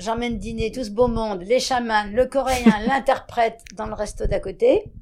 j'emmène 0.00 0.38
dîner 0.38 0.72
tout 0.72 0.84
ce 0.84 0.90
beau 0.90 1.06
monde, 1.06 1.42
les 1.42 1.60
chamans, 1.60 2.04
le 2.12 2.26
coréen, 2.26 2.80
l'interprète 2.86 3.60
dans 3.76 3.86
le 3.86 3.94
resto 3.94 4.26
d'à 4.26 4.40
côté. 4.40 4.92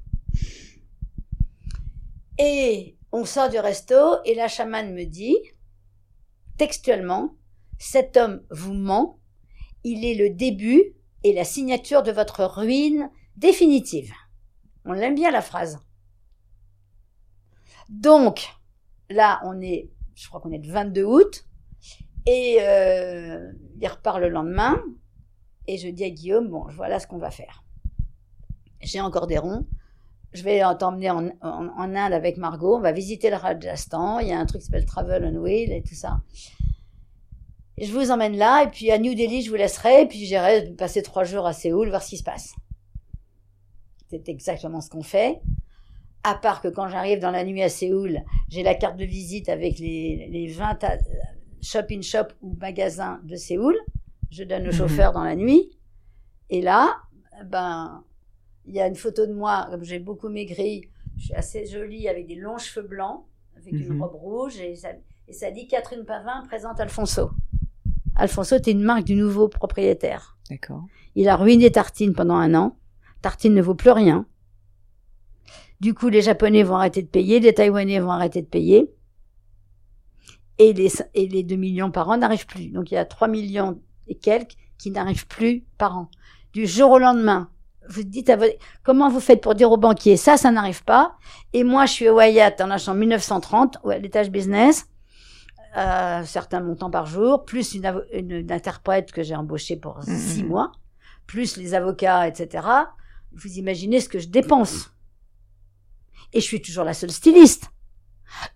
Et 2.42 2.96
on 3.12 3.26
sort 3.26 3.50
du 3.50 3.58
resto 3.58 3.94
et 4.24 4.34
la 4.34 4.48
chamane 4.48 4.94
me 4.94 5.04
dit, 5.04 5.36
textuellement, 6.56 7.36
cet 7.78 8.16
homme 8.16 8.42
vous 8.50 8.72
ment, 8.72 9.18
il 9.84 10.06
est 10.06 10.14
le 10.14 10.30
début 10.30 10.94
et 11.22 11.34
la 11.34 11.44
signature 11.44 12.02
de 12.02 12.12
votre 12.12 12.44
ruine 12.44 13.10
définitive. 13.36 14.14
On 14.86 14.92
l'aime 14.92 15.14
bien 15.14 15.30
la 15.30 15.42
phrase. 15.42 15.80
Donc, 17.90 18.48
là, 19.10 19.42
on 19.44 19.60
est, 19.60 19.90
je 20.14 20.26
crois 20.28 20.40
qu'on 20.40 20.52
est 20.52 20.64
le 20.64 20.72
22 20.72 21.04
août, 21.04 21.44
et 22.24 22.56
euh, 22.60 23.52
il 23.78 23.86
repart 23.86 24.18
le 24.18 24.30
lendemain, 24.30 24.82
et 25.66 25.76
je 25.76 25.88
dis 25.88 26.04
à 26.04 26.10
Guillaume, 26.10 26.48
bon, 26.48 26.64
voilà 26.70 27.00
ce 27.00 27.06
qu'on 27.06 27.18
va 27.18 27.30
faire. 27.30 27.64
J'ai 28.80 29.02
encore 29.02 29.26
des 29.26 29.36
ronds, 29.36 29.66
je 30.32 30.42
vais 30.42 30.62
t'emmener 30.78 31.10
en, 31.10 31.28
en, 31.40 31.94
Inde 31.94 32.12
avec 32.12 32.36
Margot, 32.36 32.76
on 32.76 32.80
va 32.80 32.92
visiter 32.92 33.30
le 33.30 33.36
Rajasthan, 33.36 34.20
il 34.20 34.28
y 34.28 34.32
a 34.32 34.38
un 34.38 34.46
truc 34.46 34.60
qui 34.60 34.66
s'appelle 34.66 34.86
Travel 34.86 35.24
on 35.24 35.38
Wheel 35.40 35.72
et 35.72 35.82
tout 35.82 35.94
ça. 35.94 36.20
Et 37.76 37.86
je 37.86 37.92
vous 37.92 38.10
emmène 38.10 38.36
là, 38.36 38.64
et 38.64 38.68
puis 38.68 38.90
à 38.90 38.98
New 38.98 39.14
Delhi, 39.14 39.42
je 39.42 39.50
vous 39.50 39.56
laisserai, 39.56 40.02
et 40.02 40.06
puis 40.06 40.18
j'irai 40.18 40.70
passer 40.76 41.02
trois 41.02 41.24
jours 41.24 41.46
à 41.46 41.52
Séoul, 41.52 41.88
voir 41.88 42.02
ce 42.02 42.10
qui 42.10 42.18
se 42.18 42.22
passe. 42.22 42.54
C'est 44.10 44.28
exactement 44.28 44.80
ce 44.80 44.90
qu'on 44.90 45.02
fait 45.02 45.40
à 46.22 46.34
part 46.34 46.60
que 46.60 46.68
quand 46.68 46.88
j'arrive 46.88 47.18
dans 47.18 47.30
la 47.30 47.44
nuit 47.44 47.62
à 47.62 47.68
Séoul, 47.68 48.22
j'ai 48.48 48.62
la 48.62 48.74
carte 48.74 48.96
de 48.96 49.04
visite 49.04 49.48
avec 49.48 49.78
les, 49.78 50.28
les 50.30 50.48
20 50.48 50.78
shop-in-shop 51.62 52.34
ou 52.42 52.56
magasins 52.60 53.20
de 53.24 53.36
Séoul. 53.36 53.76
Je 54.30 54.44
donne 54.44 54.62
le 54.62 54.70
mhm. 54.70 54.76
chauffeur 54.76 55.12
dans 55.12 55.24
la 55.24 55.36
nuit. 55.36 55.70
Et 56.50 56.60
là, 56.60 56.96
ben, 57.46 58.04
il 58.66 58.74
y 58.74 58.80
a 58.80 58.86
une 58.86 58.96
photo 58.96 59.26
de 59.26 59.32
moi, 59.32 59.66
comme 59.70 59.84
j'ai 59.84 59.98
beaucoup 59.98 60.28
maigri, 60.28 60.88
je 61.16 61.26
suis 61.26 61.34
assez 61.34 61.66
jolie 61.66 62.08
avec 62.08 62.26
des 62.26 62.36
longs 62.36 62.58
cheveux 62.58 62.86
blancs, 62.86 63.24
avec 63.56 63.72
une 63.72 63.94
mhm. 63.94 64.02
robe 64.02 64.14
rouge, 64.14 64.58
et 64.58 64.74
ça, 64.76 64.90
et 65.28 65.32
ça 65.32 65.50
dit 65.50 65.66
Catherine 65.66 66.04
Pavin 66.04 66.42
présente 66.46 66.80
Alfonso. 66.80 67.30
Alfonso 68.16 68.56
était 68.56 68.72
une 68.72 68.82
marque 68.82 69.04
du 69.04 69.14
nouveau 69.14 69.48
propriétaire. 69.48 70.36
D'accord. 70.50 70.84
Il 71.14 71.28
a 71.28 71.36
ruiné 71.36 71.70
Tartine 71.70 72.12
pendant 72.12 72.34
un 72.34 72.54
an. 72.54 72.76
Tartine 73.22 73.54
ne 73.54 73.62
vaut 73.62 73.74
plus 73.74 73.90
rien. 73.90 74.26
Du 75.80 75.94
coup, 75.94 76.08
les 76.08 76.20
Japonais 76.20 76.62
vont 76.62 76.76
arrêter 76.76 77.02
de 77.02 77.08
payer, 77.08 77.40
les 77.40 77.54
Taïwanais 77.54 78.00
vont 78.00 78.10
arrêter 78.10 78.42
de 78.42 78.46
payer. 78.46 78.92
Et 80.58 80.74
les, 80.74 80.92
et 81.14 81.26
les 81.26 81.42
2 81.42 81.56
millions 81.56 81.90
par 81.90 82.08
an 82.10 82.18
n'arrivent 82.18 82.46
plus. 82.46 82.68
Donc 82.68 82.90
il 82.90 82.94
y 82.94 82.98
a 82.98 83.06
3 83.06 83.28
millions 83.28 83.80
et 84.08 84.16
quelques 84.16 84.56
qui 84.78 84.90
n'arrivent 84.90 85.26
plus 85.26 85.64
par 85.78 85.96
an. 85.96 86.10
Du 86.52 86.66
jour 86.66 86.90
au 86.90 86.98
lendemain, 86.98 87.50
vous 87.88 88.02
dites 88.02 88.30
à 88.30 88.36
votre, 88.36 88.54
comment 88.82 89.08
vous 89.08 89.20
faites 89.20 89.40
pour 89.40 89.54
dire 89.54 89.70
aux 89.70 89.76
banquiers, 89.76 90.16
ça, 90.16 90.36
ça 90.36 90.50
n'arrive 90.50 90.84
pas. 90.84 91.16
Et 91.52 91.64
moi, 91.64 91.86
je 91.86 91.92
suis 91.92 92.08
au 92.08 92.16
Wyatt 92.16 92.60
en 92.60 92.70
achetant 92.70 92.94
1930, 92.94 93.78
à 93.88 93.98
l'étage 93.98 94.30
business, 94.30 94.86
euh, 95.76 96.22
certains 96.24 96.60
montants 96.60 96.90
par 96.90 97.06
jour, 97.06 97.44
plus 97.44 97.74
une, 97.74 98.04
une, 98.12 98.52
interprète 98.52 99.12
que 99.12 99.22
j'ai 99.22 99.34
embauchée 99.34 99.76
pour 99.76 99.98
mmh, 99.98 100.16
six 100.16 100.44
mois, 100.44 100.72
plus 101.26 101.56
les 101.56 101.74
avocats, 101.74 102.28
etc. 102.28 102.66
Vous 103.32 103.58
imaginez 103.58 104.00
ce 104.00 104.08
que 104.08 104.18
je 104.18 104.28
dépense. 104.28 104.90
Et 106.32 106.40
je 106.40 106.44
suis 106.44 106.62
toujours 106.62 106.84
la 106.84 106.94
seule 106.94 107.10
styliste. 107.10 107.70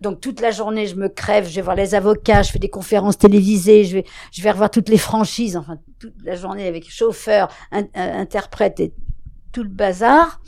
Donc 0.01 0.21
toute 0.21 0.39
la 0.39 0.51
journée, 0.51 0.87
je 0.87 0.95
me 0.95 1.09
crève, 1.09 1.47
je 1.47 1.55
vais 1.55 1.61
voir 1.61 1.75
les 1.75 1.95
avocats, 1.95 2.43
je 2.43 2.51
fais 2.51 2.59
des 2.59 2.69
conférences 2.69 3.17
télévisées, 3.17 3.83
je 3.83 3.97
vais, 3.97 4.05
je 4.31 4.41
vais 4.41 4.51
revoir 4.51 4.69
toutes 4.69 4.87
les 4.87 4.97
franchises, 4.97 5.57
enfin 5.57 5.77
toute 5.99 6.15
la 6.23 6.35
journée 6.35 6.67
avec 6.67 6.89
chauffeur, 6.89 7.49
interprète 7.93 8.79
et 8.79 8.93
tout 9.55 9.63
le 9.63 9.69
bazar. 9.69 10.41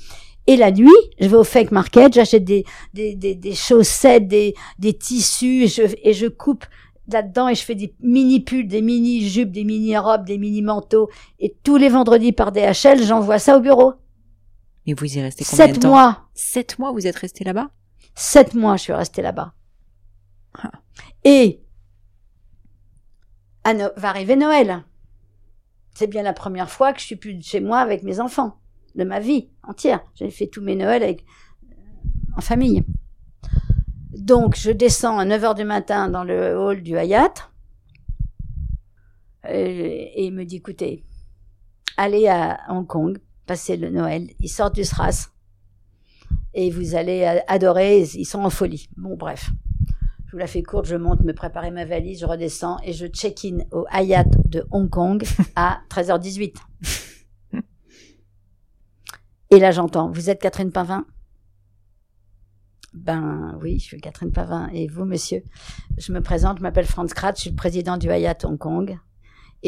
Et 0.47 0.57
la 0.57 0.71
nuit, 0.71 0.91
je 1.19 1.27
vais 1.27 1.35
au 1.35 1.43
fake 1.43 1.71
market, 1.71 2.13
j'achète 2.13 2.43
des, 2.43 2.65
des, 2.93 3.15
des, 3.15 3.35
des, 3.35 3.53
chaussettes, 3.53 4.27
des, 4.27 4.53
des 4.79 4.93
tissus 4.93 5.63
et 5.63 5.67
je, 5.67 5.81
et 6.03 6.13
je 6.13 6.27
coupe 6.27 6.65
là-dedans 7.11 7.47
et 7.49 7.55
je 7.55 7.63
fais 7.63 7.75
des 7.75 7.95
mini 8.01 8.41
pulls, 8.41 8.67
des 8.67 8.81
mini 8.81 9.27
jupes, 9.27 9.51
des 9.51 9.63
mini 9.63 9.97
robes, 9.97 10.25
des 10.25 10.37
mini 10.37 10.61
manteaux. 10.61 11.09
Et 11.39 11.55
tous 11.63 11.77
les 11.77 11.89
vendredis 11.89 12.31
par 12.33 12.51
DHL, 12.51 13.01
j'envoie 13.03 13.39
ça 13.39 13.57
au 13.57 13.59
bureau. 13.59 13.93
Et 14.85 14.93
vous 14.93 15.17
y 15.17 15.21
restez 15.21 15.43
combien 15.43 15.67
de 15.67 15.79
temps 15.79 15.89
mois. 15.89 16.29
Sept 16.33 16.79
mois, 16.79 16.91
vous 16.91 17.07
êtes 17.07 17.17
resté 17.17 17.43
là-bas? 17.43 17.69
Sept 18.15 18.53
mois, 18.53 18.77
je 18.77 18.83
suis 18.83 18.93
resté 18.93 19.21
là-bas. 19.21 19.53
Ah. 20.63 20.71
Et 21.25 21.61
va 23.73 24.09
arriver 24.09 24.37
Noël. 24.37 24.85
C'est 25.93 26.07
bien 26.07 26.23
la 26.23 26.33
première 26.33 26.69
fois 26.69 26.93
que 26.93 26.99
je 26.99 27.05
suis 27.05 27.15
plus 27.15 27.41
chez 27.41 27.59
moi 27.59 27.79
avec 27.79 28.03
mes 28.03 28.19
enfants, 28.19 28.59
de 28.97 29.03
ma 29.03 29.19
vie 29.19 29.49
entière. 29.63 30.01
J'ai 30.15 30.29
fait 30.29 30.47
tous 30.47 30.61
mes 30.61 30.75
Noëls 30.75 31.03
avec, 31.03 31.25
en 32.35 32.41
famille. 32.41 32.83
Donc, 34.11 34.57
je 34.57 34.71
descends 34.71 35.19
à 35.19 35.25
9 35.25 35.41
h 35.41 35.55
du 35.55 35.63
matin 35.63 36.09
dans 36.09 36.23
le 36.23 36.57
hall 36.57 36.81
du 36.81 36.97
Hayat. 36.97 37.33
Et, 39.47 40.21
et 40.21 40.25
il 40.25 40.33
me 40.33 40.43
dit, 40.43 40.57
écoutez, 40.57 41.05
allez 41.95 42.27
à 42.27 42.59
Hong 42.69 42.85
Kong, 42.85 43.17
passer 43.45 43.77
le 43.77 43.89
Noël. 43.89 44.27
Ils 44.39 44.49
sortent 44.49 44.75
du 44.75 44.83
SRAS 44.83 45.29
et 46.53 46.71
vous 46.71 46.95
allez 46.95 47.23
adorer. 47.47 48.01
Ils 48.01 48.25
sont 48.25 48.43
en 48.43 48.49
folie. 48.49 48.89
Bon, 48.97 49.15
bref. 49.15 49.51
Je 50.25 50.33
vous 50.33 50.39
la 50.39 50.47
fais 50.47 50.61
courte, 50.61 50.85
je 50.85 50.97
monte 50.97 51.21
me 51.21 51.33
préparer 51.33 51.71
ma 51.71 51.85
valise, 51.85 52.19
je 52.19 52.25
redescends 52.25 52.79
et 52.83 52.91
je 52.91 53.05
check-in 53.05 53.59
au 53.71 53.85
Hayat 53.89 54.25
de 54.49 54.65
Hong 54.71 54.89
Kong 54.89 55.23
à 55.55 55.79
13h18. 55.89 56.55
Et 59.49 59.59
là, 59.59 59.71
j'entends, 59.71 60.11
vous 60.11 60.29
êtes 60.29 60.41
Catherine 60.41 60.71
Pavin? 60.71 61.05
Ben 62.93 63.57
oui, 63.61 63.79
je 63.79 63.85
suis 63.85 64.01
Catherine 64.01 64.31
Pavin. 64.31 64.69
Et 64.73 64.87
vous, 64.87 65.05
monsieur? 65.05 65.43
Je 65.97 66.11
me 66.11 66.21
présente, 66.21 66.57
je 66.57 66.63
m'appelle 66.63 66.85
Franz 66.85 67.13
Kratz, 67.13 67.37
je 67.37 67.41
suis 67.41 67.49
le 67.51 67.55
président 67.55 67.97
du 67.97 68.09
Hayat 68.09 68.37
Hong 68.43 68.57
Kong 68.57 68.99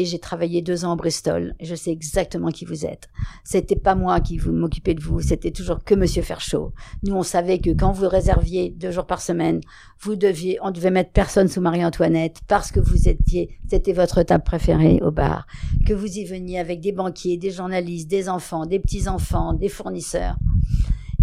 j'ai 0.04 0.18
travaillé 0.18 0.62
deux 0.62 0.84
ans 0.84 0.92
à 0.92 0.96
Bristol. 0.96 1.54
Je 1.60 1.74
sais 1.74 1.90
exactement 1.90 2.50
qui 2.50 2.64
vous 2.64 2.86
êtes. 2.86 3.08
C'était 3.44 3.76
pas 3.76 3.94
moi 3.94 4.20
qui 4.20 4.38
vous 4.38 4.52
m'occupais 4.52 4.94
de 4.94 5.02
vous, 5.02 5.20
c'était 5.20 5.50
toujours 5.50 5.84
que 5.84 5.94
Monsieur 5.94 6.22
Ferchaud. 6.22 6.72
Nous, 7.02 7.14
on 7.14 7.22
savait 7.22 7.58
que 7.58 7.70
quand 7.70 7.92
vous 7.92 8.08
réserviez 8.08 8.70
deux 8.70 8.90
jours 8.90 9.06
par 9.06 9.20
semaine, 9.20 9.60
vous 10.00 10.16
deviez, 10.16 10.58
on 10.62 10.70
devait 10.70 10.90
mettre 10.90 11.12
personne 11.12 11.48
sous 11.48 11.60
Marie-Antoinette 11.60 12.40
parce 12.48 12.72
que 12.72 12.80
vous 12.80 13.08
étiez, 13.08 13.58
c'était 13.68 13.92
votre 13.92 14.22
table 14.22 14.44
préférée 14.44 15.00
au 15.02 15.10
bar, 15.10 15.46
que 15.86 15.92
vous 15.92 16.18
y 16.18 16.24
veniez 16.24 16.58
avec 16.58 16.80
des 16.80 16.92
banquiers, 16.92 17.36
des 17.36 17.50
journalistes, 17.50 18.08
des 18.08 18.28
enfants, 18.28 18.66
des 18.66 18.78
petits 18.78 19.08
enfants, 19.08 19.52
des 19.52 19.68
fournisseurs 19.68 20.36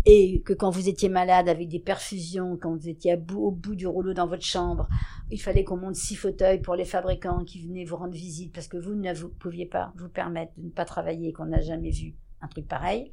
et 0.10 0.41
que 0.45 0.53
quand 0.53 0.70
vous 0.70 0.88
étiez 0.88 1.10
malade 1.10 1.49
avec 1.49 1.68
des 1.68 1.82
perfusions, 1.82 2.55
quand 2.55 2.74
vous 2.74 2.88
étiez 2.88 3.12
à 3.12 3.18
bout, 3.18 3.47
au 3.47 3.51
bout 3.51 3.76
du 3.76 3.86
rouleau 3.88 4.14
dans 4.14 4.26
votre 4.26 4.45
chambre, 4.45 4.88
il 5.30 5.41
fallait 5.41 5.66
qu'on 5.66 5.76
monte 5.76 5.95
six 5.95 6.16
fauteuils 6.16 6.62
pour 6.62 6.76
les 6.76 6.86
fabricants 6.86 7.43
qui 7.43 7.68
venaient 7.68 7.84
vous 7.84 7.97
rendre 7.97 8.14
visite 8.14 8.53
parce 8.53 8.70
que 8.70 8.78
vous 8.78 8.95
ne 8.95 9.14
pouviez 9.14 9.66
pas 9.66 9.91
vous 9.97 10.08
permettre 10.08 10.53
de 10.55 10.64
ne 10.64 10.70
pas 10.70 10.86
travailler, 10.86 11.34
qu'on 11.34 11.47
n'a 11.47 11.60
jamais 11.60 11.91
vu 11.91 12.16
un 12.39 12.47
truc 12.47 12.70
pareil. 12.70 13.12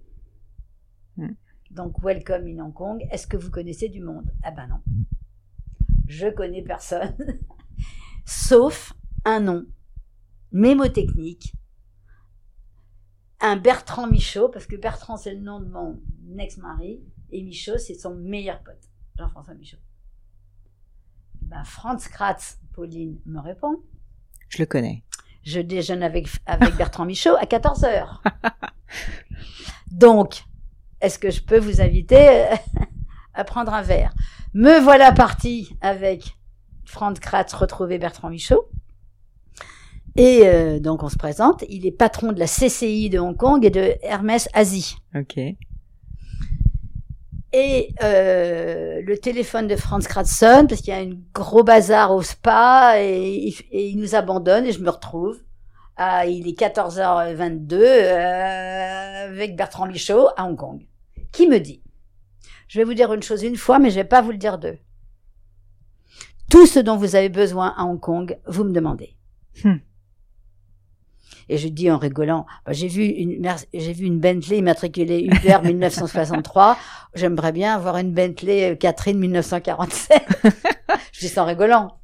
Hmm. 1.16 1.32
Donc, 1.72 2.00
welcome 2.00 2.46
in 2.46 2.64
Hong 2.64 2.72
Kong. 2.72 3.04
Est-ce 3.10 3.26
que 3.26 3.36
vous 3.36 3.50
connaissez 3.50 3.88
du 3.88 4.00
monde? 4.00 4.30
Ah 4.44 4.52
ben 4.52 4.68
non. 4.68 4.78
Je 6.06 6.28
connais 6.28 6.62
personne. 6.62 7.16
Sauf 8.24 8.92
un 9.24 9.40
nom 9.40 9.66
mémotechnique 10.52 11.54
un 13.40 13.56
Bertrand 13.56 14.06
Michaud, 14.06 14.48
parce 14.48 14.66
que 14.66 14.76
Bertrand 14.76 15.16
c'est 15.16 15.34
le 15.34 15.40
nom 15.40 15.60
de 15.60 15.68
mon 15.68 16.00
ex-mari, 16.38 17.00
et 17.30 17.42
Michaud 17.42 17.78
c'est 17.78 17.94
son 17.94 18.14
meilleur 18.14 18.62
pote, 18.62 18.90
Jean-François 19.16 19.54
Michaud. 19.54 19.78
Ben, 21.42 21.64
Franz 21.64 22.08
Kratz, 22.08 22.58
Pauline 22.72 23.18
me 23.26 23.40
répond. 23.40 23.82
Je 24.48 24.58
le 24.58 24.66
connais. 24.66 25.02
Je 25.42 25.60
déjeune 25.60 26.02
avec, 26.02 26.28
avec 26.46 26.74
Bertrand 26.78 27.04
Michaud 27.04 27.36
à 27.38 27.46
14 27.46 27.84
heures. 27.84 28.22
Donc, 29.90 30.44
est-ce 31.00 31.18
que 31.18 31.30
je 31.30 31.42
peux 31.42 31.58
vous 31.58 31.80
inviter 31.80 32.28
euh, 32.28 32.56
à 33.34 33.44
prendre 33.44 33.74
un 33.74 33.82
verre? 33.82 34.14
Me 34.54 34.80
voilà 34.80 35.12
parti 35.12 35.76
avec 35.80 36.36
Franz 36.84 37.20
Kratz 37.20 37.52
retrouver 37.52 37.98
Bertrand 37.98 38.30
Michaud. 38.30 38.68
Et 40.16 40.42
euh, 40.44 40.78
donc 40.78 41.02
on 41.02 41.08
se 41.08 41.16
présente. 41.16 41.64
Il 41.68 41.86
est 41.86 41.92
patron 41.92 42.32
de 42.32 42.38
la 42.38 42.46
CCI 42.46 43.10
de 43.10 43.18
Hong 43.18 43.36
Kong 43.36 43.64
et 43.64 43.70
de 43.70 43.94
Hermès 44.02 44.48
Asie. 44.52 44.96
Ok. 45.14 45.38
Et 47.56 47.94
euh, 48.02 49.00
le 49.06 49.16
téléphone 49.16 49.68
de 49.68 49.76
Franz 49.76 50.08
Kratzson, 50.08 50.66
parce 50.68 50.80
qu'il 50.80 50.92
y 50.92 50.96
a 50.96 50.98
un 50.98 51.12
gros 51.32 51.62
bazar 51.62 52.12
au 52.12 52.20
spa, 52.20 52.94
et, 53.00 53.54
il 53.70 53.96
nous 53.96 54.16
abandonne, 54.16 54.66
et 54.66 54.72
je 54.72 54.80
me 54.80 54.90
retrouve. 54.90 55.40
À, 55.96 56.26
il 56.26 56.48
est 56.48 56.58
14h22 56.58 57.74
euh, 57.74 59.28
avec 59.28 59.54
Bertrand 59.54 59.86
Michaud 59.86 60.30
à 60.36 60.46
Hong 60.46 60.56
Kong, 60.56 60.84
qui 61.30 61.46
me 61.46 61.60
dit, 61.60 61.80
je 62.66 62.80
vais 62.80 62.84
vous 62.84 62.94
dire 62.94 63.12
une 63.12 63.22
chose 63.22 63.44
une 63.44 63.56
fois, 63.56 63.78
mais 63.78 63.90
je 63.90 63.94
vais 63.94 64.04
pas 64.04 64.20
vous 64.20 64.32
le 64.32 64.36
dire 64.36 64.58
deux. 64.58 64.76
Tout 66.50 66.66
ce 66.66 66.80
dont 66.80 66.96
vous 66.96 67.14
avez 67.14 67.28
besoin 67.28 67.72
à 67.76 67.84
Hong 67.84 68.00
Kong, 68.00 68.36
vous 68.48 68.64
me 68.64 68.72
demandez. 68.72 69.14
Hmm. 69.62 69.76
Et 71.48 71.58
je 71.58 71.68
dis 71.68 71.90
en 71.90 71.98
rigolant, 71.98 72.46
bah, 72.66 72.72
j'ai 72.72 72.88
vu 72.88 73.04
une, 73.04 73.46
j'ai 73.72 73.92
vu 73.92 74.06
une 74.06 74.18
Bentley 74.18 74.58
immatriculée 74.58 75.24
Uber 75.24 75.58
1963. 75.64 76.76
J'aimerais 77.14 77.52
bien 77.52 77.74
avoir 77.74 77.96
une 77.98 78.12
Bentley 78.12 78.72
euh, 78.72 78.74
Catherine 78.74 79.18
1947. 79.18 80.22
je 81.12 81.20
dis 81.20 81.28
ça 81.28 81.42
en 81.42 81.46
rigolant. 81.46 81.98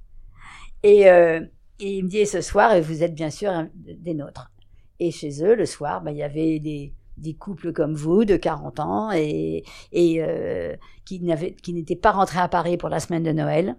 Et, 0.83 1.11
euh, 1.11 1.41
et 1.79 1.99
il 1.99 2.05
me 2.05 2.09
dit, 2.09 2.27
ce 2.27 2.41
soir, 2.41 2.75
et 2.75 2.81
vous 2.81 3.03
êtes 3.03 3.15
bien 3.15 3.31
sûr 3.31 3.53
des 3.75 4.15
nôtres. 4.15 4.51
Et 4.99 5.11
chez 5.11 5.43
eux, 5.43 5.55
le 5.55 5.67
soir, 5.67 6.03
bah, 6.03 6.11
il 6.11 6.19
y 6.19 6.23
avait 6.23 6.59
des, 6.59 6.93
des 7.17 7.35
couples 7.35 7.73
comme 7.73 7.95
vous 7.95 8.25
de 8.25 8.37
40 8.37 8.81
ans 8.81 9.11
et, 9.13 9.65
et 9.93 10.23
euh, 10.23 10.75
qui 11.05 11.21
n'avaient 11.21 11.53
qui 11.53 11.73
n'étaient 11.73 11.97
pas 11.97 12.13
rentrés 12.13 12.41
à 12.41 12.49
Paris 12.49 12.77
pour 12.77 12.89
la 12.89 13.01
semaine 13.01 13.23
de 13.23 13.33
Noël 13.33 13.77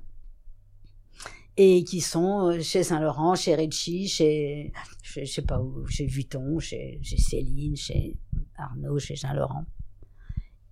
et 1.64 1.84
qui 1.84 2.02
sont 2.02 2.48
euh, 2.48 2.60
chez 2.60 2.82
Saint-Laurent, 2.82 3.36
chez 3.36 3.54
Ritchie, 3.54 4.08
chez, 4.08 4.74
je 5.04 5.26
sais 5.26 5.44
pas 5.44 5.60
où, 5.60 5.86
chez 5.86 6.08
Vuitton, 6.08 6.58
chez, 6.58 7.00
Céline, 7.04 7.76
chez 7.76 8.18
Arnaud, 8.58 8.98
chez 8.98 9.16
Saint-Laurent. 9.16 9.68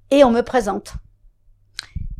Et 0.09 0.23
on 0.23 0.31
me 0.31 0.41
présente. 0.41 0.95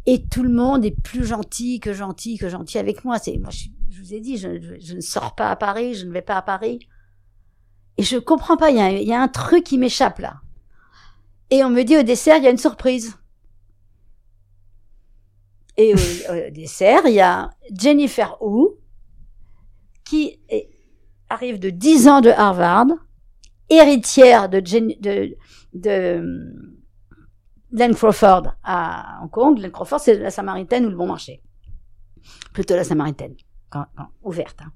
Et 0.06 0.24
tout 0.28 0.44
le 0.44 0.50
monde 0.50 0.86
est 0.86 0.96
plus 1.02 1.26
gentil 1.26 1.80
que 1.80 1.94
gentil 1.94 2.38
que 2.38 2.48
gentil 2.48 2.78
avec 2.78 3.04
moi. 3.04 3.18
C'est 3.18 3.40
moi, 3.40 3.50
je, 3.50 3.70
vous 4.00 4.14
ai 4.14 4.20
dit, 4.20 4.38
je, 4.38 4.94
ne 4.94 5.02
sors 5.02 5.34
pas 5.34 5.50
à 5.50 5.56
Paris, 5.56 5.96
je 5.96 6.06
ne 6.06 6.12
vais 6.12 6.22
pas 6.22 6.38
à 6.38 6.44
Paris. 6.44 6.88
Et 7.98 8.04
je 8.04 8.18
comprends 8.18 8.56
pas, 8.56 8.70
il 8.70 9.08
y 9.08 9.14
a 9.14 9.22
un 9.22 9.28
truc 9.28 9.64
qui 9.64 9.80
m'échappe 9.80 10.20
là. 10.20 10.42
Et 11.50 11.64
on 11.64 11.72
me 11.72 11.82
dit 11.82 11.98
au 11.98 12.04
dessert, 12.04 12.38
il 12.38 12.44
y 12.44 12.48
a 12.48 12.52
une 12.52 12.58
surprise. 12.58 13.18
Et 15.82 15.94
au, 15.94 16.52
dessert, 16.52 17.04
il 17.06 17.14
y 17.14 17.22
a 17.22 17.52
Jennifer 17.74 18.36
Wu, 18.42 18.68
qui 20.04 20.38
arrive 21.30 21.58
de 21.58 21.70
10 21.70 22.10
ans 22.10 22.20
de 22.20 22.30
Harvard, 22.30 22.88
héritière 23.70 24.50
de, 24.50 24.60
de 25.74 26.24
Len 27.72 27.96
Crawford 27.96 28.56
à 28.62 29.22
Hong 29.24 29.30
Kong. 29.30 29.58
Len 29.58 29.72
Crawford, 29.72 30.02
c'est 30.02 30.16
la 30.16 30.32
Samaritaine 30.32 30.86
ou 30.86 30.90
le 30.90 30.98
Bon 30.98 31.08
Marché. 31.08 31.42
Plutôt 32.52 32.76
la 32.76 32.84
Samaritaine, 32.84 33.36
ouverte. 34.22 34.60
Hein. 34.62 34.72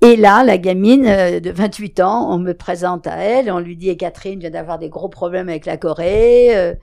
Et 0.00 0.16
là, 0.16 0.42
la 0.42 0.58
gamine 0.58 1.06
euh, 1.06 1.38
de 1.38 1.52
28 1.52 2.00
ans, 2.00 2.34
on 2.34 2.38
me 2.38 2.54
présente 2.54 3.06
à 3.06 3.18
elle, 3.18 3.52
on 3.52 3.60
lui 3.60 3.76
dit, 3.76 3.90
et 3.90 3.96
Catherine 3.96 4.40
vient 4.40 4.50
d'avoir 4.50 4.80
des 4.80 4.88
gros 4.88 5.08
problèmes 5.08 5.48
avec 5.48 5.66
la 5.66 5.76
Corée. 5.76 6.56
Euh, 6.56 6.74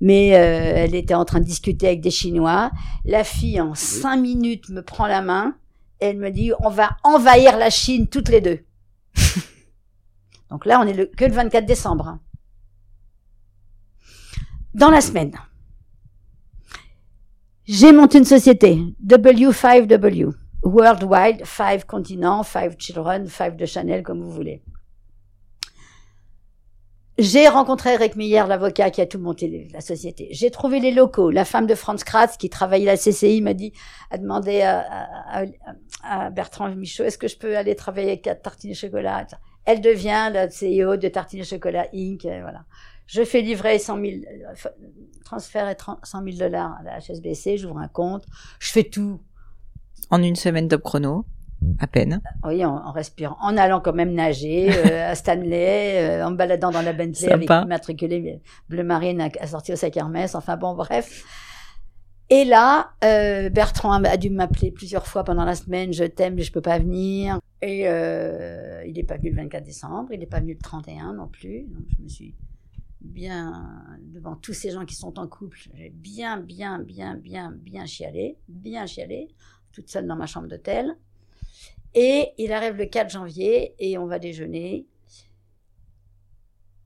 mais 0.00 0.34
euh, 0.34 0.72
elle 0.76 0.94
était 0.94 1.14
en 1.14 1.24
train 1.24 1.40
de 1.40 1.44
discuter 1.44 1.86
avec 1.86 2.00
des 2.00 2.10
Chinois. 2.10 2.70
La 3.04 3.24
fille, 3.24 3.60
en 3.60 3.74
cinq 3.74 4.16
minutes, 4.16 4.68
me 4.68 4.82
prend 4.82 5.06
la 5.06 5.22
main. 5.22 5.56
Et 6.00 6.06
elle 6.06 6.18
me 6.18 6.30
dit, 6.30 6.52
on 6.60 6.68
va 6.68 6.96
envahir 7.04 7.56
la 7.56 7.70
Chine 7.70 8.06
toutes 8.06 8.28
les 8.28 8.40
deux. 8.40 8.60
Donc 10.50 10.66
là, 10.66 10.80
on 10.80 10.86
est 10.86 10.92
le, 10.92 11.06
que 11.06 11.24
le 11.24 11.32
24 11.32 11.64
décembre. 11.64 12.18
Dans 14.74 14.90
la 14.90 15.00
semaine, 15.00 15.32
j'ai 17.64 17.92
monté 17.92 18.18
une 18.18 18.24
société, 18.24 18.78
W5W, 19.04 20.32
Worldwide, 20.62 21.44
Five 21.44 21.86
Continents, 21.86 22.42
Five 22.42 22.76
Children, 22.78 23.26
Five 23.26 23.56
de 23.56 23.64
Chanel, 23.64 24.02
comme 24.02 24.20
vous 24.22 24.30
voulez. 24.30 24.62
J'ai 27.18 27.48
rencontré 27.48 27.94
Eric 27.94 28.14
Meyer, 28.16 28.44
l'avocat 28.46 28.90
qui 28.90 29.00
a 29.00 29.06
tout 29.06 29.18
monté 29.18 29.68
la 29.72 29.80
société. 29.80 30.28
J'ai 30.32 30.50
trouvé 30.50 30.80
les 30.80 30.90
locaux. 30.90 31.30
La 31.30 31.46
femme 31.46 31.66
de 31.66 31.74
Franz 31.74 32.04
Kratz, 32.04 32.36
qui 32.36 32.50
travaillait 32.50 32.88
à 32.88 32.92
la 32.92 32.98
CCI, 32.98 33.40
m'a 33.40 33.54
dit, 33.54 33.72
a 34.10 34.18
demandé 34.18 34.60
à, 34.60 36.30
Bertrand 36.30 36.68
Michaud, 36.74 37.04
est-ce 37.04 37.16
que 37.16 37.26
je 37.26 37.38
peux 37.38 37.56
aller 37.56 37.74
travailler 37.74 38.08
avec 38.08 38.42
Tartine 38.42 38.74
Chocolat 38.74 39.26
Elle 39.64 39.80
devient 39.80 40.30
la 40.30 40.48
CEO 40.48 40.96
de 40.96 41.08
Tartine 41.08 41.44
Chocolat 41.44 41.88
Inc. 41.94 42.22
voilà. 42.22 42.64
Je 43.06 43.24
fais 43.24 43.40
livrer 43.40 43.78
100 43.78 44.00
000, 44.00 44.06
euh, 44.06 44.70
transfert 45.24 45.68
et 45.70 45.76
100 46.02 46.22
000 46.24 46.36
dollars 46.36 46.76
à 46.80 46.82
la 46.82 46.98
HSBC, 46.98 47.56
j'ouvre 47.56 47.78
un 47.78 47.88
compte, 47.88 48.24
je 48.58 48.70
fais 48.70 48.84
tout. 48.84 49.20
En 50.10 50.22
une 50.22 50.36
semaine 50.36 50.68
top 50.68 50.82
chrono 50.82 51.24
à 51.78 51.86
peine. 51.86 52.20
Oui, 52.44 52.64
en, 52.64 52.92
respirant, 52.92 53.36
en 53.40 53.56
allant 53.56 53.80
quand 53.80 53.92
même 53.92 54.12
nager 54.12 54.70
euh, 54.70 55.10
à 55.10 55.14
Stanley, 55.14 56.20
euh, 56.20 56.26
en 56.26 56.30
baladant 56.30 56.70
dans 56.70 56.82
la 56.82 56.92
Bentley 56.92 57.32
avec 57.32 57.48
matriculé 57.66 58.40
bleu 58.68 58.84
marine 58.84 59.20
à, 59.20 59.46
sortir 59.46 59.74
au 59.74 59.76
sac 59.76 59.96
Hermès. 59.96 60.34
Enfin 60.34 60.56
bon, 60.56 60.74
bref. 60.74 61.24
Et 62.28 62.44
là, 62.44 62.90
euh, 63.04 63.50
Bertrand 63.50 64.02
a, 64.02 64.16
dû 64.16 64.30
m'appeler 64.30 64.72
plusieurs 64.72 65.06
fois 65.06 65.22
pendant 65.22 65.44
la 65.44 65.54
semaine. 65.54 65.92
Je 65.92 66.04
t'aime, 66.04 66.34
mais 66.34 66.42
je 66.42 66.52
peux 66.52 66.60
pas 66.60 66.78
venir. 66.78 67.38
Et 67.62 67.82
il 67.82 68.92
n'est 68.94 69.04
pas 69.04 69.16
venu 69.16 69.30
le 69.30 69.36
24 69.36 69.64
décembre. 69.64 70.12
Il 70.12 70.20
n'est 70.20 70.26
pas 70.26 70.40
venu 70.40 70.54
le 70.54 70.58
31 70.58 71.14
non 71.14 71.28
plus. 71.28 71.62
Donc 71.62 71.84
je 71.96 72.02
me 72.02 72.08
suis 72.08 72.34
bien 73.00 73.52
devant 74.00 74.36
tous 74.36 74.52
ces 74.52 74.70
gens 74.70 74.84
qui 74.84 74.94
sont 74.94 75.18
en 75.18 75.26
couple. 75.26 75.58
J'ai 75.74 75.90
bien, 75.90 76.38
bien, 76.38 76.78
bien, 76.80 77.14
bien, 77.14 77.52
bien 77.52 77.86
chialé, 77.86 78.38
bien 78.48 78.86
chialé, 78.86 79.28
toute 79.72 79.88
seule 79.88 80.06
dans 80.06 80.16
ma 80.16 80.26
chambre 80.26 80.48
d'hôtel. 80.48 80.96
Et 81.98 82.34
il 82.36 82.52
arrive 82.52 82.76
le 82.76 82.84
4 82.84 83.10
janvier 83.10 83.74
et 83.78 83.96
on 83.96 84.06
va 84.06 84.18
déjeuner. 84.18 84.86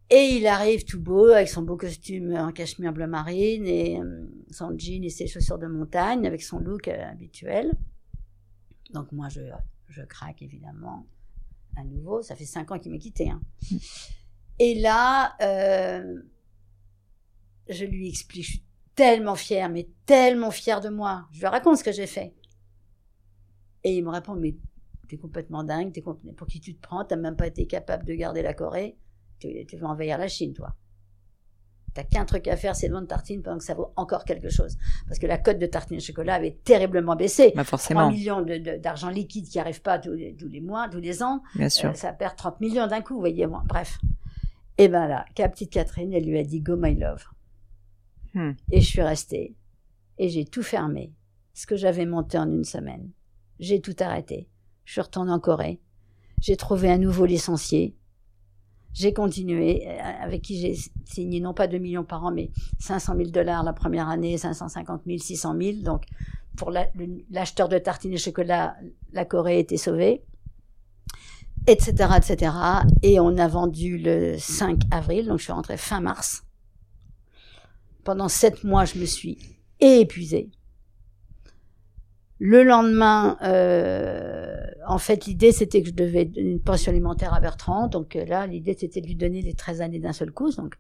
Et 0.09 0.37
il 0.37 0.47
arrive 0.47 0.85
tout 0.85 1.01
beau 1.01 1.27
avec 1.27 1.49
son 1.49 1.63
beau 1.63 1.77
costume 1.77 2.35
en 2.37 2.53
cachemire 2.53 2.93
bleu 2.93 3.09
marine 3.09 3.67
et 3.67 4.01
euh, 4.01 4.27
son 4.51 4.77
jean 4.79 5.05
et 5.05 5.11
ses 5.11 5.27
chaussures 5.27 5.59
de 5.59 5.67
montagne 5.67 6.27
avec 6.27 6.43
son 6.43 6.61
look 6.61 6.87
euh, 6.87 7.11
habituel. 7.11 7.73
Donc 8.93 9.11
moi 9.11 9.29
je, 9.29 9.41
je 9.89 10.03
craque 10.03 10.43
évidemment 10.43 11.07
à 11.77 11.83
nouveau. 11.83 12.23
Ça 12.23 12.37
fait 12.37 12.45
cinq 12.45 12.71
ans 12.71 12.79
qu'il 12.79 12.93
m'a 12.93 12.99
quitté. 12.99 13.31
Hein. 13.31 13.41
Et 14.61 14.77
là, 14.79 15.35
euh, 15.43 16.23
je 17.69 17.85
lui 17.85 18.09
explique, 18.09 18.45
je 18.45 18.51
suis 18.51 18.65
tellement 18.95 19.35
fière, 19.35 19.69
mais 19.71 19.89
tellement 20.07 20.53
fière 20.53 20.81
de 20.81 20.89
moi. 20.89 21.27
Je 21.33 21.41
lui 21.41 21.47
raconte 21.47 21.79
ce 21.79 21.85
que 21.85 21.93
j'ai 21.93 22.07
fait. 22.07 22.33
Et 23.83 23.97
il 23.97 24.05
me 24.05 24.11
répond, 24.11 24.35
mais 24.35 24.55
t'es 25.11 25.17
complètement 25.17 25.65
dingue, 25.65 25.93
t'es 25.93 26.03
pour 26.03 26.47
qui 26.47 26.61
tu 26.61 26.75
te 26.75 26.81
prends, 26.81 27.05
t'as 27.05 27.17
même 27.17 27.37
pas 27.37 27.47
été 27.47 27.67
capable 27.67 28.05
de 28.05 28.15
garder 28.15 28.43
la 28.43 28.55
Corée, 28.55 28.97
tu, 29.41 29.67
tu 29.67 29.77
vas 29.77 29.89
envahir 29.89 30.19
la 30.19 30.29
Chine, 30.29 30.53
toi. 30.55 30.75
T'as 31.93 32.05
qu'un 32.05 32.25
truc 32.25 32.47
à 32.47 32.57
faire, 32.57 32.77
c'est 32.77 32.89
de 32.89 32.93
vendre 32.93 33.09
tartines 33.09 33.43
pendant 33.43 33.59
que 33.59 33.65
ça 33.65 33.75
vaut 33.75 33.93
encore 33.97 34.25
quelque 34.25 34.49
chose. 34.49 34.77
Parce 35.09 35.19
que 35.19 35.27
la 35.27 35.39
cote 35.39 35.59
de 35.59 35.67
tartines 35.67 35.97
au 35.97 36.01
chocolat 36.01 36.35
avait 36.35 36.57
terriblement 36.63 37.17
baissé. 37.17 37.53
Bah 37.57 37.65
forcément. 37.65 38.03
3 38.03 38.13
millions 38.13 38.47
d'argent 38.81 39.11
liquide 39.11 39.49
qui 39.49 39.59
n'arrive 39.59 39.83
pas 39.83 39.99
tous 39.99 40.13
les, 40.13 40.37
tous 40.37 40.49
les, 40.49 40.61
mois, 40.61 40.89
tous 40.89 41.01
les 41.01 41.25
ans. 41.25 41.43
Bien 41.57 41.69
sûr. 41.69 41.91
Euh, 41.91 41.95
ça 41.95 42.13
perd 42.13 42.37
30 42.37 42.61
millions 42.61 42.87
d'un 42.87 43.01
coup, 43.01 43.15
vous 43.15 43.21
voyez. 43.21 43.45
moi 43.49 43.65
bref. 43.67 43.99
Et 44.79 44.89
ben 44.89 45.09
là, 45.09 45.25
la 45.37 45.49
petite 45.49 45.73
Catherine, 45.73 46.13
elle 46.13 46.27
lui 46.27 46.39
a 46.39 46.45
dit 46.45 46.61
Go 46.61 46.77
my 46.77 46.95
love. 46.95 47.25
Hmm. 48.35 48.53
Et 48.71 48.81
je 48.81 48.87
suis 48.87 49.03
restée. 49.03 49.57
Et 50.17 50.29
j'ai 50.29 50.45
tout 50.45 50.63
fermé. 50.63 51.13
Ce 51.55 51.67
que 51.67 51.75
j'avais 51.75 52.07
monté 52.07 52.39
en 52.39 52.49
une 52.49 52.65
semaine. 52.65 53.11
J'ai 53.59 53.81
tout 53.81 53.97
arrêté. 53.99 54.49
Je 54.91 54.95
suis 54.95 55.03
retournée 55.03 55.31
en 55.31 55.39
Corée. 55.39 55.79
J'ai 56.41 56.57
trouvé 56.57 56.91
un 56.91 56.99
nouveau 56.99 57.25
licencié. 57.25 57.95
J'ai 58.93 59.13
continué, 59.13 59.87
euh, 59.87 60.01
avec 60.21 60.43
qui 60.43 60.61
j'ai 60.61 60.77
signé 61.05 61.39
non 61.39 61.55
pas 61.55 61.69
2 61.69 61.79
millions 61.79 62.03
par 62.03 62.25
an, 62.25 62.33
mais 62.33 62.51
500 62.81 63.15
000 63.17 63.31
dollars 63.31 63.63
la 63.63 63.73
première 63.73 64.09
année, 64.09 64.37
550 64.37 65.03
000, 65.07 65.19
600 65.19 65.55
000. 65.63 65.77
Donc, 65.83 66.07
pour 66.57 66.73
l'acheteur 66.73 67.69
de 67.69 67.79
tartines 67.79 68.15
et 68.15 68.19
chocolat, 68.19 68.75
la 69.13 69.25
Corée 69.25 69.61
était 69.61 69.77
sauvée, 69.77 70.25
etc., 71.69 72.09
etc. 72.17 72.53
Et 73.05 73.21
on 73.21 73.39
a 73.39 73.47
vendu 73.47 73.97
le 73.97 74.39
5 74.39 74.81
avril, 74.91 75.29
donc 75.29 75.39
je 75.39 75.45
suis 75.45 75.53
rentrée 75.53 75.77
fin 75.77 76.01
mars. 76.01 76.43
Pendant 78.03 78.27
sept 78.27 78.65
mois, 78.65 78.87
je 78.87 78.99
me 78.99 79.05
suis 79.05 79.39
épuisée. 79.79 80.51
Le 82.43 82.63
lendemain, 82.63 83.37
euh, 83.43 84.57
en 84.89 84.97
fait, 84.97 85.27
l'idée 85.27 85.53
c'était 85.53 85.83
que 85.83 85.89
je 85.89 85.95
devais 85.95 86.23
une 86.37 86.59
pension 86.59 86.91
alimentaire 86.91 87.35
à 87.35 87.41
Bertrand. 87.41 87.87
Donc 87.87 88.17
euh, 88.17 88.25
là, 88.25 88.47
l'idée 88.47 88.75
c'était 88.79 89.03
de 89.03 89.07
lui 89.07 89.15
donner 89.15 89.43
les 89.43 89.53
13 89.53 89.83
années 89.83 89.99
d'un 89.99 90.15
seul 90.15 90.33
coup. 90.33 90.51
Donc 90.51 90.77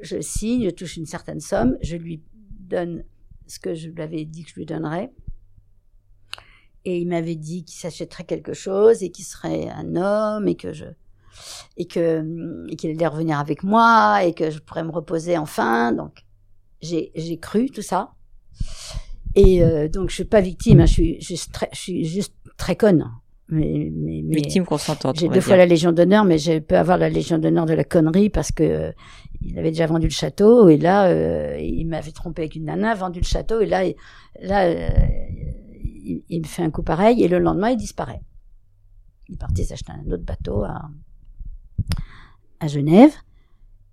je 0.00 0.20
signe, 0.20 0.64
je 0.64 0.70
touche 0.70 0.96
une 0.96 1.06
certaine 1.06 1.38
somme, 1.38 1.78
je 1.82 1.96
lui 1.96 2.20
donne 2.34 3.04
ce 3.46 3.60
que 3.60 3.74
je 3.74 3.90
lui 3.90 4.02
avais 4.02 4.24
dit 4.24 4.42
que 4.42 4.50
je 4.50 4.54
lui 4.56 4.66
donnerais. 4.66 5.12
Et 6.84 6.98
il 6.98 7.06
m'avait 7.06 7.36
dit 7.36 7.64
qu'il 7.64 7.78
s'achèterait 7.78 8.24
quelque 8.24 8.52
chose 8.52 9.04
et 9.04 9.12
qu'il 9.12 9.24
serait 9.24 9.68
un 9.68 9.94
homme 9.94 10.48
et 10.48 10.56
que 10.56 10.72
je 10.72 10.86
et 11.76 11.86
que 11.86 12.66
et 12.68 12.74
qu'il 12.74 12.90
allait 12.90 13.06
revenir 13.06 13.38
avec 13.38 13.62
moi 13.62 14.24
et 14.24 14.34
que 14.34 14.50
je 14.50 14.58
pourrais 14.58 14.82
me 14.82 14.90
reposer 14.90 15.38
enfin. 15.38 15.92
Donc 15.92 16.24
j'ai 16.80 17.38
cru 17.40 17.70
tout 17.70 17.82
ça. 17.82 18.14
Et 19.34 19.62
euh, 19.62 19.88
donc, 19.88 20.10
je 20.10 20.14
suis 20.16 20.24
pas 20.24 20.40
victime, 20.40 20.80
hein, 20.80 20.86
je, 20.86 20.92
suis 20.92 21.20
juste 21.20 21.52
très, 21.52 21.68
je 21.72 21.78
suis 21.78 22.04
juste 22.04 22.34
très 22.56 22.76
conne. 22.76 23.10
Mais, 23.48 23.90
mais, 23.92 24.22
mais 24.24 24.36
victime 24.36 24.64
consentante. 24.64 25.18
J'ai 25.18 25.28
deux 25.28 25.42
fois 25.42 25.56
la 25.56 25.66
Légion 25.66 25.92
d'honneur, 25.92 26.24
mais 26.24 26.38
j'ai 26.38 26.62
peux 26.62 26.78
avoir 26.78 26.96
la 26.96 27.10
Légion 27.10 27.38
d'honneur 27.38 27.66
de 27.66 27.74
la 27.74 27.84
connerie 27.84 28.30
parce 28.30 28.50
que 28.50 28.62
euh, 28.62 28.92
il 29.42 29.58
avait 29.58 29.70
déjà 29.70 29.86
vendu 29.86 30.06
le 30.06 30.12
château 30.12 30.70
et 30.70 30.78
là, 30.78 31.06
euh, 31.08 31.58
il 31.60 31.86
m'avait 31.86 32.12
trompé 32.12 32.42
avec 32.42 32.56
une 32.56 32.64
nana, 32.64 32.94
vendu 32.94 33.20
le 33.20 33.26
château 33.26 33.60
et 33.60 33.66
là, 33.66 33.82
là, 34.40 34.64
euh, 34.64 34.88
il, 35.84 36.22
il, 36.30 36.40
me 36.40 36.46
fait 36.46 36.62
un 36.62 36.70
coup 36.70 36.82
pareil 36.82 37.22
et 37.22 37.28
le 37.28 37.38
lendemain, 37.38 37.70
il 37.70 37.76
disparaît. 37.76 38.22
Il 39.28 39.36
partait 39.36 39.64
s'acheter 39.64 39.92
un 39.92 40.10
autre 40.10 40.24
bateau 40.24 40.64
à, 40.64 40.88
à 42.60 42.68
Genève. 42.68 43.12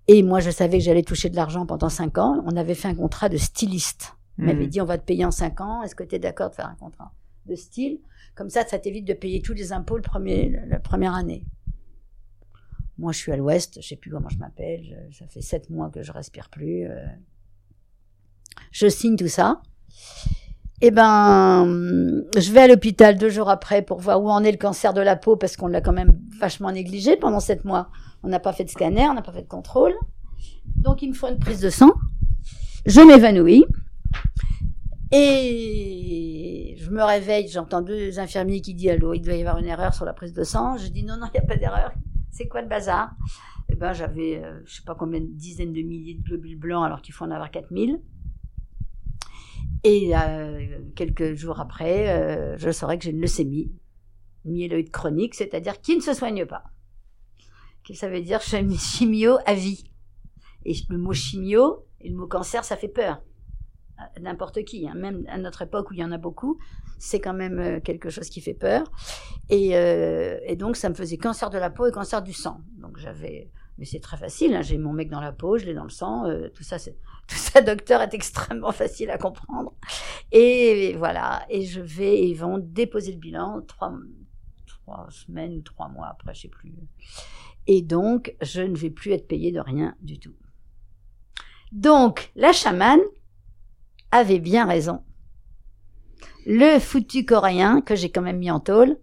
Et 0.08 0.24
moi, 0.24 0.40
je 0.40 0.52
savais 0.52 0.78
que 0.78 0.84
j'allais 0.84 1.04
toucher 1.04 1.30
de 1.30 1.36
l'argent 1.36 1.66
pendant 1.66 1.90
cinq 1.90 2.18
ans. 2.18 2.42
On 2.46 2.56
avait 2.56 2.76
fait 2.76 2.88
un 2.88 2.96
contrat 2.96 3.28
de 3.28 3.38
styliste. 3.38 4.16
On 4.40 4.46
m'avait 4.46 4.66
hmm. 4.66 4.70
dit, 4.70 4.82
on 4.82 4.86
va 4.86 4.98
te 4.98 5.04
payer 5.04 5.26
en 5.26 5.32
cinq 5.32 5.60
ans. 5.60 5.84
Est-ce 5.84 5.96
que 5.96 6.04
tu 6.04 6.16
es 6.16 6.20
d'accord 6.20 6.50
de 6.50 6.56
faire 6.56 6.68
un 6.68 6.76
contrat 6.76 7.14
de 7.46 7.56
style? 7.56 8.00
Comme 8.36 8.50
ça, 8.50 8.66
ça 8.66 8.80
t'évite 8.80 9.06
de 9.06 9.14
payer 9.14 9.42
tous 9.42 9.54
les 9.54 9.74
impôts 9.74 9.98
le 9.98 10.02
premier, 10.02 10.58
la 10.68 10.80
première 10.80 11.14
année. 11.14 11.46
Moi, 12.98 13.12
je 13.12 13.18
suis 13.18 13.32
à 13.32 13.38
l'ouest, 13.38 13.82
je 13.82 13.88
sais 13.88 13.96
plus 13.96 14.12
comment 14.12 14.30
je 14.30 14.38
m'appelle. 14.38 15.10
Ça 15.12 15.28
fait 15.28 15.42
sept 15.42 15.70
mois 15.70 15.90
que 15.90 16.04
je 16.04 16.12
respire 16.12 16.50
plus. 16.50 16.86
Euh. 16.86 17.06
Je 18.72 18.88
signe 18.88 19.16
tout 19.16 19.28
ça. 19.28 19.62
Eh 20.82 20.92
ben, 20.92 21.66
je 22.38 22.52
vais 22.54 22.62
à 22.62 22.68
l'hôpital 22.68 23.18
deux 23.18 23.30
jours 23.30 23.50
après 23.50 23.82
pour 23.82 24.00
voir 24.00 24.22
où 24.24 24.30
en 24.30 24.44
est 24.44 24.52
le 24.52 24.58
cancer 24.58 24.94
de 24.94 25.02
la 25.02 25.18
peau 25.18 25.36
parce 25.36 25.58
qu'on 25.58 25.68
l'a 25.68 25.82
quand 25.82 25.92
même 25.92 26.18
vachement 26.40 26.72
négligé 26.72 27.18
pendant 27.18 27.42
sept 27.42 27.66
mois. 27.66 27.90
On 28.24 28.30
n'a 28.30 28.40
pas 28.40 28.54
fait 28.54 28.64
de 28.64 28.70
scanner, 28.70 29.08
on 29.10 29.14
n'a 29.14 29.22
pas 29.22 29.34
fait 29.34 29.42
de 29.42 29.48
contrôle. 29.48 29.94
Donc, 30.76 31.02
il 31.02 31.10
me 31.10 31.14
faut 31.14 31.28
une 31.28 31.40
prise 31.40 31.60
de 31.60 31.70
sang. 31.70 31.92
Je 32.86 33.02
m'évanouis. 33.02 33.66
Et 35.12 36.76
je 36.78 36.92
me 36.92 37.04
réveille, 37.04 37.48
j'entends 37.48 37.82
deux 37.82 38.20
infirmiers 38.20 38.62
qui 38.62 38.74
disent 38.74 38.90
Allô, 38.90 39.14
il 39.14 39.22
doit 39.22 39.34
y 39.34 39.42
avoir 39.42 39.58
une 39.58 39.66
erreur 39.66 39.94
sur 39.94 40.06
la 40.06 40.14
prise 40.14 40.34
de 40.34 40.44
sang. 40.44 40.78
Je 40.78 40.88
dis 40.88 41.04
Non, 41.04 41.18
non, 41.18 41.28
il 41.28 41.40
n'y 41.40 41.46
a 41.46 41.48
pas 41.48 41.56
d'erreur. 41.56 41.92
C'est 42.32 42.48
quoi 42.48 42.62
le 42.62 42.68
bazar? 42.68 43.12
Eh 43.70 43.76
ben, 43.76 43.94
j'avais, 43.94 44.44
euh, 44.44 44.62
je 44.66 44.76
sais 44.76 44.84
pas 44.84 44.96
combien, 44.96 45.20
de 45.20 45.26
dizaines 45.26 45.74
de 45.74 45.82
milliers 45.82 46.16
de 46.16 46.24
globules 46.24 46.58
blancs 46.58 46.86
alors 46.86 47.02
qu'il 47.02 47.14
faut 47.14 47.26
en 47.26 47.32
avoir 47.32 47.52
4000. 47.52 48.00
Et 49.84 50.16
euh, 50.16 50.80
quelques 50.96 51.36
jours 51.36 51.60
après, 51.60 52.10
euh, 52.10 52.58
je 52.58 52.72
saurais 52.72 52.98
que 52.98 53.06
j'ai 53.06 53.12
une 53.12 53.22
leucémie 53.22 53.72
myéloïde 54.46 54.92
chronique, 54.92 55.36
c'est-à-dire 55.36 55.82
qui 55.82 55.96
ne 55.96 56.02
se 56.02 56.14
soigne 56.14 56.46
pas. 56.46 56.64
Ça 57.94 58.08
veut 58.08 58.22
dire? 58.22 58.40
Chimio 58.42 59.38
à 59.46 59.56
vie. 59.56 59.84
Et 60.66 60.76
le 60.90 60.98
mot 60.98 61.14
chimio 61.14 61.88
et 62.00 62.10
le 62.10 62.16
mot 62.16 62.28
cancer, 62.28 62.64
ça 62.64 62.78
fait 62.78 62.88
peur. 62.88 63.22
N'importe 64.20 64.64
qui, 64.64 64.88
hein. 64.88 64.94
même 64.96 65.26
à 65.28 65.38
notre 65.38 65.62
époque 65.62 65.92
où 65.92 65.94
il 65.94 66.00
y 66.00 66.04
en 66.04 66.12
a 66.12 66.18
beaucoup, 66.18 66.60
c'est 66.98 67.20
quand 67.20 67.34
même 67.34 67.60
euh, 67.60 67.80
quelque 67.80 68.10
chose 68.10 68.30
qui 68.30 68.42
fait 68.42 68.54
peur. 68.54 68.92
Et, 69.50 69.76
euh, 69.76 70.38
donc, 70.56 70.76
ça 70.76 70.90
me 70.90 70.94
faisait 70.94 71.18
cancer 71.18 71.50
de 71.50 71.58
la 71.58 71.70
peau 71.70 71.88
et 71.88 71.92
cancer 71.92 72.22
du 72.22 72.34
sang. 72.34 72.62
Donc, 72.78 72.98
j'avais. 72.98 73.52
Mais 73.78 73.86
c'est 73.86 74.02
très 74.02 74.18
facile, 74.18 74.54
hein. 74.56 74.62
j'ai 74.62 74.78
mon 74.78 74.92
mec 74.92 75.10
dans 75.10 75.22
la 75.22 75.32
peau, 75.32 75.58
je 75.58 75.66
l'ai 75.66 75.74
dans 75.74 75.86
le 75.86 75.90
sang, 75.90 76.26
euh, 76.26 76.50
tout 76.50 76.64
ça, 76.64 76.78
c'est, 76.78 76.98
tout 77.28 77.36
ça, 77.36 77.62
docteur, 77.62 78.02
est 78.02 78.14
extrêmement 78.14 78.74
facile 78.74 79.10
à 79.10 79.18
comprendre. 79.18 79.74
Et, 80.34 80.96
voilà, 80.98 81.46
et 81.50 81.66
je 81.66 81.80
vais, 81.80 82.28
ils 82.28 82.36
vont 82.36 82.58
déposer 82.58 83.14
le 83.14 83.20
bilan 83.20 83.62
trois, 83.62 83.94
trois 84.68 85.08
semaines 85.10 85.58
ou 85.58 85.62
trois 85.62 85.88
mois 85.88 86.08
après, 86.08 86.34
je 86.34 86.42
sais 86.42 86.48
plus. 86.50 86.74
Et 87.68 87.82
donc, 87.82 88.36
je 88.42 88.62
ne 88.62 88.76
vais 88.76 88.90
plus 88.90 89.12
être 89.12 89.28
payée 89.28 89.54
de 89.54 89.62
rien 89.62 89.96
du 90.02 90.20
tout. 90.20 90.36
Donc, 91.72 92.32
la 92.36 92.52
chamane 92.52 93.00
avait 94.12 94.40
bien 94.40 94.66
raison. 94.66 95.02
Le 96.46 96.80
foutu 96.80 97.26
coréen, 97.26 97.82
que 97.82 97.96
j'ai 97.96 98.10
quand 98.10 98.22
même 98.22 98.40
mis 98.40 98.52
en 98.52 98.60
tôle, 98.60 98.98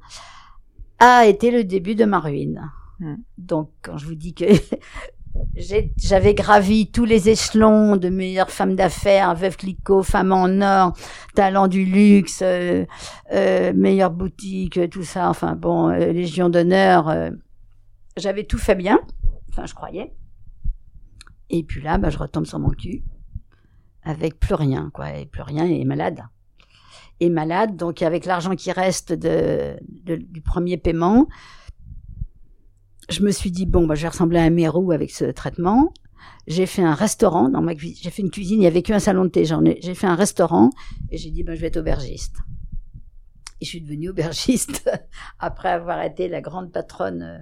a 0.99 1.27
été 1.27 1.51
le 1.51 1.65
début 1.65 1.95
de 1.95 2.05
ma 2.05 2.19
ruine. 2.19 2.71
Hmm. 2.99 3.17
Donc, 3.39 3.71
quand 3.83 3.99
je 3.99 4.07
vous 4.07 4.15
dis 4.15 4.35
que 4.35 4.45
j'avais 5.97 6.35
gravi 6.35 6.91
tous 6.91 7.05
les 7.05 7.29
échelons 7.29 7.97
de 7.97 8.09
meilleure 8.09 8.51
femme 8.51 8.75
d'affaires, 8.75 9.35
veuve 9.35 9.57
Clicquot, 9.57 10.03
femme 10.03 10.33
en 10.33 10.61
or, 10.61 10.97
talent 11.35 11.69
du 11.69 11.85
luxe, 11.85 12.41
euh, 12.43 12.85
euh, 13.33 13.73
meilleure 13.75 14.11
boutique, 14.11 14.89
tout 14.91 15.05
ça, 15.05 15.29
enfin 15.29 15.55
bon, 15.55 15.91
euh, 15.91 16.13
légion 16.13 16.49
d'honneur, 16.49 17.09
euh, 17.09 17.31
j'avais 18.17 18.45
tout 18.45 18.59
fait 18.59 18.75
bien, 18.75 18.99
enfin 19.51 19.67
je 19.67 19.75
croyais. 19.75 20.15
Et 21.51 21.63
puis 21.63 21.83
là, 21.83 21.99
bah, 21.99 22.11
je 22.11 22.19
retombe 22.19 22.47
sur 22.47 22.59
mon 22.59 22.71
cul 22.71 23.05
avec 24.07 24.39
plus 24.39 24.55
rien, 24.55 24.91
quoi, 24.95 25.15
et 25.15 25.27
plus 25.27 25.43
rien 25.43 25.67
et 25.67 25.85
malade. 25.85 26.23
Et 27.19 27.29
malade, 27.29 27.77
donc 27.77 28.03
avec 28.03 28.25
l'argent 28.25 28.55
qui 28.55 28.71
reste 28.71 29.13
de, 29.13 29.77
du 29.83 30.41
premier 30.41 30.77
paiement, 30.77 31.27
je 33.11 33.23
me 33.23 33.33
suis 33.33 33.51
dit 33.51 33.67
bon, 33.67 33.87
bah, 33.87 33.95
je 33.95 34.03
vais 34.03 34.09
ressembler 34.09 34.39
à 34.39 34.45
un 34.45 34.51
mérou 34.51 34.93
avec 34.93 35.11
ce 35.11 35.25
traitement. 35.25 35.93
J'ai 36.47 36.67
fait 36.67 36.83
un 36.83 36.95
restaurant 36.95 37.49
dans 37.49 37.63
ma 37.63 37.75
cuisine. 37.75 37.99
J'ai 38.01 38.11
fait 38.11 38.23
une 38.23 38.31
cuisine. 38.31 38.61
Il 38.61 38.65
y 38.65 38.69
avait 38.69 38.83
qu'un 38.83 38.99
salon 39.01 39.25
de 39.25 39.31
thé. 39.31 39.45
J'ai 39.45 39.95
fait 39.95 40.07
un 40.07 40.15
restaurant 40.15 40.71
et 41.11 41.19
j'ai 41.19 41.31
dit 41.31 41.43
ben 41.43 41.55
je 41.55 41.61
vais 41.61 41.69
être 41.69 41.79
aubergiste. 41.79 42.37
Et 43.61 43.65
je 43.65 43.71
suis 43.71 43.81
devenue 43.81 44.11
aubergiste 44.11 44.89
après 45.39 45.71
avoir 45.71 46.03
été 46.03 46.29
la 46.29 46.41
grande 46.41 46.71
patronne 46.71 47.23
euh, 47.23 47.39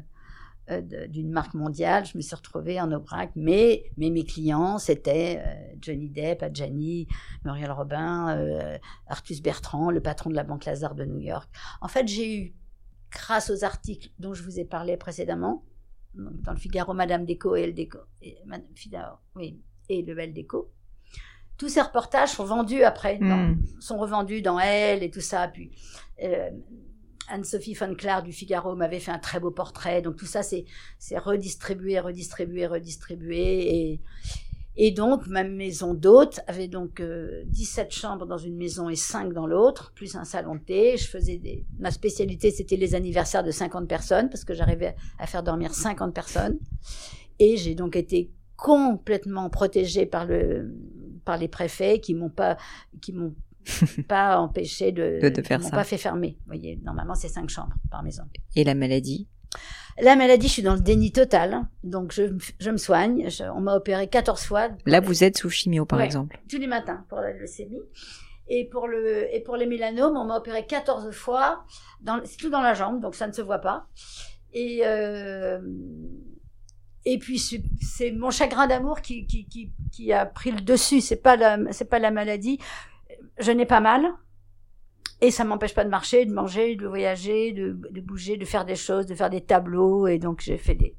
d'une 0.68 1.30
marque 1.30 1.54
mondiale, 1.54 2.06
je 2.06 2.16
me 2.16 2.22
suis 2.22 2.34
retrouvée 2.34 2.80
en 2.80 2.90
Aubrac, 2.90 3.30
mais, 3.36 3.90
mais 3.96 4.10
mes 4.10 4.24
clients, 4.24 4.78
c'était 4.78 5.42
euh, 5.44 5.76
Johnny 5.80 6.08
Depp, 6.08 6.42
Adjani, 6.42 7.06
Muriel 7.44 7.70
Robin, 7.70 8.36
euh, 8.36 8.78
Artus 9.06 9.42
Bertrand, 9.42 9.90
le 9.90 10.00
patron 10.00 10.30
de 10.30 10.34
la 10.34 10.44
Banque 10.44 10.64
Lazare 10.64 10.94
de 10.94 11.04
New 11.04 11.20
York. 11.20 11.50
En 11.80 11.88
fait, 11.88 12.08
j'ai 12.08 12.38
eu, 12.38 12.54
grâce 13.10 13.50
aux 13.50 13.64
articles 13.64 14.10
dont 14.18 14.32
je 14.32 14.42
vous 14.42 14.58
ai 14.58 14.64
parlé 14.64 14.96
précédemment, 14.96 15.64
dans 16.14 16.52
le 16.52 16.58
Figaro, 16.58 16.94
Madame 16.94 17.24
Déco 17.24 17.56
et 17.56 17.66
le 17.66 17.72
Déco, 17.72 17.98
et, 18.22 18.38
Madame 18.46 18.74
Figaro, 18.74 19.16
oui, 19.34 19.60
et 19.88 20.02
le 20.02 20.14
Bel 20.14 20.32
Déco, 20.32 20.70
tous 21.58 21.68
ces 21.68 21.82
reportages 21.82 22.30
sont 22.30 22.44
vendus 22.44 22.82
après, 22.82 23.18
hmm. 23.18 23.62
sont 23.80 23.98
revendus 23.98 24.42
dans 24.42 24.58
Elle 24.58 25.02
et 25.02 25.10
tout 25.10 25.20
ça. 25.20 25.46
Puis 25.48 25.70
Anne-Sophie 27.28 27.74
von 27.74 27.94
Clair 27.94 28.22
du 28.22 28.32
Figaro 28.32 28.74
m'avait 28.74 29.00
fait 29.00 29.10
un 29.10 29.18
très 29.18 29.40
beau 29.40 29.50
portrait. 29.50 30.02
Donc 30.02 30.16
tout 30.16 30.26
ça, 30.26 30.42
c'est 30.42 30.64
redistribué, 31.18 31.98
redistribué, 32.00 32.66
redistribué. 32.66 33.74
Et, 33.74 34.00
et 34.76 34.90
donc, 34.90 35.26
ma 35.26 35.44
maison 35.44 35.94
d'hôte 35.94 36.40
avait 36.46 36.68
donc 36.68 37.00
17 37.00 37.00
euh, 37.00 37.90
chambres 37.90 38.26
dans 38.26 38.38
une 38.38 38.56
maison 38.56 38.88
et 38.88 38.96
5 38.96 39.32
dans 39.32 39.46
l'autre, 39.46 39.92
plus 39.94 40.16
un 40.16 40.24
salon 40.24 40.56
de 40.56 40.60
thé. 40.60 40.96
Je 40.96 41.06
faisais 41.06 41.38
des... 41.38 41.64
Ma 41.78 41.90
spécialité, 41.90 42.50
c'était 42.50 42.76
les 42.76 42.94
anniversaires 42.94 43.44
de 43.44 43.52
50 43.52 43.86
personnes, 43.88 44.28
parce 44.28 44.44
que 44.44 44.52
j'arrivais 44.52 44.96
à 45.18 45.26
faire 45.26 45.42
dormir 45.42 45.74
50 45.74 46.12
personnes. 46.12 46.58
Et 47.38 47.56
j'ai 47.56 47.74
donc 47.74 47.94
été 47.94 48.30
complètement 48.56 49.50
protégée 49.50 50.06
par 50.06 50.26
le 50.26 50.72
par 51.24 51.38
les 51.38 51.48
préfets 51.48 52.00
qui 52.00 52.14
m'ont 52.14 52.30
pas 52.30 52.56
qui 53.00 53.12
m'ont 53.12 53.34
pas 54.08 54.38
empêché 54.38 54.92
de, 54.92 55.18
de, 55.28 55.42
faire 55.42 55.62
ça. 55.62 55.70
pas 55.70 55.84
fait 55.84 55.98
fermer. 55.98 56.36
Vous 56.40 56.46
voyez, 56.46 56.80
normalement 56.84 57.14
c'est 57.14 57.28
cinq 57.28 57.48
chambres 57.48 57.74
par 57.90 58.02
maison. 58.02 58.24
Et 58.56 58.64
la 58.64 58.74
maladie? 58.74 59.28
La 60.00 60.16
maladie, 60.16 60.48
je 60.48 60.52
suis 60.54 60.62
dans 60.62 60.74
le 60.74 60.80
déni 60.80 61.12
total. 61.12 61.68
Donc 61.84 62.12
je, 62.12 62.36
je 62.58 62.70
me 62.70 62.76
soigne. 62.76 63.28
on 63.54 63.60
m'a 63.60 63.76
opéré 63.76 64.08
14 64.08 64.42
fois. 64.42 64.68
Là, 64.86 65.00
vous 65.00 65.22
êtes 65.22 65.38
sous 65.38 65.50
chimio, 65.50 65.84
par 65.84 66.00
exemple 66.00 66.38
Tous 66.50 66.58
les 66.58 66.66
matins 66.66 67.04
pour 67.08 67.20
la 67.20 67.32
leucémie. 67.32 67.82
Et 68.48 68.68
pour, 68.68 68.88
le, 68.88 69.34
et 69.34 69.40
pour 69.40 69.56
les 69.56 69.66
mélanomes, 69.66 70.16
on 70.16 70.24
m'a 70.24 70.36
opéré 70.36 70.66
14 70.66 71.10
fois. 71.12 71.64
C'est 72.24 72.36
tout 72.36 72.50
dans 72.50 72.60
la 72.60 72.74
jambe, 72.74 73.00
donc 73.00 73.14
ça 73.14 73.26
ne 73.26 73.32
se 73.32 73.40
voit 73.40 73.60
pas. 73.60 73.86
Et, 74.52 74.80
euh, 74.84 75.60
et 77.04 77.18
puis 77.18 77.38
c'est 77.38 78.12
mon 78.12 78.30
chagrin 78.30 78.66
d'amour 78.66 79.00
qui, 79.00 79.26
qui, 79.26 79.46
qui, 79.46 79.72
qui, 79.92 80.12
a 80.12 80.26
pris 80.26 80.50
le 80.50 80.60
dessus. 80.60 81.00
C'est 81.00 81.22
pas 81.22 81.36
la, 81.36 81.58
pas 81.88 81.98
la 81.98 82.10
maladie 82.10 82.58
je 83.38 83.50
n'ai 83.50 83.66
pas 83.66 83.80
mal. 83.80 84.14
Et 85.20 85.30
ça 85.30 85.44
m'empêche 85.44 85.74
pas 85.74 85.84
de 85.84 85.90
marcher, 85.90 86.26
de 86.26 86.32
manger, 86.32 86.76
de 86.76 86.86
voyager, 86.86 87.52
de, 87.52 87.78
de, 87.90 88.00
bouger, 88.00 88.36
de 88.36 88.44
faire 88.44 88.64
des 88.64 88.76
choses, 88.76 89.06
de 89.06 89.14
faire 89.14 89.30
des 89.30 89.40
tableaux. 89.40 90.06
Et 90.06 90.18
donc 90.18 90.40
j'ai 90.40 90.58
fait 90.58 90.74
des... 90.74 90.94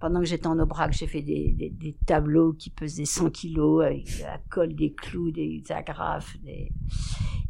Pendant 0.00 0.18
que 0.18 0.26
j'étais 0.26 0.48
en 0.48 0.58
Aubrac, 0.58 0.92
j'ai 0.92 1.06
fait 1.06 1.22
des, 1.22 1.52
des, 1.52 1.70
des, 1.70 1.96
tableaux 2.06 2.54
qui 2.54 2.70
pesaient 2.70 3.04
100 3.04 3.30
kilos 3.30 3.84
avec 3.84 4.18
la 4.20 4.38
colle, 4.50 4.74
des 4.74 4.92
clous, 4.92 5.30
des 5.30 5.62
agrafes. 5.70 6.36
Des... 6.42 6.72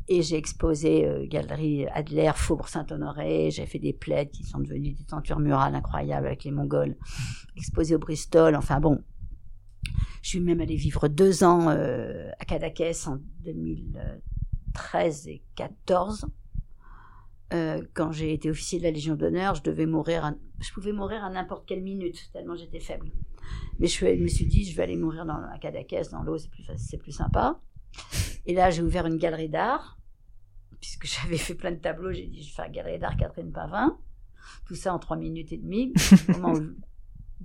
Et 0.08 0.20
j'ai 0.20 0.36
exposé 0.36 1.06
euh, 1.06 1.24
Galerie 1.26 1.86
Adler, 1.86 2.32
Faubourg 2.34 2.68
Saint-Honoré. 2.68 3.50
J'ai 3.50 3.64
fait 3.64 3.78
des 3.78 3.94
plaids 3.94 4.28
qui 4.28 4.44
sont 4.44 4.58
devenus 4.58 4.94
des 4.98 5.04
tentures 5.04 5.38
murales 5.38 5.74
incroyables 5.74 6.26
avec 6.26 6.44
les 6.44 6.50
Mongols. 6.50 6.96
Exposé 7.56 7.94
au 7.94 7.98
Bristol. 7.98 8.54
Enfin 8.54 8.80
bon, 8.80 9.02
je 10.22 10.28
suis 10.28 10.40
même 10.40 10.60
allée 10.60 10.76
vivre 10.76 11.08
deux 11.08 11.42
ans 11.44 11.68
euh, 11.70 12.30
à 12.38 12.44
Cadaqués 12.44 12.92
en 13.06 13.18
2013 13.44 15.28
et 15.28 15.42
14. 15.56 16.26
euh, 17.52 17.82
quand 17.94 18.12
j'ai 18.12 18.32
été 18.32 18.48
officier 18.50 18.78
de 18.78 18.84
la 18.84 18.90
Légion 18.90 19.14
d'honneur, 19.14 19.54
je 19.54 19.62
devais 19.62 19.86
mourir, 19.86 20.24
à- 20.24 20.34
je 20.60 20.72
pouvais 20.72 20.92
mourir 20.92 21.22
à 21.24 21.30
n'importe 21.30 21.66
quelle 21.66 21.82
minute, 21.82 22.30
tellement 22.32 22.54
j'étais 22.56 22.80
faible. 22.80 23.10
Mais 23.78 23.86
je, 23.88 24.04
me 24.04 24.28
suis 24.28 24.46
dit, 24.46 24.64
je 24.64 24.74
vais 24.76 24.84
aller 24.84 24.96
mourir 24.96 25.26
dans 25.26 25.34
un 25.34 25.58
Cadaquès, 25.58 26.08
dans 26.10 26.22
l'eau, 26.22 26.38
c'est 26.38 26.96
plus, 26.98 27.12
sympa. 27.12 27.60
Et 28.46 28.54
là, 28.54 28.70
j'ai 28.70 28.82
ouvert 28.82 29.06
une 29.06 29.18
galerie 29.18 29.48
d'art, 29.50 29.98
puisque 30.80 31.06
j'avais 31.06 31.36
fait 31.36 31.54
plein 31.54 31.72
de 31.72 31.76
tableaux, 31.80 32.12
j'ai 32.12 32.26
dit, 32.26 32.42
je 32.42 32.48
vais 32.48 32.54
faire 32.54 32.64
une 32.66 32.72
galerie 32.72 32.98
d'art 32.98 33.16
Catherine 33.16 33.52
Pavin. 33.52 33.98
Tout 34.66 34.74
ça 34.74 34.94
en 34.94 34.98
trois 34.98 35.16
minutes 35.16 35.52
et 35.52 35.58
demie. 35.58 35.92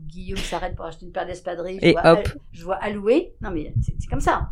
Guillaume 0.05 0.37
s'arrête 0.39 0.75
pour 0.75 0.85
acheter 0.85 1.05
une 1.05 1.11
paire 1.11 1.25
d'espadrilles, 1.25 1.79
je, 1.81 1.87
Et 1.87 1.91
vois 1.93 2.11
hop. 2.13 2.29
Je 2.51 2.63
vois 2.63 2.75
allouer. 2.75 3.33
Non, 3.41 3.51
mais 3.51 3.73
c'est 3.81 4.07
comme 4.09 4.21
ça. 4.21 4.49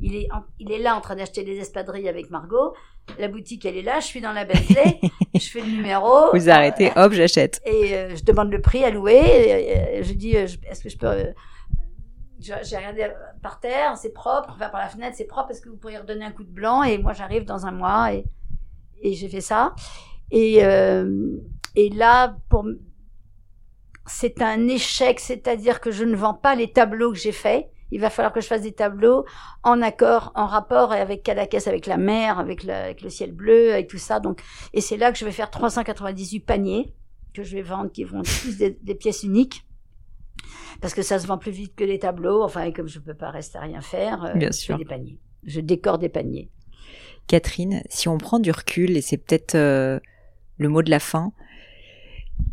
Il 0.00 0.14
est, 0.14 0.28
en- 0.32 0.44
il 0.58 0.70
est 0.72 0.78
là 0.78 0.94
en 0.96 1.00
train 1.00 1.16
d'acheter 1.16 1.42
des 1.44 1.56
espadrilles 1.58 2.08
avec 2.08 2.30
Margot. 2.30 2.74
La 3.18 3.28
boutique, 3.28 3.64
elle 3.64 3.76
est 3.76 3.82
là. 3.82 4.00
Je 4.00 4.06
suis 4.06 4.20
dans 4.20 4.32
la 4.32 4.44
Bentley. 4.44 5.00
je 5.34 5.48
fais 5.48 5.60
le 5.60 5.66
numéro. 5.70 6.30
Vous 6.32 6.50
arrêtez, 6.50 6.90
hop, 6.96 7.12
j'achète. 7.12 7.60
Et 7.64 7.94
euh, 7.94 8.14
je 8.16 8.22
demande 8.24 8.50
le 8.50 8.60
prix. 8.60 8.80
Et, 8.80 8.86
euh, 8.86 10.02
je 10.02 10.12
dis, 10.12 10.36
euh, 10.36 10.46
est-ce 10.68 10.82
que 10.82 10.88
je 10.90 10.98
peux. 10.98 11.06
euh, 11.06 11.32
J'ai 12.40 12.76
regardé 12.76 13.02
euh, 13.02 13.08
par 13.42 13.58
terre, 13.60 13.96
c'est 13.96 14.12
propre. 14.12 14.50
Enfin, 14.54 14.68
par 14.68 14.80
la 14.80 14.88
fenêtre, 14.88 15.16
c'est 15.16 15.24
propre. 15.26 15.50
Est-ce 15.50 15.60
que 15.62 15.68
vous 15.70 15.76
pourriez 15.76 15.98
redonner 15.98 16.24
un 16.24 16.32
coup 16.32 16.44
de 16.44 16.50
blanc 16.52 16.82
Et 16.82 16.98
moi, 16.98 17.12
j'arrive 17.12 17.44
dans 17.44 17.64
un 17.66 17.72
mois 17.72 18.12
et, 18.12 18.24
et 19.02 19.14
j'ai 19.14 19.28
fait 19.28 19.40
ça. 19.40 19.74
Et, 20.30 20.64
euh, 20.64 21.38
et 21.74 21.88
là, 21.90 22.36
pour 22.50 22.66
c'est 24.06 24.42
un 24.42 24.68
échec, 24.68 25.20
c'est-à-dire 25.20 25.80
que 25.80 25.90
je 25.90 26.04
ne 26.04 26.14
vends 26.16 26.34
pas 26.34 26.54
les 26.54 26.70
tableaux 26.72 27.12
que 27.12 27.18
j'ai 27.18 27.32
faits. 27.32 27.66
Il 27.92 28.00
va 28.00 28.10
falloir 28.10 28.32
que 28.32 28.40
je 28.40 28.46
fasse 28.48 28.62
des 28.62 28.72
tableaux 28.72 29.24
en 29.62 29.80
accord, 29.80 30.32
en 30.34 30.46
rapport 30.46 30.92
avec 30.92 31.22
Cadaqués, 31.22 31.68
avec 31.68 31.86
la 31.86 31.96
mer, 31.96 32.38
avec, 32.38 32.64
la- 32.64 32.84
avec 32.84 33.00
le 33.02 33.10
ciel 33.10 33.32
bleu, 33.32 33.72
avec 33.72 33.86
tout 33.88 33.98
ça. 33.98 34.18
Donc, 34.18 34.40
et 34.72 34.80
c'est 34.80 34.96
là 34.96 35.12
que 35.12 35.18
je 35.18 35.24
vais 35.24 35.30
faire 35.32 35.50
398 35.50 36.40
paniers 36.40 36.92
que 37.32 37.42
je 37.44 37.54
vais 37.56 37.62
vendre, 37.62 37.92
qui 37.92 38.02
vont 38.04 38.20
être 38.22 38.42
tous 38.42 38.56
des, 38.56 38.70
des 38.82 38.94
pièces 38.96 39.22
uniques. 39.22 39.62
Parce 40.80 40.94
que 40.94 41.02
ça 41.02 41.18
se 41.18 41.26
vend 41.26 41.38
plus 41.38 41.52
vite 41.52 41.74
que 41.76 41.84
les 41.84 41.98
tableaux. 41.98 42.42
Enfin, 42.42 42.62
et 42.64 42.72
comme 42.72 42.88
je 42.88 42.98
peux 42.98 43.14
pas 43.14 43.30
rester 43.30 43.58
à 43.58 43.62
rien 43.62 43.80
faire, 43.80 44.24
euh, 44.24 44.34
Bien 44.34 44.48
je 44.50 44.56
sûr. 44.56 44.74
fais 44.76 44.82
des 44.84 44.88
paniers. 44.88 45.18
Je 45.44 45.60
décore 45.60 45.98
des 45.98 46.08
paniers. 46.08 46.50
Catherine, 47.28 47.82
si 47.88 48.08
on 48.08 48.18
prend 48.18 48.38
du 48.40 48.50
recul, 48.50 48.96
et 48.96 49.00
c'est 49.00 49.16
peut-être 49.16 49.54
euh, 49.54 50.00
le 50.58 50.68
mot 50.68 50.82
de 50.82 50.90
la 50.90 50.98
fin, 51.00 51.32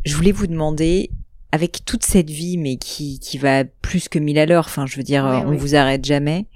je 0.06 0.16
voulais 0.16 0.32
vous 0.32 0.48
demander, 0.48 1.10
avec 1.54 1.86
toute 1.86 2.04
cette 2.04 2.32
vie, 2.32 2.58
mais 2.58 2.78
qui, 2.78 3.20
qui 3.20 3.38
va 3.38 3.64
plus 3.64 4.10
que 4.10 4.18
mille 4.18 4.40
à 4.40 4.48
l'heure, 4.48 4.66
enfin 4.66 4.88
je 4.88 4.98
veux 4.98 5.04
dire, 5.04 5.24
Oui, 5.24 5.38
on 5.46 5.50
oui. 5.52 5.58
vous 5.58 5.76
arrête 5.76 6.04
jamais, 6.04 6.48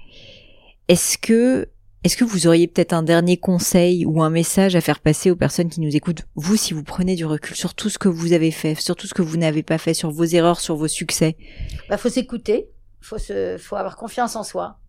est-ce 0.88 1.16
que, 1.16 1.68
est-ce 2.02 2.16
que 2.16 2.24
vous 2.24 2.48
auriez 2.48 2.66
peut-être 2.66 2.92
un 2.94 3.04
dernier 3.04 3.36
conseil 3.36 4.04
ou 4.06 4.24
un 4.24 4.28
message 4.30 4.74
à 4.74 4.80
faire 4.80 4.98
passer 4.98 5.30
aux 5.30 5.36
personnes 5.36 5.68
qui 5.68 5.80
nous 5.80 5.94
écoutent, 5.94 6.26
vous, 6.34 6.56
si 6.56 6.74
vous 6.74 6.82
prenez 6.82 7.14
du 7.14 7.24
recul 7.26 7.54
sur 7.54 7.74
tout 7.74 7.88
ce 7.90 7.98
que 8.00 8.08
vous 8.08 8.32
avez 8.32 8.50
fait, 8.50 8.74
sur 8.74 8.96
tout 8.96 9.06
ce 9.06 9.14
que 9.14 9.22
vous 9.22 9.36
n'avez 9.36 9.62
pas 9.62 9.78
fait, 9.78 9.94
sur 9.94 10.10
vos 10.10 10.24
erreurs, 10.24 10.58
sur 10.58 10.74
vos 10.74 10.88
succès? 10.88 11.36
Bah, 11.88 11.96
faut 11.96 12.08
s'écouter, 12.08 12.68
faut 13.00 13.18
se, 13.18 13.56
faut 13.56 13.76
avoir 13.76 13.96
confiance 13.96 14.34
en 14.34 14.42
soi. 14.42 14.80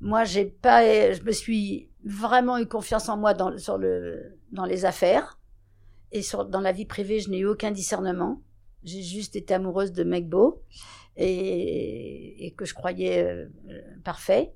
Moi, 0.00 0.24
j'ai 0.24 0.46
pas, 0.46 0.82
je 1.12 1.22
me 1.24 1.32
suis 1.32 1.90
vraiment 2.06 2.56
eu 2.56 2.64
confiance 2.66 3.06
en 3.10 3.18
moi 3.18 3.34
dans, 3.34 3.58
sur 3.58 3.76
le, 3.76 4.34
dans 4.50 4.64
les 4.64 4.86
affaires 4.86 5.38
et 6.10 6.22
sur, 6.22 6.46
dans 6.46 6.60
la 6.60 6.72
vie 6.72 6.86
privée, 6.86 7.20
je 7.20 7.28
n'ai 7.28 7.40
eu 7.40 7.46
aucun 7.46 7.70
discernement. 7.70 8.40
J'ai 8.84 9.02
juste 9.02 9.36
été 9.36 9.54
amoureuse 9.54 9.92
de 9.92 10.04
mecs 10.04 10.28
beaux 10.28 10.62
et, 11.16 12.54
que 12.56 12.64
je 12.64 12.74
croyais 12.74 13.22
euh, 13.22 13.46
parfait. 14.04 14.54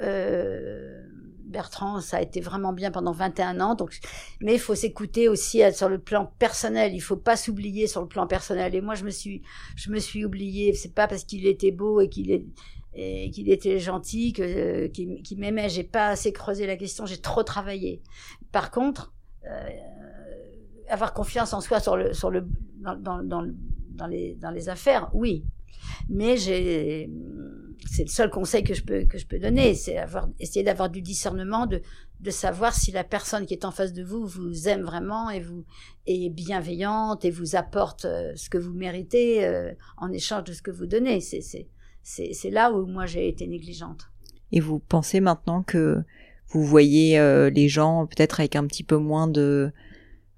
Euh, 0.00 1.02
Bertrand, 1.44 2.00
ça 2.00 2.18
a 2.18 2.22
été 2.22 2.40
vraiment 2.40 2.72
bien 2.72 2.90
pendant 2.90 3.12
21 3.12 3.60
ans. 3.60 3.74
Donc, 3.74 3.98
mais 4.40 4.54
il 4.54 4.60
faut 4.60 4.74
s'écouter 4.74 5.28
aussi 5.28 5.62
euh, 5.62 5.72
sur 5.72 5.88
le 5.88 5.98
plan 5.98 6.26
personnel. 6.38 6.94
Il 6.94 7.00
faut 7.00 7.16
pas 7.16 7.36
s'oublier 7.36 7.86
sur 7.86 8.02
le 8.02 8.08
plan 8.08 8.26
personnel. 8.26 8.74
Et 8.74 8.80
moi, 8.80 8.94
je 8.94 9.04
me 9.04 9.10
suis, 9.10 9.42
je 9.76 9.90
me 9.90 9.98
suis 9.98 10.24
oubliée. 10.24 10.74
C'est 10.74 10.94
pas 10.94 11.08
parce 11.08 11.24
qu'il 11.24 11.46
était 11.46 11.72
beau 11.72 12.00
et 12.00 12.08
qu'il 12.08 12.30
est 12.30 12.44
et 13.00 13.30
qu'il 13.30 13.48
était 13.50 13.78
gentil 13.78 14.32
que 14.32 14.86
qu'il 14.88 15.22
qu'il 15.22 15.38
m'aimait. 15.38 15.68
J'ai 15.68 15.84
pas 15.84 16.08
assez 16.08 16.32
creusé 16.32 16.66
la 16.66 16.76
question. 16.76 17.06
J'ai 17.06 17.20
trop 17.20 17.42
travaillé. 17.44 18.02
Par 18.50 18.70
contre, 18.70 19.14
avoir 20.88 21.12
confiance 21.14 21.52
en 21.52 21.60
soi 21.60 21.80
sur 21.80 21.96
le 21.96 22.12
sur 22.12 22.30
le 22.30 22.46
dans, 22.80 22.96
dans, 22.96 23.22
dans, 23.22 23.40
le- 23.42 23.54
dans 23.90 24.06
les 24.06 24.34
dans 24.36 24.50
les 24.50 24.68
affaires, 24.68 25.10
oui. 25.14 25.44
Mais 26.08 26.36
c'est 26.36 27.08
le 28.00 28.06
seul 28.08 28.30
conseil 28.30 28.62
que 28.64 28.74
je 28.74 28.82
peux 28.82 29.04
que 29.04 29.18
je 29.18 29.26
peux 29.26 29.38
donner, 29.38 29.74
c'est 29.74 29.96
avoir 29.96 30.28
essayer 30.40 30.64
d'avoir 30.64 30.90
du 30.90 31.00
discernement 31.02 31.66
de 31.66 31.80
de 32.20 32.30
savoir 32.30 32.74
si 32.74 32.90
la 32.90 33.04
personne 33.04 33.46
qui 33.46 33.54
est 33.54 33.64
en 33.64 33.70
face 33.70 33.92
de 33.92 34.02
vous 34.02 34.26
vous 34.26 34.68
aime 34.68 34.82
vraiment 34.82 35.30
et 35.30 35.40
vous 35.40 35.64
est 36.06 36.28
bienveillante 36.30 37.24
et 37.24 37.30
vous 37.30 37.54
apporte 37.54 38.04
euh, 38.06 38.32
ce 38.34 38.50
que 38.50 38.58
vous 38.58 38.72
méritez 38.72 39.46
euh, 39.46 39.72
en 39.98 40.10
échange 40.10 40.44
de 40.44 40.52
ce 40.52 40.62
que 40.62 40.72
vous 40.72 40.86
donnez. 40.86 41.20
C'est 41.20 41.40
c'est 41.40 41.68
c'est 42.02 42.32
c'est 42.32 42.50
là 42.50 42.72
où 42.72 42.86
moi 42.86 43.06
j'ai 43.06 43.28
été 43.28 43.46
négligente. 43.46 44.08
Et 44.50 44.60
vous 44.60 44.80
pensez 44.80 45.20
maintenant 45.20 45.62
que 45.62 46.02
vous 46.48 46.64
voyez 46.64 47.18
euh, 47.18 47.50
les 47.50 47.68
gens 47.68 48.06
peut-être 48.06 48.40
avec 48.40 48.56
un 48.56 48.66
petit 48.66 48.82
peu 48.84 48.96
moins 48.96 49.28
de 49.28 49.70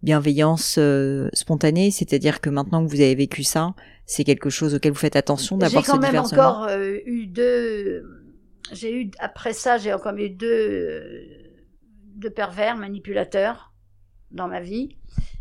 bienveillance 0.02 0.76
euh, 0.78 1.28
spontanée, 1.32 1.90
c'est-à-dire 1.90 2.40
que 2.40 2.50
maintenant 2.50 2.84
que 2.84 2.90
vous 2.90 3.00
avez 3.00 3.14
vécu 3.14 3.42
ça, 3.42 3.74
c'est 4.06 4.24
quelque 4.24 4.50
chose 4.50 4.74
auquel 4.74 4.92
vous 4.92 4.98
faites 4.98 5.16
attention 5.16 5.56
J'ai 5.56 5.60
d'avoir 5.66 5.84
ce 5.86 5.90
quand 5.92 5.98
même 6.00 6.16
encore 6.16 6.64
euh, 6.68 6.96
eu 7.06 7.26
deux. 7.26 8.04
J'ai 8.72 8.94
eu 9.02 9.10
après 9.18 9.52
ça, 9.52 9.78
j'ai 9.78 9.92
encore 9.92 10.14
eu 10.16 10.30
deux 10.30 10.46
euh, 10.48 11.24
deux 12.16 12.30
pervers 12.30 12.76
manipulateurs 12.76 13.72
dans 14.30 14.48
ma 14.48 14.60
vie, 14.60 14.96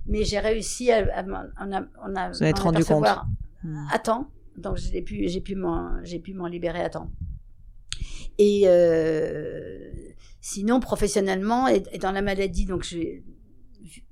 mais 0.05 0.23
j'ai 0.23 0.39
réussi 0.39 0.91
à, 0.91 1.05
à 1.17 1.23
m'en- 1.23 1.43
on 1.61 1.71
a, 1.71 1.81
on 2.05 2.15
a, 2.15 2.29
Vous 2.31 2.43
en 2.43 2.45
êtes 2.45 2.59
en 2.59 2.63
rendu 2.63 2.83
compte. 2.85 3.07
Hmm. 3.63 3.75
à 3.91 3.99
temps, 3.99 4.29
donc 4.57 4.77
j'ai 4.77 5.01
pu 5.01 5.27
j'ai 5.27 5.41
pu 5.41 5.55
m'en 5.55 6.03
j'ai 6.03 6.19
pu 6.19 6.33
m'en 6.33 6.47
libérer 6.47 6.81
à 6.81 6.89
temps. 6.89 7.11
Et 8.37 8.65
sinon 10.41 10.79
professionnellement 10.79 11.67
et, 11.67 11.83
et 11.91 11.97
dans 11.97 12.11
la 12.13 12.21
maladie, 12.21 12.65
donc 12.65 12.83
j'ai 12.83 13.23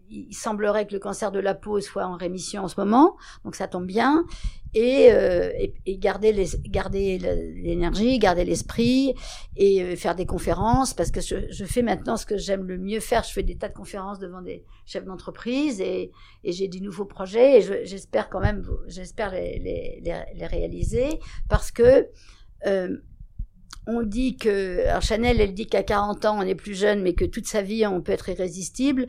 il 0.09 0.33
semblerait 0.33 0.87
que 0.87 0.93
le 0.93 0.99
cancer 0.99 1.31
de 1.31 1.39
la 1.39 1.53
peau 1.53 1.79
soit 1.81 2.05
en 2.05 2.15
rémission 2.15 2.63
en 2.63 2.67
ce 2.67 2.79
moment, 2.79 3.15
donc 3.43 3.55
ça 3.55 3.67
tombe 3.67 3.85
bien. 3.85 4.25
Et, 4.73 5.11
euh, 5.11 5.51
garder 5.87 6.33
l'énergie, 6.33 8.19
garder 8.19 8.45
l'esprit 8.45 9.15
et 9.55 9.81
euh, 9.81 9.95
faire 9.95 10.13
des 10.13 10.25
conférences 10.25 10.93
parce 10.93 11.09
que 11.09 11.19
je, 11.21 11.65
fais 11.65 11.81
maintenant 11.81 12.15
ce 12.15 12.25
que 12.25 12.37
j'aime 12.37 12.67
le 12.67 12.77
mieux 12.77 12.99
faire. 12.99 13.23
Je 13.23 13.31
fais 13.31 13.43
des 13.43 13.55
tas 13.55 13.69
de 13.69 13.73
conférences 13.73 14.19
devant 14.19 14.41
des 14.41 14.63
chefs 14.85 15.05
d'entreprise 15.05 15.81
et, 15.81 16.11
j'ai 16.43 16.67
des 16.67 16.79
nouveaux 16.79 17.05
projets 17.05 17.57
et 17.57 17.61
je- 17.61 17.85
j'espère 17.85 18.29
quand 18.29 18.39
même, 18.39 18.63
j'espère 18.87 19.31
les 19.31 20.47
réaliser 20.47 21.19
parce 21.49 21.71
que 21.71 22.07
euh, 22.65 22.97
on 23.87 24.03
dit 24.03 24.35
que, 24.35 24.85
alors 24.87 25.01
Chanel, 25.01 25.39
elle 25.39 25.53
dit 25.53 25.65
qu'à 25.65 25.83
40 25.83 26.25
ans 26.25 26.37
on 26.37 26.41
est 26.41 26.55
plus 26.55 26.75
jeune, 26.75 27.01
mais 27.01 27.13
que 27.13 27.25
toute 27.25 27.47
sa 27.47 27.61
vie 27.61 27.85
on 27.85 28.01
peut 28.01 28.11
être 28.11 28.29
irrésistible. 28.29 29.07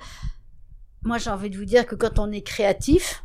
Moi, 1.03 1.19
j'ai 1.19 1.31
envie 1.31 1.51
de 1.51 1.57
vous 1.57 1.65
dire 1.65 1.87
que 1.87 1.95
quand 1.95 2.19
on 2.19 2.31
est 2.33 2.43
créatif, 2.43 3.25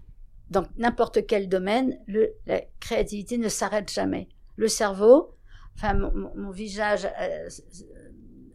dans 0.49 0.63
n'importe 0.77 1.25
quel 1.25 1.49
domaine, 1.49 1.97
le, 2.07 2.33
la 2.45 2.61
créativité 2.79 3.37
ne 3.37 3.49
s'arrête 3.49 3.91
jamais. 3.91 4.29
Le 4.55 4.67
cerveau, 4.67 5.35
enfin, 5.75 5.93
mon, 5.95 6.31
mon- 6.35 6.51
visage 6.51 7.05
euh, 7.19 7.47
s- 7.47 7.63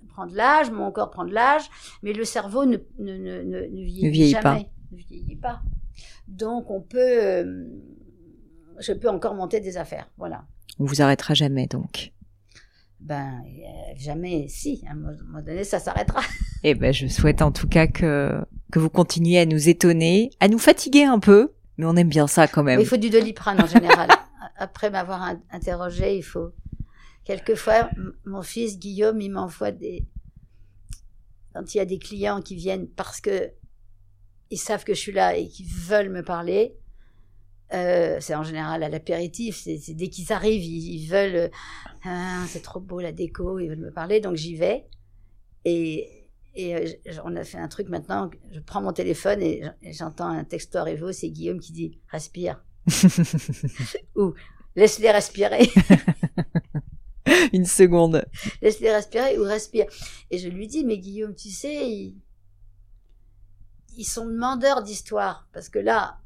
prend 0.09 0.27
de 0.27 0.37
l'âge, 0.37 0.71
mon 0.71 0.93
corps 0.93 1.11
prend 1.11 1.25
de 1.25 1.33
l'âge, 1.35 1.65
mais 2.03 2.13
le 2.13 2.25
cerveau 2.25 2.65
ne, 2.65 2.77
ne, 2.99 3.13
ne, 3.17 3.43
ne, 3.43 3.61
ne 3.61 3.83
vieillit, 3.83 4.11
vieillit 4.11 4.31
jamais. 4.31 4.43
pas. 4.43 4.71
Ne 4.93 4.97
vieillit 4.99 5.37
pas. 5.37 5.61
Donc, 6.29 6.71
on 6.71 6.81
peut, 6.81 6.99
euh, 7.25 7.67
je 8.79 8.93
peux 8.93 9.09
encore 9.09 9.35
monter 9.35 9.61
des 9.61 9.77
affaires. 9.77 10.09
Voilà. 10.17 10.45
On 10.79 10.85
vous 10.85 11.03
arrêtera 11.03 11.35
jamais 11.35 11.67
donc. 11.67 12.13
Ben, 13.01 13.43
euh, 13.45 13.93
jamais, 13.97 14.47
si, 14.49 14.85
à 14.89 14.93
un 14.93 14.95
moment 14.95 15.43
donné, 15.43 15.65
ça 15.65 15.79
s'arrêtera. 15.81 16.21
Eh 16.63 16.75
ben, 16.75 16.93
je 16.93 17.07
souhaite 17.09 17.43
en 17.43 17.51
tout 17.53 17.69
cas 17.69 17.87
que 17.87 18.41
que 18.71 18.79
vous 18.79 18.91
continuez 18.91 19.39
à 19.39 19.47
nous 19.47 19.69
étonner, 19.69 20.31
à 20.41 20.49
nous 20.49 20.59
fatiguer 20.59 21.05
un 21.05 21.19
peu, 21.19 21.53
mais 21.77 21.87
on 21.87 21.97
aime 21.97 22.09
bien 22.09 22.27
ça 22.27 22.47
quand 22.49 22.63
même. 22.63 22.81
Il 22.81 22.87
faut 22.87 22.97
du 22.97 23.11
doliprane 23.11 23.61
en 23.63 23.67
général. 23.67 24.09
Après 24.57 24.91
m'avoir 24.91 25.23
in- 25.23 25.41
interrogé, 25.51 26.17
il 26.17 26.23
faut. 26.23 26.51
Quelquefois, 27.25 27.91
mon 28.25 28.43
fils 28.43 28.79
Guillaume, 28.79 29.21
il 29.21 29.31
m'envoie 29.31 29.71
des. 29.71 30.07
Quand 31.55 31.75
il 31.75 31.79
y 31.79 31.81
a 31.81 31.85
des 31.85 31.99
clients 31.99 32.41
qui 32.43 32.55
viennent 32.57 32.89
parce 32.89 33.21
que 33.21 33.51
ils 34.51 34.59
savent 34.59 34.85
que 34.85 34.95
je 34.95 34.99
suis 35.01 35.13
là 35.13 35.37
et 35.37 35.47
qui 35.49 35.65
veulent 35.65 36.09
me 36.11 36.23
parler, 36.23 36.75
euh, 37.75 38.17
c'est 38.21 38.35
en 38.35 38.43
général 38.45 38.83
à 38.83 38.89
l'apéritif. 38.89 39.65
Dès 39.67 40.09
qu'ils 40.09 40.33
arrivent, 40.33 40.63
ils, 40.65 41.03
ils 41.03 41.07
veulent. 41.07 41.35
euh, 41.37 41.49
Ah, 42.05 42.45
c'est 42.49 42.63
trop 42.63 42.81
beau 42.81 43.01
la 43.01 43.13
déco, 43.13 43.59
ils 43.59 43.69
veulent 43.69 43.79
me 43.79 43.91
parler, 43.93 44.21
donc 44.21 44.37
j'y 44.37 44.57
vais. 44.57 44.87
Et, 45.65 46.18
et 46.55 46.75
euh, 46.75 46.87
on 47.25 47.37
a 47.37 47.45
fait 47.45 47.59
un 47.59 47.69
truc 47.69 47.89
maintenant. 47.89 48.31
Je 48.53 48.61
prends 48.61 48.83
mon 48.83 48.93
téléphone 48.93 49.41
et 49.43 49.63
j'entends 49.93 50.29
un 50.29 50.45
texto 50.45 50.83
Revo, 50.85 51.13
c'est 51.13 51.31
Guillaume 51.31 51.61
qui 51.61 51.73
dit 51.73 51.99
respire 52.09 52.63
ou 54.17 54.35
laisse-les 54.77 55.11
respirer, 55.11 55.69
Une 57.53 57.67
seconde. 57.67 58.25
laisse-les 58.63 58.91
respirer 58.95 59.39
ou 59.39 59.43
respire. 59.43 59.87
Et 60.31 60.39
je 60.39 60.49
lui 60.49 60.67
dis, 60.67 60.85
mais 60.85 60.99
Guillaume, 60.99 61.35
tu 61.35 61.51
sais, 61.51 61.91
ils, 61.91 62.17
ils 63.99 64.05
sont 64.05 64.27
demandeurs 64.27 64.83
d'histoire. 64.83 65.47
Parce 65.53 65.69
que 65.69 65.79
là, 65.79 66.19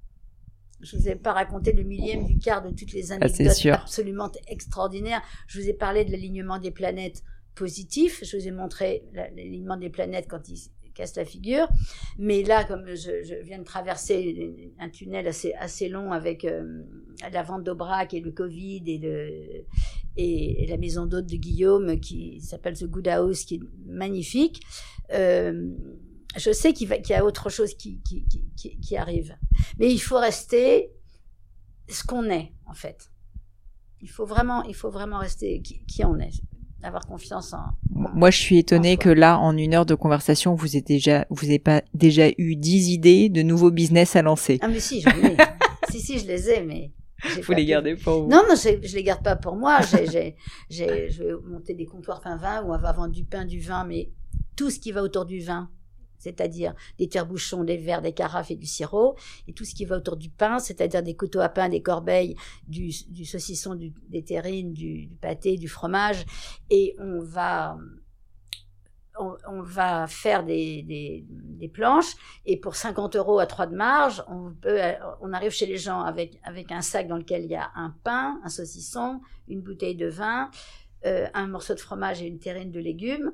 je 0.81 0.97
vous 0.97 1.09
ai 1.09 1.17
pas 1.17 1.33
raconté 1.33 1.73
le 1.73 1.83
millième 1.83 2.25
du 2.27 2.39
quart 2.39 2.63
de 2.63 2.71
toutes 2.71 2.93
les 2.93 3.11
Ah, 3.11 3.17
anecdotes 3.17 3.53
sûr. 3.57 3.75
absolument 3.75 4.31
extraordinaires. 4.47 5.23
Je 5.49 5.61
vous 5.61 5.69
ai 5.69 5.73
parlé 5.75 6.05
de 6.05 6.13
l'alignement 6.13 6.59
des 6.59 6.71
planètes 6.71 7.23
positif. 7.55 8.23
Je 8.25 8.37
vous 8.37 8.49
ai 8.49 8.51
montré 8.51 9.05
la- 9.13 9.29
l'alignement 9.31 9.77
des 9.77 9.91
planètes 9.91 10.27
quand 10.29 10.49
ils 10.49 10.71
cassent 10.93 11.17
la 11.17 11.25
figure. 11.25 11.69
Mais 12.19 12.43
là, 12.43 12.65
comme 12.65 12.87
je, 12.95 13.43
viens 13.43 13.59
de 13.59 13.65
traverser 13.65 14.73
un 14.79 14.89
tunnel 14.89 15.27
assez, 15.27 15.53
assez 15.55 15.89
long 15.89 16.13
avec 16.13 16.45
euh, 16.45 16.83
la 17.33 17.43
vente 17.43 17.65
d'Aubrac 17.65 18.15
et 18.15 18.21
le 18.21 18.31
Covid 18.31 18.83
et, 18.87 20.67
la 20.69 20.77
maison 20.77 21.07
d'hôte 21.07 21.27
de 21.27 21.37
Guillaume 21.37 21.99
qui 22.01 22.41
s'appelle 22.41 22.77
The 22.77 22.85
Good 22.85 23.09
House, 23.09 23.45
qui 23.45 23.57
est 23.57 23.61
magnifique, 23.87 24.63
euh, 25.13 25.71
je 26.37 26.53
sais 26.53 26.73
qu'il 26.73 26.89
y 26.89 27.13
a 27.13 27.25
autre 27.25 27.51
chose 27.51 27.75
qui 27.75 28.97
arrive. 28.97 29.37
Mais 29.79 29.93
il 29.93 29.99
faut 29.99 30.19
rester 30.19 30.93
ce 31.89 32.05
qu'on 32.05 32.25
est, 32.31 32.53
en 32.67 32.75
fait. 32.75 33.11
Il 34.01 34.11
faut 34.11 34.27
vraiment, 34.27 34.63
il 34.65 34.75
faut 34.75 34.91
vraiment 34.91 35.19
rester 35.19 35.61
qui, 35.63 35.85
qui 35.87 36.05
on 36.05 36.19
est. 36.19 36.43
Avoir 36.83 37.07
confiance 37.07 37.53
en. 37.53 37.63
Moi, 37.91 38.31
je 38.31 38.39
suis 38.39 38.59
étonnée 38.59 38.97
que 38.97 39.09
là, 39.09 39.39
en 39.39 39.57
une 39.57 39.75
heure 39.75 39.87
de 39.87 39.95
conversation, 39.95 40.55
vous 40.55 40.77
êtes 40.77 40.87
déjà, 40.87 41.27
vous 41.31 41.47
n'avez 41.47 41.59
pas 41.59 41.83
déjà 41.95 42.29
eu 42.39 42.57
10 42.57 42.91
idées 42.91 43.29
de 43.29 43.43
nouveaux 43.43 43.71
business 43.71 44.17
à 44.17 44.23
lancer. 44.23 44.59
Ah, 44.63 44.69
mais 44.69 44.81
si, 44.81 45.01
j'en 45.01 45.11
ai. 45.11 45.37
si, 45.91 46.01
si, 46.01 46.19
je 46.19 46.27
les 46.27 46.51
ai, 46.51 46.63
mais. 46.63 46.91
Vous 47.43 47.53
les 47.53 47.63
pu. 47.63 47.65
gardez 47.67 47.95
pour 47.95 48.25
vous. 48.25 48.29
Non, 48.29 48.43
non, 48.49 48.57
je, 48.57 48.85
je 48.85 48.97
les 48.97 49.05
garde 49.05 49.23
pas 49.23 49.37
pour 49.37 49.55
moi. 49.55 49.79
J'ai, 49.83 50.07
j'ai, 50.07 50.37
j'ai, 50.69 51.09
je 51.09 51.23
vais 51.23 51.33
monter 51.49 51.75
des 51.75 51.87
comptoirs 51.87 52.21
pain 52.21 52.37
vin 52.37 52.65
où 52.65 52.73
on 52.73 52.79
va 52.79 52.93
vendre 52.93 53.13
du 53.13 53.25
pain, 53.25 53.45
du 53.45 53.61
vin, 53.61 53.85
mais 53.85 54.11
tout 54.57 54.71
ce 54.71 54.81
qui 54.81 54.91
va 54.91 55.03
autour 55.03 55.25
du 55.25 55.41
vin, 55.41 55.71
c'est-à-dire 56.23 56.75
des 56.99 57.09
tire-bouchons, 57.09 57.65
des 57.65 57.77
verres, 57.77 58.03
des 58.03 58.13
carafes 58.13 58.51
et 58.51 58.57
du 58.57 58.67
sirop, 58.67 59.17
et 59.49 59.53
tout 59.53 59.65
ce 59.65 59.75
qui 59.75 59.85
va 59.85 59.97
autour 59.97 60.17
du 60.17 60.31
pain, 60.31 60.59
c'est-à-dire 60.59 61.03
des 61.03 61.17
couteaux 61.17 61.41
à 61.41 61.49
pain, 61.49 61.69
des 61.69 61.83
corbeilles, 61.83 62.37
du, 62.69 62.93
saucisson, 62.93 63.79
des 64.09 64.23
terrines, 64.23 64.73
du, 64.73 65.11
pâté, 65.21 65.57
du 65.57 65.69
fromage, 65.69 66.25
et 66.71 66.95
on 66.99 67.21
va, 67.23 67.77
on, 69.19 69.63
va 69.63 70.07
faire 70.07 70.45
des, 70.45 70.83
des, 70.83 71.25
des 71.29 71.69
planches, 71.69 72.15
et 72.47 72.57
pour 72.57 72.77
50 72.77 73.17
euros 73.17 73.41
à 73.41 73.47
3 73.47 73.67
de 73.67 73.75
marge, 73.75 74.23
on, 74.29 74.53
peut, 74.53 74.79
on 75.21 75.33
arrive 75.33 75.51
chez 75.51 75.67
les 75.67 75.79
gens 75.79 76.03
avec, 76.03 76.39
avec 76.45 76.71
un 76.71 76.83
sac 76.83 77.09
dans 77.09 77.17
lequel 77.17 77.45
il 77.45 77.51
y 77.51 77.57
a 77.57 77.71
un 77.75 77.95
pain, 78.05 78.41
un 78.45 78.49
saucisson, 78.49 79.21
une 79.49 79.61
bouteille 79.61 79.97
de 79.97 80.09
vin, 80.09 80.51
euh, 81.05 81.27
un 81.35 81.49
morceau 81.49 81.75
de 81.75 81.81
fromage 81.81 82.23
et 82.23 82.27
une 82.27 82.39
terrine 82.39 82.71
de 82.71 82.79
légumes, 82.79 83.33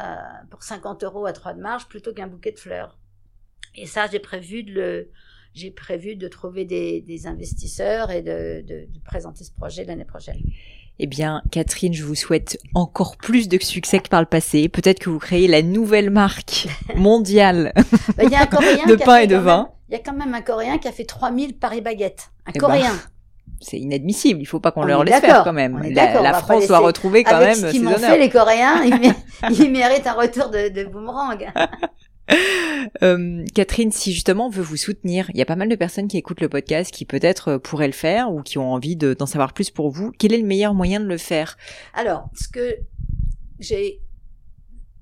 euh, 0.00 0.14
pour 0.50 0.62
50 0.62 1.04
euros 1.04 1.26
à 1.26 1.32
3 1.32 1.54
de 1.54 1.60
marge, 1.60 1.86
plutôt 1.88 2.12
qu'un 2.12 2.26
bouquet 2.26 2.52
de 2.52 2.58
fleurs. 2.58 2.98
Et 3.74 3.86
ça, 3.86 4.06
j'ai 4.10 4.20
prévu 4.20 4.62
de 4.62 4.72
le, 4.72 5.10
j'ai 5.54 5.70
prévu 5.70 6.16
de 6.16 6.28
trouver 6.28 6.64
des, 6.64 7.00
des 7.00 7.26
investisseurs 7.26 8.10
et 8.10 8.22
de, 8.22 8.62
de, 8.66 8.86
de 8.92 9.00
présenter 9.04 9.44
ce 9.44 9.52
projet 9.52 9.84
l'année 9.84 10.04
prochaine. 10.04 10.40
Eh 11.00 11.06
bien, 11.06 11.42
Catherine, 11.50 11.92
je 11.92 12.04
vous 12.04 12.14
souhaite 12.14 12.58
encore 12.74 13.16
plus 13.16 13.48
de 13.48 13.60
succès 13.60 13.98
que 13.98 14.08
par 14.08 14.20
le 14.20 14.26
passé. 14.26 14.68
Peut-être 14.68 15.00
que 15.00 15.10
vous 15.10 15.18
créez 15.18 15.48
la 15.48 15.62
nouvelle 15.62 16.10
marque 16.10 16.68
mondiale. 16.96 17.72
Il 18.22 18.30
y 18.30 18.34
a 18.34 18.42
un 18.42 18.86
De 18.86 18.94
pain 18.94 19.18
et 19.18 19.26
de 19.26 19.36
vin. 19.36 19.70
Il 19.88 19.92
y 19.92 19.96
a 19.96 19.98
quand 20.00 20.14
même 20.14 20.34
un 20.34 20.40
Coréen 20.40 20.78
qui 20.78 20.88
a 20.88 20.92
fait 20.92 21.04
3000 21.04 21.58
Paris 21.58 21.80
baguettes. 21.80 22.30
Un 22.46 22.52
Eh 22.54 22.58
ben, 22.58 22.60
Coréen. 22.60 22.92
C'est 23.60 23.78
inadmissible. 23.78 24.40
Il 24.40 24.46
faut 24.46 24.60
pas 24.60 24.72
qu'on 24.72 24.82
On 24.82 24.86
leur 24.86 25.04
laisse 25.04 25.20
faire 25.20 25.42
quand 25.44 25.52
même. 25.52 25.80
La, 25.92 26.34
France 26.34 26.66
doit 26.66 26.78
retrouver 26.80 27.24
quand 27.24 27.36
Avec 27.36 27.48
même 27.48 27.56
ce 27.56 27.66
qu'ils 27.70 27.82
m'ont 27.82 27.96
fait, 27.96 28.18
les 28.18 28.28
Coréens, 28.30 28.82
ils, 28.84 28.94
mé- 28.94 29.14
ils 29.58 29.70
méritent 29.70 30.06
un 30.06 30.12
retour 30.12 30.50
de, 30.50 30.68
de 30.68 30.84
boomerang. 30.84 31.46
Euh, 33.02 33.44
Catherine, 33.54 33.92
si 33.92 34.12
justement 34.12 34.46
on 34.46 34.50
veut 34.50 34.62
vous 34.62 34.76
soutenir, 34.78 35.30
il 35.34 35.36
y 35.38 35.42
a 35.42 35.46
pas 35.46 35.56
mal 35.56 35.68
de 35.68 35.76
personnes 35.76 36.08
qui 36.08 36.16
écoutent 36.16 36.40
le 36.40 36.48
podcast 36.48 36.90
qui 36.90 37.04
peut-être 37.04 37.48
euh, 37.48 37.58
pourraient 37.58 37.86
le 37.86 37.92
faire 37.92 38.32
ou 38.32 38.42
qui 38.42 38.56
ont 38.58 38.72
envie 38.72 38.96
de- 38.96 39.12
d'en 39.14 39.26
savoir 39.26 39.52
plus 39.52 39.70
pour 39.70 39.90
vous. 39.90 40.10
Quel 40.18 40.32
est 40.32 40.38
le 40.38 40.46
meilleur 40.46 40.74
moyen 40.74 41.00
de 41.00 41.06
le 41.06 41.18
faire? 41.18 41.56
Alors, 41.92 42.28
ce 42.34 42.48
que 42.48 42.76
j'ai 43.60 44.00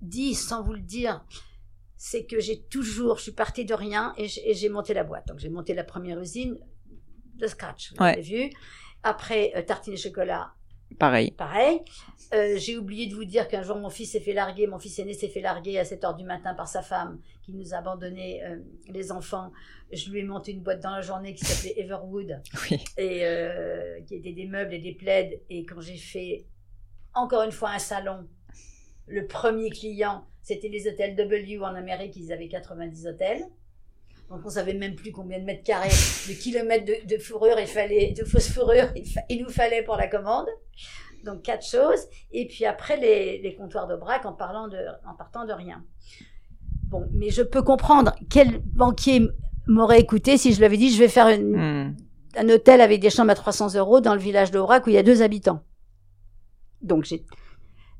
dit 0.00 0.34
sans 0.34 0.62
vous 0.64 0.72
le 0.72 0.80
dire, 0.80 1.24
c'est 1.96 2.24
que 2.24 2.40
j'ai 2.40 2.60
toujours, 2.62 3.18
je 3.18 3.22
suis 3.24 3.32
partie 3.32 3.64
de 3.64 3.74
rien 3.74 4.14
et 4.18 4.26
j'ai 4.28 4.68
monté 4.68 4.92
la 4.94 5.04
boîte. 5.04 5.28
Donc, 5.28 5.38
j'ai 5.38 5.48
monté 5.48 5.74
la 5.74 5.84
première 5.84 6.20
usine 6.20 6.56
de 7.36 7.46
scratch, 7.46 7.92
vous 7.92 8.02
Ouais. 8.04 8.10
l'avez 8.16 8.22
vu. 8.22 8.50
Après, 9.02 9.52
euh, 9.56 9.62
tartine 9.62 9.94
et 9.94 9.96
chocolat, 9.96 10.52
Pareil. 10.98 11.30
pareil. 11.32 11.80
Euh, 12.34 12.56
j'ai 12.56 12.76
oublié 12.78 13.06
de 13.08 13.14
vous 13.14 13.24
dire 13.24 13.48
qu'un 13.48 13.62
jour, 13.62 13.76
mon 13.76 13.90
fils 13.90 14.12
s'est 14.12 14.20
fait 14.20 14.32
larguer, 14.32 14.66
mon 14.66 14.78
fils 14.78 14.98
aîné 14.98 15.12
s'est 15.12 15.28
fait 15.28 15.40
larguer 15.40 15.78
à 15.78 15.84
7 15.84 16.04
heures 16.04 16.14
du 16.14 16.24
matin 16.24 16.54
par 16.54 16.68
sa 16.68 16.82
femme, 16.82 17.20
qui 17.42 17.52
nous 17.52 17.74
a 17.74 17.78
abandonné 17.78 18.42
euh, 18.44 18.56
les 18.88 19.10
enfants. 19.12 19.52
Je 19.92 20.10
lui 20.10 20.20
ai 20.20 20.24
monté 20.24 20.52
une 20.52 20.60
boîte 20.62 20.80
dans 20.80 20.90
la 20.94 21.00
journée 21.02 21.34
qui 21.34 21.44
s'appelait 21.44 21.78
Everwood 21.80 22.40
Oui. 22.70 22.82
et 22.96 23.24
euh, 23.24 24.00
qui 24.06 24.14
était 24.16 24.32
des 24.32 24.46
meubles 24.46 24.72
et 24.74 24.78
des 24.78 24.94
plaids. 24.94 25.42
Et 25.50 25.64
quand 25.64 25.80
j'ai 25.80 25.96
fait 25.98 26.46
encore 27.14 27.42
une 27.42 27.52
fois 27.52 27.70
un 27.70 27.78
salon, 27.78 28.28
le 29.06 29.26
premier 29.26 29.68
client, 29.70 30.26
c'était 30.42 30.68
les 30.68 30.86
hôtels 30.88 31.16
W 31.16 31.58
en 31.58 31.74
Amérique, 31.74 32.16
ils 32.16 32.32
avaient 32.32 32.48
90 32.48 33.06
hôtels. 33.08 33.44
Donc 34.32 34.40
on 34.46 34.48
savait 34.48 34.72
même 34.74 34.94
plus 34.94 35.12
combien 35.12 35.38
de 35.38 35.44
mètres 35.44 35.62
carrés, 35.62 35.88
de 35.90 36.32
kilomètres 36.32 36.86
de, 36.86 37.06
de 37.14 37.20
fourrure 37.20 37.56
il 37.60 37.66
fallait, 37.66 38.12
de 38.12 38.24
fausse 38.24 38.48
fourrure 38.48 38.88
il, 38.96 39.04
fa- 39.06 39.20
il 39.28 39.42
nous 39.42 39.50
fallait 39.50 39.82
pour 39.82 39.96
la 39.96 40.08
commande. 40.08 40.46
Donc 41.24 41.42
quatre 41.42 41.64
choses. 41.66 42.00
Et 42.32 42.48
puis 42.48 42.64
après 42.64 42.96
les, 42.96 43.42
les 43.42 43.54
comptoirs 43.54 43.86
braque 43.98 44.24
en 44.24 44.32
parlant 44.32 44.68
de, 44.68 44.78
en 45.06 45.14
partant 45.14 45.44
de 45.44 45.52
rien. 45.52 45.84
Bon, 46.88 47.06
mais 47.12 47.28
je 47.30 47.42
peux 47.42 47.62
comprendre 47.62 48.14
quel 48.30 48.58
banquier 48.60 49.28
m'aurait 49.66 50.00
écouté 50.00 50.38
si 50.38 50.52
je 50.52 50.58
lui 50.58 50.64
avais 50.64 50.78
dit 50.78 50.90
je 50.90 50.98
vais 50.98 51.08
faire 51.08 51.28
une, 51.28 51.56
Hmm. 51.56 51.96
un 52.36 52.48
hôtel 52.48 52.80
avec 52.80 53.00
des 53.02 53.10
chambres 53.10 53.30
à 53.32 53.34
300 53.34 53.74
euros 53.74 54.00
dans 54.00 54.14
le 54.14 54.20
village 54.20 54.50
d'Aubrac 54.50 54.86
où 54.86 54.90
il 54.90 54.94
y 54.94 54.98
a 54.98 55.02
deux 55.02 55.20
habitants. 55.20 55.62
Donc, 56.80 57.04
j'ai, 57.04 57.24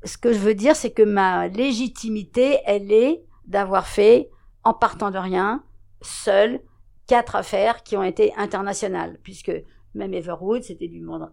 ce 0.03 0.17
que 0.17 0.33
je 0.33 0.39
veux 0.39 0.55
dire, 0.55 0.75
c'est 0.75 0.91
que 0.91 1.03
ma 1.03 1.47
légitimité, 1.47 2.59
elle 2.65 2.91
est 2.91 3.23
d'avoir 3.45 3.87
fait, 3.87 4.29
en 4.63 4.73
partant 4.73 5.11
de 5.11 5.17
rien, 5.17 5.63
seul, 6.05 6.61
quatre 7.07 7.35
affaires 7.35 7.83
qui 7.83 7.97
ont 7.97 8.03
été 8.03 8.33
internationales, 8.35 9.19
puisque 9.23 9.51
même 9.93 10.13
Everwood, 10.13 10.63
c'était 10.63 10.87
du 10.87 11.01
monde, 11.01 11.29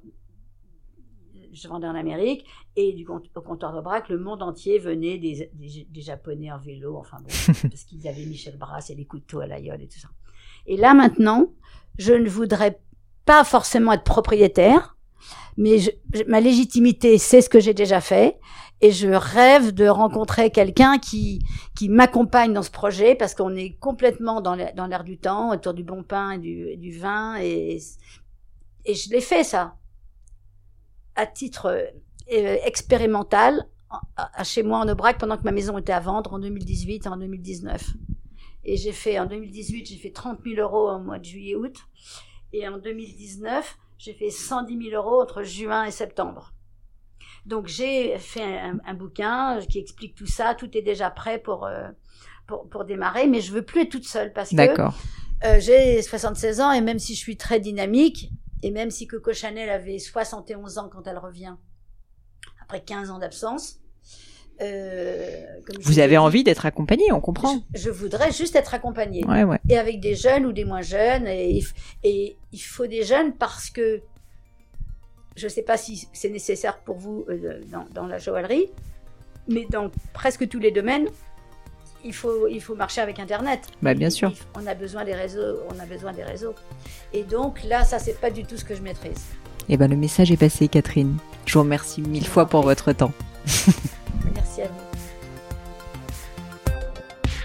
je 1.52 1.68
vendais 1.68 1.86
en 1.86 1.94
Amérique, 1.94 2.44
et 2.76 2.92
du 2.92 3.06
au 3.09 3.40
comptoir 3.40 3.72
d'Aubrac, 3.72 4.09
le 4.09 4.18
monde 4.18 4.42
entier 4.42 4.78
venait 4.78 5.18
des, 5.18 5.51
des, 5.55 5.86
des 5.88 6.01
Japonais 6.01 6.52
en 6.52 6.59
vélo, 6.59 6.97
enfin 6.97 7.18
bon, 7.20 7.28
parce 7.68 7.84
qu'ils 7.84 8.06
avaient 8.06 8.26
Michel 8.26 8.56
Brasse 8.56 8.90
et 8.90 8.94
les 8.94 9.06
couteaux 9.06 9.40
à 9.40 9.47
l'aïeul 9.47 9.80
et 9.82 9.88
tout 9.88 9.98
ça. 9.98 10.09
Et 10.66 10.76
là, 10.76 10.94
maintenant, 10.94 11.52
je 11.98 12.12
ne 12.12 12.28
voudrais 12.28 12.80
pas 13.24 13.44
forcément 13.44 13.92
être 13.92 14.05
propriétaire, 14.05 14.97
mais 15.56 15.78
je- 15.78 15.90
ma 16.28 16.40
légitimité, 16.40 17.18
c'est 17.18 17.40
ce 17.42 17.48
que 17.51 17.60
j'ai 17.60 17.74
déjà 17.74 18.01
fait, 18.01 18.38
et 18.81 18.93
je 18.93 19.09
rêve 19.09 19.73
de 19.73 19.86
rencontrer 19.86 20.51
quelqu'un 20.51 20.98
qui 20.98 21.44
qui 21.77 21.89
m'accompagne 21.89 22.52
dans 22.52 22.62
ce 22.62 22.70
projet 22.70 23.15
parce 23.15 23.35
qu'on 23.35 23.55
est 23.55 23.78
complètement 23.78 24.40
dans 24.40 24.55
l'air 24.55 25.05
du 25.05 25.19
temps, 25.19 25.52
autour 25.52 25.74
du 25.74 25.85
bon 25.85 26.02
pain 26.02 26.32
et 26.32 26.39
du, 26.39 26.69
et 26.69 26.77
du 26.77 26.98
vin, 26.98 27.36
et 27.40 27.78
et 28.85 28.94
je 28.94 29.11
l'ai 29.11 29.20
fait 29.20 29.44
ça 29.44 29.77
à 31.15 31.27
titre 31.27 31.66
euh, 32.32 32.57
expérimental 32.65 33.66
à, 34.16 34.44
chez 34.44 34.62
moi 34.62 34.78
en 34.78 34.89
Aubrac 34.89 35.19
pendant 35.19 35.36
que 35.36 35.43
ma 35.43 35.52
maison 35.52 35.77
était 35.78 35.93
à 35.93 36.01
vendre 36.01 36.32
en 36.32 36.39
2018 36.39 37.07
et 37.07 37.09
en 37.09 37.16
2019. 37.16 37.94
Et 38.65 38.77
j'ai 38.77 38.93
fait, 38.93 39.19
en 39.19 39.27
2018, 39.27 39.86
j'ai 39.86 39.97
fait 39.97 40.11
30 40.11 40.40
000 40.44 40.61
euros 40.61 40.90
au 40.90 40.98
mois 40.98 41.19
de 41.19 41.24
juillet-août. 41.24 41.77
Et 42.52 42.69
en 42.69 42.78
2019, 42.78 43.78
j'ai 43.98 44.12
fait 44.15 44.31
110 44.31 44.90
000 44.90 45.02
euros 45.02 45.20
entre 45.20 45.43
juin 45.43 45.85
et 45.85 45.90
septembre. 45.90 46.52
Donc 47.51 47.66
j'ai 47.66 48.16
fait 48.18 48.44
un, 48.44 48.78
un 48.86 48.94
bouquin 48.94 49.59
qui 49.68 49.81
explique 49.81 50.14
tout 50.14 50.28
ça. 50.28 50.55
Tout 50.55 50.70
est 50.78 50.82
déjà 50.82 51.10
prêt 51.10 51.40
pour, 51.40 51.66
euh, 51.66 51.89
pour, 52.47 52.68
pour 52.68 52.85
démarrer. 52.85 53.27
Mais 53.27 53.40
je 53.40 53.52
veux 53.52 53.62
plus 53.62 53.82
être 53.82 53.90
toute 53.90 54.06
seule 54.06 54.32
parce 54.32 54.51
que 54.51 54.81
euh, 55.44 55.59
j'ai 55.59 56.01
76 56.01 56.60
ans 56.60 56.70
et 56.70 56.81
même 56.81 57.01
si 57.01 57.14
je 57.14 57.18
suis 57.18 57.36
très 57.36 57.59
dynamique, 57.59 58.31
et 58.62 58.70
même 58.70 58.90
si 58.90 59.09
Coco 59.09 59.32
Chanel 59.32 59.68
avait 59.68 59.98
71 59.98 60.78
ans 60.78 60.89
quand 60.93 61.09
elle 61.09 61.18
revient, 61.18 61.55
après 62.62 62.82
15 62.82 63.10
ans 63.10 63.18
d'absence, 63.18 63.81
euh, 64.62 65.43
comme 65.66 65.82
Vous 65.82 65.98
avez 65.98 66.10
dit, 66.12 66.18
envie 66.18 66.44
d'être 66.44 66.66
accompagné, 66.66 67.10
on 67.12 67.20
comprend. 67.20 67.62
je, 67.74 67.81
je 67.81 67.90
voudrais 67.90 68.31
juste 68.31 68.55
être 68.55 68.74
accompagnée. 68.74 69.24
Ouais, 69.24 69.43
ouais. 69.43 69.59
Et 69.68 69.78
avec 69.78 70.01
des 70.01 70.14
jeunes 70.14 70.44
ou 70.44 70.52
des 70.52 70.66
moins 70.66 70.82
jeunes. 70.82 71.27
Et, 71.27 71.64
et 72.05 72.36
il 72.52 72.59
faut 72.59 72.86
des 72.86 73.02
jeunes 73.02 73.32
parce 73.36 73.70
que 73.70 74.02
je 75.41 75.47
ne 75.47 75.51
sais 75.51 75.62
pas 75.62 75.77
si 75.77 76.07
c'est 76.12 76.29
nécessaire 76.31 76.79
pour 76.79 76.97
vous 76.99 77.25
euh, 77.29 77.61
dans, 77.73 77.87
dans 77.93 78.07
la 78.07 78.19
joaillerie, 78.19 78.67
mais 79.49 79.67
dans 79.71 79.91
presque 80.12 80.47
tous 80.49 80.59
les 80.61 80.71
domaines, 80.71 81.09
il 82.05 82.15
faut, 82.15 82.47
il 82.49 82.61
faut 82.62 82.75
marcher 82.75 83.01
avec 83.01 83.19
Internet. 83.19 83.61
Bah, 83.83 83.95
bien 83.95 84.11
sûr. 84.11 84.31
il- 84.31 84.61
on 84.62 84.67
a 84.67 84.75
besoin 84.75 85.05
des 85.05 85.15
réseaux, 85.15 85.59
on 85.75 85.79
a 85.81 85.87
besoin 85.87 86.12
des 86.12 86.25
réseaux. 86.25 86.55
Et 87.12 87.25
donc 87.25 87.62
là, 87.65 87.85
ça 87.85 87.99
c'est 87.99 88.19
pas 88.21 88.31
du 88.31 88.45
tout 88.45 88.57
ce 88.57 88.65
que 88.65 88.75
je 88.75 88.83
maîtrise. 88.83 89.25
Eh 89.69 89.77
ben, 89.77 89.89
le 89.91 89.97
message 89.97 90.31
est 90.33 90.37
passé, 90.37 90.69
Catherine. 90.69 91.17
Je 91.47 91.55
vous 91.55 91.61
remercie 91.61 92.01
mille 92.03 92.27
fois 92.27 92.47
pour 92.47 92.62
votre 92.62 92.93
temps. 92.93 93.12
Merci 94.35 94.62
à 94.62 94.67
vous. 94.69 94.90